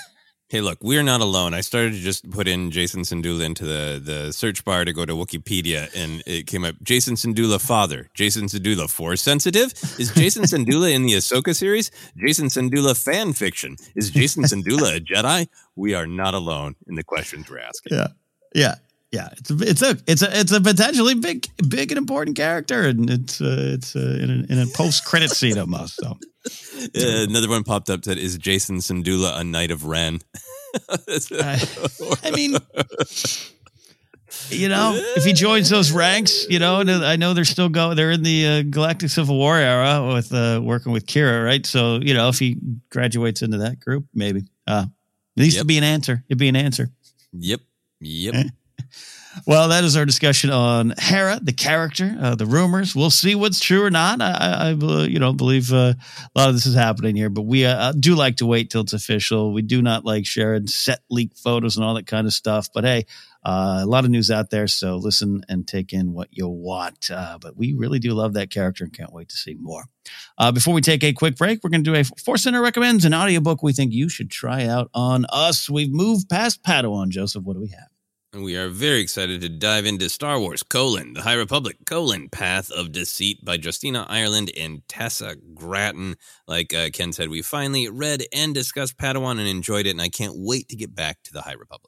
Hey, 0.50 0.62
look, 0.62 0.78
we're 0.80 1.02
not 1.02 1.20
alone. 1.20 1.52
I 1.52 1.60
started 1.60 1.92
to 1.92 1.98
just 1.98 2.30
put 2.30 2.48
in 2.48 2.70
Jacen 2.70 3.00
Syndulla 3.00 3.44
into 3.44 3.66
the, 3.66 4.00
the 4.02 4.32
search 4.32 4.64
bar 4.64 4.86
to 4.86 4.94
go 4.94 5.04
to 5.04 5.12
Wikipedia, 5.12 5.94
and 5.94 6.22
it 6.24 6.46
came 6.46 6.64
up 6.64 6.74
Jacen 6.82 7.18
Syndulla 7.18 7.60
father, 7.60 8.08
Jacen 8.16 8.44
Syndulla 8.44 8.88
force 8.88 9.20
sensitive. 9.20 9.74
Is 9.98 10.10
Jacen 10.10 10.44
Syndulla 10.46 10.90
in 10.90 11.02
the 11.02 11.12
Ahsoka 11.12 11.54
series? 11.54 11.90
Jacen 12.16 12.46
Syndulla 12.46 12.96
fan 12.96 13.34
fiction. 13.34 13.76
Is 13.94 14.10
Jacen 14.10 14.44
Syndulla 14.44 14.96
a 14.96 15.00
Jedi? 15.00 15.48
We 15.76 15.92
are 15.92 16.06
not 16.06 16.32
alone 16.32 16.76
in 16.86 16.94
the 16.94 17.04
questions 17.04 17.50
we're 17.50 17.58
asking. 17.58 17.98
Yeah. 17.98 18.06
Yeah, 18.54 18.76
yeah. 19.12 19.28
It's 19.36 19.50
a, 19.50 19.56
it's 19.60 19.82
a 19.82 19.98
it's 20.06 20.22
a 20.22 20.40
it's 20.40 20.52
a 20.52 20.60
potentially 20.60 21.14
big 21.14 21.46
big 21.68 21.90
and 21.90 21.98
important 21.98 22.36
character, 22.36 22.82
and 22.82 23.08
it's 23.08 23.40
uh, 23.40 23.72
it's 23.74 23.96
uh, 23.96 24.18
in 24.20 24.30
a, 24.30 24.52
in 24.52 24.58
a 24.60 24.66
post 24.66 25.04
credit 25.04 25.30
scene 25.30 25.58
almost. 25.58 25.96
So 25.96 26.10
uh, 26.46 27.24
another 27.28 27.48
one 27.48 27.64
popped 27.64 27.90
up 27.90 28.02
that 28.02 28.18
is 28.18 28.38
Jacen 28.38 28.78
Syndulla 28.78 29.40
a 29.40 29.44
knight 29.44 29.70
of 29.70 29.84
Ren. 29.84 30.20
I, 30.88 31.62
I 32.24 32.30
mean. 32.30 32.56
You 34.50 34.68
know, 34.68 34.92
if 35.16 35.24
he 35.24 35.32
joins 35.32 35.68
those 35.68 35.90
ranks, 35.90 36.46
you 36.48 36.58
know, 36.58 36.80
I 36.80 37.16
know 37.16 37.34
they're 37.34 37.44
still 37.44 37.68
going. 37.70 37.96
They're 37.96 38.10
in 38.10 38.22
the 38.22 38.46
uh, 38.46 38.62
Galactic 38.62 39.10
Civil 39.10 39.36
War 39.36 39.56
era 39.56 40.12
with 40.14 40.32
uh, 40.32 40.60
working 40.62 40.92
with 40.92 41.06
Qi'ra, 41.06 41.44
right? 41.44 41.64
So, 41.64 41.96
you 41.96 42.14
know, 42.14 42.28
if 42.28 42.38
he 42.38 42.58
graduates 42.90 43.42
into 43.42 43.58
that 43.58 43.80
group, 43.80 44.06
maybe 44.14 44.44
uh, 44.66 44.84
at 44.84 45.40
least 45.40 45.56
yep. 45.56 45.60
it'd 45.60 45.68
be 45.68 45.78
an 45.78 45.84
answer. 45.84 46.24
It'd 46.28 46.38
be 46.38 46.48
an 46.48 46.56
answer. 46.56 46.90
Yep. 47.32 47.60
Yep. 48.00 48.46
well, 49.46 49.68
that 49.68 49.84
is 49.84 49.96
our 49.96 50.04
discussion 50.04 50.50
on 50.50 50.94
Hera, 50.98 51.40
the 51.42 51.52
character, 51.52 52.16
uh, 52.20 52.34
the 52.34 52.46
rumors. 52.46 52.94
We'll 52.94 53.10
see 53.10 53.34
what's 53.34 53.60
true 53.60 53.82
or 53.82 53.90
not. 53.90 54.20
I, 54.20 54.30
I 54.30 54.72
uh, 54.72 55.02
you 55.02 55.18
know, 55.18 55.32
believe 55.32 55.72
uh, 55.72 55.94
a 55.96 56.38
lot 56.38 56.48
of 56.48 56.54
this 56.54 56.66
is 56.66 56.74
happening 56.74 57.16
here, 57.16 57.30
but 57.30 57.42
we 57.42 57.64
uh, 57.64 57.92
do 57.92 58.14
like 58.14 58.36
to 58.36 58.46
wait 58.46 58.70
till 58.70 58.82
it's 58.82 58.92
official. 58.92 59.52
We 59.52 59.62
do 59.62 59.82
not 59.82 60.04
like 60.04 60.26
sharing 60.26 60.66
set 60.66 61.00
leak 61.10 61.36
photos 61.36 61.76
and 61.76 61.84
all 61.84 61.94
that 61.94 62.06
kind 62.06 62.26
of 62.26 62.32
stuff. 62.32 62.68
But 62.72 62.84
hey, 62.84 63.06
uh, 63.44 63.80
a 63.82 63.86
lot 63.86 64.04
of 64.04 64.10
news 64.10 64.30
out 64.30 64.50
there, 64.50 64.66
so 64.66 64.96
listen 64.96 65.42
and 65.48 65.66
take 65.66 65.92
in 65.92 66.12
what 66.12 66.28
you 66.30 66.48
want. 66.48 67.10
Uh, 67.10 67.38
but 67.40 67.56
we 67.56 67.74
really 67.74 67.98
do 67.98 68.12
love 68.12 68.34
that 68.34 68.50
character 68.50 68.84
and 68.84 68.92
can't 68.92 69.12
wait 69.12 69.28
to 69.28 69.36
see 69.36 69.56
more. 69.60 69.84
Uh, 70.36 70.52
before 70.52 70.74
we 70.74 70.80
take 70.80 71.04
a 71.04 71.12
quick 71.12 71.36
break, 71.36 71.62
we're 71.62 71.70
going 71.70 71.84
to 71.84 71.90
do 71.90 71.96
a 71.96 72.04
Force 72.04 72.42
Center 72.42 72.60
recommends 72.60 73.04
an 73.04 73.14
audiobook 73.14 73.62
we 73.62 73.72
think 73.72 73.92
you 73.92 74.08
should 74.08 74.30
try 74.30 74.66
out 74.66 74.90
on 74.94 75.26
us. 75.30 75.70
We've 75.70 75.92
moved 75.92 76.28
past 76.28 76.62
Padawan. 76.62 77.10
Joseph, 77.10 77.44
what 77.44 77.54
do 77.54 77.60
we 77.60 77.68
have? 77.68 77.88
And 78.34 78.44
we 78.44 78.56
are 78.56 78.68
very 78.68 79.00
excited 79.00 79.40
to 79.40 79.48
dive 79.48 79.86
into 79.86 80.10
Star 80.10 80.38
Wars, 80.38 80.62
colon, 80.62 81.14
The 81.14 81.22
High 81.22 81.34
Republic, 81.34 81.78
colon, 81.86 82.28
Path 82.28 82.70
of 82.70 82.92
Deceit 82.92 83.42
by 83.42 83.54
Justina 83.54 84.04
Ireland 84.06 84.50
and 84.54 84.86
Tessa 84.86 85.36
Gratton. 85.54 86.16
Like 86.46 86.74
uh, 86.74 86.90
Ken 86.92 87.14
said, 87.14 87.30
we 87.30 87.40
finally 87.40 87.88
read 87.88 88.24
and 88.34 88.54
discussed 88.54 88.98
Padawan 88.98 89.38
and 89.38 89.48
enjoyed 89.48 89.86
it, 89.86 89.92
and 89.92 90.02
I 90.02 90.10
can't 90.10 90.34
wait 90.36 90.68
to 90.68 90.76
get 90.76 90.94
back 90.94 91.22
to 91.24 91.32
The 91.32 91.40
High 91.40 91.54
Republic. 91.54 91.87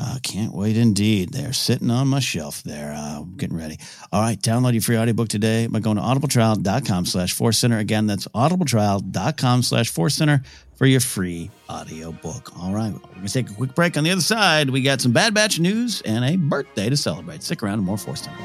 Uh, 0.00 0.18
can't 0.22 0.54
wait 0.54 0.76
indeed. 0.76 1.32
They're 1.32 1.52
sitting 1.52 1.90
on 1.90 2.06
my 2.06 2.20
shelf 2.20 2.62
there. 2.62 2.94
Uh, 2.96 3.22
getting 3.36 3.56
ready. 3.56 3.78
All 4.12 4.20
right, 4.20 4.40
download 4.40 4.72
your 4.74 4.82
free 4.82 4.96
audiobook 4.96 5.28
today 5.28 5.66
by 5.66 5.80
going 5.80 5.96
to 5.96 6.02
audibletrial.com 6.02 7.04
slash 7.04 7.34
center. 7.58 7.78
Again, 7.78 8.06
that's 8.06 8.28
audibletrial.com 8.28 9.62
slash 9.62 9.90
center 9.90 10.42
for 10.76 10.86
your 10.86 11.00
free 11.00 11.50
audiobook. 11.68 12.56
All 12.60 12.72
right, 12.72 12.92
we're 12.92 13.00
going 13.00 13.26
to 13.26 13.32
take 13.32 13.50
a 13.50 13.54
quick 13.54 13.74
break. 13.74 13.96
On 13.96 14.04
the 14.04 14.12
other 14.12 14.20
side, 14.20 14.70
we 14.70 14.82
got 14.82 15.00
some 15.00 15.10
Bad 15.10 15.34
Batch 15.34 15.58
news 15.58 16.00
and 16.02 16.24
a 16.24 16.36
birthday 16.36 16.88
to 16.88 16.96
celebrate. 16.96 17.42
Stick 17.42 17.64
around 17.64 17.74
and 17.74 17.84
more 17.84 17.98
Force 17.98 18.22
Center. 18.22 18.38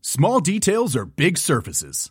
Small 0.00 0.40
details 0.40 0.94
are 0.94 1.06
big 1.06 1.38
surfaces. 1.38 2.10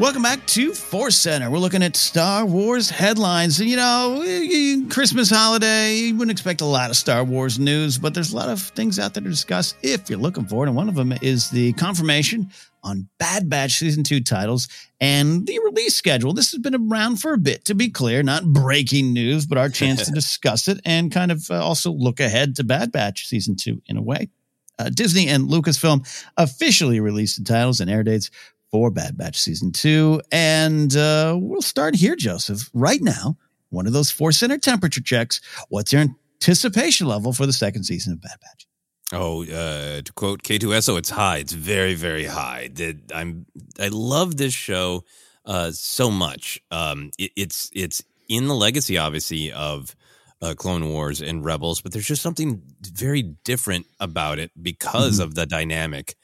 Welcome 0.00 0.22
back 0.22 0.46
to 0.46 0.72
Force 0.72 1.18
Center. 1.18 1.50
We're 1.50 1.58
looking 1.58 1.82
at 1.82 1.94
Star 1.94 2.46
Wars 2.46 2.88
headlines. 2.88 3.60
And, 3.60 3.68
you 3.68 3.76
know, 3.76 4.86
Christmas 4.88 5.28
holiday, 5.28 5.94
you 5.94 6.14
wouldn't 6.14 6.30
expect 6.30 6.62
a 6.62 6.64
lot 6.64 6.88
of 6.88 6.96
Star 6.96 7.22
Wars 7.22 7.58
news, 7.58 7.98
but 7.98 8.14
there's 8.14 8.32
a 8.32 8.36
lot 8.36 8.48
of 8.48 8.62
things 8.62 8.98
out 8.98 9.12
there 9.12 9.22
to 9.22 9.28
discuss 9.28 9.74
if 9.82 10.08
you're 10.08 10.18
looking 10.18 10.46
for 10.46 10.64
it. 10.64 10.68
And 10.68 10.76
one 10.76 10.88
of 10.88 10.94
them 10.94 11.12
is 11.20 11.50
the 11.50 11.74
confirmation 11.74 12.48
on 12.82 13.10
Bad 13.18 13.50
Batch 13.50 13.72
season 13.72 14.02
two 14.02 14.22
titles 14.22 14.68
and 15.02 15.46
the 15.46 15.58
release 15.58 15.96
schedule. 15.96 16.32
This 16.32 16.52
has 16.52 16.60
been 16.60 16.74
around 16.74 17.16
for 17.16 17.34
a 17.34 17.38
bit, 17.38 17.66
to 17.66 17.74
be 17.74 17.90
clear, 17.90 18.22
not 18.22 18.46
breaking 18.46 19.12
news, 19.12 19.44
but 19.44 19.58
our 19.58 19.68
chance 19.68 20.06
to 20.06 20.12
discuss 20.14 20.66
it 20.66 20.80
and 20.86 21.12
kind 21.12 21.30
of 21.30 21.50
uh, 21.50 21.62
also 21.62 21.92
look 21.92 22.20
ahead 22.20 22.56
to 22.56 22.64
Bad 22.64 22.90
Batch 22.90 23.26
season 23.26 23.54
two 23.54 23.82
in 23.84 23.98
a 23.98 24.02
way. 24.02 24.30
Uh, 24.78 24.88
Disney 24.88 25.28
and 25.28 25.50
Lucasfilm 25.50 26.08
officially 26.38 27.00
released 27.00 27.36
the 27.36 27.44
titles 27.44 27.80
and 27.80 27.90
air 27.90 28.02
dates 28.02 28.30
for 28.70 28.90
Bad 28.90 29.16
Batch 29.16 29.40
season 29.40 29.72
two. 29.72 30.20
And 30.30 30.96
uh, 30.96 31.36
we'll 31.38 31.62
start 31.62 31.94
here, 31.94 32.16
Joseph. 32.16 32.70
Right 32.72 33.02
now, 33.02 33.36
one 33.70 33.86
of 33.86 33.92
those 33.92 34.10
Force 34.10 34.38
Center 34.38 34.58
temperature 34.58 35.02
checks. 35.02 35.40
What's 35.68 35.92
your 35.92 36.02
anticipation 36.02 37.06
level 37.06 37.32
for 37.32 37.46
the 37.46 37.52
second 37.52 37.84
season 37.84 38.12
of 38.12 38.20
Bad 38.20 38.38
Batch? 38.40 38.66
Oh, 39.12 39.42
uh, 39.42 40.02
to 40.02 40.12
quote 40.14 40.42
K2SO, 40.42 40.98
it's 40.98 41.10
high. 41.10 41.38
It's 41.38 41.52
very, 41.52 41.94
very 41.94 42.24
high. 42.24 42.70
I'm, 43.12 43.44
I 43.78 43.88
love 43.88 44.36
this 44.36 44.54
show 44.54 45.04
uh, 45.44 45.72
so 45.72 46.10
much. 46.10 46.60
Um, 46.70 47.10
it, 47.18 47.32
it's 47.36 47.70
it's 47.74 48.04
in 48.28 48.46
the 48.46 48.54
legacy, 48.54 48.98
obviously, 48.98 49.50
of 49.50 49.96
uh, 50.40 50.54
Clone 50.56 50.88
Wars 50.88 51.20
and 51.20 51.44
Rebels, 51.44 51.80
but 51.80 51.92
there's 51.92 52.06
just 52.06 52.22
something 52.22 52.62
very 52.82 53.22
different 53.44 53.86
about 53.98 54.38
it 54.38 54.50
because 54.60 55.14
mm-hmm. 55.14 55.24
of 55.24 55.34
the 55.34 55.46
dynamic 55.46 56.14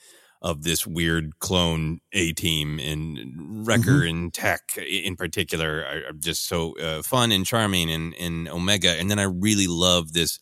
of 0.46 0.62
this 0.62 0.86
weird 0.86 1.40
clone 1.40 1.98
A 2.12 2.32
team 2.32 2.78
and 2.78 3.66
Wrecker 3.66 3.90
mm-hmm. 3.90 4.08
and 4.08 4.32
Tech 4.32 4.60
in 4.76 5.16
particular 5.16 5.84
are, 5.84 6.12
just 6.12 6.46
so 6.46 6.78
uh, 6.78 7.02
fun 7.02 7.32
and 7.32 7.44
charming 7.44 7.90
and, 7.90 8.14
and 8.14 8.48
Omega. 8.48 8.92
And 8.92 9.10
then 9.10 9.18
I 9.18 9.24
really 9.24 9.66
love 9.66 10.12
this 10.12 10.38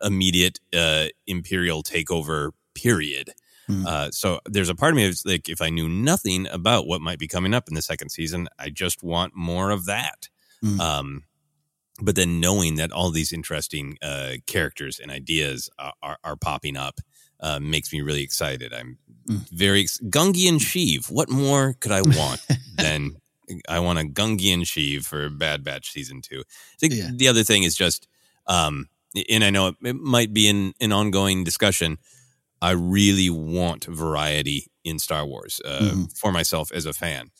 immediate 0.00 0.60
uh, 0.72 1.06
Imperial 1.26 1.82
takeover 1.82 2.52
period. 2.76 3.32
Mm. 3.68 3.84
Uh, 3.84 4.10
so 4.12 4.38
there's 4.46 4.68
a 4.68 4.76
part 4.76 4.92
of 4.92 4.96
me 4.96 5.06
that's 5.06 5.26
like, 5.26 5.48
if 5.48 5.60
I 5.60 5.70
knew 5.70 5.88
nothing 5.88 6.46
about 6.46 6.86
what 6.86 7.00
might 7.00 7.18
be 7.18 7.26
coming 7.26 7.52
up 7.52 7.68
in 7.68 7.74
the 7.74 7.82
second 7.82 8.10
season, 8.10 8.46
I 8.60 8.70
just 8.70 9.02
want 9.02 9.34
more 9.34 9.70
of 9.72 9.86
that. 9.86 10.28
Mm. 10.64 10.78
Um, 10.78 11.24
but 12.00 12.14
then 12.14 12.38
knowing 12.38 12.76
that 12.76 12.92
all 12.92 13.10
these 13.10 13.32
interesting 13.32 13.98
uh, 14.00 14.34
characters 14.46 15.00
and 15.00 15.10
ideas 15.10 15.68
are, 15.80 15.94
are, 16.00 16.18
are 16.22 16.36
popping 16.36 16.76
up 16.76 17.00
uh, 17.40 17.58
makes 17.60 17.92
me 17.92 18.00
really 18.00 18.22
excited. 18.22 18.72
I'm 18.72 18.98
mm. 19.28 19.48
very 19.50 19.84
Gungian 19.84 20.58
Sheev. 20.58 21.10
What 21.10 21.30
more 21.30 21.74
could 21.80 21.92
I 21.92 22.02
want 22.02 22.40
than 22.76 23.16
I 23.68 23.80
want 23.80 23.98
a 23.98 24.02
Gungian 24.02 24.62
Sheev 24.62 25.04
for 25.04 25.28
Bad 25.30 25.64
Batch 25.64 25.90
season 25.90 26.20
two? 26.22 26.40
I 26.40 26.76
think 26.78 26.94
yeah. 26.94 27.10
the 27.14 27.28
other 27.28 27.44
thing 27.44 27.62
is 27.62 27.76
just 27.76 28.08
um, 28.46 28.88
and 29.28 29.44
I 29.44 29.50
know 29.50 29.68
it, 29.68 29.76
it 29.82 29.96
might 29.96 30.32
be 30.32 30.48
an, 30.48 30.72
an 30.80 30.92
ongoing 30.92 31.44
discussion. 31.44 31.98
I 32.60 32.72
really 32.72 33.30
want 33.30 33.84
variety 33.84 34.66
in 34.84 34.98
Star 34.98 35.24
Wars 35.24 35.60
uh, 35.64 35.78
Mm-hmm. 35.80 36.04
for 36.16 36.32
myself 36.32 36.72
as 36.72 36.86
a 36.86 36.92
fan. 36.92 37.30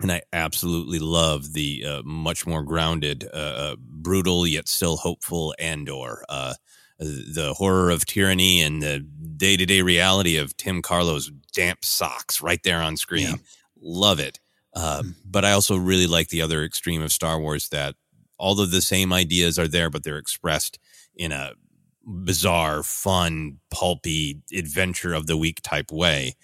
And 0.00 0.12
I 0.12 0.22
absolutely 0.32 1.00
love 1.00 1.54
the 1.54 1.84
uh, 1.84 2.02
much 2.04 2.46
more 2.46 2.62
grounded, 2.62 3.28
uh, 3.34 3.36
uh, 3.36 3.76
brutal 3.80 4.46
yet 4.46 4.68
still 4.68 4.96
hopeful 4.96 5.56
Andor. 5.58 6.24
The 6.98 7.54
horror 7.56 7.90
of 7.90 8.06
tyranny 8.06 8.60
and 8.60 8.82
the 8.82 9.00
day 9.36 9.56
to 9.56 9.64
day 9.66 9.82
reality 9.82 10.36
of 10.36 10.56
Tim 10.56 10.82
Carlo's 10.82 11.30
damp 11.52 11.84
socks 11.84 12.42
right 12.42 12.60
there 12.64 12.80
on 12.80 12.96
screen. 12.96 13.26
Love 13.80 14.18
it. 14.18 14.40
Uh, 14.74 15.02
but 15.24 15.44
I 15.44 15.52
also 15.52 15.76
really 15.76 16.06
like 16.06 16.28
the 16.28 16.42
other 16.42 16.62
extreme 16.64 17.02
of 17.02 17.12
Star 17.12 17.40
Wars 17.40 17.68
that 17.70 17.94
all 18.38 18.60
of 18.60 18.70
the 18.70 18.82
same 18.82 19.12
ideas 19.12 19.58
are 19.58 19.68
there, 19.68 19.90
but 19.90 20.04
they're 20.04 20.18
expressed 20.18 20.78
in 21.16 21.32
a 21.32 21.52
bizarre, 22.04 22.82
fun, 22.82 23.58
pulpy 23.70 24.40
adventure 24.56 25.14
of 25.14 25.26
the 25.26 25.36
week 25.36 25.60
type 25.62 25.90
way. 25.92 26.34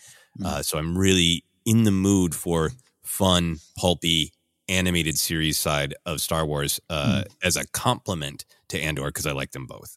Uh, 0.44 0.62
so 0.62 0.78
I'm 0.78 0.98
really 0.98 1.44
in 1.64 1.84
the 1.84 1.92
mood 1.92 2.34
for 2.34 2.72
fun, 3.02 3.58
pulpy, 3.78 4.32
animated 4.68 5.16
series 5.18 5.58
side 5.58 5.94
of 6.06 6.20
Star 6.20 6.44
Wars 6.44 6.80
uh, 6.90 7.24
as 7.42 7.56
a 7.56 7.66
complement 7.68 8.44
to 8.68 8.80
Andor 8.80 9.06
because 9.06 9.26
I 9.26 9.32
like 9.32 9.52
them 9.52 9.66
both. 9.66 9.96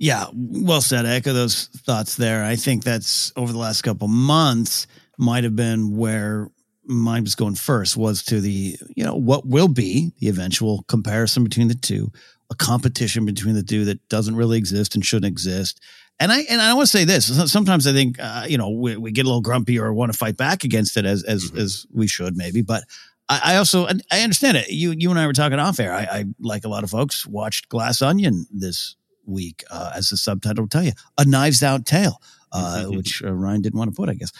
Yeah, 0.00 0.28
well 0.32 0.80
said. 0.80 1.04
I 1.04 1.16
echo 1.16 1.34
those 1.34 1.66
thoughts 1.66 2.16
there. 2.16 2.42
I 2.42 2.56
think 2.56 2.84
that's 2.84 3.34
over 3.36 3.52
the 3.52 3.58
last 3.58 3.82
couple 3.82 4.08
months 4.08 4.86
might 5.18 5.44
have 5.44 5.54
been 5.54 5.94
where 5.94 6.48
mine 6.86 7.22
was 7.22 7.34
going 7.34 7.54
first 7.54 7.98
was 7.98 8.22
to 8.24 8.40
the, 8.40 8.78
you 8.96 9.04
know, 9.04 9.14
what 9.14 9.46
will 9.46 9.68
be 9.68 10.14
the 10.18 10.30
eventual 10.30 10.84
comparison 10.88 11.44
between 11.44 11.68
the 11.68 11.74
two, 11.74 12.10
a 12.50 12.54
competition 12.54 13.26
between 13.26 13.54
the 13.54 13.62
two 13.62 13.84
that 13.84 14.08
doesn't 14.08 14.36
really 14.36 14.56
exist 14.56 14.94
and 14.94 15.04
shouldn't 15.04 15.30
exist. 15.30 15.80
And 16.18 16.32
I 16.32 16.40
and 16.48 16.62
I 16.62 16.72
want 16.72 16.88
to 16.88 16.98
say 16.98 17.04
this. 17.04 17.26
Sometimes 17.52 17.86
I 17.86 17.92
think 17.92 18.16
uh, 18.18 18.46
you 18.48 18.56
know 18.56 18.70
we, 18.70 18.96
we 18.96 19.12
get 19.12 19.26
a 19.26 19.28
little 19.28 19.42
grumpy 19.42 19.78
or 19.78 19.92
want 19.92 20.10
to 20.12 20.18
fight 20.18 20.38
back 20.38 20.64
against 20.64 20.96
it 20.96 21.04
as 21.04 21.24
as 21.24 21.52
as 21.54 21.86
we 21.92 22.06
should 22.06 22.38
maybe. 22.38 22.62
But 22.62 22.84
I, 23.28 23.40
I 23.44 23.56
also 23.56 23.86
I 24.10 24.20
understand 24.22 24.56
it. 24.56 24.70
You 24.70 24.92
you 24.96 25.10
and 25.10 25.18
I 25.18 25.26
were 25.26 25.34
talking 25.34 25.58
off 25.58 25.78
air. 25.78 25.92
I, 25.92 26.04
I 26.04 26.24
like 26.38 26.64
a 26.64 26.68
lot 26.68 26.84
of 26.84 26.90
folks 26.90 27.26
watched 27.26 27.68
Glass 27.68 28.00
Onion 28.00 28.46
this 28.50 28.96
week, 29.26 29.64
uh, 29.70 29.92
as 29.94 30.08
the 30.08 30.16
subtitle 30.16 30.64
will 30.64 30.68
tell 30.68 30.84
you, 30.84 30.92
a 31.18 31.24
Knives 31.24 31.62
Out 31.62 31.86
tale, 31.86 32.20
uh, 32.52 32.84
which 32.86 33.22
uh, 33.24 33.32
Ryan 33.32 33.62
didn't 33.62 33.78
want 33.78 33.90
to 33.90 33.96
put, 33.96 34.08
I 34.08 34.14
guess. 34.14 34.32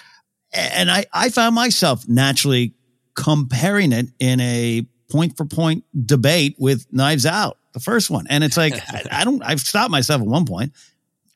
And 0.52 0.90
I 0.90 1.04
I 1.12 1.28
found 1.28 1.54
myself 1.54 2.08
naturally 2.08 2.74
comparing 3.14 3.92
it 3.92 4.06
in 4.18 4.40
a 4.40 4.86
point 5.10 5.36
for 5.36 5.44
point 5.44 5.84
debate 6.06 6.56
with 6.58 6.86
Knives 6.92 7.26
Out, 7.26 7.58
the 7.72 7.80
first 7.80 8.10
one, 8.10 8.26
and 8.28 8.42
it's 8.42 8.56
like 8.56 8.74
I, 8.74 9.04
I 9.10 9.24
don't. 9.24 9.42
I've 9.42 9.60
stopped 9.60 9.90
myself 9.90 10.20
at 10.20 10.26
one 10.26 10.46
point. 10.46 10.72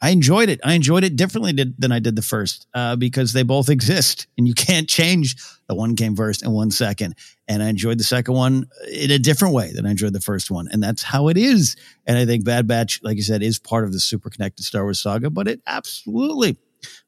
I 0.01 0.11
enjoyed 0.11 0.49
it. 0.49 0.61
I 0.65 0.75
enjoyed 0.75 1.05
it 1.05 1.17
differently 1.17 1.53
than 1.53 1.93
I 1.93 1.99
did 1.99 2.17
the 2.17 2.23
first 2.23 2.67
uh, 2.75 2.97
because 2.97 3.33
they 3.33 3.43
both 3.43 3.69
exist 3.71 4.27
and 4.37 4.47
you 4.47 4.55
can't 4.55 4.89
change. 4.89 5.37
The 5.69 5.75
one 5.75 5.97
came 5.97 6.15
first 6.15 6.43
and 6.43 6.53
one 6.53 6.71
second. 6.71 7.15
And 7.49 7.63
I 7.63 7.69
enjoyed 7.69 7.99
the 7.99 8.05
second 8.05 8.35
one 8.35 8.69
in 8.93 9.11
a 9.11 9.19
different 9.19 9.55
way 9.55 9.73
than 9.73 9.87
I 9.87 9.91
enjoyed 9.91 10.13
the 10.13 10.21
first 10.21 10.51
one. 10.51 10.69
And 10.71 10.83
that's 10.83 11.03
how 11.03 11.29
it 11.29 11.37
is. 11.37 11.77
And 12.07 12.17
I 12.19 12.27
think 12.27 12.45
Bad 12.45 12.67
Batch, 12.67 13.01
like 13.03 13.17
you 13.17 13.23
said, 13.23 13.43
is 13.43 13.59
part 13.59 13.85
of 13.85 13.93
the 13.93 14.01
super 14.01 14.31
connected 14.31 14.65
Star 14.65 14.83
Wars 14.83 15.01
saga, 15.01 15.31
but 15.31 15.49
it 15.49 15.61
absolutely 15.67 16.57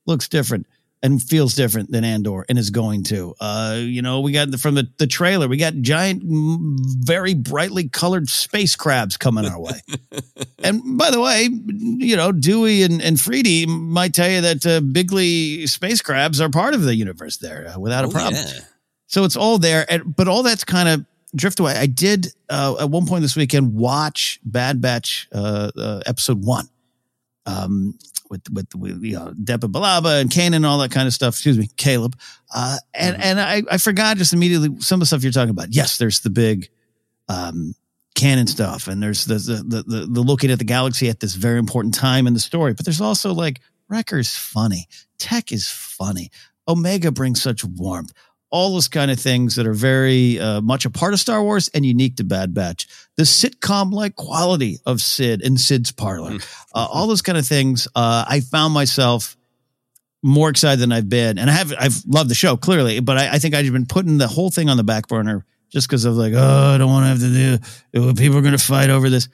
looks 0.07 0.29
different 0.29 0.67
and 1.07 1.23
feels 1.23 1.55
different 1.55 1.91
than 1.93 2.05
Andor 2.05 2.45
and 2.49 2.59
is 2.59 2.71
going 2.71 3.05
to. 3.05 3.35
Uh, 3.41 3.77
you 3.79 4.03
know, 4.03 4.21
we 4.21 4.33
got 4.33 4.53
from 4.59 4.75
the, 4.75 4.89
the 4.99 5.07
trailer, 5.07 5.47
we 5.47 5.57
got 5.57 5.75
giant, 5.77 6.23
very 6.25 7.33
brightly 7.33 7.89
colored 7.89 8.29
space 8.29 8.75
crabs 8.75 9.17
coming 9.17 9.47
our 9.47 9.61
way. 9.61 9.81
and 10.59 10.99
by 10.99 11.11
the 11.13 11.21
way, 11.21 11.49
you 11.69 12.17
know, 12.17 12.33
Dewey 12.33 12.83
and, 12.83 13.01
and 13.01 13.17
Freedy 13.17 13.67
might 13.67 14.13
tell 14.15 14.29
you 14.29 14.41
that 14.41 14.67
uh, 14.67 14.81
Bigley 14.81 15.67
space 15.69 16.03
crabs 16.03 16.41
are 16.41 16.51
part 16.51 16.75
of 16.75 16.83
the 16.83 16.95
universe 16.97 17.37
there 17.37 17.69
uh, 17.75 17.79
without 17.79 18.05
a 18.05 18.09
Oh, 18.09 18.11
problem. 18.11 18.35
yeah. 18.47 18.61
So 19.07 19.23
it's 19.25 19.37
all 19.37 19.59
there, 19.59 19.87
and, 19.89 20.17
but 20.17 20.27
all 20.27 20.43
that's 20.43 20.65
kind 20.65 20.89
of 20.89 21.07
drift 21.37 21.61
away. 21.61 21.77
I 21.77 21.87
did 21.87 22.27
uh, 22.49 22.75
at 22.81 22.91
one 22.91 23.07
point 23.07 23.23
this 23.23 23.37
weekend 23.37 23.75
watch 23.75 24.41
Bad 24.45 24.81
Batch 24.81 25.29
uh, 25.33 25.71
uh, 25.79 26.01
episode 26.07 26.45
one, 26.45 26.69
um, 27.47 27.99
with 28.29 28.43
with, 28.51 28.75
with 28.75 29.03
you 29.03 29.15
know 29.15 29.33
Depa 29.41 29.71
Billaba 29.71 30.21
and 30.21 30.31
Kanan 30.31 30.57
and 30.57 30.67
all 30.67 30.79
that 30.79 30.91
kind 30.91 31.07
of 31.07 31.15
stuff. 31.15 31.35
Excuse 31.35 31.59
me, 31.59 31.69
Caleb. 31.77 32.19
Uh, 32.55 32.77
and 32.93 33.21
and 33.23 33.41
I, 33.41 33.63
I 33.71 33.79
forgot 33.79 34.17
just 34.17 34.33
immediately 34.33 34.81
some 34.81 34.97
of 34.97 35.01
the 35.01 35.07
stuff 35.07 35.23
you're 35.23 35.33
talking 35.33 35.51
about. 35.51 35.69
Yes, 35.71 35.99
there's 35.99 36.21
the 36.21 36.31
big 36.31 36.69
um, 37.29 37.75
canon 38.15 38.47
stuff, 38.47 38.89
and 38.89 39.03
there's 39.03 39.25
the 39.25 39.35
the, 39.35 39.63
the 39.63 39.83
the 39.83 40.07
the 40.07 40.21
looking 40.21 40.51
at 40.51 40.59
the 40.59 40.65
galaxy 40.65 41.09
at 41.09 41.21
this 41.21 41.35
very 41.35 41.59
important 41.59 41.95
time 41.95 42.27
in 42.27 42.35
the 42.35 42.41
story. 42.41 42.75
But 42.75 42.85
there's 42.85 43.01
also 43.01 43.33
like 43.33 43.61
Wrecker's 43.89 44.35
funny, 44.37 44.89
Tech 45.19 45.53
is 45.53 45.69
funny, 45.71 46.31
Omega 46.69 47.13
brings 47.13 47.43
such 47.43 47.65
warmth. 47.65 48.13
All 48.51 48.73
those 48.73 48.89
kind 48.89 49.11
of 49.11 49.19
things 49.19 49.57
that 49.57 49.67
are 49.67 49.75
very 49.75 50.39
uh, 50.39 50.61
much 50.61 50.85
a 50.85 50.91
part 50.91 51.13
of 51.13 51.21
Star 51.21 51.43
Wars 51.43 51.69
and 51.75 51.85
unique 51.85 52.17
to 52.17 52.25
Bad 52.25 52.55
Batch. 52.55 52.87
The 53.17 53.25
sitcom 53.25 53.93
like 53.93 54.15
quality 54.15 54.79
of 54.87 55.01
Cid 55.01 55.43
and 55.43 55.61
Cid's 55.61 55.91
parlor, 55.93 56.39
uh, 56.75 56.87
all 56.91 57.07
those 57.07 57.23
kind 57.23 57.37
of 57.39 57.47
things. 57.47 57.89
Uh, 57.95 58.25
I 58.29 58.41
found 58.41 58.73
myself 58.73 59.37
more 60.23 60.49
excited 60.49 60.81
than 60.81 60.93
I've 60.93 61.09
been, 61.09 61.39
and 61.39 61.51
I 61.51 61.53
have 61.55 61.73
I've 61.79 62.03
loved 62.07 62.31
the 62.31 62.35
show 62.35 62.57
clearly, 62.57 63.01
but 63.01 63.19
I, 63.19 63.35
I 63.35 63.39
think 63.39 63.55
I've 63.55 63.71
been 63.73 63.87
putting 63.87 64.19
the 64.19 64.29
whole 64.29 64.51
thing 64.51 64.69
on 64.69 64.77
the 64.77 64.85
back 64.85 65.09
burner 65.09 65.45
just 65.71 65.89
because 65.89 66.05
of 66.05 66.15
like, 66.15 66.33
oh, 66.35 66.73
I 66.75 66.79
don't 66.79 66.91
want 66.91 67.05
to 67.05 67.09
have 67.09 67.21
to 67.21 67.61
do. 67.93 68.15
People 68.15 68.39
are 68.39 68.43
going 68.43 68.57
to 68.57 68.65
fight 68.65 68.91
over 68.91 69.11
this, 69.11 69.29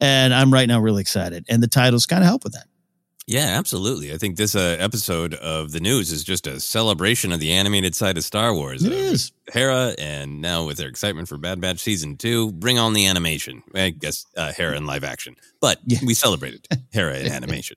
and 0.00 0.34
I'm 0.34 0.52
right 0.52 0.66
now 0.68 0.80
really 0.80 1.02
excited, 1.02 1.44
and 1.48 1.62
the 1.62 1.68
titles 1.68 2.06
kind 2.06 2.22
of 2.22 2.28
help 2.28 2.44
with 2.44 2.54
that. 2.54 2.66
Yeah, 3.26 3.58
absolutely. 3.58 4.12
I 4.12 4.18
think 4.18 4.36
this 4.36 4.54
uh, 4.54 4.76
episode 4.78 5.34
of 5.34 5.72
the 5.72 5.80
news 5.80 6.12
is 6.12 6.22
just 6.22 6.46
a 6.46 6.60
celebration 6.60 7.32
of 7.32 7.40
the 7.40 7.52
animated 7.52 7.96
side 7.96 8.16
of 8.16 8.22
Star 8.22 8.54
Wars. 8.54 8.84
It 8.84 8.92
uh, 8.92 8.94
is. 8.94 9.32
Hera, 9.52 9.96
and 9.98 10.40
now 10.40 10.64
with 10.64 10.76
their 10.76 10.88
excitement 10.88 11.28
for 11.28 11.36
Bad 11.36 11.60
Batch 11.60 11.80
season 11.80 12.16
two, 12.16 12.52
bring 12.52 12.78
on 12.78 12.92
the 12.92 13.08
animation. 13.08 13.64
I 13.74 13.90
guess 13.90 14.26
uh, 14.36 14.52
Hera 14.52 14.76
in 14.76 14.86
live 14.86 15.02
action, 15.02 15.34
but 15.60 15.80
we 16.04 16.14
celebrated 16.14 16.68
Hera 16.92 17.18
in 17.18 17.32
animation. 17.32 17.76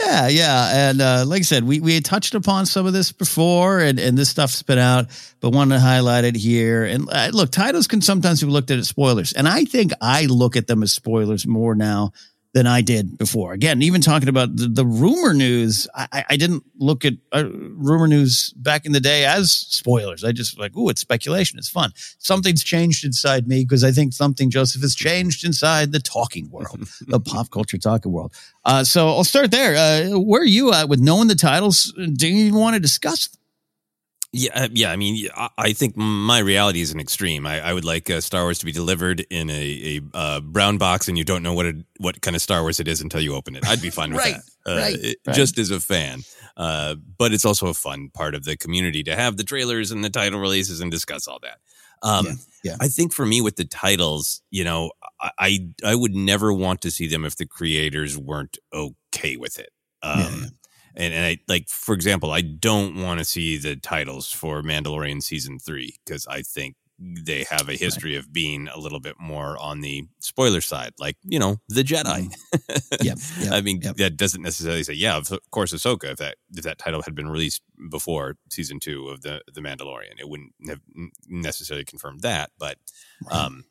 Yeah, 0.00 0.28
yeah, 0.28 0.88
and 0.90 1.00
uh, 1.00 1.24
like 1.24 1.40
I 1.40 1.42
said, 1.42 1.62
we 1.62 1.78
we 1.78 1.94
had 1.94 2.04
touched 2.04 2.34
upon 2.34 2.66
some 2.66 2.84
of 2.84 2.92
this 2.92 3.12
before, 3.12 3.78
and 3.78 4.00
and 4.00 4.18
this 4.18 4.28
stuff's 4.28 4.62
been 4.64 4.78
out, 4.78 5.06
but 5.38 5.50
wanted 5.50 5.76
to 5.76 5.80
highlight 5.80 6.24
it 6.24 6.34
here. 6.34 6.84
And 6.84 7.08
uh, 7.12 7.30
look, 7.32 7.50
titles 7.50 7.86
can 7.86 8.00
sometimes 8.00 8.42
be 8.42 8.48
looked 8.48 8.72
at 8.72 8.78
as 8.78 8.88
spoilers, 8.88 9.32
and 9.32 9.46
I 9.46 9.64
think 9.64 9.92
I 10.00 10.26
look 10.26 10.56
at 10.56 10.66
them 10.66 10.82
as 10.82 10.92
spoilers 10.92 11.46
more 11.46 11.76
now 11.76 12.12
than 12.58 12.66
I 12.66 12.80
did 12.80 13.16
before. 13.16 13.52
Again, 13.52 13.82
even 13.82 14.00
talking 14.00 14.28
about 14.28 14.56
the, 14.56 14.66
the 14.66 14.84
rumor 14.84 15.32
news, 15.32 15.86
I, 15.94 16.24
I- 16.28 16.36
didn't 16.36 16.64
look 16.78 17.04
at 17.04 17.12
uh, 17.32 17.44
rumor 17.48 18.08
news 18.08 18.52
back 18.56 18.84
in 18.84 18.90
the 18.90 18.98
day 19.00 19.24
as 19.24 19.52
spoilers. 19.52 20.24
I 20.24 20.32
just 20.32 20.58
like, 20.58 20.76
ooh, 20.76 20.88
it's 20.88 21.00
speculation. 21.00 21.56
It's 21.56 21.68
fun. 21.68 21.92
Something's 22.18 22.64
changed 22.64 23.04
inside 23.04 23.46
me 23.46 23.64
because 23.64 23.84
I 23.84 23.92
think 23.92 24.12
something, 24.12 24.50
Joseph, 24.50 24.82
has 24.82 24.96
changed 24.96 25.44
inside 25.44 25.92
the 25.92 26.00
talking 26.00 26.50
world, 26.50 26.88
the 27.06 27.20
pop 27.20 27.50
culture 27.50 27.78
talking 27.78 28.10
world. 28.10 28.32
Uh, 28.64 28.82
so 28.82 29.06
I'll 29.08 29.22
start 29.24 29.52
there. 29.52 29.76
Uh, 29.76 30.18
where 30.18 30.42
are 30.42 30.44
you 30.44 30.72
at 30.72 30.88
with 30.88 30.98
knowing 31.00 31.28
the 31.28 31.36
titles? 31.36 31.92
Do 32.14 32.26
you 32.26 32.46
even 32.46 32.58
want 32.58 32.74
to 32.74 32.80
discuss 32.80 33.28
them? 33.28 33.37
Yeah, 34.32 34.50
uh, 34.64 34.68
yeah. 34.72 34.90
I 34.92 34.96
mean, 34.96 35.28
I, 35.34 35.48
I 35.56 35.72
think 35.72 35.96
my 35.96 36.38
reality 36.40 36.80
is 36.82 36.90
an 36.92 37.00
extreme. 37.00 37.46
I, 37.46 37.60
I 37.60 37.72
would 37.72 37.84
like 37.86 38.10
uh, 38.10 38.20
Star 38.20 38.42
Wars 38.42 38.58
to 38.58 38.66
be 38.66 38.72
delivered 38.72 39.20
in 39.30 39.48
a, 39.48 40.00
a 40.12 40.16
uh, 40.16 40.40
brown 40.40 40.76
box, 40.76 41.08
and 41.08 41.16
you 41.16 41.24
don't 41.24 41.42
know 41.42 41.54
what 41.54 41.64
it, 41.66 41.76
what 41.98 42.20
kind 42.20 42.36
of 42.36 42.42
Star 42.42 42.60
Wars 42.60 42.78
it 42.78 42.88
is 42.88 43.00
until 43.00 43.20
you 43.20 43.34
open 43.34 43.56
it. 43.56 43.66
I'd 43.66 43.80
be 43.80 43.88
fine 43.90 44.10
with 44.10 44.18
Right, 44.18 44.36
that, 44.66 44.72
uh, 44.72 44.76
right, 44.76 44.94
it- 44.96 45.16
right. 45.26 45.34
just 45.36 45.58
as 45.58 45.70
a 45.70 45.80
fan. 45.80 46.22
Uh, 46.58 46.96
but 47.16 47.32
it's 47.32 47.44
also 47.44 47.68
a 47.68 47.74
fun 47.74 48.10
part 48.12 48.34
of 48.34 48.44
the 48.44 48.56
community 48.56 49.02
to 49.04 49.14
have 49.16 49.36
the 49.36 49.44
trailers 49.44 49.92
and 49.92 50.04
the 50.04 50.10
title 50.10 50.40
releases 50.40 50.80
and 50.80 50.90
discuss 50.90 51.26
all 51.28 51.38
that. 51.40 51.58
Um, 52.02 52.38
yeah. 52.64 52.76
I 52.80 52.88
think 52.88 53.12
for 53.12 53.24
me 53.24 53.40
with 53.40 53.56
the 53.56 53.64
titles, 53.64 54.42
you 54.50 54.62
know, 54.64 54.90
I, 55.20 55.30
I 55.38 55.68
I 55.84 55.94
would 55.94 56.14
never 56.14 56.52
want 56.52 56.80
to 56.82 56.90
see 56.90 57.08
them 57.08 57.24
if 57.24 57.36
the 57.36 57.46
creators 57.46 58.18
weren't 58.18 58.58
okay 58.72 59.36
with 59.36 59.58
it. 59.58 59.70
Um, 60.02 60.50
And, 60.98 61.14
and 61.14 61.24
I 61.24 61.38
like, 61.46 61.68
for 61.68 61.94
example, 61.94 62.32
I 62.32 62.42
don't 62.42 63.00
want 63.00 63.20
to 63.20 63.24
see 63.24 63.56
the 63.56 63.76
titles 63.76 64.30
for 64.30 64.62
Mandalorian 64.62 65.22
season 65.22 65.58
three 65.58 65.96
because 66.04 66.26
I 66.26 66.42
think 66.42 66.74
they 66.98 67.44
have 67.48 67.68
a 67.68 67.74
history 67.74 68.16
of 68.16 68.32
being 68.32 68.66
a 68.68 68.78
little 68.78 68.98
bit 68.98 69.14
more 69.20 69.56
on 69.58 69.80
the 69.80 70.08
spoiler 70.18 70.60
side, 70.60 70.92
like 70.98 71.16
you 71.22 71.38
know 71.38 71.58
the 71.68 71.82
Jedi. 71.82 72.28
Yep, 73.00 73.18
yep, 73.40 73.52
I 73.52 73.60
mean, 73.60 73.80
that 73.80 74.16
doesn't 74.16 74.42
necessarily 74.42 74.82
say, 74.82 74.94
yeah, 74.94 75.16
of 75.16 75.30
course, 75.52 75.72
Ahsoka. 75.72 76.12
If 76.12 76.18
that 76.18 76.36
if 76.56 76.64
that 76.64 76.78
title 76.78 77.02
had 77.02 77.14
been 77.14 77.28
released 77.28 77.62
before 77.90 78.36
season 78.50 78.80
two 78.80 79.08
of 79.08 79.20
the 79.20 79.40
the 79.52 79.60
Mandalorian, 79.60 80.18
it 80.18 80.28
wouldn't 80.28 80.52
have 80.68 80.80
necessarily 81.28 81.84
confirmed 81.84 82.22
that. 82.22 82.50
But 82.58 82.78
um, 83.30 83.66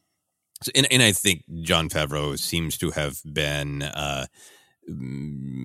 so, 0.62 0.72
and 0.76 0.88
and 0.92 1.04
I 1.04 1.12
think 1.12 1.44
Jon 1.62 1.90
Favreau 1.90 2.40
seems 2.40 2.78
to 2.78 2.92
have 2.92 3.20
been 3.26 3.82
uh, 3.82 4.28
mm, 4.28 4.57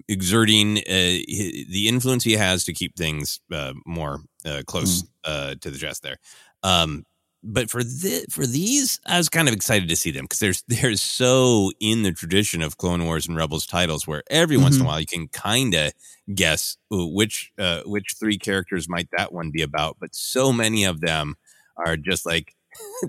exerting 0.09 0.79
uh, 0.79 0.83
the 0.89 1.85
influence 1.87 2.25
he 2.25 2.33
has 2.33 2.65
to 2.65 2.73
keep 2.73 2.97
things 2.97 3.41
uh, 3.53 3.73
more 3.87 4.21
uh, 4.45 4.63
close 4.67 5.05
uh, 5.25 5.55
to 5.61 5.71
the 5.71 5.79
chest 5.79 6.03
there. 6.03 6.19
Um, 6.63 7.05
but 7.45 7.71
for 7.71 7.83
the, 7.83 8.25
for 8.31 8.47
these, 8.47 9.01
I 9.05 9.19
was 9.19 9.29
kind 9.29 9.49
of 9.49 9.55
excited 9.55 9.89
to 9.89 9.97
see 9.97 10.13
them 10.13 10.25
because 10.25 10.39
there's 10.39 10.63
they're 10.69 10.95
so 10.95 11.73
in 11.81 12.03
the 12.03 12.13
tradition 12.13 12.63
of 12.63 12.77
Clone 12.77 13.05
Wars 13.05 13.27
and 13.27 13.37
Rebels 13.37 13.67
titles, 13.67 14.07
where 14.07 14.23
every 14.31 14.57
mm-hmm. 14.57 14.63
once 14.65 14.77
in 14.77 14.81
a 14.81 14.85
mm-hmm. 14.85 14.89
while 14.89 15.01
you 15.01 15.07
can 15.07 15.29
kind 15.29 15.75
of 15.75 15.93
guess 16.33 16.77
which 16.91 17.53
uh, 17.59 17.83
which 17.85 18.15
three 18.19 18.39
characters 18.39 18.89
might 18.89 19.09
that 19.17 19.33
one 19.33 19.51
be 19.51 19.63
about. 19.63 19.97
But 20.01 20.15
so 20.15 20.53
many 20.53 20.85
of 20.85 21.01
them 21.01 21.35
are 21.77 21.97
just 21.97 22.25
like 22.25 22.55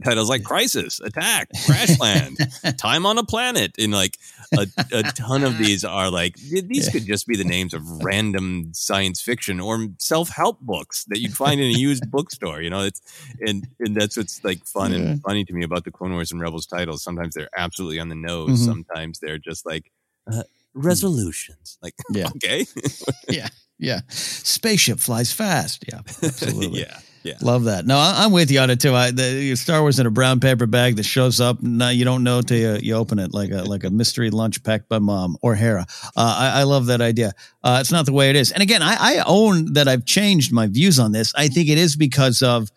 titles 0.03 0.29
like 0.29 0.43
Crisis, 0.53 0.99
Attack, 0.99 1.49
Crash 1.65 1.99
Land, 1.99 2.37
Time 2.77 3.05
on 3.05 3.17
a 3.17 3.23
Planet, 3.23 3.73
and 3.77 3.91
like 3.91 4.17
a, 4.57 4.67
a 4.91 5.03
ton 5.03 5.43
of 5.43 5.57
these 5.57 5.83
are 5.83 6.09
like 6.09 6.35
these 6.35 6.85
yeah. 6.85 6.91
could 6.91 7.05
just 7.05 7.27
be 7.27 7.35
the 7.35 7.43
names 7.43 7.73
of 7.73 8.03
random 8.03 8.71
science 8.73 9.21
fiction 9.21 9.59
or 9.59 9.87
self 9.97 10.29
help 10.29 10.59
books 10.61 11.05
that 11.05 11.19
you'd 11.19 11.33
find 11.33 11.59
in 11.59 11.67
a 11.67 11.77
used 11.77 12.09
bookstore. 12.09 12.61
You 12.61 12.69
know, 12.69 12.81
it's 12.81 13.01
and 13.39 13.67
and 13.79 13.95
that's 13.95 14.17
what's 14.17 14.43
like 14.43 14.65
fun 14.65 14.91
yeah. 14.91 14.99
and 14.99 15.21
funny 15.21 15.45
to 15.45 15.53
me 15.53 15.63
about 15.63 15.85
the 15.85 15.91
Clone 15.91 16.13
Wars 16.13 16.31
and 16.31 16.41
Rebels 16.41 16.65
titles. 16.65 17.03
Sometimes 17.03 17.35
they're 17.35 17.49
absolutely 17.55 17.99
on 17.99 18.09
the 18.09 18.15
nose. 18.15 18.49
Mm-hmm. 18.49 18.65
Sometimes 18.65 19.19
they're 19.19 19.39
just 19.39 19.65
like 19.65 19.91
uh, 20.31 20.43
resolutions. 20.73 21.77
Like, 21.81 21.95
yeah, 22.11 22.29
okay, 22.35 22.65
yeah, 23.29 23.49
yeah. 23.77 24.01
Spaceship 24.09 24.99
flies 24.99 25.31
fast. 25.31 25.85
Yeah, 25.87 25.99
absolutely. 26.21 26.81
yeah. 26.81 26.99
Yeah. 27.23 27.35
Love 27.41 27.63
that. 27.65 27.85
No, 27.85 27.97
I, 27.97 28.25
am 28.25 28.33
with 28.33 28.51
you 28.51 28.59
on 28.59 28.69
it 28.69 28.81
too. 28.81 28.93
I, 28.93 29.11
the 29.11 29.55
Star 29.55 29.81
Wars 29.81 29.97
in 29.97 30.05
a 30.05 30.11
brown 30.11 30.41
paper 30.41 30.65
bag 30.65 30.97
that 30.97 31.03
shows 31.03 31.39
up. 31.39 31.63
Now 31.63 31.89
you 31.89 32.03
don't 32.03 32.23
know 32.23 32.41
till 32.41 32.57
you, 32.57 32.79
you 32.81 32.95
open 32.95 33.17
it, 33.17 33.33
like 33.33 33.51
a 33.51 33.63
like 33.63 33.85
a 33.85 33.89
mystery 33.89 34.29
lunch 34.29 34.61
packed 34.61 34.89
by 34.89 34.99
mom 34.99 35.37
or 35.41 35.55
Hera. 35.55 35.85
Uh, 36.17 36.35
I, 36.37 36.59
I, 36.59 36.63
love 36.63 36.87
that 36.87 36.99
idea. 36.99 37.31
Uh, 37.63 37.77
it's 37.79 37.93
not 37.93 38.05
the 38.05 38.11
way 38.11 38.29
it 38.29 38.35
is. 38.35 38.51
And 38.51 38.61
again, 38.61 38.81
I, 38.81 38.97
I 38.99 39.23
own 39.25 39.73
that 39.73 39.87
I've 39.87 40.03
changed 40.03 40.51
my 40.51 40.67
views 40.67 40.99
on 40.99 41.13
this. 41.13 41.33
I 41.35 41.47
think 41.47 41.69
it 41.69 41.77
is 41.77 41.95
because 41.95 42.41
of 42.41 42.69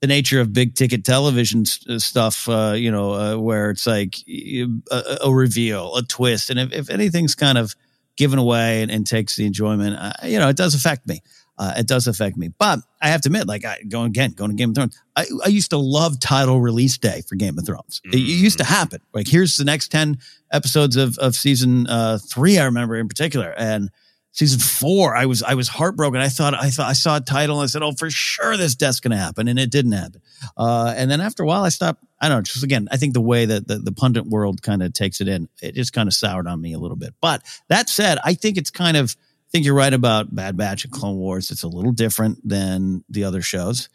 the 0.00 0.06
nature 0.06 0.40
of 0.40 0.52
big 0.52 0.76
ticket 0.76 1.04
television 1.04 1.64
st- 1.66 2.00
stuff. 2.00 2.48
Uh, 2.48 2.74
you 2.76 2.92
know, 2.92 3.12
uh, 3.14 3.36
where 3.36 3.70
it's 3.70 3.86
like 3.86 4.14
a, 4.28 5.18
a, 5.24 5.34
reveal, 5.34 5.96
a 5.96 6.04
twist, 6.04 6.50
and 6.50 6.60
if, 6.60 6.72
if 6.72 6.88
anything's 6.88 7.34
kind 7.34 7.58
of 7.58 7.74
given 8.16 8.38
away 8.38 8.82
and, 8.82 8.92
and 8.92 9.08
takes 9.08 9.34
the 9.34 9.44
enjoyment, 9.44 9.96
uh, 9.98 10.12
you 10.24 10.38
know, 10.38 10.48
it 10.48 10.56
does 10.56 10.76
affect 10.76 11.04
me 11.08 11.20
uh, 11.58 11.74
it 11.76 11.86
does 11.86 12.06
affect 12.06 12.36
me. 12.36 12.48
But 12.56 12.80
I 13.02 13.08
have 13.08 13.20
to 13.22 13.28
admit, 13.28 13.46
like 13.46 13.64
I 13.64 13.82
going 13.88 14.08
again, 14.08 14.32
going 14.32 14.50
to 14.50 14.56
Game 14.56 14.70
of 14.70 14.76
Thrones. 14.76 15.00
I, 15.16 15.26
I 15.44 15.48
used 15.48 15.70
to 15.70 15.78
love 15.78 16.20
title 16.20 16.60
release 16.60 16.96
day 16.98 17.22
for 17.28 17.34
Game 17.34 17.58
of 17.58 17.66
Thrones. 17.66 18.00
Mm-hmm. 18.06 18.16
It, 18.16 18.20
it, 18.20 18.42
used 18.42 18.58
to 18.58 18.64
mm. 18.64 18.68
happen. 18.68 19.00
Like 19.12 19.26
here's 19.26 19.56
the 19.56 19.64
next 19.64 19.88
ten 19.88 20.18
episodes 20.52 20.96
of 20.96 21.18
of 21.18 21.34
season 21.34 21.86
uh, 21.88 22.18
three. 22.18 22.58
I 22.58 22.64
remember 22.64 22.96
in 22.96 23.08
particular, 23.08 23.54
and 23.56 23.90
season 24.32 24.60
four, 24.60 25.16
I 25.16 25.26
was 25.26 25.42
I 25.42 25.54
was 25.54 25.68
heartbroken. 25.68 26.20
I 26.20 26.28
thought 26.28 26.54
I 26.54 26.70
thought 26.70 26.88
I 26.88 26.92
saw 26.92 27.16
a 27.16 27.20
title 27.20 27.56
and 27.56 27.64
I 27.64 27.66
said, 27.66 27.82
"Oh, 27.82 27.92
for 27.92 28.08
sure 28.10 28.56
this 28.56 28.74
death's 28.76 29.00
going 29.00 29.10
to 29.10 29.16
happen," 29.16 29.48
and 29.48 29.58
it 29.58 29.70
didn't 29.70 29.92
happen. 29.92 30.22
Uh, 30.56 30.94
and 30.96 31.10
then 31.10 31.20
after 31.20 31.42
a 31.42 31.46
while, 31.46 31.64
I 31.64 31.70
stopped. 31.70 32.04
I 32.20 32.28
don't 32.28 32.38
know. 32.38 32.42
Just 32.42 32.64
again, 32.64 32.88
I 32.90 32.96
think 32.96 33.14
the 33.14 33.20
way 33.20 33.44
that 33.46 33.66
the, 33.66 33.78
the 33.78 33.92
pundit 33.92 34.26
world 34.26 34.62
kind 34.62 34.82
of 34.82 34.92
takes 34.92 35.20
it 35.20 35.28
in, 35.28 35.48
it 35.60 35.74
just 35.74 35.92
kind 35.92 36.08
of 36.08 36.14
soured 36.14 36.46
on 36.46 36.60
me 36.60 36.72
a 36.72 36.78
little 36.78 36.96
bit. 36.96 37.14
But 37.20 37.42
that 37.68 37.88
said, 37.88 38.18
I 38.24 38.34
think 38.34 38.56
it's 38.56 38.70
kind 38.70 38.96
of 38.96 39.16
think 39.52 39.64
you're 39.64 39.74
right 39.74 39.94
about 39.94 40.34
Bad 40.34 40.56
Batch 40.56 40.84
and 40.84 40.92
Clone 40.92 41.16
Wars. 41.16 41.50
It's 41.50 41.62
a 41.62 41.68
little 41.68 41.92
different 41.92 42.46
than 42.46 43.04
the 43.08 43.24
other 43.24 43.42
shows. 43.42 43.88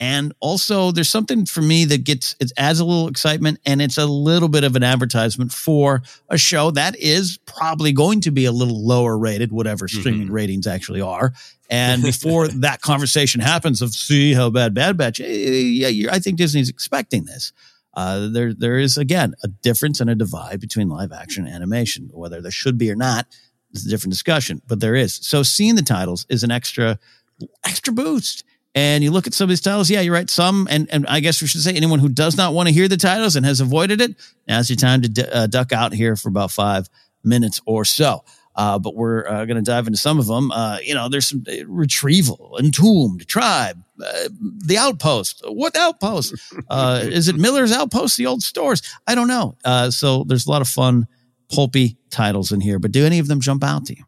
And 0.00 0.32
also, 0.38 0.92
there's 0.92 1.10
something 1.10 1.44
for 1.44 1.60
me 1.60 1.84
that 1.86 2.04
gets 2.04 2.36
it 2.38 2.52
adds 2.56 2.78
a 2.78 2.84
little 2.84 3.08
excitement, 3.08 3.58
and 3.66 3.82
it's 3.82 3.98
a 3.98 4.06
little 4.06 4.48
bit 4.48 4.62
of 4.62 4.76
an 4.76 4.84
advertisement 4.84 5.50
for 5.52 6.02
a 6.28 6.38
show 6.38 6.70
that 6.72 6.96
is 6.96 7.38
probably 7.46 7.92
going 7.92 8.20
to 8.20 8.30
be 8.30 8.44
a 8.44 8.52
little 8.52 8.86
lower 8.86 9.18
rated, 9.18 9.50
whatever 9.50 9.86
mm-hmm. 9.86 10.00
streaming 10.00 10.30
ratings 10.30 10.68
actually 10.68 11.00
are. 11.00 11.32
And 11.68 12.02
before 12.02 12.46
that 12.60 12.80
conversation 12.80 13.40
happens 13.40 13.82
of 13.82 13.90
see 13.90 14.34
how 14.34 14.50
bad 14.50 14.72
Bad 14.72 14.96
Batch, 14.96 15.20
eh, 15.20 15.24
yeah, 15.24 16.12
I 16.12 16.20
think 16.20 16.38
Disney's 16.38 16.68
expecting 16.68 17.24
this. 17.24 17.52
Uh, 17.92 18.28
there, 18.28 18.54
there 18.54 18.78
is 18.78 18.96
again 18.96 19.34
a 19.42 19.48
difference 19.48 20.00
and 20.00 20.08
a 20.08 20.14
divide 20.14 20.60
between 20.60 20.88
live 20.88 21.10
action 21.10 21.44
and 21.44 21.54
animation. 21.56 22.08
Whether 22.12 22.40
there 22.40 22.52
should 22.52 22.78
be 22.78 22.88
or 22.88 22.94
not, 22.94 23.26
it's 23.72 23.86
a 23.86 23.88
different 23.88 24.12
discussion, 24.12 24.62
but 24.66 24.80
there 24.80 24.94
is. 24.94 25.14
So 25.14 25.42
seeing 25.42 25.74
the 25.74 25.82
titles 25.82 26.26
is 26.28 26.42
an 26.42 26.50
extra, 26.50 26.98
extra 27.64 27.92
boost. 27.92 28.44
And 28.74 29.02
you 29.02 29.10
look 29.10 29.26
at 29.26 29.34
some 29.34 29.46
of 29.46 29.48
these 29.48 29.60
titles, 29.60 29.90
yeah, 29.90 30.00
you're 30.00 30.14
right. 30.14 30.30
Some, 30.30 30.68
and, 30.70 30.88
and 30.92 31.06
I 31.06 31.20
guess 31.20 31.40
we 31.40 31.48
should 31.48 31.62
say 31.62 31.74
anyone 31.74 31.98
who 31.98 32.08
does 32.08 32.36
not 32.36 32.54
want 32.54 32.68
to 32.68 32.74
hear 32.74 32.86
the 32.86 32.96
titles 32.96 33.34
and 33.34 33.44
has 33.44 33.60
avoided 33.60 34.00
it, 34.00 34.14
now's 34.46 34.70
your 34.70 34.76
time 34.76 35.02
to 35.02 35.08
d- 35.08 35.24
uh, 35.32 35.46
duck 35.46 35.72
out 35.72 35.92
here 35.92 36.16
for 36.16 36.28
about 36.28 36.50
five 36.50 36.88
minutes 37.24 37.60
or 37.66 37.84
so. 37.84 38.24
Uh, 38.54 38.76
but 38.78 38.96
we're 38.96 39.26
uh, 39.28 39.44
going 39.44 39.56
to 39.56 39.62
dive 39.62 39.86
into 39.86 39.98
some 39.98 40.18
of 40.18 40.26
them. 40.26 40.50
Uh, 40.50 40.78
you 40.82 40.92
know, 40.92 41.08
there's 41.08 41.28
some 41.28 41.44
uh, 41.48 41.64
retrieval, 41.66 42.56
entombed, 42.58 43.26
tribe, 43.28 43.80
uh, 44.04 44.28
the 44.66 44.76
outpost. 44.76 45.42
What 45.46 45.76
outpost? 45.76 46.34
Uh, 46.70 47.00
is 47.02 47.28
it 47.28 47.36
Miller's 47.36 47.72
outpost? 47.72 48.16
The 48.18 48.26
old 48.26 48.42
stores? 48.42 48.82
I 49.06 49.14
don't 49.14 49.28
know. 49.28 49.56
so 49.90 50.24
there's 50.24 50.46
a 50.46 50.50
lot 50.50 50.60
of 50.60 50.68
fun 50.68 51.06
pulpy 51.50 51.96
titles 52.10 52.52
in 52.52 52.60
here, 52.60 52.78
but 52.78 52.92
do 52.92 53.04
any 53.06 53.18
of 53.18 53.28
them 53.28 53.40
jump 53.40 53.64
out 53.64 53.86
to 53.86 53.96
you? 53.96 54.04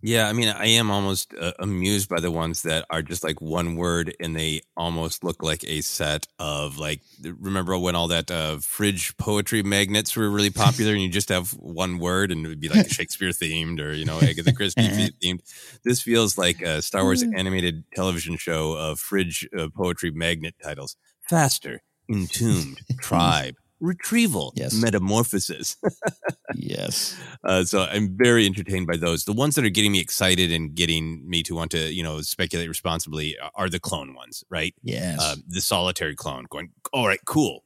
Yeah, 0.00 0.28
I 0.28 0.32
mean, 0.32 0.48
I 0.48 0.66
am 0.66 0.92
almost 0.92 1.34
uh, 1.34 1.52
amused 1.58 2.08
by 2.08 2.20
the 2.20 2.30
ones 2.30 2.62
that 2.62 2.84
are 2.88 3.02
just 3.02 3.24
like 3.24 3.40
one 3.40 3.74
word 3.74 4.14
and 4.20 4.36
they 4.36 4.62
almost 4.76 5.24
look 5.24 5.42
like 5.42 5.64
a 5.64 5.80
set 5.80 6.26
of 6.38 6.78
like. 6.78 7.00
Remember 7.20 7.76
when 7.76 7.96
all 7.96 8.06
that 8.08 8.30
uh, 8.30 8.58
fridge 8.58 9.16
poetry 9.16 9.64
magnets 9.64 10.14
were 10.14 10.30
really 10.30 10.50
popular, 10.50 10.92
and 10.92 11.02
you 11.02 11.08
just 11.08 11.30
have 11.30 11.50
one 11.50 11.98
word 11.98 12.30
and 12.30 12.46
it 12.46 12.48
would 12.48 12.60
be 12.60 12.68
like 12.68 12.88
Shakespeare 12.92 13.30
themed 13.30 13.80
or 13.80 13.92
you 13.92 14.04
know 14.04 14.20
Agatha 14.20 14.52
Christie 14.52 14.82
themed. 15.22 15.40
This 15.82 16.00
feels 16.00 16.38
like 16.38 16.62
a 16.62 16.80
Star 16.80 17.02
Wars 17.02 17.24
mm. 17.24 17.36
animated 17.36 17.82
television 17.92 18.36
show 18.36 18.74
of 18.74 19.00
fridge 19.00 19.48
uh, 19.58 19.66
poetry 19.74 20.12
magnet 20.12 20.54
titles: 20.62 20.94
Faster, 21.28 21.82
Entombed, 22.08 22.78
Tribe, 23.00 23.56
retrieval, 23.80 24.52
yes. 24.56 24.74
metamorphosis. 24.74 25.76
yes. 26.54 27.16
Uh, 27.44 27.64
so 27.64 27.82
I'm 27.82 28.16
very 28.16 28.46
entertained 28.46 28.86
by 28.86 28.96
those. 28.96 29.24
The 29.24 29.32
ones 29.32 29.54
that 29.54 29.64
are 29.64 29.70
getting 29.70 29.92
me 29.92 30.00
excited 30.00 30.52
and 30.52 30.74
getting 30.74 31.28
me 31.28 31.42
to 31.44 31.54
want 31.54 31.70
to, 31.72 31.92
you 31.92 32.02
know, 32.02 32.20
speculate 32.20 32.68
responsibly 32.68 33.36
are 33.54 33.68
the 33.68 33.80
clone 33.80 34.14
ones, 34.14 34.44
right? 34.50 34.74
Yes. 34.82 35.18
Uh, 35.20 35.36
the 35.46 35.60
solitary 35.60 36.16
clone 36.16 36.46
going, 36.50 36.70
all 36.92 37.06
right, 37.06 37.20
cool. 37.24 37.64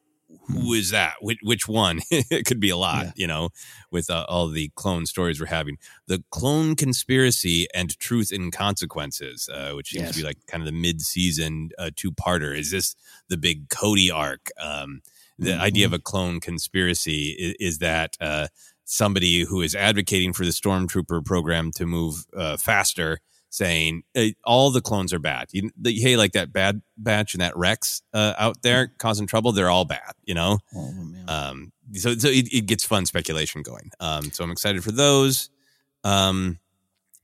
Who 0.48 0.60
hmm. 0.60 0.74
is 0.74 0.90
that? 0.90 1.14
Which, 1.20 1.38
which 1.42 1.68
one? 1.68 2.00
it 2.10 2.46
could 2.46 2.58
be 2.60 2.70
a 2.70 2.76
lot, 2.76 3.04
yeah. 3.04 3.12
you 3.16 3.26
know, 3.26 3.50
with 3.90 4.10
uh, 4.10 4.24
all 4.28 4.48
the 4.48 4.70
clone 4.74 5.06
stories 5.06 5.40
we're 5.40 5.46
having. 5.46 5.76
The 6.06 6.24
clone 6.30 6.74
conspiracy 6.74 7.66
and 7.74 7.96
truth 7.98 8.32
and 8.32 8.52
consequences, 8.52 9.48
uh, 9.52 9.72
which 9.72 9.90
seems 9.90 10.04
yes. 10.04 10.14
to 10.14 10.20
be 10.20 10.26
like 10.26 10.38
kind 10.46 10.62
of 10.62 10.66
the 10.66 10.72
mid-season 10.78 11.70
uh, 11.78 11.90
two-parter. 11.94 12.56
Is 12.56 12.70
this 12.70 12.96
the 13.28 13.36
big 13.36 13.68
Cody 13.68 14.10
arc? 14.10 14.50
Um, 14.60 15.02
the 15.42 15.50
mm-hmm. 15.50 15.60
idea 15.60 15.86
of 15.86 15.92
a 15.92 15.98
clone 15.98 16.40
conspiracy 16.40 17.30
is, 17.30 17.72
is 17.72 17.78
that 17.78 18.16
uh, 18.20 18.48
somebody 18.84 19.44
who 19.44 19.60
is 19.60 19.74
advocating 19.74 20.32
for 20.32 20.44
the 20.44 20.50
stormtrooper 20.50 21.24
program 21.24 21.70
to 21.72 21.86
move 21.86 22.26
uh, 22.36 22.56
faster 22.56 23.18
saying 23.48 24.02
hey, 24.14 24.34
all 24.44 24.70
the 24.70 24.80
clones 24.80 25.12
are 25.12 25.18
bad. 25.18 25.48
You, 25.52 25.70
the, 25.76 25.92
hey 25.92 26.16
like 26.16 26.32
that 26.32 26.52
bad 26.52 26.82
batch 26.96 27.34
and 27.34 27.42
that 27.42 27.56
rex 27.56 28.02
uh, 28.14 28.34
out 28.38 28.62
there 28.62 28.92
causing 28.98 29.26
trouble 29.26 29.52
they're 29.52 29.70
all 29.70 29.84
bad 29.84 30.12
you 30.24 30.34
know? 30.34 30.58
Oh, 30.74 30.94
um, 31.28 31.72
so, 31.92 32.14
so 32.14 32.28
it, 32.28 32.52
it, 32.52 32.66
gets 32.66 32.84
fun 32.84 33.04
speculation 33.04 33.62
going. 33.62 33.90
Um, 34.00 34.30
so 34.32 34.42
i'm 34.42 34.50
excited 34.50 34.82
for 34.82 34.92
those. 34.92 35.50
Um, 36.04 36.58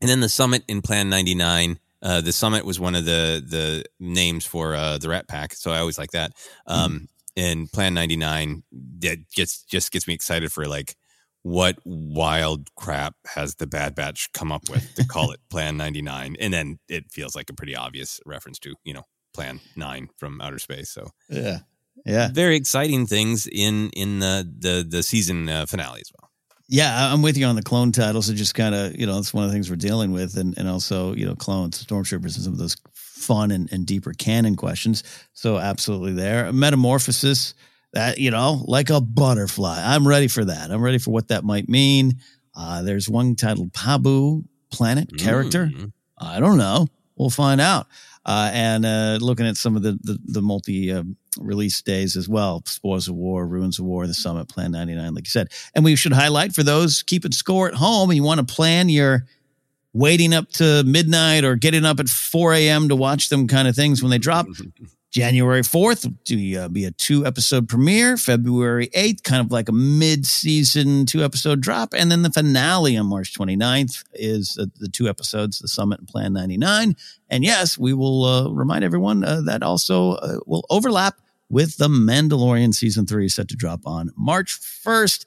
and 0.00 0.08
then 0.08 0.20
the 0.20 0.28
summit 0.28 0.64
in 0.68 0.82
plan 0.82 1.08
99 1.08 1.78
uh, 2.00 2.20
the 2.20 2.32
summit 2.32 2.64
was 2.64 2.78
one 2.78 2.94
of 2.94 3.04
the 3.04 3.42
the 3.44 3.84
names 3.98 4.44
for 4.44 4.74
uh, 4.74 4.98
the 4.98 5.08
rat 5.08 5.26
pack 5.28 5.52
so 5.54 5.70
i 5.70 5.78
always 5.78 5.98
like 5.98 6.12
that. 6.12 6.32
Um, 6.66 7.08
in 7.39 7.68
Plan 7.68 7.95
99 7.95 8.64
that 8.99 9.30
gets 9.30 9.62
just 9.62 9.93
gets 9.93 10.09
me 10.09 10.14
excited 10.14 10.51
for 10.51 10.66
like 10.66 10.97
what 11.43 11.78
wild 11.84 12.68
crap 12.74 13.14
has 13.28 13.55
the 13.55 13.66
Bad 13.66 13.95
Batch 13.95 14.28
come 14.32 14.51
up 14.51 14.68
with 14.68 14.93
to 14.97 15.07
call 15.07 15.30
it 15.30 15.39
Plan 15.51 15.76
99 15.76 16.36
and 16.41 16.53
then 16.53 16.80
it 16.89 17.05
feels 17.12 17.36
like 17.36 17.49
a 17.49 17.55
pretty 17.55 17.76
obvious 17.76 18.20
reference 18.26 18.59
to, 18.59 18.74
you 18.84 18.93
know, 18.93 19.05
Plan 19.34 19.61
9 19.76 20.09
from 20.16 20.41
outer 20.41 20.59
space. 20.59 20.91
So 20.91 21.11
Yeah. 21.30 21.59
Yeah. 22.05 22.30
Very 22.32 22.57
exciting 22.57 23.07
things 23.07 23.47
in 23.47 23.91
in 23.91 24.18
the 24.18 24.49
the 24.59 24.84
the 24.89 25.03
season 25.05 25.49
uh, 25.49 25.66
finale 25.66 26.01
as 26.01 26.11
well. 26.18 26.28
Yeah, 26.68 27.12
I'm 27.12 27.22
with 27.22 27.39
you 27.39 27.47
on 27.47 27.57
the 27.57 27.62
clone 27.62 27.93
titles. 27.93 28.28
It 28.28 28.34
just 28.34 28.55
kind 28.55 28.74
of, 28.74 28.95
you 28.95 29.07
know, 29.07 29.18
it's 29.18 29.32
one 29.32 29.45
of 29.45 29.51
the 29.51 29.55
things 29.55 29.70
we're 29.70 29.76
dealing 29.76 30.12
with, 30.12 30.36
and, 30.36 30.57
and 30.59 30.68
also, 30.68 31.14
you 31.14 31.24
know, 31.24 31.34
clones, 31.34 31.82
stormtroopers, 31.82 32.36
and 32.36 32.45
some 32.45 32.53
of 32.53 32.59
those 32.59 32.76
fun 33.18 33.50
and, 33.50 33.70
and 33.72 33.86
deeper 33.86 34.12
canon 34.12 34.56
questions. 34.56 35.02
So 35.32 35.58
absolutely 35.58 36.12
there. 36.12 36.52
Metamorphosis, 36.52 37.54
that 37.92 38.18
you 38.18 38.30
know, 38.30 38.62
like 38.66 38.90
a 38.90 39.00
butterfly. 39.00 39.82
I'm 39.84 40.06
ready 40.06 40.28
for 40.28 40.44
that. 40.44 40.70
I'm 40.70 40.82
ready 40.82 40.98
for 40.98 41.10
what 41.10 41.28
that 41.28 41.44
might 41.44 41.68
mean. 41.68 42.18
Uh, 42.54 42.82
there's 42.82 43.08
one 43.08 43.36
titled 43.36 43.72
Pabu 43.72 44.44
Planet 44.70 45.16
character. 45.16 45.70
Mm. 45.72 45.92
I 46.18 46.40
don't 46.40 46.58
know. 46.58 46.86
We'll 47.16 47.30
find 47.30 47.60
out. 47.60 47.86
Uh, 48.24 48.50
and 48.52 48.84
uh, 48.84 49.18
looking 49.20 49.46
at 49.46 49.56
some 49.56 49.76
of 49.76 49.82
the 49.82 49.98
the, 50.02 50.18
the 50.24 50.42
multi 50.42 50.92
uh, 50.92 51.02
release 51.38 51.80
days 51.80 52.16
as 52.16 52.28
well: 52.28 52.62
Spoils 52.66 53.08
of 53.08 53.14
War, 53.14 53.46
Ruins 53.46 53.78
of 53.78 53.86
War, 53.86 54.06
The 54.06 54.14
Summit, 54.14 54.48
Plan 54.48 54.72
99, 54.72 55.14
like 55.14 55.26
you 55.26 55.30
said. 55.30 55.48
And 55.74 55.84
we 55.84 55.96
should 55.96 56.12
highlight 56.12 56.52
for 56.52 56.62
those 56.62 57.02
keeping 57.02 57.32
score 57.32 57.68
at 57.68 57.74
home. 57.74 58.10
And 58.10 58.16
you 58.16 58.22
want 58.22 58.46
to 58.46 58.54
plan 58.54 58.88
your 58.88 59.24
waiting 59.93 60.34
up 60.34 60.49
to 60.53 60.82
midnight 60.84 61.45
or 61.45 61.57
getting 61.57 61.84
up 61.84 62.01
at 62.01 62.09
4 62.09 62.55
a.m. 62.55 62.89
to 62.89 62.97
watch 62.97 63.28
them 63.28 63.49
kind 63.49 63.68
of 63.68 63.74
things 63.74 64.03
when 64.03 64.11
they 64.11 64.18
drop. 64.18 64.47
January 65.11 65.62
4th 65.62 66.05
will 66.05 66.64
uh, 66.64 66.68
be 66.68 66.84
a 66.84 66.91
two 66.91 67.24
episode 67.24 67.66
premiere. 67.66 68.18
February 68.18 68.89
8th, 68.89 69.22
kind 69.22 69.41
of 69.41 69.51
like 69.51 69.68
a 69.68 69.72
mid 69.72 70.26
season 70.26 71.07
two 71.07 71.24
episode 71.24 71.62
drop. 71.62 71.95
And 71.95 72.12
then 72.12 72.22
the 72.22 72.30
finale 72.30 72.97
on 72.97 73.07
March 73.07 73.32
29th 73.34 74.05
is 74.12 74.59
uh, 74.61 74.66
the 74.78 74.89
two 74.89 75.09
episodes, 75.09 75.61
The 75.61 75.68
Summit 75.68 76.01
and 76.01 76.09
Plan 76.09 76.34
99. 76.34 76.95
And 77.30 77.43
yes, 77.43 77.78
we 77.78 77.95
will 77.95 78.24
uh, 78.24 78.51
remind 78.51 78.84
everyone 78.84 79.24
uh, 79.24 79.41
that 79.47 79.62
also 79.62 80.12
uh, 80.12 80.41
will 80.47 80.66
overlap 80.68 81.16
with 81.49 81.78
The 81.78 81.89
Mandalorian 81.89 82.74
season 82.74 83.07
three 83.07 83.30
set 83.30 83.49
to 83.49 83.57
drop 83.57 83.86
on 83.86 84.11
March 84.14 84.61
1st. 84.61 85.24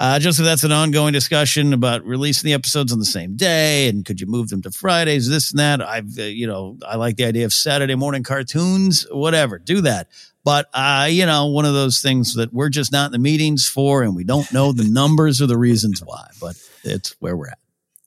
Uh, 0.00 0.18
Joseph, 0.18 0.46
that's 0.46 0.64
an 0.64 0.72
ongoing 0.72 1.12
discussion 1.12 1.74
about 1.74 2.02
releasing 2.06 2.48
the 2.48 2.54
episodes 2.54 2.90
on 2.90 2.98
the 2.98 3.04
same 3.04 3.36
day 3.36 3.86
and 3.86 4.02
could 4.02 4.18
you 4.18 4.26
move 4.26 4.48
them 4.48 4.62
to 4.62 4.70
Fridays, 4.70 5.28
this 5.28 5.50
and 5.50 5.58
that. 5.58 5.82
I've, 5.82 6.18
uh, 6.18 6.22
you 6.22 6.46
know, 6.46 6.78
I 6.88 6.96
like 6.96 7.16
the 7.16 7.26
idea 7.26 7.44
of 7.44 7.52
Saturday 7.52 7.94
morning 7.94 8.22
cartoons, 8.22 9.06
whatever, 9.10 9.58
do 9.58 9.82
that. 9.82 10.08
But, 10.42 10.70
uh, 10.72 11.08
you 11.10 11.26
know, 11.26 11.48
one 11.48 11.66
of 11.66 11.74
those 11.74 12.00
things 12.00 12.34
that 12.36 12.50
we're 12.50 12.70
just 12.70 12.92
not 12.92 13.06
in 13.06 13.12
the 13.12 13.18
meetings 13.18 13.68
for 13.68 14.02
and 14.02 14.16
we 14.16 14.24
don't 14.24 14.50
know 14.54 14.72
the 14.72 14.84
numbers 14.84 15.42
or 15.42 15.46
the 15.46 15.58
reasons 15.58 16.02
why, 16.02 16.28
but 16.40 16.56
it's 16.82 17.14
where 17.20 17.36
we're 17.36 17.48
at. 17.48 17.58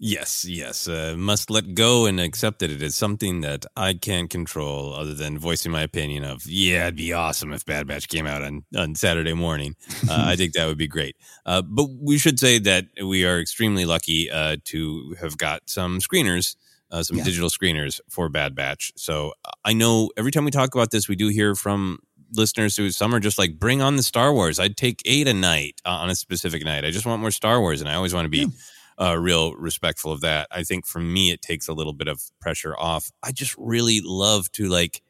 Yes, 0.06 0.43
yes. 0.43 0.89
Uh, 0.89 1.16
must 1.18 1.49
let 1.49 1.76
go 1.76 2.08
and 2.08 2.20
accept 2.20 2.60
that 2.60 2.70
it 2.70 2.82
is 2.82 2.93
something 2.93 3.39
that 3.39 3.66
I 3.78 3.93
can't 3.93 4.30
control 4.30 4.93
other 4.93 5.14
than 5.14 5.39
voicing 5.39 5.72
my 5.72 5.82
opinion 5.82 6.26
of, 6.26 6.45
yeah, 6.45 6.88
it'd 6.88 6.97
be 6.97 7.14
awesome 7.14 7.54
if 7.54 7.66
Bad 7.66 7.88
Batch 7.88 8.10
came 8.10 8.28
out 8.28 8.41
on, 8.41 8.66
on 8.76 8.95
Saturday 8.95 9.34
morning. 9.34 9.78
Uh, 10.10 10.26
I 10.28 10.36
think 10.36 10.54
that 10.54 10.66
would 10.66 10.78
be 10.78 10.89
great. 10.89 11.16
Uh, 11.45 11.62
but 11.62 11.88
we 12.01 12.18
should 12.18 12.38
say 12.38 12.60
that 12.60 12.88
we 13.01 13.26
are 13.26 13.39
extremely 13.39 13.86
lucky 13.86 14.30
uh, 14.30 14.58
to 14.66 15.16
have 15.22 15.38
got 15.38 15.70
some 15.70 15.99
screeners, 15.99 16.58
uh, 16.91 17.01
some 17.01 17.20
yeah. 17.20 17.24
digital 17.24 17.47
screeners 17.47 18.01
for 18.10 18.28
Bad 18.28 18.56
Batch. 18.56 18.91
So 18.97 19.32
I 19.64 19.72
know 19.72 20.12
every 20.18 20.32
time 20.32 20.43
we 20.43 20.51
talk 20.51 20.76
about 20.76 20.91
this, 20.91 21.08
we 21.08 21.16
do 21.16 21.30
hear 21.30 21.56
from 21.56 21.99
listeners 22.36 22.76
who 22.76 22.89
some 22.89 23.16
are 23.16 23.22
just 23.22 23.39
like, 23.39 23.58
bring 23.58 23.82
on 23.82 23.95
the 23.95 24.04
Star 24.04 24.34
Wars. 24.34 24.60
I'd 24.60 24.76
take 24.76 25.01
eight 25.06 25.30
a 25.30 25.34
night 25.34 25.80
uh, 25.86 25.91
on 25.91 26.10
a 26.10 26.16
specific 26.16 26.66
night. 26.66 26.84
I 26.84 26.91
just 26.91 27.06
want 27.06 27.22
more 27.22 27.32
Star 27.32 27.62
Wars. 27.62 27.80
And 27.80 27.89
I 27.89 27.95
always 27.95 28.14
want 28.14 28.26
to 28.26 28.30
be. 28.30 28.39
Yeah 28.39 28.47
uh, 29.00 29.18
real 29.18 29.54
respectful 29.56 30.12
of 30.12 30.22
that. 30.22 30.48
I 30.52 30.64
think 30.64 30.86
for 30.86 31.00
me, 31.00 31.32
it 31.32 31.41
takes 31.41 31.68
a 31.68 31.74
little 31.74 31.94
bit 31.94 32.08
of 32.08 32.22
pressure 32.39 32.76
off. 32.78 33.12
I 33.22 33.32
just 33.32 33.56
really 33.58 34.02
love 34.04 34.52
to 34.54 34.68
like, 34.68 35.02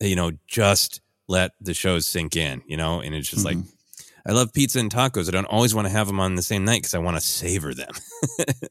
you 0.00 0.16
know, 0.16 0.32
just 0.46 1.00
let 1.28 1.52
the 1.60 1.74
shows 1.74 2.06
sink 2.06 2.36
in, 2.36 2.62
you 2.66 2.76
know, 2.76 3.00
and 3.00 3.14
it's 3.14 3.28
just 3.28 3.44
mm-hmm. 3.44 3.60
like, 3.60 3.68
I 4.26 4.32
love 4.32 4.52
pizza 4.52 4.78
and 4.78 4.92
tacos. 4.92 5.28
I 5.28 5.30
don't 5.30 5.46
always 5.46 5.74
want 5.74 5.86
to 5.86 5.92
have 5.92 6.06
them 6.06 6.20
on 6.20 6.34
the 6.34 6.42
same 6.42 6.64
night 6.64 6.82
because 6.82 6.94
I 6.94 6.98
want 6.98 7.16
to 7.16 7.20
savor 7.20 7.72
them. 7.72 7.92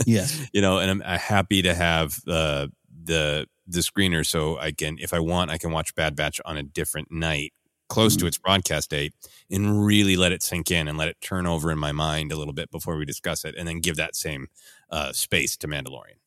yeah, 0.05 0.27
you 0.53 0.61
know, 0.61 0.77
and 0.77 1.03
I'm 1.03 1.19
happy 1.19 1.63
to 1.63 1.73
have 1.73 2.19
uh, 2.27 2.67
the 3.03 3.47
the 3.65 3.79
screener 3.79 4.25
so 4.25 4.57
I 4.57 4.71
can, 4.71 4.97
if 4.99 5.13
I 5.13 5.19
want, 5.19 5.51
I 5.51 5.57
can 5.57 5.71
watch 5.71 5.93
Bad 5.93 6.15
Batch 6.15 6.39
on 6.45 6.57
a 6.57 6.63
different 6.63 7.11
night 7.11 7.53
close 7.87 8.13
mm-hmm. 8.13 8.21
to 8.21 8.27
its 8.27 8.37
broadcast 8.37 8.89
date 8.89 9.13
and 9.49 9.85
really 9.85 10.15
let 10.15 10.31
it 10.31 10.43
sink 10.43 10.71
in 10.71 10.87
and 10.87 10.97
let 10.97 11.07
it 11.07 11.17
turn 11.21 11.45
over 11.45 11.71
in 11.71 11.79
my 11.79 11.91
mind 11.91 12.31
a 12.31 12.35
little 12.35 12.53
bit 12.53 12.71
before 12.71 12.97
we 12.97 13.05
discuss 13.05 13.45
it 13.45 13.55
and 13.57 13.67
then 13.67 13.79
give 13.79 13.95
that 13.95 14.15
same 14.15 14.47
uh, 14.89 15.11
space 15.11 15.57
to 15.57 15.67
Mandalorian. 15.67 16.17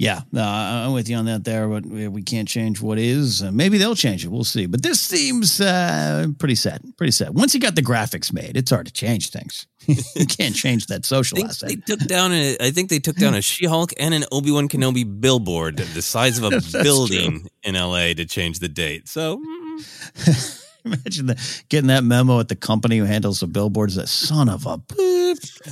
Yeah, 0.00 0.22
uh, 0.34 0.40
I'm 0.40 0.94
with 0.94 1.10
you 1.10 1.16
on 1.16 1.26
that 1.26 1.44
there, 1.44 1.68
but 1.68 1.84
we 1.84 2.22
can't 2.22 2.48
change 2.48 2.80
what 2.80 2.98
is. 2.98 3.42
Uh, 3.42 3.52
maybe 3.52 3.76
they'll 3.76 3.94
change 3.94 4.24
it. 4.24 4.28
We'll 4.28 4.44
see. 4.44 4.64
But 4.64 4.82
this 4.82 4.98
seems 4.98 5.60
uh, 5.60 6.28
pretty 6.38 6.54
sad. 6.54 6.80
Pretty 6.96 7.10
sad. 7.10 7.34
Once 7.34 7.52
you 7.52 7.60
got 7.60 7.74
the 7.74 7.82
graphics 7.82 8.32
made, 8.32 8.56
it's 8.56 8.70
hard 8.70 8.86
to 8.86 8.92
change 8.94 9.28
things. 9.28 9.66
you 9.86 10.24
can't 10.24 10.54
change 10.54 10.86
that 10.86 11.04
social 11.04 11.36
I 11.36 11.48
asset. 11.48 11.68
They 11.68 11.76
took 11.76 12.00
down. 12.08 12.32
A, 12.32 12.56
I 12.58 12.70
think 12.70 12.88
they 12.88 12.98
took 12.98 13.16
down 13.16 13.34
a 13.34 13.42
She-Hulk 13.42 13.92
and 13.98 14.14
an 14.14 14.24
Obi 14.32 14.50
Wan 14.50 14.70
Kenobi 14.70 15.04
billboard 15.20 15.76
the 15.76 16.00
size 16.00 16.38
of 16.38 16.44
a 16.44 16.62
building 16.82 17.40
true. 17.40 17.48
in 17.64 17.76
L.A. 17.76 18.14
to 18.14 18.24
change 18.24 18.60
the 18.60 18.70
date. 18.70 19.06
So. 19.06 19.38
Imagine 20.84 21.26
the, 21.26 21.62
getting 21.68 21.88
that 21.88 22.04
memo 22.04 22.40
at 22.40 22.48
the 22.48 22.56
company 22.56 22.98
who 22.98 23.04
handles 23.04 23.40
the 23.40 23.46
billboards. 23.46 23.96
That 23.96 24.08
son 24.08 24.48
of 24.48 24.66
a. 24.66 24.80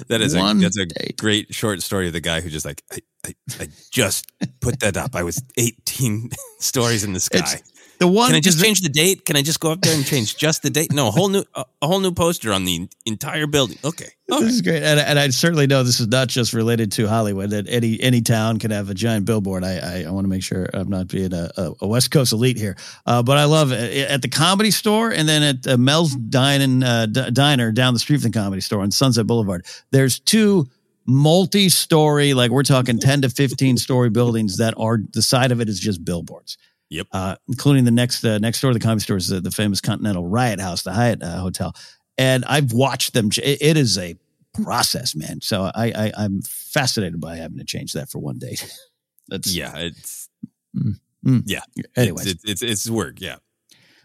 That 0.08 0.20
is 0.20 0.34
a, 0.34 0.54
that's 0.54 0.78
a 0.78 1.12
great 1.14 1.54
short 1.54 1.80
story 1.82 2.08
of 2.08 2.12
the 2.12 2.20
guy 2.20 2.40
who 2.40 2.50
just 2.50 2.66
like 2.66 2.82
I, 2.92 2.98
I, 3.26 3.34
I 3.60 3.68
just 3.90 4.30
put 4.60 4.80
that 4.80 4.96
up. 4.98 5.16
I 5.16 5.22
was 5.22 5.42
18 5.56 6.30
stories 6.58 7.04
in 7.04 7.14
the 7.14 7.20
sky. 7.20 7.38
It's, 7.38 7.77
the 7.98 8.06
one 8.08 8.28
Can 8.28 8.36
I 8.36 8.40
just 8.40 8.62
change 8.62 8.80
the 8.80 8.88
date? 8.88 9.24
Can 9.24 9.36
I 9.36 9.42
just 9.42 9.60
go 9.60 9.72
up 9.72 9.80
there 9.80 9.94
and 9.94 10.04
change 10.04 10.36
just 10.36 10.62
the 10.62 10.70
date? 10.70 10.92
No, 10.92 11.08
a 11.08 11.10
whole 11.10 11.28
new 11.28 11.44
a, 11.54 11.64
a 11.82 11.86
whole 11.86 12.00
new 12.00 12.12
poster 12.12 12.52
on 12.52 12.64
the 12.64 12.88
entire 13.06 13.46
building. 13.46 13.78
Okay. 13.84 14.08
This 14.28 14.52
is 14.52 14.62
great. 14.62 14.82
And, 14.82 15.00
and, 15.00 15.18
I 15.18 15.30
certainly 15.30 15.66
know 15.66 15.82
this 15.82 16.00
is 16.00 16.06
not 16.06 16.28
just 16.28 16.52
related 16.52 16.92
to 16.92 17.08
Hollywood, 17.08 17.50
that 17.50 17.66
any 17.68 18.00
any 18.00 18.20
town 18.20 18.58
can 18.58 18.70
have 18.70 18.90
a 18.90 18.94
giant 18.94 19.24
billboard. 19.24 19.64
I 19.64 19.78
I, 19.78 20.04
I 20.06 20.10
want 20.10 20.24
to 20.24 20.28
make 20.28 20.42
sure 20.42 20.68
I'm 20.74 20.88
not 20.88 21.08
being 21.08 21.32
a, 21.32 21.50
a, 21.80 21.86
West 21.86 22.10
Coast 22.10 22.32
elite 22.32 22.56
here. 22.56 22.76
Uh, 23.06 23.22
but 23.22 23.38
I 23.38 23.44
love 23.44 23.72
it. 23.72 24.10
At 24.10 24.22
the 24.22 24.28
comedy 24.28 24.70
store 24.70 25.10
and 25.10 25.28
then 25.28 25.42
at 25.42 25.66
uh, 25.66 25.76
Mel's 25.76 26.14
Dine 26.14 26.82
uh, 26.82 27.06
D- 27.06 27.30
Diner 27.32 27.72
down 27.72 27.94
the 27.94 28.00
street 28.00 28.20
from 28.20 28.30
the 28.30 28.38
comedy 28.38 28.60
store 28.60 28.82
on 28.82 28.90
Sunset 28.90 29.26
Boulevard, 29.26 29.66
there's 29.90 30.20
two 30.20 30.68
multi-story, 31.08 32.34
like 32.34 32.50
we're 32.50 32.62
talking 32.62 32.98
10 32.98 33.22
to 33.22 33.30
15 33.30 33.78
story 33.78 34.10
buildings 34.10 34.58
that 34.58 34.74
are 34.76 34.98
the 35.14 35.22
side 35.22 35.50
of 35.50 35.60
it 35.60 35.68
is 35.68 35.80
just 35.80 36.04
billboards. 36.04 36.58
Yep. 36.90 37.06
Uh, 37.12 37.36
including 37.48 37.84
the 37.84 37.90
next 37.90 38.24
uh, 38.24 38.38
next 38.38 38.60
door 38.60 38.72
to 38.72 38.78
the 38.78 38.82
comedy 38.82 39.00
store 39.00 39.18
is 39.18 39.28
the, 39.28 39.40
the 39.40 39.50
famous 39.50 39.80
Continental 39.80 40.26
Riot 40.26 40.60
House, 40.60 40.82
the 40.82 40.92
Hyatt 40.92 41.22
uh, 41.22 41.38
Hotel, 41.38 41.74
and 42.16 42.44
I've 42.46 42.72
watched 42.72 43.12
them. 43.12 43.28
It, 43.42 43.60
it 43.60 43.76
is 43.76 43.98
a 43.98 44.16
process, 44.64 45.14
man. 45.14 45.40
So 45.42 45.70
I, 45.74 46.12
I 46.16 46.24
am 46.24 46.40
fascinated 46.42 47.20
by 47.20 47.36
having 47.36 47.58
to 47.58 47.64
change 47.64 47.92
that 47.92 48.10
for 48.10 48.18
one 48.18 48.38
day. 48.38 48.56
That's 49.28 49.54
yeah, 49.54 49.76
it's 49.76 50.30
mm, 50.74 50.98
mm. 51.26 51.42
yeah. 51.44 51.60
Anyway, 51.96 52.22
it's, 52.24 52.44
it's, 52.44 52.62
it's 52.62 52.88
work. 52.88 53.20
Yeah. 53.20 53.36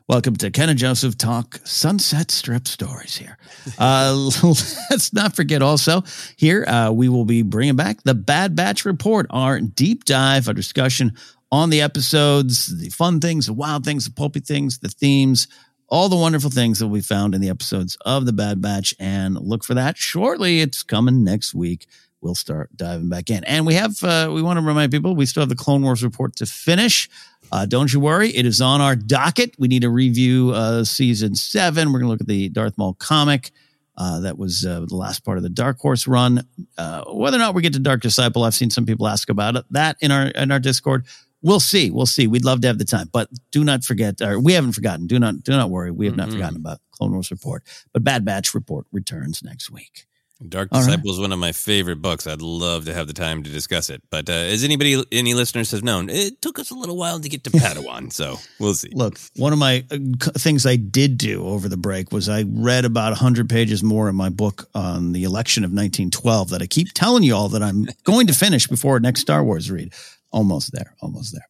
Welcome 0.10 0.36
to 0.36 0.52
Ken 0.52 0.68
and 0.68 0.78
Joseph 0.78 1.18
Talk 1.18 1.62
Sunset 1.64 2.30
Strip 2.30 2.68
Stories 2.68 3.16
here. 3.16 3.38
Uh, 3.80 4.14
let's 4.90 5.14
not 5.14 5.34
forget 5.34 5.62
also, 5.62 6.04
here 6.36 6.66
uh, 6.66 6.92
we 6.92 7.08
will 7.08 7.24
be 7.24 7.42
bringing 7.42 7.78
back 7.78 8.04
the 8.04 8.14
Bad 8.14 8.54
Batch 8.54 8.84
Report, 8.84 9.28
our 9.30 9.62
deep 9.62 10.04
dive, 10.04 10.50
our 10.50 10.54
discussion 10.54 11.14
on 11.54 11.70
the 11.70 11.82
episodes, 11.82 12.76
the 12.80 12.90
fun 12.90 13.20
things, 13.20 13.46
the 13.46 13.54
wild 13.54 13.86
things, 13.86 14.06
the 14.06 14.12
pulpy 14.12 14.40
things, 14.40 14.80
the 14.80 14.90
themes, 14.90 15.48
all 15.88 16.10
the 16.10 16.16
wonderful 16.16 16.50
things 16.50 16.80
that 16.80 16.88
we 16.88 17.00
found 17.00 17.36
in 17.36 17.42
the 17.42 17.50
episodes 17.50 17.96
of 18.08 18.26
The 18.26 18.34
Bad 18.34 18.60
Batch. 18.60 18.96
And 19.00 19.36
look 19.40 19.64
for 19.64 19.76
that 19.76 19.96
shortly. 19.96 20.62
It's 20.62 20.82
coming 20.82 21.24
next 21.24 21.54
week. 21.54 21.86
We'll 22.22 22.34
start 22.34 22.76
diving 22.76 23.08
back 23.08 23.30
in. 23.30 23.44
And 23.44 23.68
we 23.68 23.76
have, 23.76 24.04
uh, 24.04 24.32
we 24.34 24.42
want 24.42 24.58
to 24.58 24.66
remind 24.66 24.92
people, 24.92 25.16
we 25.16 25.28
still 25.28 25.42
have 25.42 25.50
the 25.50 25.56
Clone 25.56 25.84
Wars 25.84 26.04
report 26.04 26.36
to 26.38 26.48
finish. 26.48 27.08
Uh, 27.52 27.68
don't 27.68 27.94
you 27.94 28.00
worry. 28.00 28.30
It 28.30 28.48
is 28.48 28.60
on 28.60 28.82
our 28.82 28.96
docket. 28.96 29.54
We 29.60 29.68
need 29.68 29.84
to 29.84 29.92
review 29.92 30.54
uh, 30.56 30.84
season 30.86 31.36
seven. 31.36 31.94
We're 31.94 32.00
going 32.00 32.08
to 32.08 32.14
look 32.14 32.22
at 32.22 32.28
the 32.28 32.50
Darth 32.50 32.80
Maul 32.80 32.96
comic. 32.96 33.52
Uh, 33.96 34.22
that 34.22 34.40
was 34.40 34.66
uh, 34.66 34.86
the 34.88 34.96
last 34.96 35.24
part 35.24 35.38
of 35.38 35.44
the 35.44 35.50
Dark 35.50 35.78
Horse 35.78 36.08
run. 36.08 36.48
Uh, 36.80 37.04
whether 37.12 37.38
or 37.38 37.42
not 37.42 37.54
we 37.54 37.62
get 37.62 37.74
to 37.74 37.80
Dark 37.80 38.02
Disciple, 38.02 38.44
I've 38.44 38.56
seen 38.56 38.72
some 38.72 38.88
people 38.88 39.08
ask 39.08 39.30
about 39.30 39.56
it. 39.56 39.66
That 39.70 39.98
in 40.02 40.10
our 40.10 40.26
in 40.30 40.50
our 40.50 40.58
Discord. 40.60 41.06
We'll 41.44 41.60
see. 41.60 41.92
We'll 41.92 42.06
see. 42.06 42.26
We'd 42.26 42.46
love 42.46 42.62
to 42.62 42.68
have 42.68 42.78
the 42.78 42.86
time, 42.86 43.10
but 43.12 43.30
do 43.52 43.64
not 43.64 43.84
forget, 43.84 44.22
or 44.22 44.40
we 44.40 44.54
haven't 44.54 44.72
forgotten. 44.72 45.08
Do 45.08 45.20
not, 45.20 45.44
do 45.44 45.52
not 45.52 45.70
worry. 45.70 45.92
We 45.92 46.06
have 46.06 46.14
mm-hmm. 46.14 46.22
not 46.22 46.32
forgotten 46.32 46.56
about 46.58 46.80
Clone 46.92 47.12
Wars 47.12 47.32
report, 47.32 47.64
but 47.92 48.04
Bad 48.04 48.24
Batch 48.24 48.54
report 48.54 48.88
returns 48.92 49.44
next 49.44 49.70
week. 49.70 50.06
Dark 50.50 50.70
Disciple 50.72 51.12
right. 51.12 51.14
is 51.14 51.20
one 51.20 51.32
of 51.32 51.40
my 51.40 51.52
favorite 51.52 52.02
books. 52.02 52.28
I'd 52.28 52.42
love 52.42 52.86
to 52.86 52.94
have 52.94 53.08
the 53.08 53.14
time 53.14 53.44
to 53.44 53.50
discuss 53.50 53.90
it. 53.90 54.02
But 54.10 54.30
uh, 54.30 54.34
as 54.34 54.64
anybody, 54.64 55.02
any 55.12 55.34
listeners 55.34 55.72
have 55.72 55.84
known, 55.84 56.10
it 56.10 56.42
took 56.42 56.60
us 56.60 56.72
a 56.72 56.76
little 56.76 56.98
while 56.98 57.20
to 57.20 57.30
get 57.30 57.44
to 57.46 57.50
Padawan. 57.52 58.12
so 58.12 58.38
we'll 58.60 58.74
see. 58.74 58.90
Look, 58.94 59.18
one 59.36 59.54
of 59.54 59.60
my 59.60 59.86
uh, 59.90 59.98
things 60.38 60.66
I 60.66 60.76
did 60.76 61.18
do 61.18 61.46
over 61.46 61.70
the 61.70 61.78
break 61.78 62.12
was 62.12 62.30
I 62.30 62.44
read 62.48 62.86
about 62.86 63.12
100 63.12 63.50
pages 63.50 63.84
more 63.84 64.10
in 64.10 64.16
my 64.16 64.30
book 64.30 64.68
on 64.74 65.14
the 65.14 65.24
election 65.24 65.64
of 65.64 65.70
1912 65.70 66.50
that 66.50 66.62
I 66.62 66.68
keep 66.68 66.90
telling 66.94 67.24
you 67.24 67.36
all 67.36 67.50
that 67.50 67.64
I'm 67.64 67.88
going 68.04 68.28
to 68.28 68.34
finish 68.34 68.68
before 68.68 69.00
next 69.00 69.22
Star 69.22 69.44
Wars 69.44 69.72
read. 69.72 69.94
Almost 70.34 70.74
there. 70.74 70.96
Almost 71.02 71.34
there. 71.34 71.48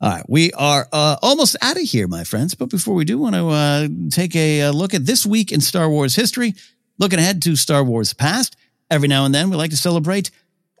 All 0.00 0.10
right, 0.10 0.24
we 0.28 0.52
are 0.52 0.86
uh, 0.92 1.16
almost 1.22 1.56
out 1.60 1.76
of 1.76 1.82
here, 1.82 2.06
my 2.06 2.22
friends. 2.22 2.54
But 2.54 2.68
before 2.68 2.94
we 2.94 3.04
do, 3.04 3.18
want 3.18 3.34
to 3.34 3.48
uh, 3.48 3.88
take 4.10 4.36
a, 4.36 4.60
a, 4.60 4.68
uh, 4.68 4.72
look 4.72 4.94
at 4.94 5.06
this 5.06 5.26
week 5.26 5.50
in 5.50 5.60
Star 5.60 5.88
Wars 5.88 6.14
history. 6.14 6.54
Looking 6.98 7.18
ahead 7.18 7.42
to 7.42 7.56
Star 7.56 7.82
Wars 7.82 8.12
past. 8.12 8.56
Every 8.90 9.08
now 9.08 9.24
and 9.24 9.34
then, 9.34 9.50
we 9.50 9.56
like 9.56 9.70
to 9.70 9.76
celebrate 9.76 10.30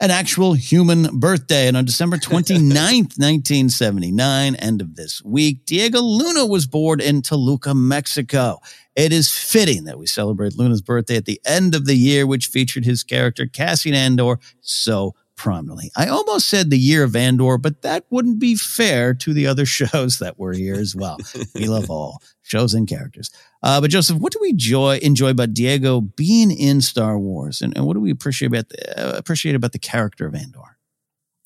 an 0.00 0.12
actual 0.12 0.54
human 0.54 1.18
birthday. 1.18 1.66
And 1.66 1.76
on 1.76 1.84
December 1.84 2.16
29th, 2.18 3.18
1979, 3.18 4.54
end 4.54 4.80
of 4.80 4.94
this 4.94 5.22
week, 5.24 5.64
Diego 5.64 6.00
Luna 6.00 6.46
was 6.46 6.66
born 6.66 7.00
in 7.00 7.22
Toluca, 7.22 7.74
Mexico. 7.74 8.60
It 8.94 9.12
is 9.12 9.32
fitting 9.32 9.84
that 9.84 9.98
we 9.98 10.06
celebrate 10.06 10.56
Luna's 10.56 10.82
birthday 10.82 11.16
at 11.16 11.24
the 11.24 11.40
end 11.44 11.74
of 11.74 11.86
the 11.86 11.96
year, 11.96 12.24
which 12.24 12.46
featured 12.46 12.84
his 12.84 13.02
character 13.02 13.46
Cassian 13.46 13.94
Andor 13.94 14.38
so 14.60 15.14
prominently. 15.38 15.90
I 15.96 16.08
almost 16.08 16.48
said 16.48 16.68
the 16.68 16.78
year 16.78 17.04
of 17.04 17.16
Andor, 17.16 17.56
but 17.56 17.82
that 17.82 18.04
wouldn't 18.10 18.38
be 18.38 18.56
fair 18.56 19.14
to 19.14 19.32
the 19.32 19.46
other 19.46 19.64
shows 19.78 20.18
that 20.18 20.38
were 20.38 20.52
here 20.52 20.74
as 20.74 20.94
well. 20.94 21.16
we 21.54 21.66
love 21.66 21.88
all 21.90 22.20
shows 22.42 22.74
and 22.74 22.86
characters. 22.86 23.30
Uh, 23.62 23.80
but 23.80 23.90
Joseph, 23.90 24.18
what 24.18 24.32
do 24.32 24.38
we 24.42 24.50
enjoy 24.50 24.98
enjoy 24.98 25.30
about 25.30 25.54
Diego 25.54 26.00
being 26.00 26.50
in 26.50 26.80
Star 26.80 27.18
Wars, 27.18 27.62
and, 27.62 27.74
and 27.76 27.86
what 27.86 27.94
do 27.94 28.00
we 28.00 28.10
appreciate 28.10 28.48
about 28.48 28.68
the, 28.68 29.14
uh, 29.14 29.16
appreciate 29.16 29.54
about 29.54 29.72
the 29.72 29.78
character 29.78 30.26
of 30.26 30.34
Andor? 30.34 30.77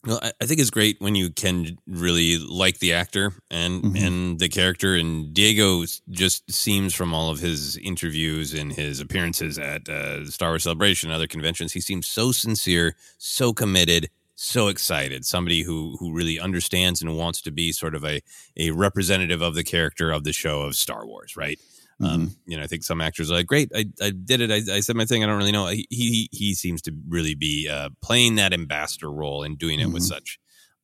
Well, 0.04 0.18
I, 0.22 0.32
I 0.40 0.46
think 0.46 0.60
it's 0.60 0.70
great 0.70 1.00
when 1.00 1.14
you 1.14 1.30
can 1.30 1.78
really 1.86 2.38
like 2.38 2.78
the 2.80 2.92
actor 2.92 3.34
and 3.50 3.82
Mhm. 3.84 4.06
and 4.06 4.38
the 4.40 4.48
character. 4.48 4.94
And 4.96 5.32
Diego 5.32 5.84
just 6.10 6.50
seems 6.50 6.92
from 6.94 7.14
all 7.14 7.30
of 7.30 7.38
his 7.38 7.76
interviews 7.76 8.52
and 8.52 8.72
his 8.72 9.00
appearances 9.00 9.58
at 9.58 9.88
uh, 9.88 10.26
Star 10.28 10.50
Wars 10.50 10.64
Celebration 10.64 11.08
and 11.10 11.14
other 11.14 11.28
conventions, 11.28 11.72
he 11.72 11.80
seems 11.80 12.08
so 12.08 12.32
sincere, 12.32 12.96
so 13.18 13.52
committed, 13.52 14.10
so 14.34 14.66
excited. 14.68 15.24
Somebody 15.24 15.62
who 15.62 15.96
who 16.00 16.12
really 16.12 16.40
understands 16.40 17.00
and 17.00 17.16
wants 17.16 17.40
to 17.42 17.52
be 17.52 17.70
sort 17.70 17.94
of 17.94 18.04
a 18.04 18.22
a 18.56 18.72
representative 18.72 19.40
of 19.40 19.54
the 19.54 19.62
character 19.64 20.10
of 20.10 20.24
the 20.24 20.32
show 20.32 20.62
of 20.62 20.74
Star 20.74 21.06
Wars, 21.06 21.36
right? 21.36 21.60
Um, 22.04 22.34
you 22.46 22.56
know, 22.56 22.62
I 22.62 22.66
think 22.66 22.82
some 22.84 23.00
actors 23.00 23.30
are 23.30 23.34
like, 23.34 23.46
"Great, 23.46 23.70
I, 23.74 23.84
I 24.00 24.10
did 24.10 24.40
it. 24.40 24.50
I, 24.50 24.76
I 24.76 24.80
said 24.80 24.96
my 24.96 25.04
thing. 25.04 25.22
I 25.22 25.26
don't 25.26 25.36
really 25.38 25.52
know." 25.52 25.66
He 25.68 25.86
he, 25.90 26.28
he 26.32 26.54
seems 26.54 26.82
to 26.82 26.92
really 27.08 27.34
be 27.34 27.68
uh, 27.68 27.90
playing 28.02 28.36
that 28.36 28.52
ambassador 28.52 29.10
role 29.12 29.42
and 29.42 29.58
doing 29.58 29.78
it 29.80 29.86
with 29.92 30.02
Mhm. 30.02 30.08
such 30.08 30.38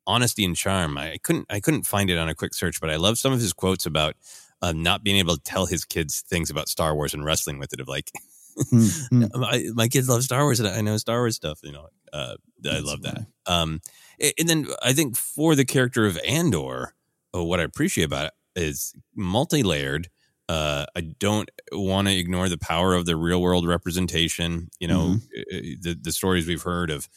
honesty 0.07 0.45
and 0.45 0.57
charm. 0.57 0.97
I 0.97 1.19
couldn't 1.23 1.47
I 1.51 1.61
couldn't 1.61 1.87
find 1.87 2.09
it 2.11 2.19
on 2.19 2.29
a 2.29 2.35
quick 2.35 2.55
search, 2.55 2.81
but 2.81 2.91
I 2.91 2.97
love 2.97 3.19
some 3.19 3.33
of 3.33 3.41
his 3.41 3.53
quotes 3.53 3.85
about 3.87 4.15
uh, 4.63 4.73
not 4.73 5.03
being 5.05 5.17
able 5.17 5.37
to 5.37 5.43
tell 5.43 5.67
his 5.67 5.85
kids 5.85 6.21
things 6.23 6.51
about 6.51 6.69
Star 6.69 6.95
Wars 6.95 7.15
and 7.15 7.25
wrestling 7.25 7.59
with 7.59 7.73
it. 7.73 7.81
Of 7.81 7.89
like, 7.89 8.11
Mhm. 8.73 9.29
my, 9.35 9.65
my 9.75 9.89
kids 9.89 10.09
love 10.09 10.23
Star 10.25 10.43
Wars 10.45 10.61
and 10.61 10.69
I 10.69 10.81
know 10.81 10.97
Star 10.97 11.19
Wars 11.21 11.37
stuff. 11.37 11.61
You 11.63 11.73
know, 11.73 11.89
uh, 12.13 12.35
I 12.69 12.79
love 12.81 13.03
that. 13.03 13.27
Um, 13.47 13.81
and 14.39 14.49
then 14.49 14.67
I 14.83 14.93
think 14.93 15.17
for 15.17 15.55
the 15.55 15.65
character 15.65 16.07
of 16.07 16.19
Andor, 16.27 16.95
uh, 17.35 17.45
what 17.45 17.61
I 17.61 17.63
appreciate 17.65 18.05
about 18.05 18.27
it 18.27 18.33
is 18.57 18.95
multi-layered. 19.15 20.09
Uh, 20.49 20.87
I 20.97 21.01
don't 21.03 21.51
want 21.73 22.09
to 22.09 22.17
ignore 22.17 22.49
the 22.49 22.59
power 22.59 22.95
of 22.95 23.05
the 23.05 23.17
real 23.17 23.41
world 23.43 23.67
representation. 23.67 24.71
You 24.81 24.89
know, 24.89 25.17
uh, 25.37 25.43
the 25.81 25.99
the 26.01 26.13
stories 26.13 26.47
we've 26.47 26.63
heard 26.63 26.91
of 26.91 27.09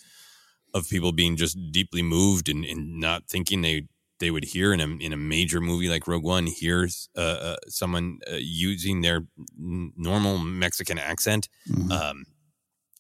of 0.74 0.90
people 0.90 1.12
being 1.12 1.36
just 1.36 1.58
deeply 1.72 2.02
moved 2.02 2.50
and, 2.50 2.66
and 2.66 3.00
not 3.00 3.28
thinking 3.28 3.62
they 3.62 3.88
they 4.20 4.32
would 4.32 4.46
hear 4.46 4.74
in 4.74 4.80
a 4.80 4.88
in 4.88 5.14
a 5.14 5.18
major 5.18 5.60
movie 5.62 5.90
like 5.90 6.08
Rogue 6.08 6.24
One 6.24 6.46
hears 6.46 7.10
uh, 7.18 7.20
uh, 7.22 7.56
someone 7.68 8.20
uh, 8.32 8.36
using 8.40 9.02
their 9.02 9.26
n- 9.60 9.94
normal 9.98 10.38
Mexican 10.38 10.98
accent 10.98 11.50
um, 11.92 12.26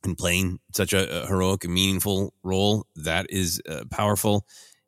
and 0.03 0.17
playing 0.17 0.59
such 0.73 0.93
a, 0.93 1.23
a 1.23 1.27
heroic 1.27 1.63
and 1.63 1.73
meaningful 1.73 2.33
role 2.43 2.87
that 2.95 3.29
is 3.29 3.61
uh, 3.69 3.83
powerful. 3.91 4.45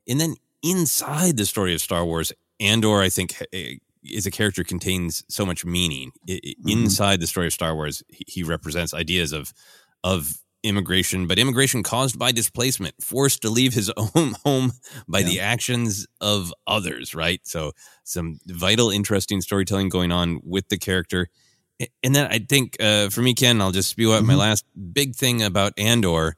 And 0.07 0.19
then 0.19 0.35
inside 0.63 1.37
the 1.37 1.45
story 1.45 1.73
of 1.73 1.81
Star 1.81 2.03
Wars, 2.03 2.33
Andor, 2.59 3.01
I 3.01 3.09
think, 3.09 3.35
ha- 3.37 3.77
is 4.03 4.25
a 4.25 4.31
character 4.31 4.63
contains 4.63 5.23
so 5.29 5.45
much 5.45 5.65
meaning. 5.65 6.11
I- 6.29 6.39
I- 6.45 6.53
Inside 6.67 7.19
the 7.19 7.27
story 7.27 7.47
of 7.47 7.53
Star 7.53 7.75
Wars, 7.75 8.03
he, 8.09 8.23
he 8.27 8.43
represents 8.43 8.93
ideas 8.93 9.31
of 9.31 9.53
of 10.03 10.37
immigration, 10.63 11.27
but 11.27 11.37
immigration 11.39 11.83
caused 11.83 12.17
by 12.17 12.31
displacement, 12.31 12.95
forced 13.01 13.41
to 13.41 13.49
leave 13.49 13.73
his 13.73 13.91
own 14.15 14.33
home 14.45 14.71
by 15.07 15.21
the 15.23 15.39
actions 15.39 16.07
of 16.21 16.53
others. 16.67 17.13
Right. 17.13 17.41
So 17.43 17.71
some 18.03 18.39
vital, 18.47 18.89
interesting 18.89 19.41
storytelling 19.41 19.89
going 19.89 20.11
on 20.11 20.39
with 20.43 20.69
the 20.69 20.77
character. 20.77 21.27
And 22.01 22.15
then 22.15 22.27
I 22.31 22.39
think 22.39 22.77
uh, 22.79 23.09
for 23.09 23.21
me, 23.21 23.33
Ken, 23.33 23.59
I'll 23.59 23.71
just 23.71 23.89
spew 23.89 24.13
out 24.13 24.23
my 24.23 24.35
last 24.35 24.63
big 24.93 25.15
thing 25.15 25.41
about 25.43 25.73
Andor 25.77 26.35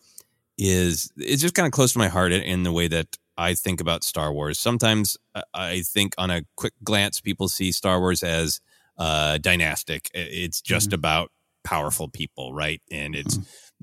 is 0.57 1.11
it's 1.17 1.41
just 1.41 1.53
kind 1.53 1.65
of 1.65 1.71
close 1.73 1.93
to 1.93 1.99
my 1.99 2.07
heart 2.07 2.31
in 2.31 2.63
the 2.63 2.71
way 2.71 2.87
that 2.87 3.07
I 3.37 3.53
think 3.53 3.81
about 3.81 4.03
Star 4.03 4.31
Wars. 4.33 4.59
Sometimes 4.59 5.17
I- 5.33 5.43
I 5.53 5.81
think 5.81 6.13
on 6.17 6.29
a 6.31 6.43
quick 6.55 6.73
glance, 6.83 7.19
people 7.21 7.47
see 7.49 7.71
Star 7.71 7.99
Wars 7.99 8.23
as 8.23 8.61
uh, 8.97 9.37
dynastic. 9.39 10.09
It's 10.13 10.61
just 10.61 10.93
about 10.93 11.29
powerful 11.65 12.07
people, 12.07 12.53
right? 12.53 12.81
And 12.89 13.13
it's 13.13 13.37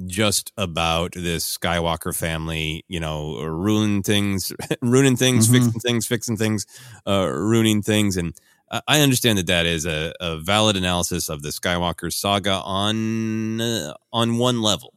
just 0.07 0.53
about 0.57 1.13
this 1.13 1.59
Skywalker 1.59 2.17
family, 2.17 2.83
you 2.89 2.99
know, 2.99 3.37
ruining 3.43 4.03
things, 4.03 4.53
ruining 4.81 5.17
things, 5.17 5.49
Mhm. 5.49 5.53
fixing 5.53 5.81
things, 5.81 6.07
fixing 6.07 6.37
things, 6.39 6.65
uh, 7.07 7.27
ruining 7.29 7.83
things. 7.83 8.17
And 8.17 8.33
I- 8.71 8.81
I 8.89 9.01
understand 9.03 9.37
that 9.37 9.47
that 9.49 9.67
is 9.67 9.85
a, 9.85 10.15
a 10.19 10.39
valid 10.39 10.77
analysis 10.77 11.29
of 11.29 11.43
the 11.43 11.51
Skywalker 11.51 12.11
saga 12.11 12.63
on 12.65 13.61
uh, 13.61 13.93
on 14.15 14.39
one 14.39 14.63
level, 14.63 14.95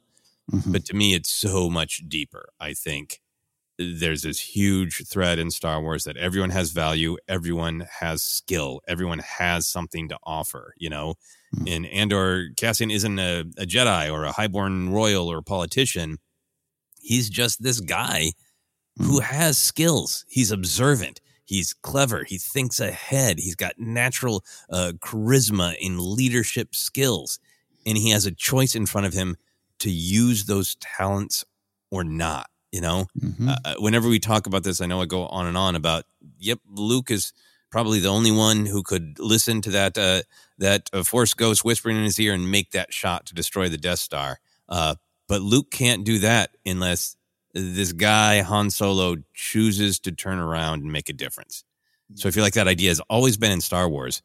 but 0.65 0.85
to 0.85 0.93
me, 0.93 1.13
it's 1.13 1.29
so 1.33 1.69
much 1.69 2.03
deeper. 2.07 2.47
I 2.57 2.73
think 2.73 3.19
there's 3.77 4.21
this 4.21 4.39
huge 4.39 5.05
thread 5.07 5.39
in 5.39 5.51
Star 5.51 5.81
Wars 5.81 6.03
that 6.05 6.17
everyone 6.17 6.51
has 6.51 6.71
value, 6.71 7.17
everyone 7.27 7.85
has 7.99 8.23
skill, 8.23 8.81
everyone 8.87 9.19
has 9.19 9.67
something 9.67 10.09
to 10.09 10.17
offer. 10.23 10.73
You 10.77 10.89
know, 10.89 11.15
and 11.67 11.85
Andor 11.87 12.49
Cassian 12.57 12.91
isn't 12.91 13.19
a, 13.19 13.41
a 13.57 13.65
Jedi 13.65 14.11
or 14.11 14.23
a 14.23 14.31
highborn 14.31 14.89
royal 14.89 15.31
or 15.31 15.41
politician. 15.41 16.17
He's 17.01 17.29
just 17.29 17.61
this 17.61 17.79
guy 17.79 18.31
who 18.97 19.19
has 19.19 19.57
skills. 19.57 20.25
He's 20.27 20.51
observant. 20.51 21.21
He's 21.43 21.73
clever. 21.73 22.23
He 22.23 22.37
thinks 22.37 22.79
ahead. 22.79 23.37
He's 23.39 23.55
got 23.55 23.77
natural 23.77 24.43
uh, 24.69 24.93
charisma 24.99 25.75
and 25.83 25.99
leadership 25.99 26.73
skills. 26.73 27.39
And 27.85 27.97
he 27.97 28.09
has 28.09 28.25
a 28.25 28.31
choice 28.31 28.73
in 28.73 28.87
front 28.87 29.05
of 29.05 29.13
him 29.13 29.35
to 29.79 29.91
use 29.91 30.45
those 30.45 30.75
talents 30.75 31.45
or 31.91 32.03
not. 32.03 32.49
You 32.75 32.81
know, 32.81 33.07
uh, 33.47 33.55
uh, 33.63 33.75
whenever 33.79 34.09
we 34.09 34.19
talk 34.19 34.47
about 34.47 34.63
this, 34.63 34.81
I 34.81 34.85
know 34.85 35.01
I 35.01 35.05
go 35.05 35.27
on 35.27 35.47
and 35.47 35.55
on 35.55 35.77
about, 35.77 36.03
yep, 36.39 36.59
Luke 36.69 37.09
is 37.09 37.31
probably 37.71 38.01
the 38.01 38.09
only 38.09 38.31
one 38.31 38.65
who 38.65 38.83
could 38.83 39.17
listen 39.17 39.61
to 39.61 39.69
that 39.69 39.97
uh, 39.97 40.23
that 40.57 40.89
uh, 40.91 41.03
Force 41.03 41.33
Ghost 41.33 41.63
whispering 41.63 41.95
in 41.95 42.03
his 42.03 42.19
ear 42.19 42.33
and 42.33 42.51
make 42.51 42.71
that 42.71 42.91
shot 42.91 43.27
to 43.27 43.33
destroy 43.33 43.69
the 43.69 43.77
Death 43.77 43.99
Star. 43.99 44.39
Uh, 44.67 44.95
but 45.29 45.41
Luke 45.41 45.71
can't 45.71 46.03
do 46.03 46.19
that 46.19 46.57
unless 46.65 47.15
this 47.53 47.93
guy 47.93 48.41
Han 48.41 48.69
Solo 48.69 49.15
chooses 49.33 49.97
to 49.99 50.11
turn 50.11 50.39
around 50.39 50.83
and 50.83 50.91
make 50.91 51.07
a 51.07 51.13
difference. 51.13 51.63
So 52.15 52.27
I 52.27 52.33
feel 52.33 52.43
like 52.43 52.55
that 52.55 52.67
idea 52.67 52.89
has 52.89 52.99
always 53.09 53.37
been 53.37 53.53
in 53.53 53.61
Star 53.61 53.87
Wars, 53.87 54.21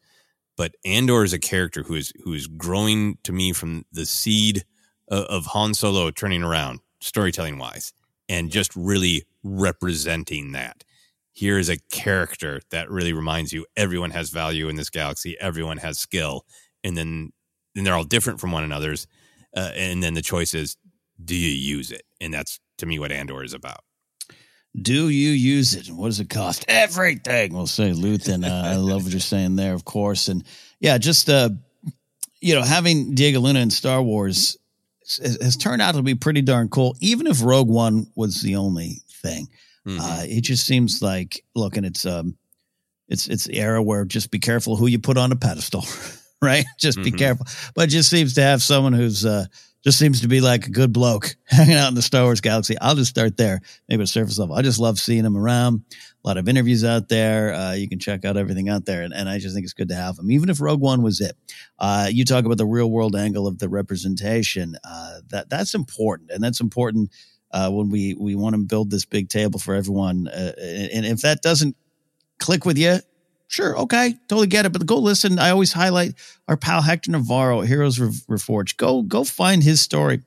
but 0.57 0.75
Andor 0.83 1.23
is 1.23 1.31
a 1.31 1.39
character 1.39 1.83
who 1.83 1.95
is 1.95 2.11
who 2.25 2.33
is 2.33 2.47
growing 2.47 3.17
to 3.23 3.31
me 3.31 3.53
from 3.53 3.85
the 3.93 4.05
seed 4.05 4.65
of, 5.07 5.23
of 5.23 5.45
Han 5.45 5.73
Solo 5.73 6.11
turning 6.11 6.43
around, 6.43 6.81
storytelling 6.99 7.57
wise, 7.57 7.93
and 8.31 8.49
just 8.49 8.73
really 8.77 9.25
representing 9.43 10.53
that. 10.53 10.85
Here 11.33 11.59
is 11.59 11.69
a 11.69 11.77
character 11.91 12.61
that 12.71 12.89
really 12.89 13.11
reminds 13.11 13.51
you 13.51 13.65
everyone 13.75 14.11
has 14.11 14.29
value 14.29 14.69
in 14.69 14.77
this 14.77 14.89
galaxy, 14.89 15.35
everyone 15.39 15.77
has 15.77 15.99
skill, 15.99 16.45
and 16.81 16.95
then 16.95 17.31
and 17.75 17.85
they're 17.85 17.93
all 17.93 18.05
different 18.05 18.39
from 18.39 18.51
one 18.51 18.63
another's. 18.63 19.05
Uh, 19.55 19.71
and 19.75 20.01
then 20.01 20.13
the 20.13 20.21
choice 20.21 20.53
is, 20.53 20.77
do 21.23 21.35
you 21.35 21.49
use 21.49 21.91
it? 21.91 22.03
And 22.21 22.33
that's 22.33 22.59
to 22.77 22.85
me 22.85 22.99
what 22.99 23.11
Andor 23.11 23.43
is 23.43 23.53
about. 23.53 23.79
Do 24.81 25.09
you 25.09 25.31
use 25.31 25.73
it? 25.73 25.89
And 25.89 25.97
what 25.97 26.07
does 26.07 26.21
it 26.21 26.29
cost? 26.29 26.63
Everything. 26.69 27.53
We'll 27.53 27.67
say 27.67 27.91
Luthen. 27.91 28.47
Uh, 28.47 28.69
I 28.69 28.75
love 28.75 29.03
what 29.03 29.11
you're 29.11 29.19
saying 29.19 29.57
there, 29.57 29.73
of 29.73 29.83
course. 29.83 30.29
And 30.29 30.45
yeah, 30.79 30.97
just 30.97 31.29
uh, 31.29 31.49
you 32.39 32.55
know, 32.55 32.61
having 32.61 33.13
Diego 33.13 33.41
Luna 33.41 33.59
in 33.59 33.71
Star 33.71 34.01
Wars 34.01 34.57
has, 35.21 35.37
has 35.41 35.57
turned 35.57 35.81
out 35.81 35.95
to 35.95 36.01
be 36.03 36.15
pretty 36.15 36.41
darn 36.41 36.69
cool. 36.69 36.95
Even 36.99 37.27
if 37.27 37.43
Rogue 37.43 37.69
One 37.69 38.07
was 38.15 38.41
the 38.41 38.55
only 38.55 39.01
thing, 39.21 39.47
uh, 39.87 40.23
it 40.27 40.41
just 40.41 40.65
seems 40.67 41.01
like 41.01 41.43
look, 41.55 41.77
and 41.77 41.85
it's 41.85 42.05
um, 42.05 42.37
it's 43.07 43.27
it's 43.27 43.45
the 43.45 43.57
era 43.57 43.81
where 43.81 44.05
just 44.05 44.31
be 44.31 44.39
careful 44.39 44.75
who 44.75 44.87
you 44.87 44.99
put 44.99 45.17
on 45.17 45.31
a 45.31 45.35
pedestal, 45.35 45.83
right? 46.41 46.65
Just 46.79 47.01
be 47.01 47.11
Mhm. 47.11 47.17
careful. 47.17 47.45
But 47.75 47.85
it 47.85 47.91
just 47.91 48.09
seems 48.09 48.33
to 48.35 48.41
have 48.43 48.61
someone 48.61 48.93
who's 48.93 49.25
uh, 49.25 49.45
just 49.83 49.97
seems 49.97 50.21
to 50.21 50.27
be 50.27 50.39
like 50.41 50.67
a 50.67 50.71
good 50.71 50.93
bloke 50.93 51.35
hanging 51.45 51.73
out 51.75 51.87
in 51.89 51.95
the 51.95 52.01
Star 52.03 52.23
Wars 52.23 52.41
galaxy. 52.41 52.77
I'll 52.79 52.95
just 52.95 53.09
start 53.09 53.37
there, 53.37 53.61
maybe 53.89 54.03
at 54.03 54.09
surface 54.09 54.37
level. 54.37 54.55
I 54.55 54.61
just 54.61 54.79
love 54.79 54.99
seeing 54.99 55.25
him 55.25 55.35
around. 55.35 55.81
A 56.23 56.27
lot 56.27 56.37
of 56.37 56.47
interviews 56.47 56.83
out 56.85 57.09
there. 57.09 57.53
Uh, 57.53 57.73
you 57.73 57.89
can 57.89 57.97
check 57.97 58.25
out 58.25 58.37
everything 58.37 58.69
out 58.69 58.85
there, 58.85 59.01
and, 59.01 59.11
and 59.13 59.27
I 59.27 59.39
just 59.39 59.55
think 59.55 59.63
it's 59.63 59.73
good 59.73 59.89
to 59.89 59.95
have 59.95 60.17
them, 60.17 60.29
even 60.31 60.49
if 60.49 60.61
Rogue 60.61 60.79
One 60.79 61.01
was 61.01 61.19
it. 61.19 61.35
Uh, 61.79 62.09
you 62.11 62.25
talk 62.25 62.45
about 62.45 62.59
the 62.59 62.65
real 62.65 62.91
world 62.91 63.15
angle 63.15 63.47
of 63.47 63.57
the 63.57 63.67
representation. 63.67 64.75
Uh, 64.83 65.21
that 65.29 65.49
that's 65.49 65.73
important, 65.73 66.29
and 66.29 66.43
that's 66.43 66.61
important 66.61 67.09
uh, 67.51 67.71
when 67.71 67.89
we 67.89 68.13
we 68.13 68.35
want 68.35 68.55
to 68.55 68.61
build 68.61 68.91
this 68.91 69.05
big 69.05 69.29
table 69.29 69.59
for 69.59 69.73
everyone. 69.73 70.27
Uh, 70.27 70.53
and 70.59 71.05
if 71.07 71.21
that 71.21 71.41
doesn't 71.41 71.75
click 72.39 72.65
with 72.65 72.77
you, 72.77 72.99
sure, 73.47 73.77
okay, 73.79 74.13
totally 74.27 74.47
get 74.47 74.67
it. 74.67 74.73
But 74.73 74.85
go 74.85 74.99
listen. 74.99 75.39
I 75.39 75.49
always 75.49 75.73
highlight 75.73 76.13
our 76.47 76.57
pal 76.57 76.83
Hector 76.83 77.11
Navarro, 77.11 77.61
Heroes 77.61 77.97
Reforged. 77.97 78.77
Go 78.77 79.01
go 79.01 79.23
find 79.23 79.63
his 79.63 79.81
story 79.81 80.21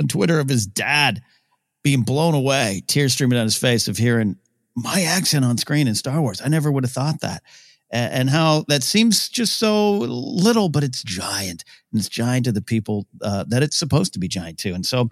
on 0.00 0.08
Twitter 0.08 0.40
of 0.40 0.48
his 0.48 0.66
dad 0.66 1.22
being 1.82 2.02
blown 2.02 2.34
away, 2.34 2.82
tears 2.86 3.12
streaming 3.12 3.36
down 3.36 3.44
his 3.44 3.56
face 3.56 3.88
of 3.88 3.96
hearing 3.96 4.36
my 4.82 5.02
accent 5.02 5.44
on 5.44 5.58
screen 5.58 5.88
in 5.88 5.94
Star 5.94 6.20
Wars. 6.20 6.40
I 6.44 6.48
never 6.48 6.70
would 6.70 6.84
have 6.84 6.92
thought 6.92 7.20
that. 7.20 7.42
And 7.90 8.28
how 8.28 8.66
that 8.68 8.82
seems 8.82 9.30
just 9.30 9.56
so 9.56 9.92
little, 10.00 10.68
but 10.68 10.84
it's 10.84 11.02
giant. 11.02 11.64
And 11.90 11.98
it's 11.98 12.10
giant 12.10 12.44
to 12.44 12.52
the 12.52 12.60
people 12.60 13.06
uh, 13.22 13.44
that 13.48 13.62
it's 13.62 13.78
supposed 13.78 14.12
to 14.12 14.18
be 14.18 14.28
giant 14.28 14.58
to. 14.58 14.74
And 14.74 14.84
so 14.84 15.08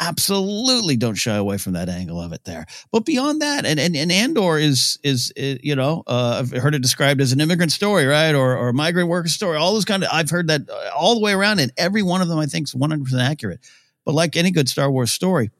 absolutely 0.00 0.96
don't 0.96 1.14
shy 1.14 1.36
away 1.36 1.58
from 1.58 1.74
that 1.74 1.88
angle 1.88 2.20
of 2.20 2.32
it 2.32 2.42
there. 2.42 2.66
But 2.90 3.04
beyond 3.04 3.40
that, 3.40 3.64
and 3.64 3.78
and, 3.78 3.94
and 3.94 4.10
Andor 4.10 4.58
is 4.58 4.98
is 5.04 5.32
uh, 5.38 5.62
you 5.62 5.76
know 5.76 6.02
uh, 6.08 6.40
I've 6.40 6.50
heard 6.50 6.74
it 6.74 6.82
described 6.82 7.20
as 7.20 7.30
an 7.30 7.40
immigrant 7.40 7.70
story, 7.70 8.04
right, 8.04 8.34
or 8.34 8.56
or 8.56 8.70
a 8.70 8.74
migrant 8.74 9.08
worker 9.08 9.28
story. 9.28 9.56
All 9.56 9.74
those 9.74 9.84
kind 9.84 10.02
of 10.02 10.08
I've 10.12 10.28
heard 10.28 10.48
that 10.48 10.68
uh, 10.68 10.90
all 10.96 11.14
the 11.14 11.20
way 11.20 11.34
around, 11.34 11.60
and 11.60 11.72
every 11.76 12.02
one 12.02 12.20
of 12.20 12.26
them 12.26 12.40
I 12.40 12.46
think 12.46 12.66
is 12.66 12.74
one 12.74 12.90
hundred 12.90 13.04
percent 13.04 13.22
accurate. 13.22 13.60
But 14.04 14.16
like 14.16 14.36
any 14.36 14.50
good 14.50 14.68
Star 14.68 14.90
Wars 14.90 15.12
story, 15.12 15.52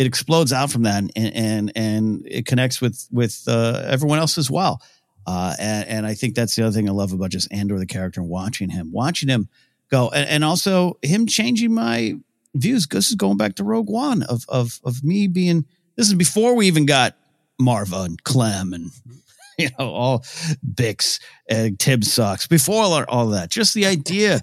it 0.00 0.06
explodes 0.06 0.50
out 0.50 0.70
from 0.70 0.84
that 0.84 1.04
and 1.14 1.14
and, 1.14 1.72
and 1.76 2.26
it 2.26 2.46
connects 2.46 2.80
with 2.80 3.06
with 3.12 3.44
uh, 3.46 3.82
everyone 3.84 4.18
else 4.18 4.38
as 4.38 4.50
well. 4.50 4.80
Uh, 5.26 5.54
and, 5.60 5.88
and 5.88 6.06
I 6.06 6.14
think 6.14 6.34
that's 6.34 6.56
the 6.56 6.64
other 6.64 6.72
thing 6.72 6.88
I 6.88 6.92
love 6.92 7.12
about 7.12 7.28
just 7.28 7.52
Andor 7.52 7.78
the 7.78 7.84
character 7.84 8.22
and 8.22 8.30
watching 8.30 8.70
him, 8.70 8.92
watching 8.92 9.28
him 9.28 9.50
go, 9.90 10.08
and, 10.08 10.26
and 10.26 10.42
also 10.42 10.98
him 11.02 11.26
changing 11.26 11.74
my 11.74 12.14
views. 12.54 12.86
This 12.86 13.10
is 13.10 13.14
going 13.14 13.36
back 13.36 13.56
to 13.56 13.64
Rogue 13.64 13.90
One 13.90 14.22
of 14.22 14.46
of 14.48 14.80
of 14.84 15.04
me 15.04 15.26
being. 15.26 15.66
This 15.96 16.08
is 16.08 16.14
before 16.14 16.54
we 16.54 16.66
even 16.66 16.86
got 16.86 17.14
Maarva 17.60 18.06
and 18.06 18.24
Clem 18.24 18.72
and 18.72 18.90
you 19.58 19.68
know 19.78 19.90
all 19.90 20.20
Bix 20.66 21.20
and 21.46 21.78
Tib 21.78 22.04
sucks. 22.04 22.46
Before 22.46 22.84
all, 22.84 23.04
all 23.04 23.26
that, 23.28 23.50
just 23.50 23.74
the 23.74 23.84
idea 23.84 24.40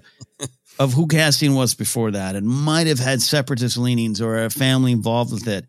of 0.78 0.92
who 0.92 1.06
Cassian 1.06 1.54
was 1.54 1.74
before 1.74 2.10
that, 2.12 2.36
and 2.36 2.46
might 2.48 2.86
have 2.86 2.98
had 2.98 3.20
separatist 3.20 3.76
leanings 3.76 4.20
or 4.20 4.44
a 4.44 4.50
family 4.50 4.92
involved 4.92 5.32
with 5.32 5.48
it, 5.48 5.66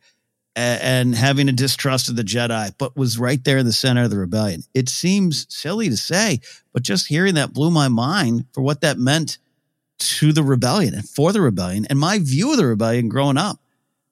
and, 0.56 0.82
and 0.82 1.16
having 1.16 1.50
a 1.50 1.54
distrust 1.54 2.10
of 2.10 2.16
the 2.16 2.24
Jedi, 2.24 2.74
but 2.78 2.96
was 2.96 3.18
right 3.18 3.44
there 3.44 3.58
in 3.58 3.66
the 3.66 3.72
center 3.72 4.04
of 4.04 4.10
the 4.10 4.18
rebellion. 4.18 4.64
It 4.74 4.90
seems 4.90 5.46
silly 5.50 5.90
to 5.90 5.98
say, 5.98 6.40
but 6.74 6.84
just 6.84 7.08
hearing 7.08 7.36
that 7.36 7.54
blew 7.54 7.72
my 7.72 7.88
mind 7.88 8.46
for 8.54 8.62
what 8.62 8.82
that 8.82 8.98
meant 8.98 9.38
to 10.00 10.32
the 10.32 10.44
rebellion 10.44 10.94
and 10.94 11.08
for 11.08 11.34
the 11.34 11.42
rebellion 11.42 11.86
and 11.90 12.00
my 12.00 12.20
view 12.20 12.52
of 12.52 12.58
the 12.58 12.66
rebellion 12.66 13.10
growing 13.10 13.38
up 13.38 13.60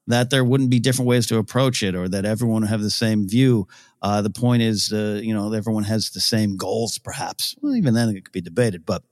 that 0.06 0.30
there 0.30 0.44
wouldn't 0.44 0.70
be 0.70 0.80
different 0.80 1.08
ways 1.08 1.26
to 1.26 1.38
approach 1.38 1.82
it 1.82 1.94
or 1.94 2.08
that 2.08 2.24
everyone 2.24 2.62
would 2.62 2.70
have 2.70 2.80
the 2.80 2.90
same 2.90 3.28
view. 3.28 3.68
Uh, 4.00 4.22
the 4.22 4.30
point 4.30 4.62
is, 4.62 4.92
uh, 4.92 5.20
you 5.22 5.34
know, 5.34 5.52
everyone 5.52 5.84
has 5.84 6.10
the 6.10 6.20
same 6.20 6.56
goals, 6.56 6.98
perhaps. 6.98 7.54
Well, 7.60 7.74
even 7.74 7.94
then 7.94 8.08
it 8.08 8.24
could 8.24 8.32
be 8.32 8.40
debated, 8.40 8.86
but 8.86 9.02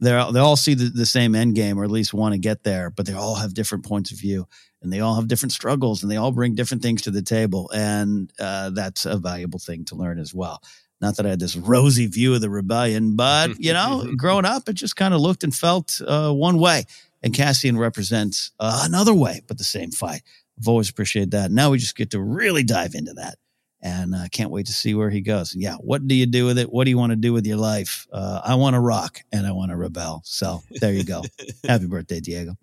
they 0.00 0.10
they 0.32 0.40
all 0.40 0.56
see 0.56 0.74
the, 0.74 0.90
the 0.90 1.06
same 1.06 1.34
end 1.34 1.54
game 1.54 1.78
or 1.78 1.84
at 1.84 1.90
least 1.90 2.12
want 2.12 2.34
to 2.34 2.38
get 2.38 2.64
there, 2.64 2.90
but 2.90 3.06
they 3.06 3.14
all 3.14 3.36
have 3.36 3.54
different 3.54 3.84
points 3.84 4.10
of 4.12 4.18
view 4.18 4.46
and 4.82 4.92
they 4.92 5.00
all 5.00 5.14
have 5.14 5.28
different 5.28 5.52
struggles 5.52 6.02
and 6.02 6.12
they 6.12 6.16
all 6.16 6.32
bring 6.32 6.54
different 6.54 6.82
things 6.82 7.02
to 7.02 7.10
the 7.10 7.22
table. 7.22 7.70
And 7.74 8.30
uh, 8.38 8.70
that's 8.70 9.06
a 9.06 9.16
valuable 9.16 9.58
thing 9.58 9.84
to 9.86 9.96
learn 9.96 10.18
as 10.18 10.34
well. 10.34 10.62
Not 11.00 11.16
that 11.16 11.26
I 11.26 11.30
had 11.30 11.40
this 11.40 11.56
rosy 11.56 12.06
view 12.06 12.34
of 12.34 12.40
the 12.40 12.48
rebellion, 12.48 13.16
but, 13.16 13.58
you 13.58 13.72
know, 13.72 14.06
growing 14.16 14.44
up, 14.44 14.68
it 14.68 14.74
just 14.74 14.96
kind 14.96 15.12
of 15.12 15.20
looked 15.20 15.44
and 15.44 15.54
felt 15.54 16.00
uh, 16.06 16.32
one 16.32 16.58
way. 16.58 16.84
And 17.22 17.34
Cassian 17.34 17.76
represents 17.76 18.52
uh, 18.60 18.82
another 18.86 19.14
way, 19.14 19.42
but 19.46 19.58
the 19.58 19.64
same 19.64 19.90
fight. 19.90 20.22
I've 20.58 20.68
always 20.68 20.88
appreciated 20.88 21.32
that. 21.32 21.50
Now 21.50 21.70
we 21.70 21.78
just 21.78 21.96
get 21.96 22.10
to 22.10 22.20
really 22.20 22.62
dive 22.62 22.94
into 22.94 23.14
that. 23.14 23.36
And 23.82 24.16
I 24.16 24.24
uh, 24.24 24.28
can't 24.32 24.50
wait 24.50 24.66
to 24.66 24.72
see 24.72 24.94
where 24.94 25.10
he 25.10 25.20
goes. 25.20 25.52
And 25.52 25.62
yeah, 25.62 25.74
what 25.74 26.06
do 26.08 26.14
you 26.14 26.26
do 26.26 26.46
with 26.46 26.58
it? 26.58 26.72
What 26.72 26.84
do 26.84 26.90
you 26.90 26.98
want 26.98 27.10
to 27.10 27.16
do 27.16 27.32
with 27.32 27.46
your 27.46 27.58
life? 27.58 28.06
Uh, 28.12 28.40
I 28.44 28.54
want 28.54 28.74
to 28.74 28.80
rock 28.80 29.20
and 29.32 29.46
I 29.46 29.52
want 29.52 29.70
to 29.70 29.76
rebel. 29.76 30.22
So 30.24 30.62
there 30.80 30.92
you 30.92 31.04
go. 31.04 31.22
Happy 31.64 31.86
birthday, 31.86 32.20
Diego. 32.20 32.56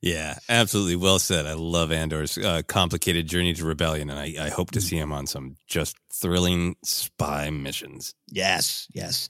Yeah, 0.00 0.38
absolutely. 0.48 0.96
Well 0.96 1.18
said. 1.18 1.46
I 1.46 1.54
love 1.54 1.90
Andor's 1.90 2.36
uh, 2.36 2.62
complicated 2.66 3.26
journey 3.26 3.54
to 3.54 3.64
rebellion, 3.64 4.10
and 4.10 4.18
I, 4.18 4.34
I 4.38 4.48
hope 4.50 4.70
to 4.72 4.80
see 4.80 4.96
him 4.96 5.12
on 5.12 5.26
some 5.26 5.56
just 5.66 5.96
thrilling 6.12 6.76
spy 6.84 7.48
missions. 7.50 8.14
Yes, 8.28 8.86
yes. 8.92 9.28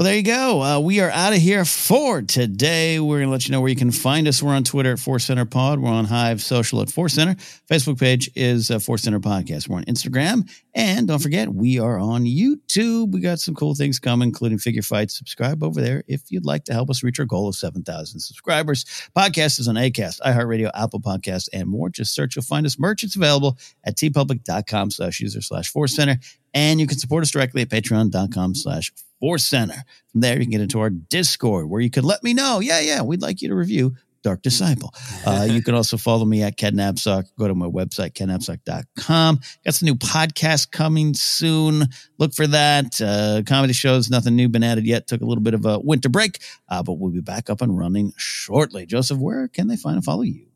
Well, 0.00 0.06
there 0.06 0.16
you 0.16 0.22
go. 0.22 0.62
Uh, 0.62 0.80
we 0.80 1.00
are 1.00 1.10
out 1.10 1.34
of 1.34 1.40
here 1.40 1.62
for 1.66 2.22
today. 2.22 2.98
We're 2.98 3.18
going 3.18 3.26
to 3.28 3.32
let 3.32 3.46
you 3.46 3.52
know 3.52 3.60
where 3.60 3.68
you 3.68 3.76
can 3.76 3.90
find 3.90 4.26
us. 4.26 4.42
We're 4.42 4.54
on 4.54 4.64
Twitter 4.64 4.92
at 4.92 4.98
Force 4.98 5.24
Center 5.26 5.44
Pod. 5.44 5.78
We're 5.78 5.90
on 5.90 6.06
Hive 6.06 6.40
Social 6.40 6.80
at 6.80 6.88
Force 6.88 7.12
Center. 7.12 7.34
Facebook 7.70 8.00
page 8.00 8.30
is 8.34 8.70
uh, 8.70 8.78
Force 8.78 9.02
Center 9.02 9.20
Podcast. 9.20 9.68
We're 9.68 9.76
on 9.76 9.84
Instagram. 9.84 10.50
And 10.74 11.06
don't 11.06 11.18
forget, 11.18 11.50
we 11.50 11.78
are 11.80 11.98
on 11.98 12.24
YouTube. 12.24 13.12
We 13.12 13.20
got 13.20 13.40
some 13.40 13.54
cool 13.54 13.74
things 13.74 13.98
coming, 13.98 14.28
including 14.28 14.56
figure 14.56 14.80
fights. 14.80 15.18
Subscribe 15.18 15.62
over 15.62 15.82
there 15.82 16.02
if 16.08 16.30
you'd 16.30 16.46
like 16.46 16.64
to 16.64 16.72
help 16.72 16.88
us 16.88 17.02
reach 17.02 17.20
our 17.20 17.26
goal 17.26 17.48
of 17.48 17.56
7,000 17.56 18.20
subscribers. 18.20 18.86
Podcast 19.14 19.60
is 19.60 19.68
on 19.68 19.74
ACAST, 19.74 20.20
iHeartRadio, 20.22 20.70
Apple 20.72 21.00
Podcasts, 21.00 21.50
and 21.52 21.68
more. 21.68 21.90
Just 21.90 22.14
search. 22.14 22.36
You'll 22.36 22.42
find 22.42 22.64
us. 22.64 22.78
Merch. 22.78 23.04
It's 23.04 23.16
available 23.16 23.58
at 23.84 23.98
teepublic.com 23.98 24.92
slash 24.92 25.20
user 25.20 25.42
slash 25.42 25.70
Force 25.70 25.94
Center. 25.94 26.16
And 26.54 26.80
you 26.80 26.86
can 26.86 26.96
support 26.96 27.22
us 27.22 27.30
directly 27.30 27.60
at 27.60 27.68
patreon.com 27.68 28.54
slash 28.54 28.90
Force 29.20 29.44
Center. 29.44 29.84
From 30.12 30.22
there, 30.22 30.34
you 30.34 30.40
can 30.40 30.50
get 30.50 30.60
into 30.60 30.80
our 30.80 30.90
Discord 30.90 31.68
where 31.68 31.80
you 31.80 31.90
could 31.90 32.04
let 32.04 32.24
me 32.24 32.34
know. 32.34 32.60
Yeah, 32.60 32.80
yeah, 32.80 33.02
we'd 33.02 33.22
like 33.22 33.42
you 33.42 33.48
to 33.48 33.54
review 33.54 33.94
Dark 34.22 34.42
Disciple. 34.42 34.92
Uh, 35.26 35.46
you 35.50 35.62
can 35.62 35.74
also 35.74 35.96
follow 35.96 36.24
me 36.24 36.42
at 36.42 36.56
Ken 36.56 36.74
Napzok. 36.74 37.24
Go 37.38 37.48
to 37.48 37.54
my 37.54 37.66
website, 37.66 38.12
kennapzok.com. 38.12 39.40
Got 39.64 39.74
some 39.74 39.86
new 39.86 39.94
podcast 39.94 40.70
coming 40.70 41.14
soon. 41.14 41.84
Look 42.18 42.34
for 42.34 42.46
that. 42.46 43.00
Uh, 43.00 43.42
comedy 43.46 43.72
shows, 43.72 44.10
nothing 44.10 44.36
new 44.36 44.48
been 44.48 44.62
added 44.62 44.86
yet. 44.86 45.06
Took 45.06 45.22
a 45.22 45.26
little 45.26 45.42
bit 45.42 45.54
of 45.54 45.64
a 45.64 45.78
winter 45.78 46.08
break, 46.08 46.42
uh, 46.68 46.82
but 46.82 46.94
we'll 46.94 47.12
be 47.12 47.20
back 47.20 47.48
up 47.48 47.62
and 47.62 47.78
running 47.78 48.12
shortly. 48.16 48.86
Joseph, 48.86 49.18
where 49.18 49.48
can 49.48 49.68
they 49.68 49.76
find 49.76 49.96
and 49.96 50.04
follow 50.04 50.22
you? 50.22 50.46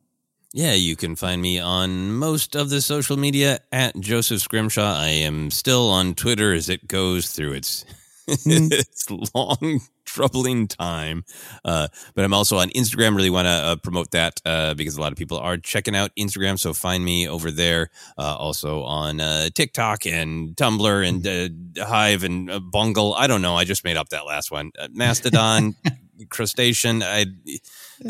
Yeah, 0.52 0.74
you 0.74 0.94
can 0.94 1.16
find 1.16 1.42
me 1.42 1.58
on 1.58 2.12
most 2.12 2.54
of 2.54 2.70
the 2.70 2.80
social 2.80 3.16
media 3.16 3.58
at 3.72 3.98
Joseph 3.98 4.40
Scrimshaw. 4.40 4.94
I 4.94 5.08
am 5.08 5.50
still 5.50 5.90
on 5.90 6.14
Twitter 6.14 6.52
as 6.52 6.68
it 6.68 6.86
goes 6.86 7.32
through 7.32 7.54
its 7.54 7.84
mm-hmm. 8.26 8.68
its 8.72 9.10
long, 9.34 9.80
troubling 10.04 10.68
time. 10.68 11.24
Uh, 11.64 11.88
but 12.14 12.24
I'm 12.24 12.34
also 12.34 12.58
on 12.58 12.68
Instagram. 12.70 13.16
Really 13.16 13.30
want 13.30 13.46
to 13.46 13.50
uh, 13.50 13.76
promote 13.76 14.10
that 14.12 14.40
uh, 14.44 14.74
because 14.74 14.96
a 14.96 15.00
lot 15.00 15.12
of 15.12 15.18
people 15.18 15.38
are 15.38 15.56
checking 15.56 15.96
out 15.96 16.10
Instagram. 16.18 16.58
So 16.58 16.72
find 16.72 17.04
me 17.04 17.28
over 17.28 17.50
there. 17.50 17.90
Uh, 18.18 18.36
also 18.36 18.82
on 18.82 19.20
uh, 19.20 19.48
TikTok 19.54 20.06
and 20.06 20.56
Tumblr 20.56 21.08
and 21.08 21.24
Mm-hmm. 21.24 21.82
uh, 21.82 21.86
Hive 21.86 22.24
and 22.24 22.50
uh, 22.50 22.60
Bungle. 22.60 23.14
I 23.14 23.26
don't 23.26 23.42
know. 23.42 23.56
I 23.56 23.64
just 23.64 23.84
made 23.84 23.96
up 23.96 24.10
that 24.10 24.26
last 24.26 24.50
one. 24.50 24.70
Mastodon, 24.90 25.74
crustacean. 26.30 27.02
I 27.02 27.26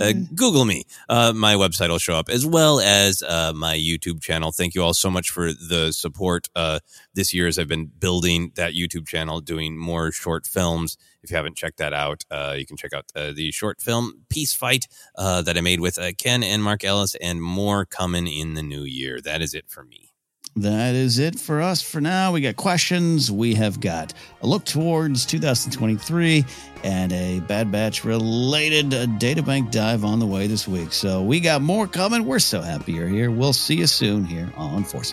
uh, 0.01 0.12
Google 0.35 0.65
me. 0.65 0.85
Uh, 1.09 1.33
my 1.35 1.55
website 1.55 1.89
will 1.89 1.99
show 1.99 2.16
up 2.16 2.29
as 2.29 2.45
well 2.47 2.81
as 2.81 3.23
uh, 3.23 3.53
my 3.55 3.77
YouTube 3.77 4.21
channel. 4.23 4.53
Thank 4.53 4.75
you 4.75 4.83
all 4.83 4.95
so 4.95 5.11
much 5.11 5.31
for 5.31 5.53
the 5.53 5.93
support 5.93 6.49
uh, 6.55 6.81
this 7.15 7.33
year 7.33 7.47
as 7.47 7.59
I've 7.59 7.69
been 7.69 7.87
building 7.87 8.53
that 8.57 8.75
YouTube 8.75 9.07
channel, 9.07 9.41
doing 9.41 9.77
more 9.77 10.12
short 10.12 10.47
films. 10.47 10.97
If 11.23 11.31
you 11.31 11.37
haven't 11.37 11.57
checked 11.57 11.79
that 11.79 11.95
out, 11.95 12.25
uh, 12.31 12.55
you 12.59 12.66
can 12.66 12.77
check 12.77 12.93
out 12.93 13.07
uh, 13.16 13.33
the 13.35 13.51
short 13.51 13.81
film 13.81 14.25
Peace 14.29 14.53
Fight 14.53 14.87
uh, 15.16 15.43
that 15.43 15.57
I 15.57 15.62
made 15.62 15.81
with 15.81 15.99
uh, 15.99 16.12
Ken 16.19 16.43
and 16.43 16.62
Mark 16.62 16.85
Ellis, 16.85 17.15
and 17.15 17.43
more 17.43 17.87
coming 17.87 18.27
in 18.27 18.55
the 18.55 18.62
new 18.62 18.83
year. 18.85 19.21
That 19.21 19.41
is 19.41 19.55
it 19.55 19.65
for 19.69 19.85
me. 19.85 20.04
That 20.57 20.95
is 20.95 21.19
it 21.19 21.39
for 21.39 21.61
us 21.61 21.83
for 21.83 22.01
now. 22.01 22.31
We 22.33 22.41
got 22.41 22.55
questions. 22.55 23.31
We 23.31 23.55
have 23.55 23.81
got 23.81 24.15
a 24.41 24.47
look 24.47 24.65
towards 24.65 25.27
2023 25.27 26.45
and 26.85 27.13
a 27.13 27.41
Bad 27.41 27.73
Batch 27.73 28.05
related 28.05 28.95
uh, 28.95 29.07
databank 29.07 29.73
dive 29.73 30.05
on 30.05 30.21
the 30.21 30.27
way 30.27 30.47
this 30.47 30.69
week. 30.69 30.93
So 30.93 31.23
we 31.23 31.41
got 31.41 31.61
more 31.61 31.89
coming. 31.89 32.25
We're 32.25 32.39
so 32.39 32.61
happy 32.61 32.93
you're 32.93 33.09
here. 33.09 33.33
We'll 33.33 33.53
see 33.53 33.77
you 33.77 33.89
soon 33.89 34.25
here 34.25 34.53
on 34.57 34.85
Force 34.85 35.13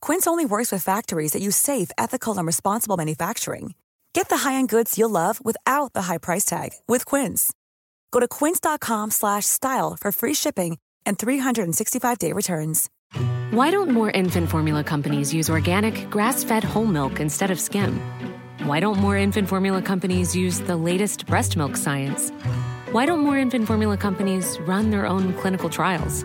Quince 0.00 0.26
only 0.26 0.46
works 0.46 0.72
with 0.72 0.82
factories 0.82 1.32
that 1.32 1.42
use 1.42 1.56
safe, 1.56 1.90
ethical, 1.98 2.36
and 2.38 2.46
responsible 2.46 2.96
manufacturing. 2.96 3.74
Get 4.12 4.28
the 4.28 4.38
high-end 4.38 4.68
goods 4.68 4.98
you'll 4.98 5.10
love 5.10 5.44
without 5.44 5.92
the 5.92 6.02
high 6.02 6.18
price 6.18 6.44
tag 6.44 6.70
with 6.88 7.04
Quince. 7.04 7.52
Go 8.10 8.20
to 8.20 8.28
quince.com/style 8.28 9.96
for 10.00 10.12
free 10.12 10.34
shipping 10.34 10.78
and 11.06 11.18
365-day 11.18 12.32
returns. 12.32 12.90
Why 13.50 13.70
don't 13.70 13.90
more 13.90 14.10
infant 14.10 14.50
formula 14.50 14.82
companies 14.82 15.32
use 15.32 15.50
organic, 15.50 16.10
grass-fed 16.10 16.64
whole 16.64 16.86
milk 16.86 17.20
instead 17.20 17.50
of 17.50 17.60
skim? 17.60 18.00
Why 18.64 18.80
don't 18.80 18.98
more 18.98 19.16
infant 19.16 19.48
formula 19.48 19.82
companies 19.82 20.34
use 20.34 20.60
the 20.60 20.76
latest 20.76 21.26
breast 21.26 21.56
milk 21.56 21.76
science? 21.76 22.30
Why 22.92 23.06
don't 23.06 23.20
more 23.20 23.38
infant 23.38 23.66
formula 23.66 23.96
companies 23.96 24.58
run 24.60 24.90
their 24.90 25.06
own 25.06 25.34
clinical 25.34 25.68
trials? 25.68 26.24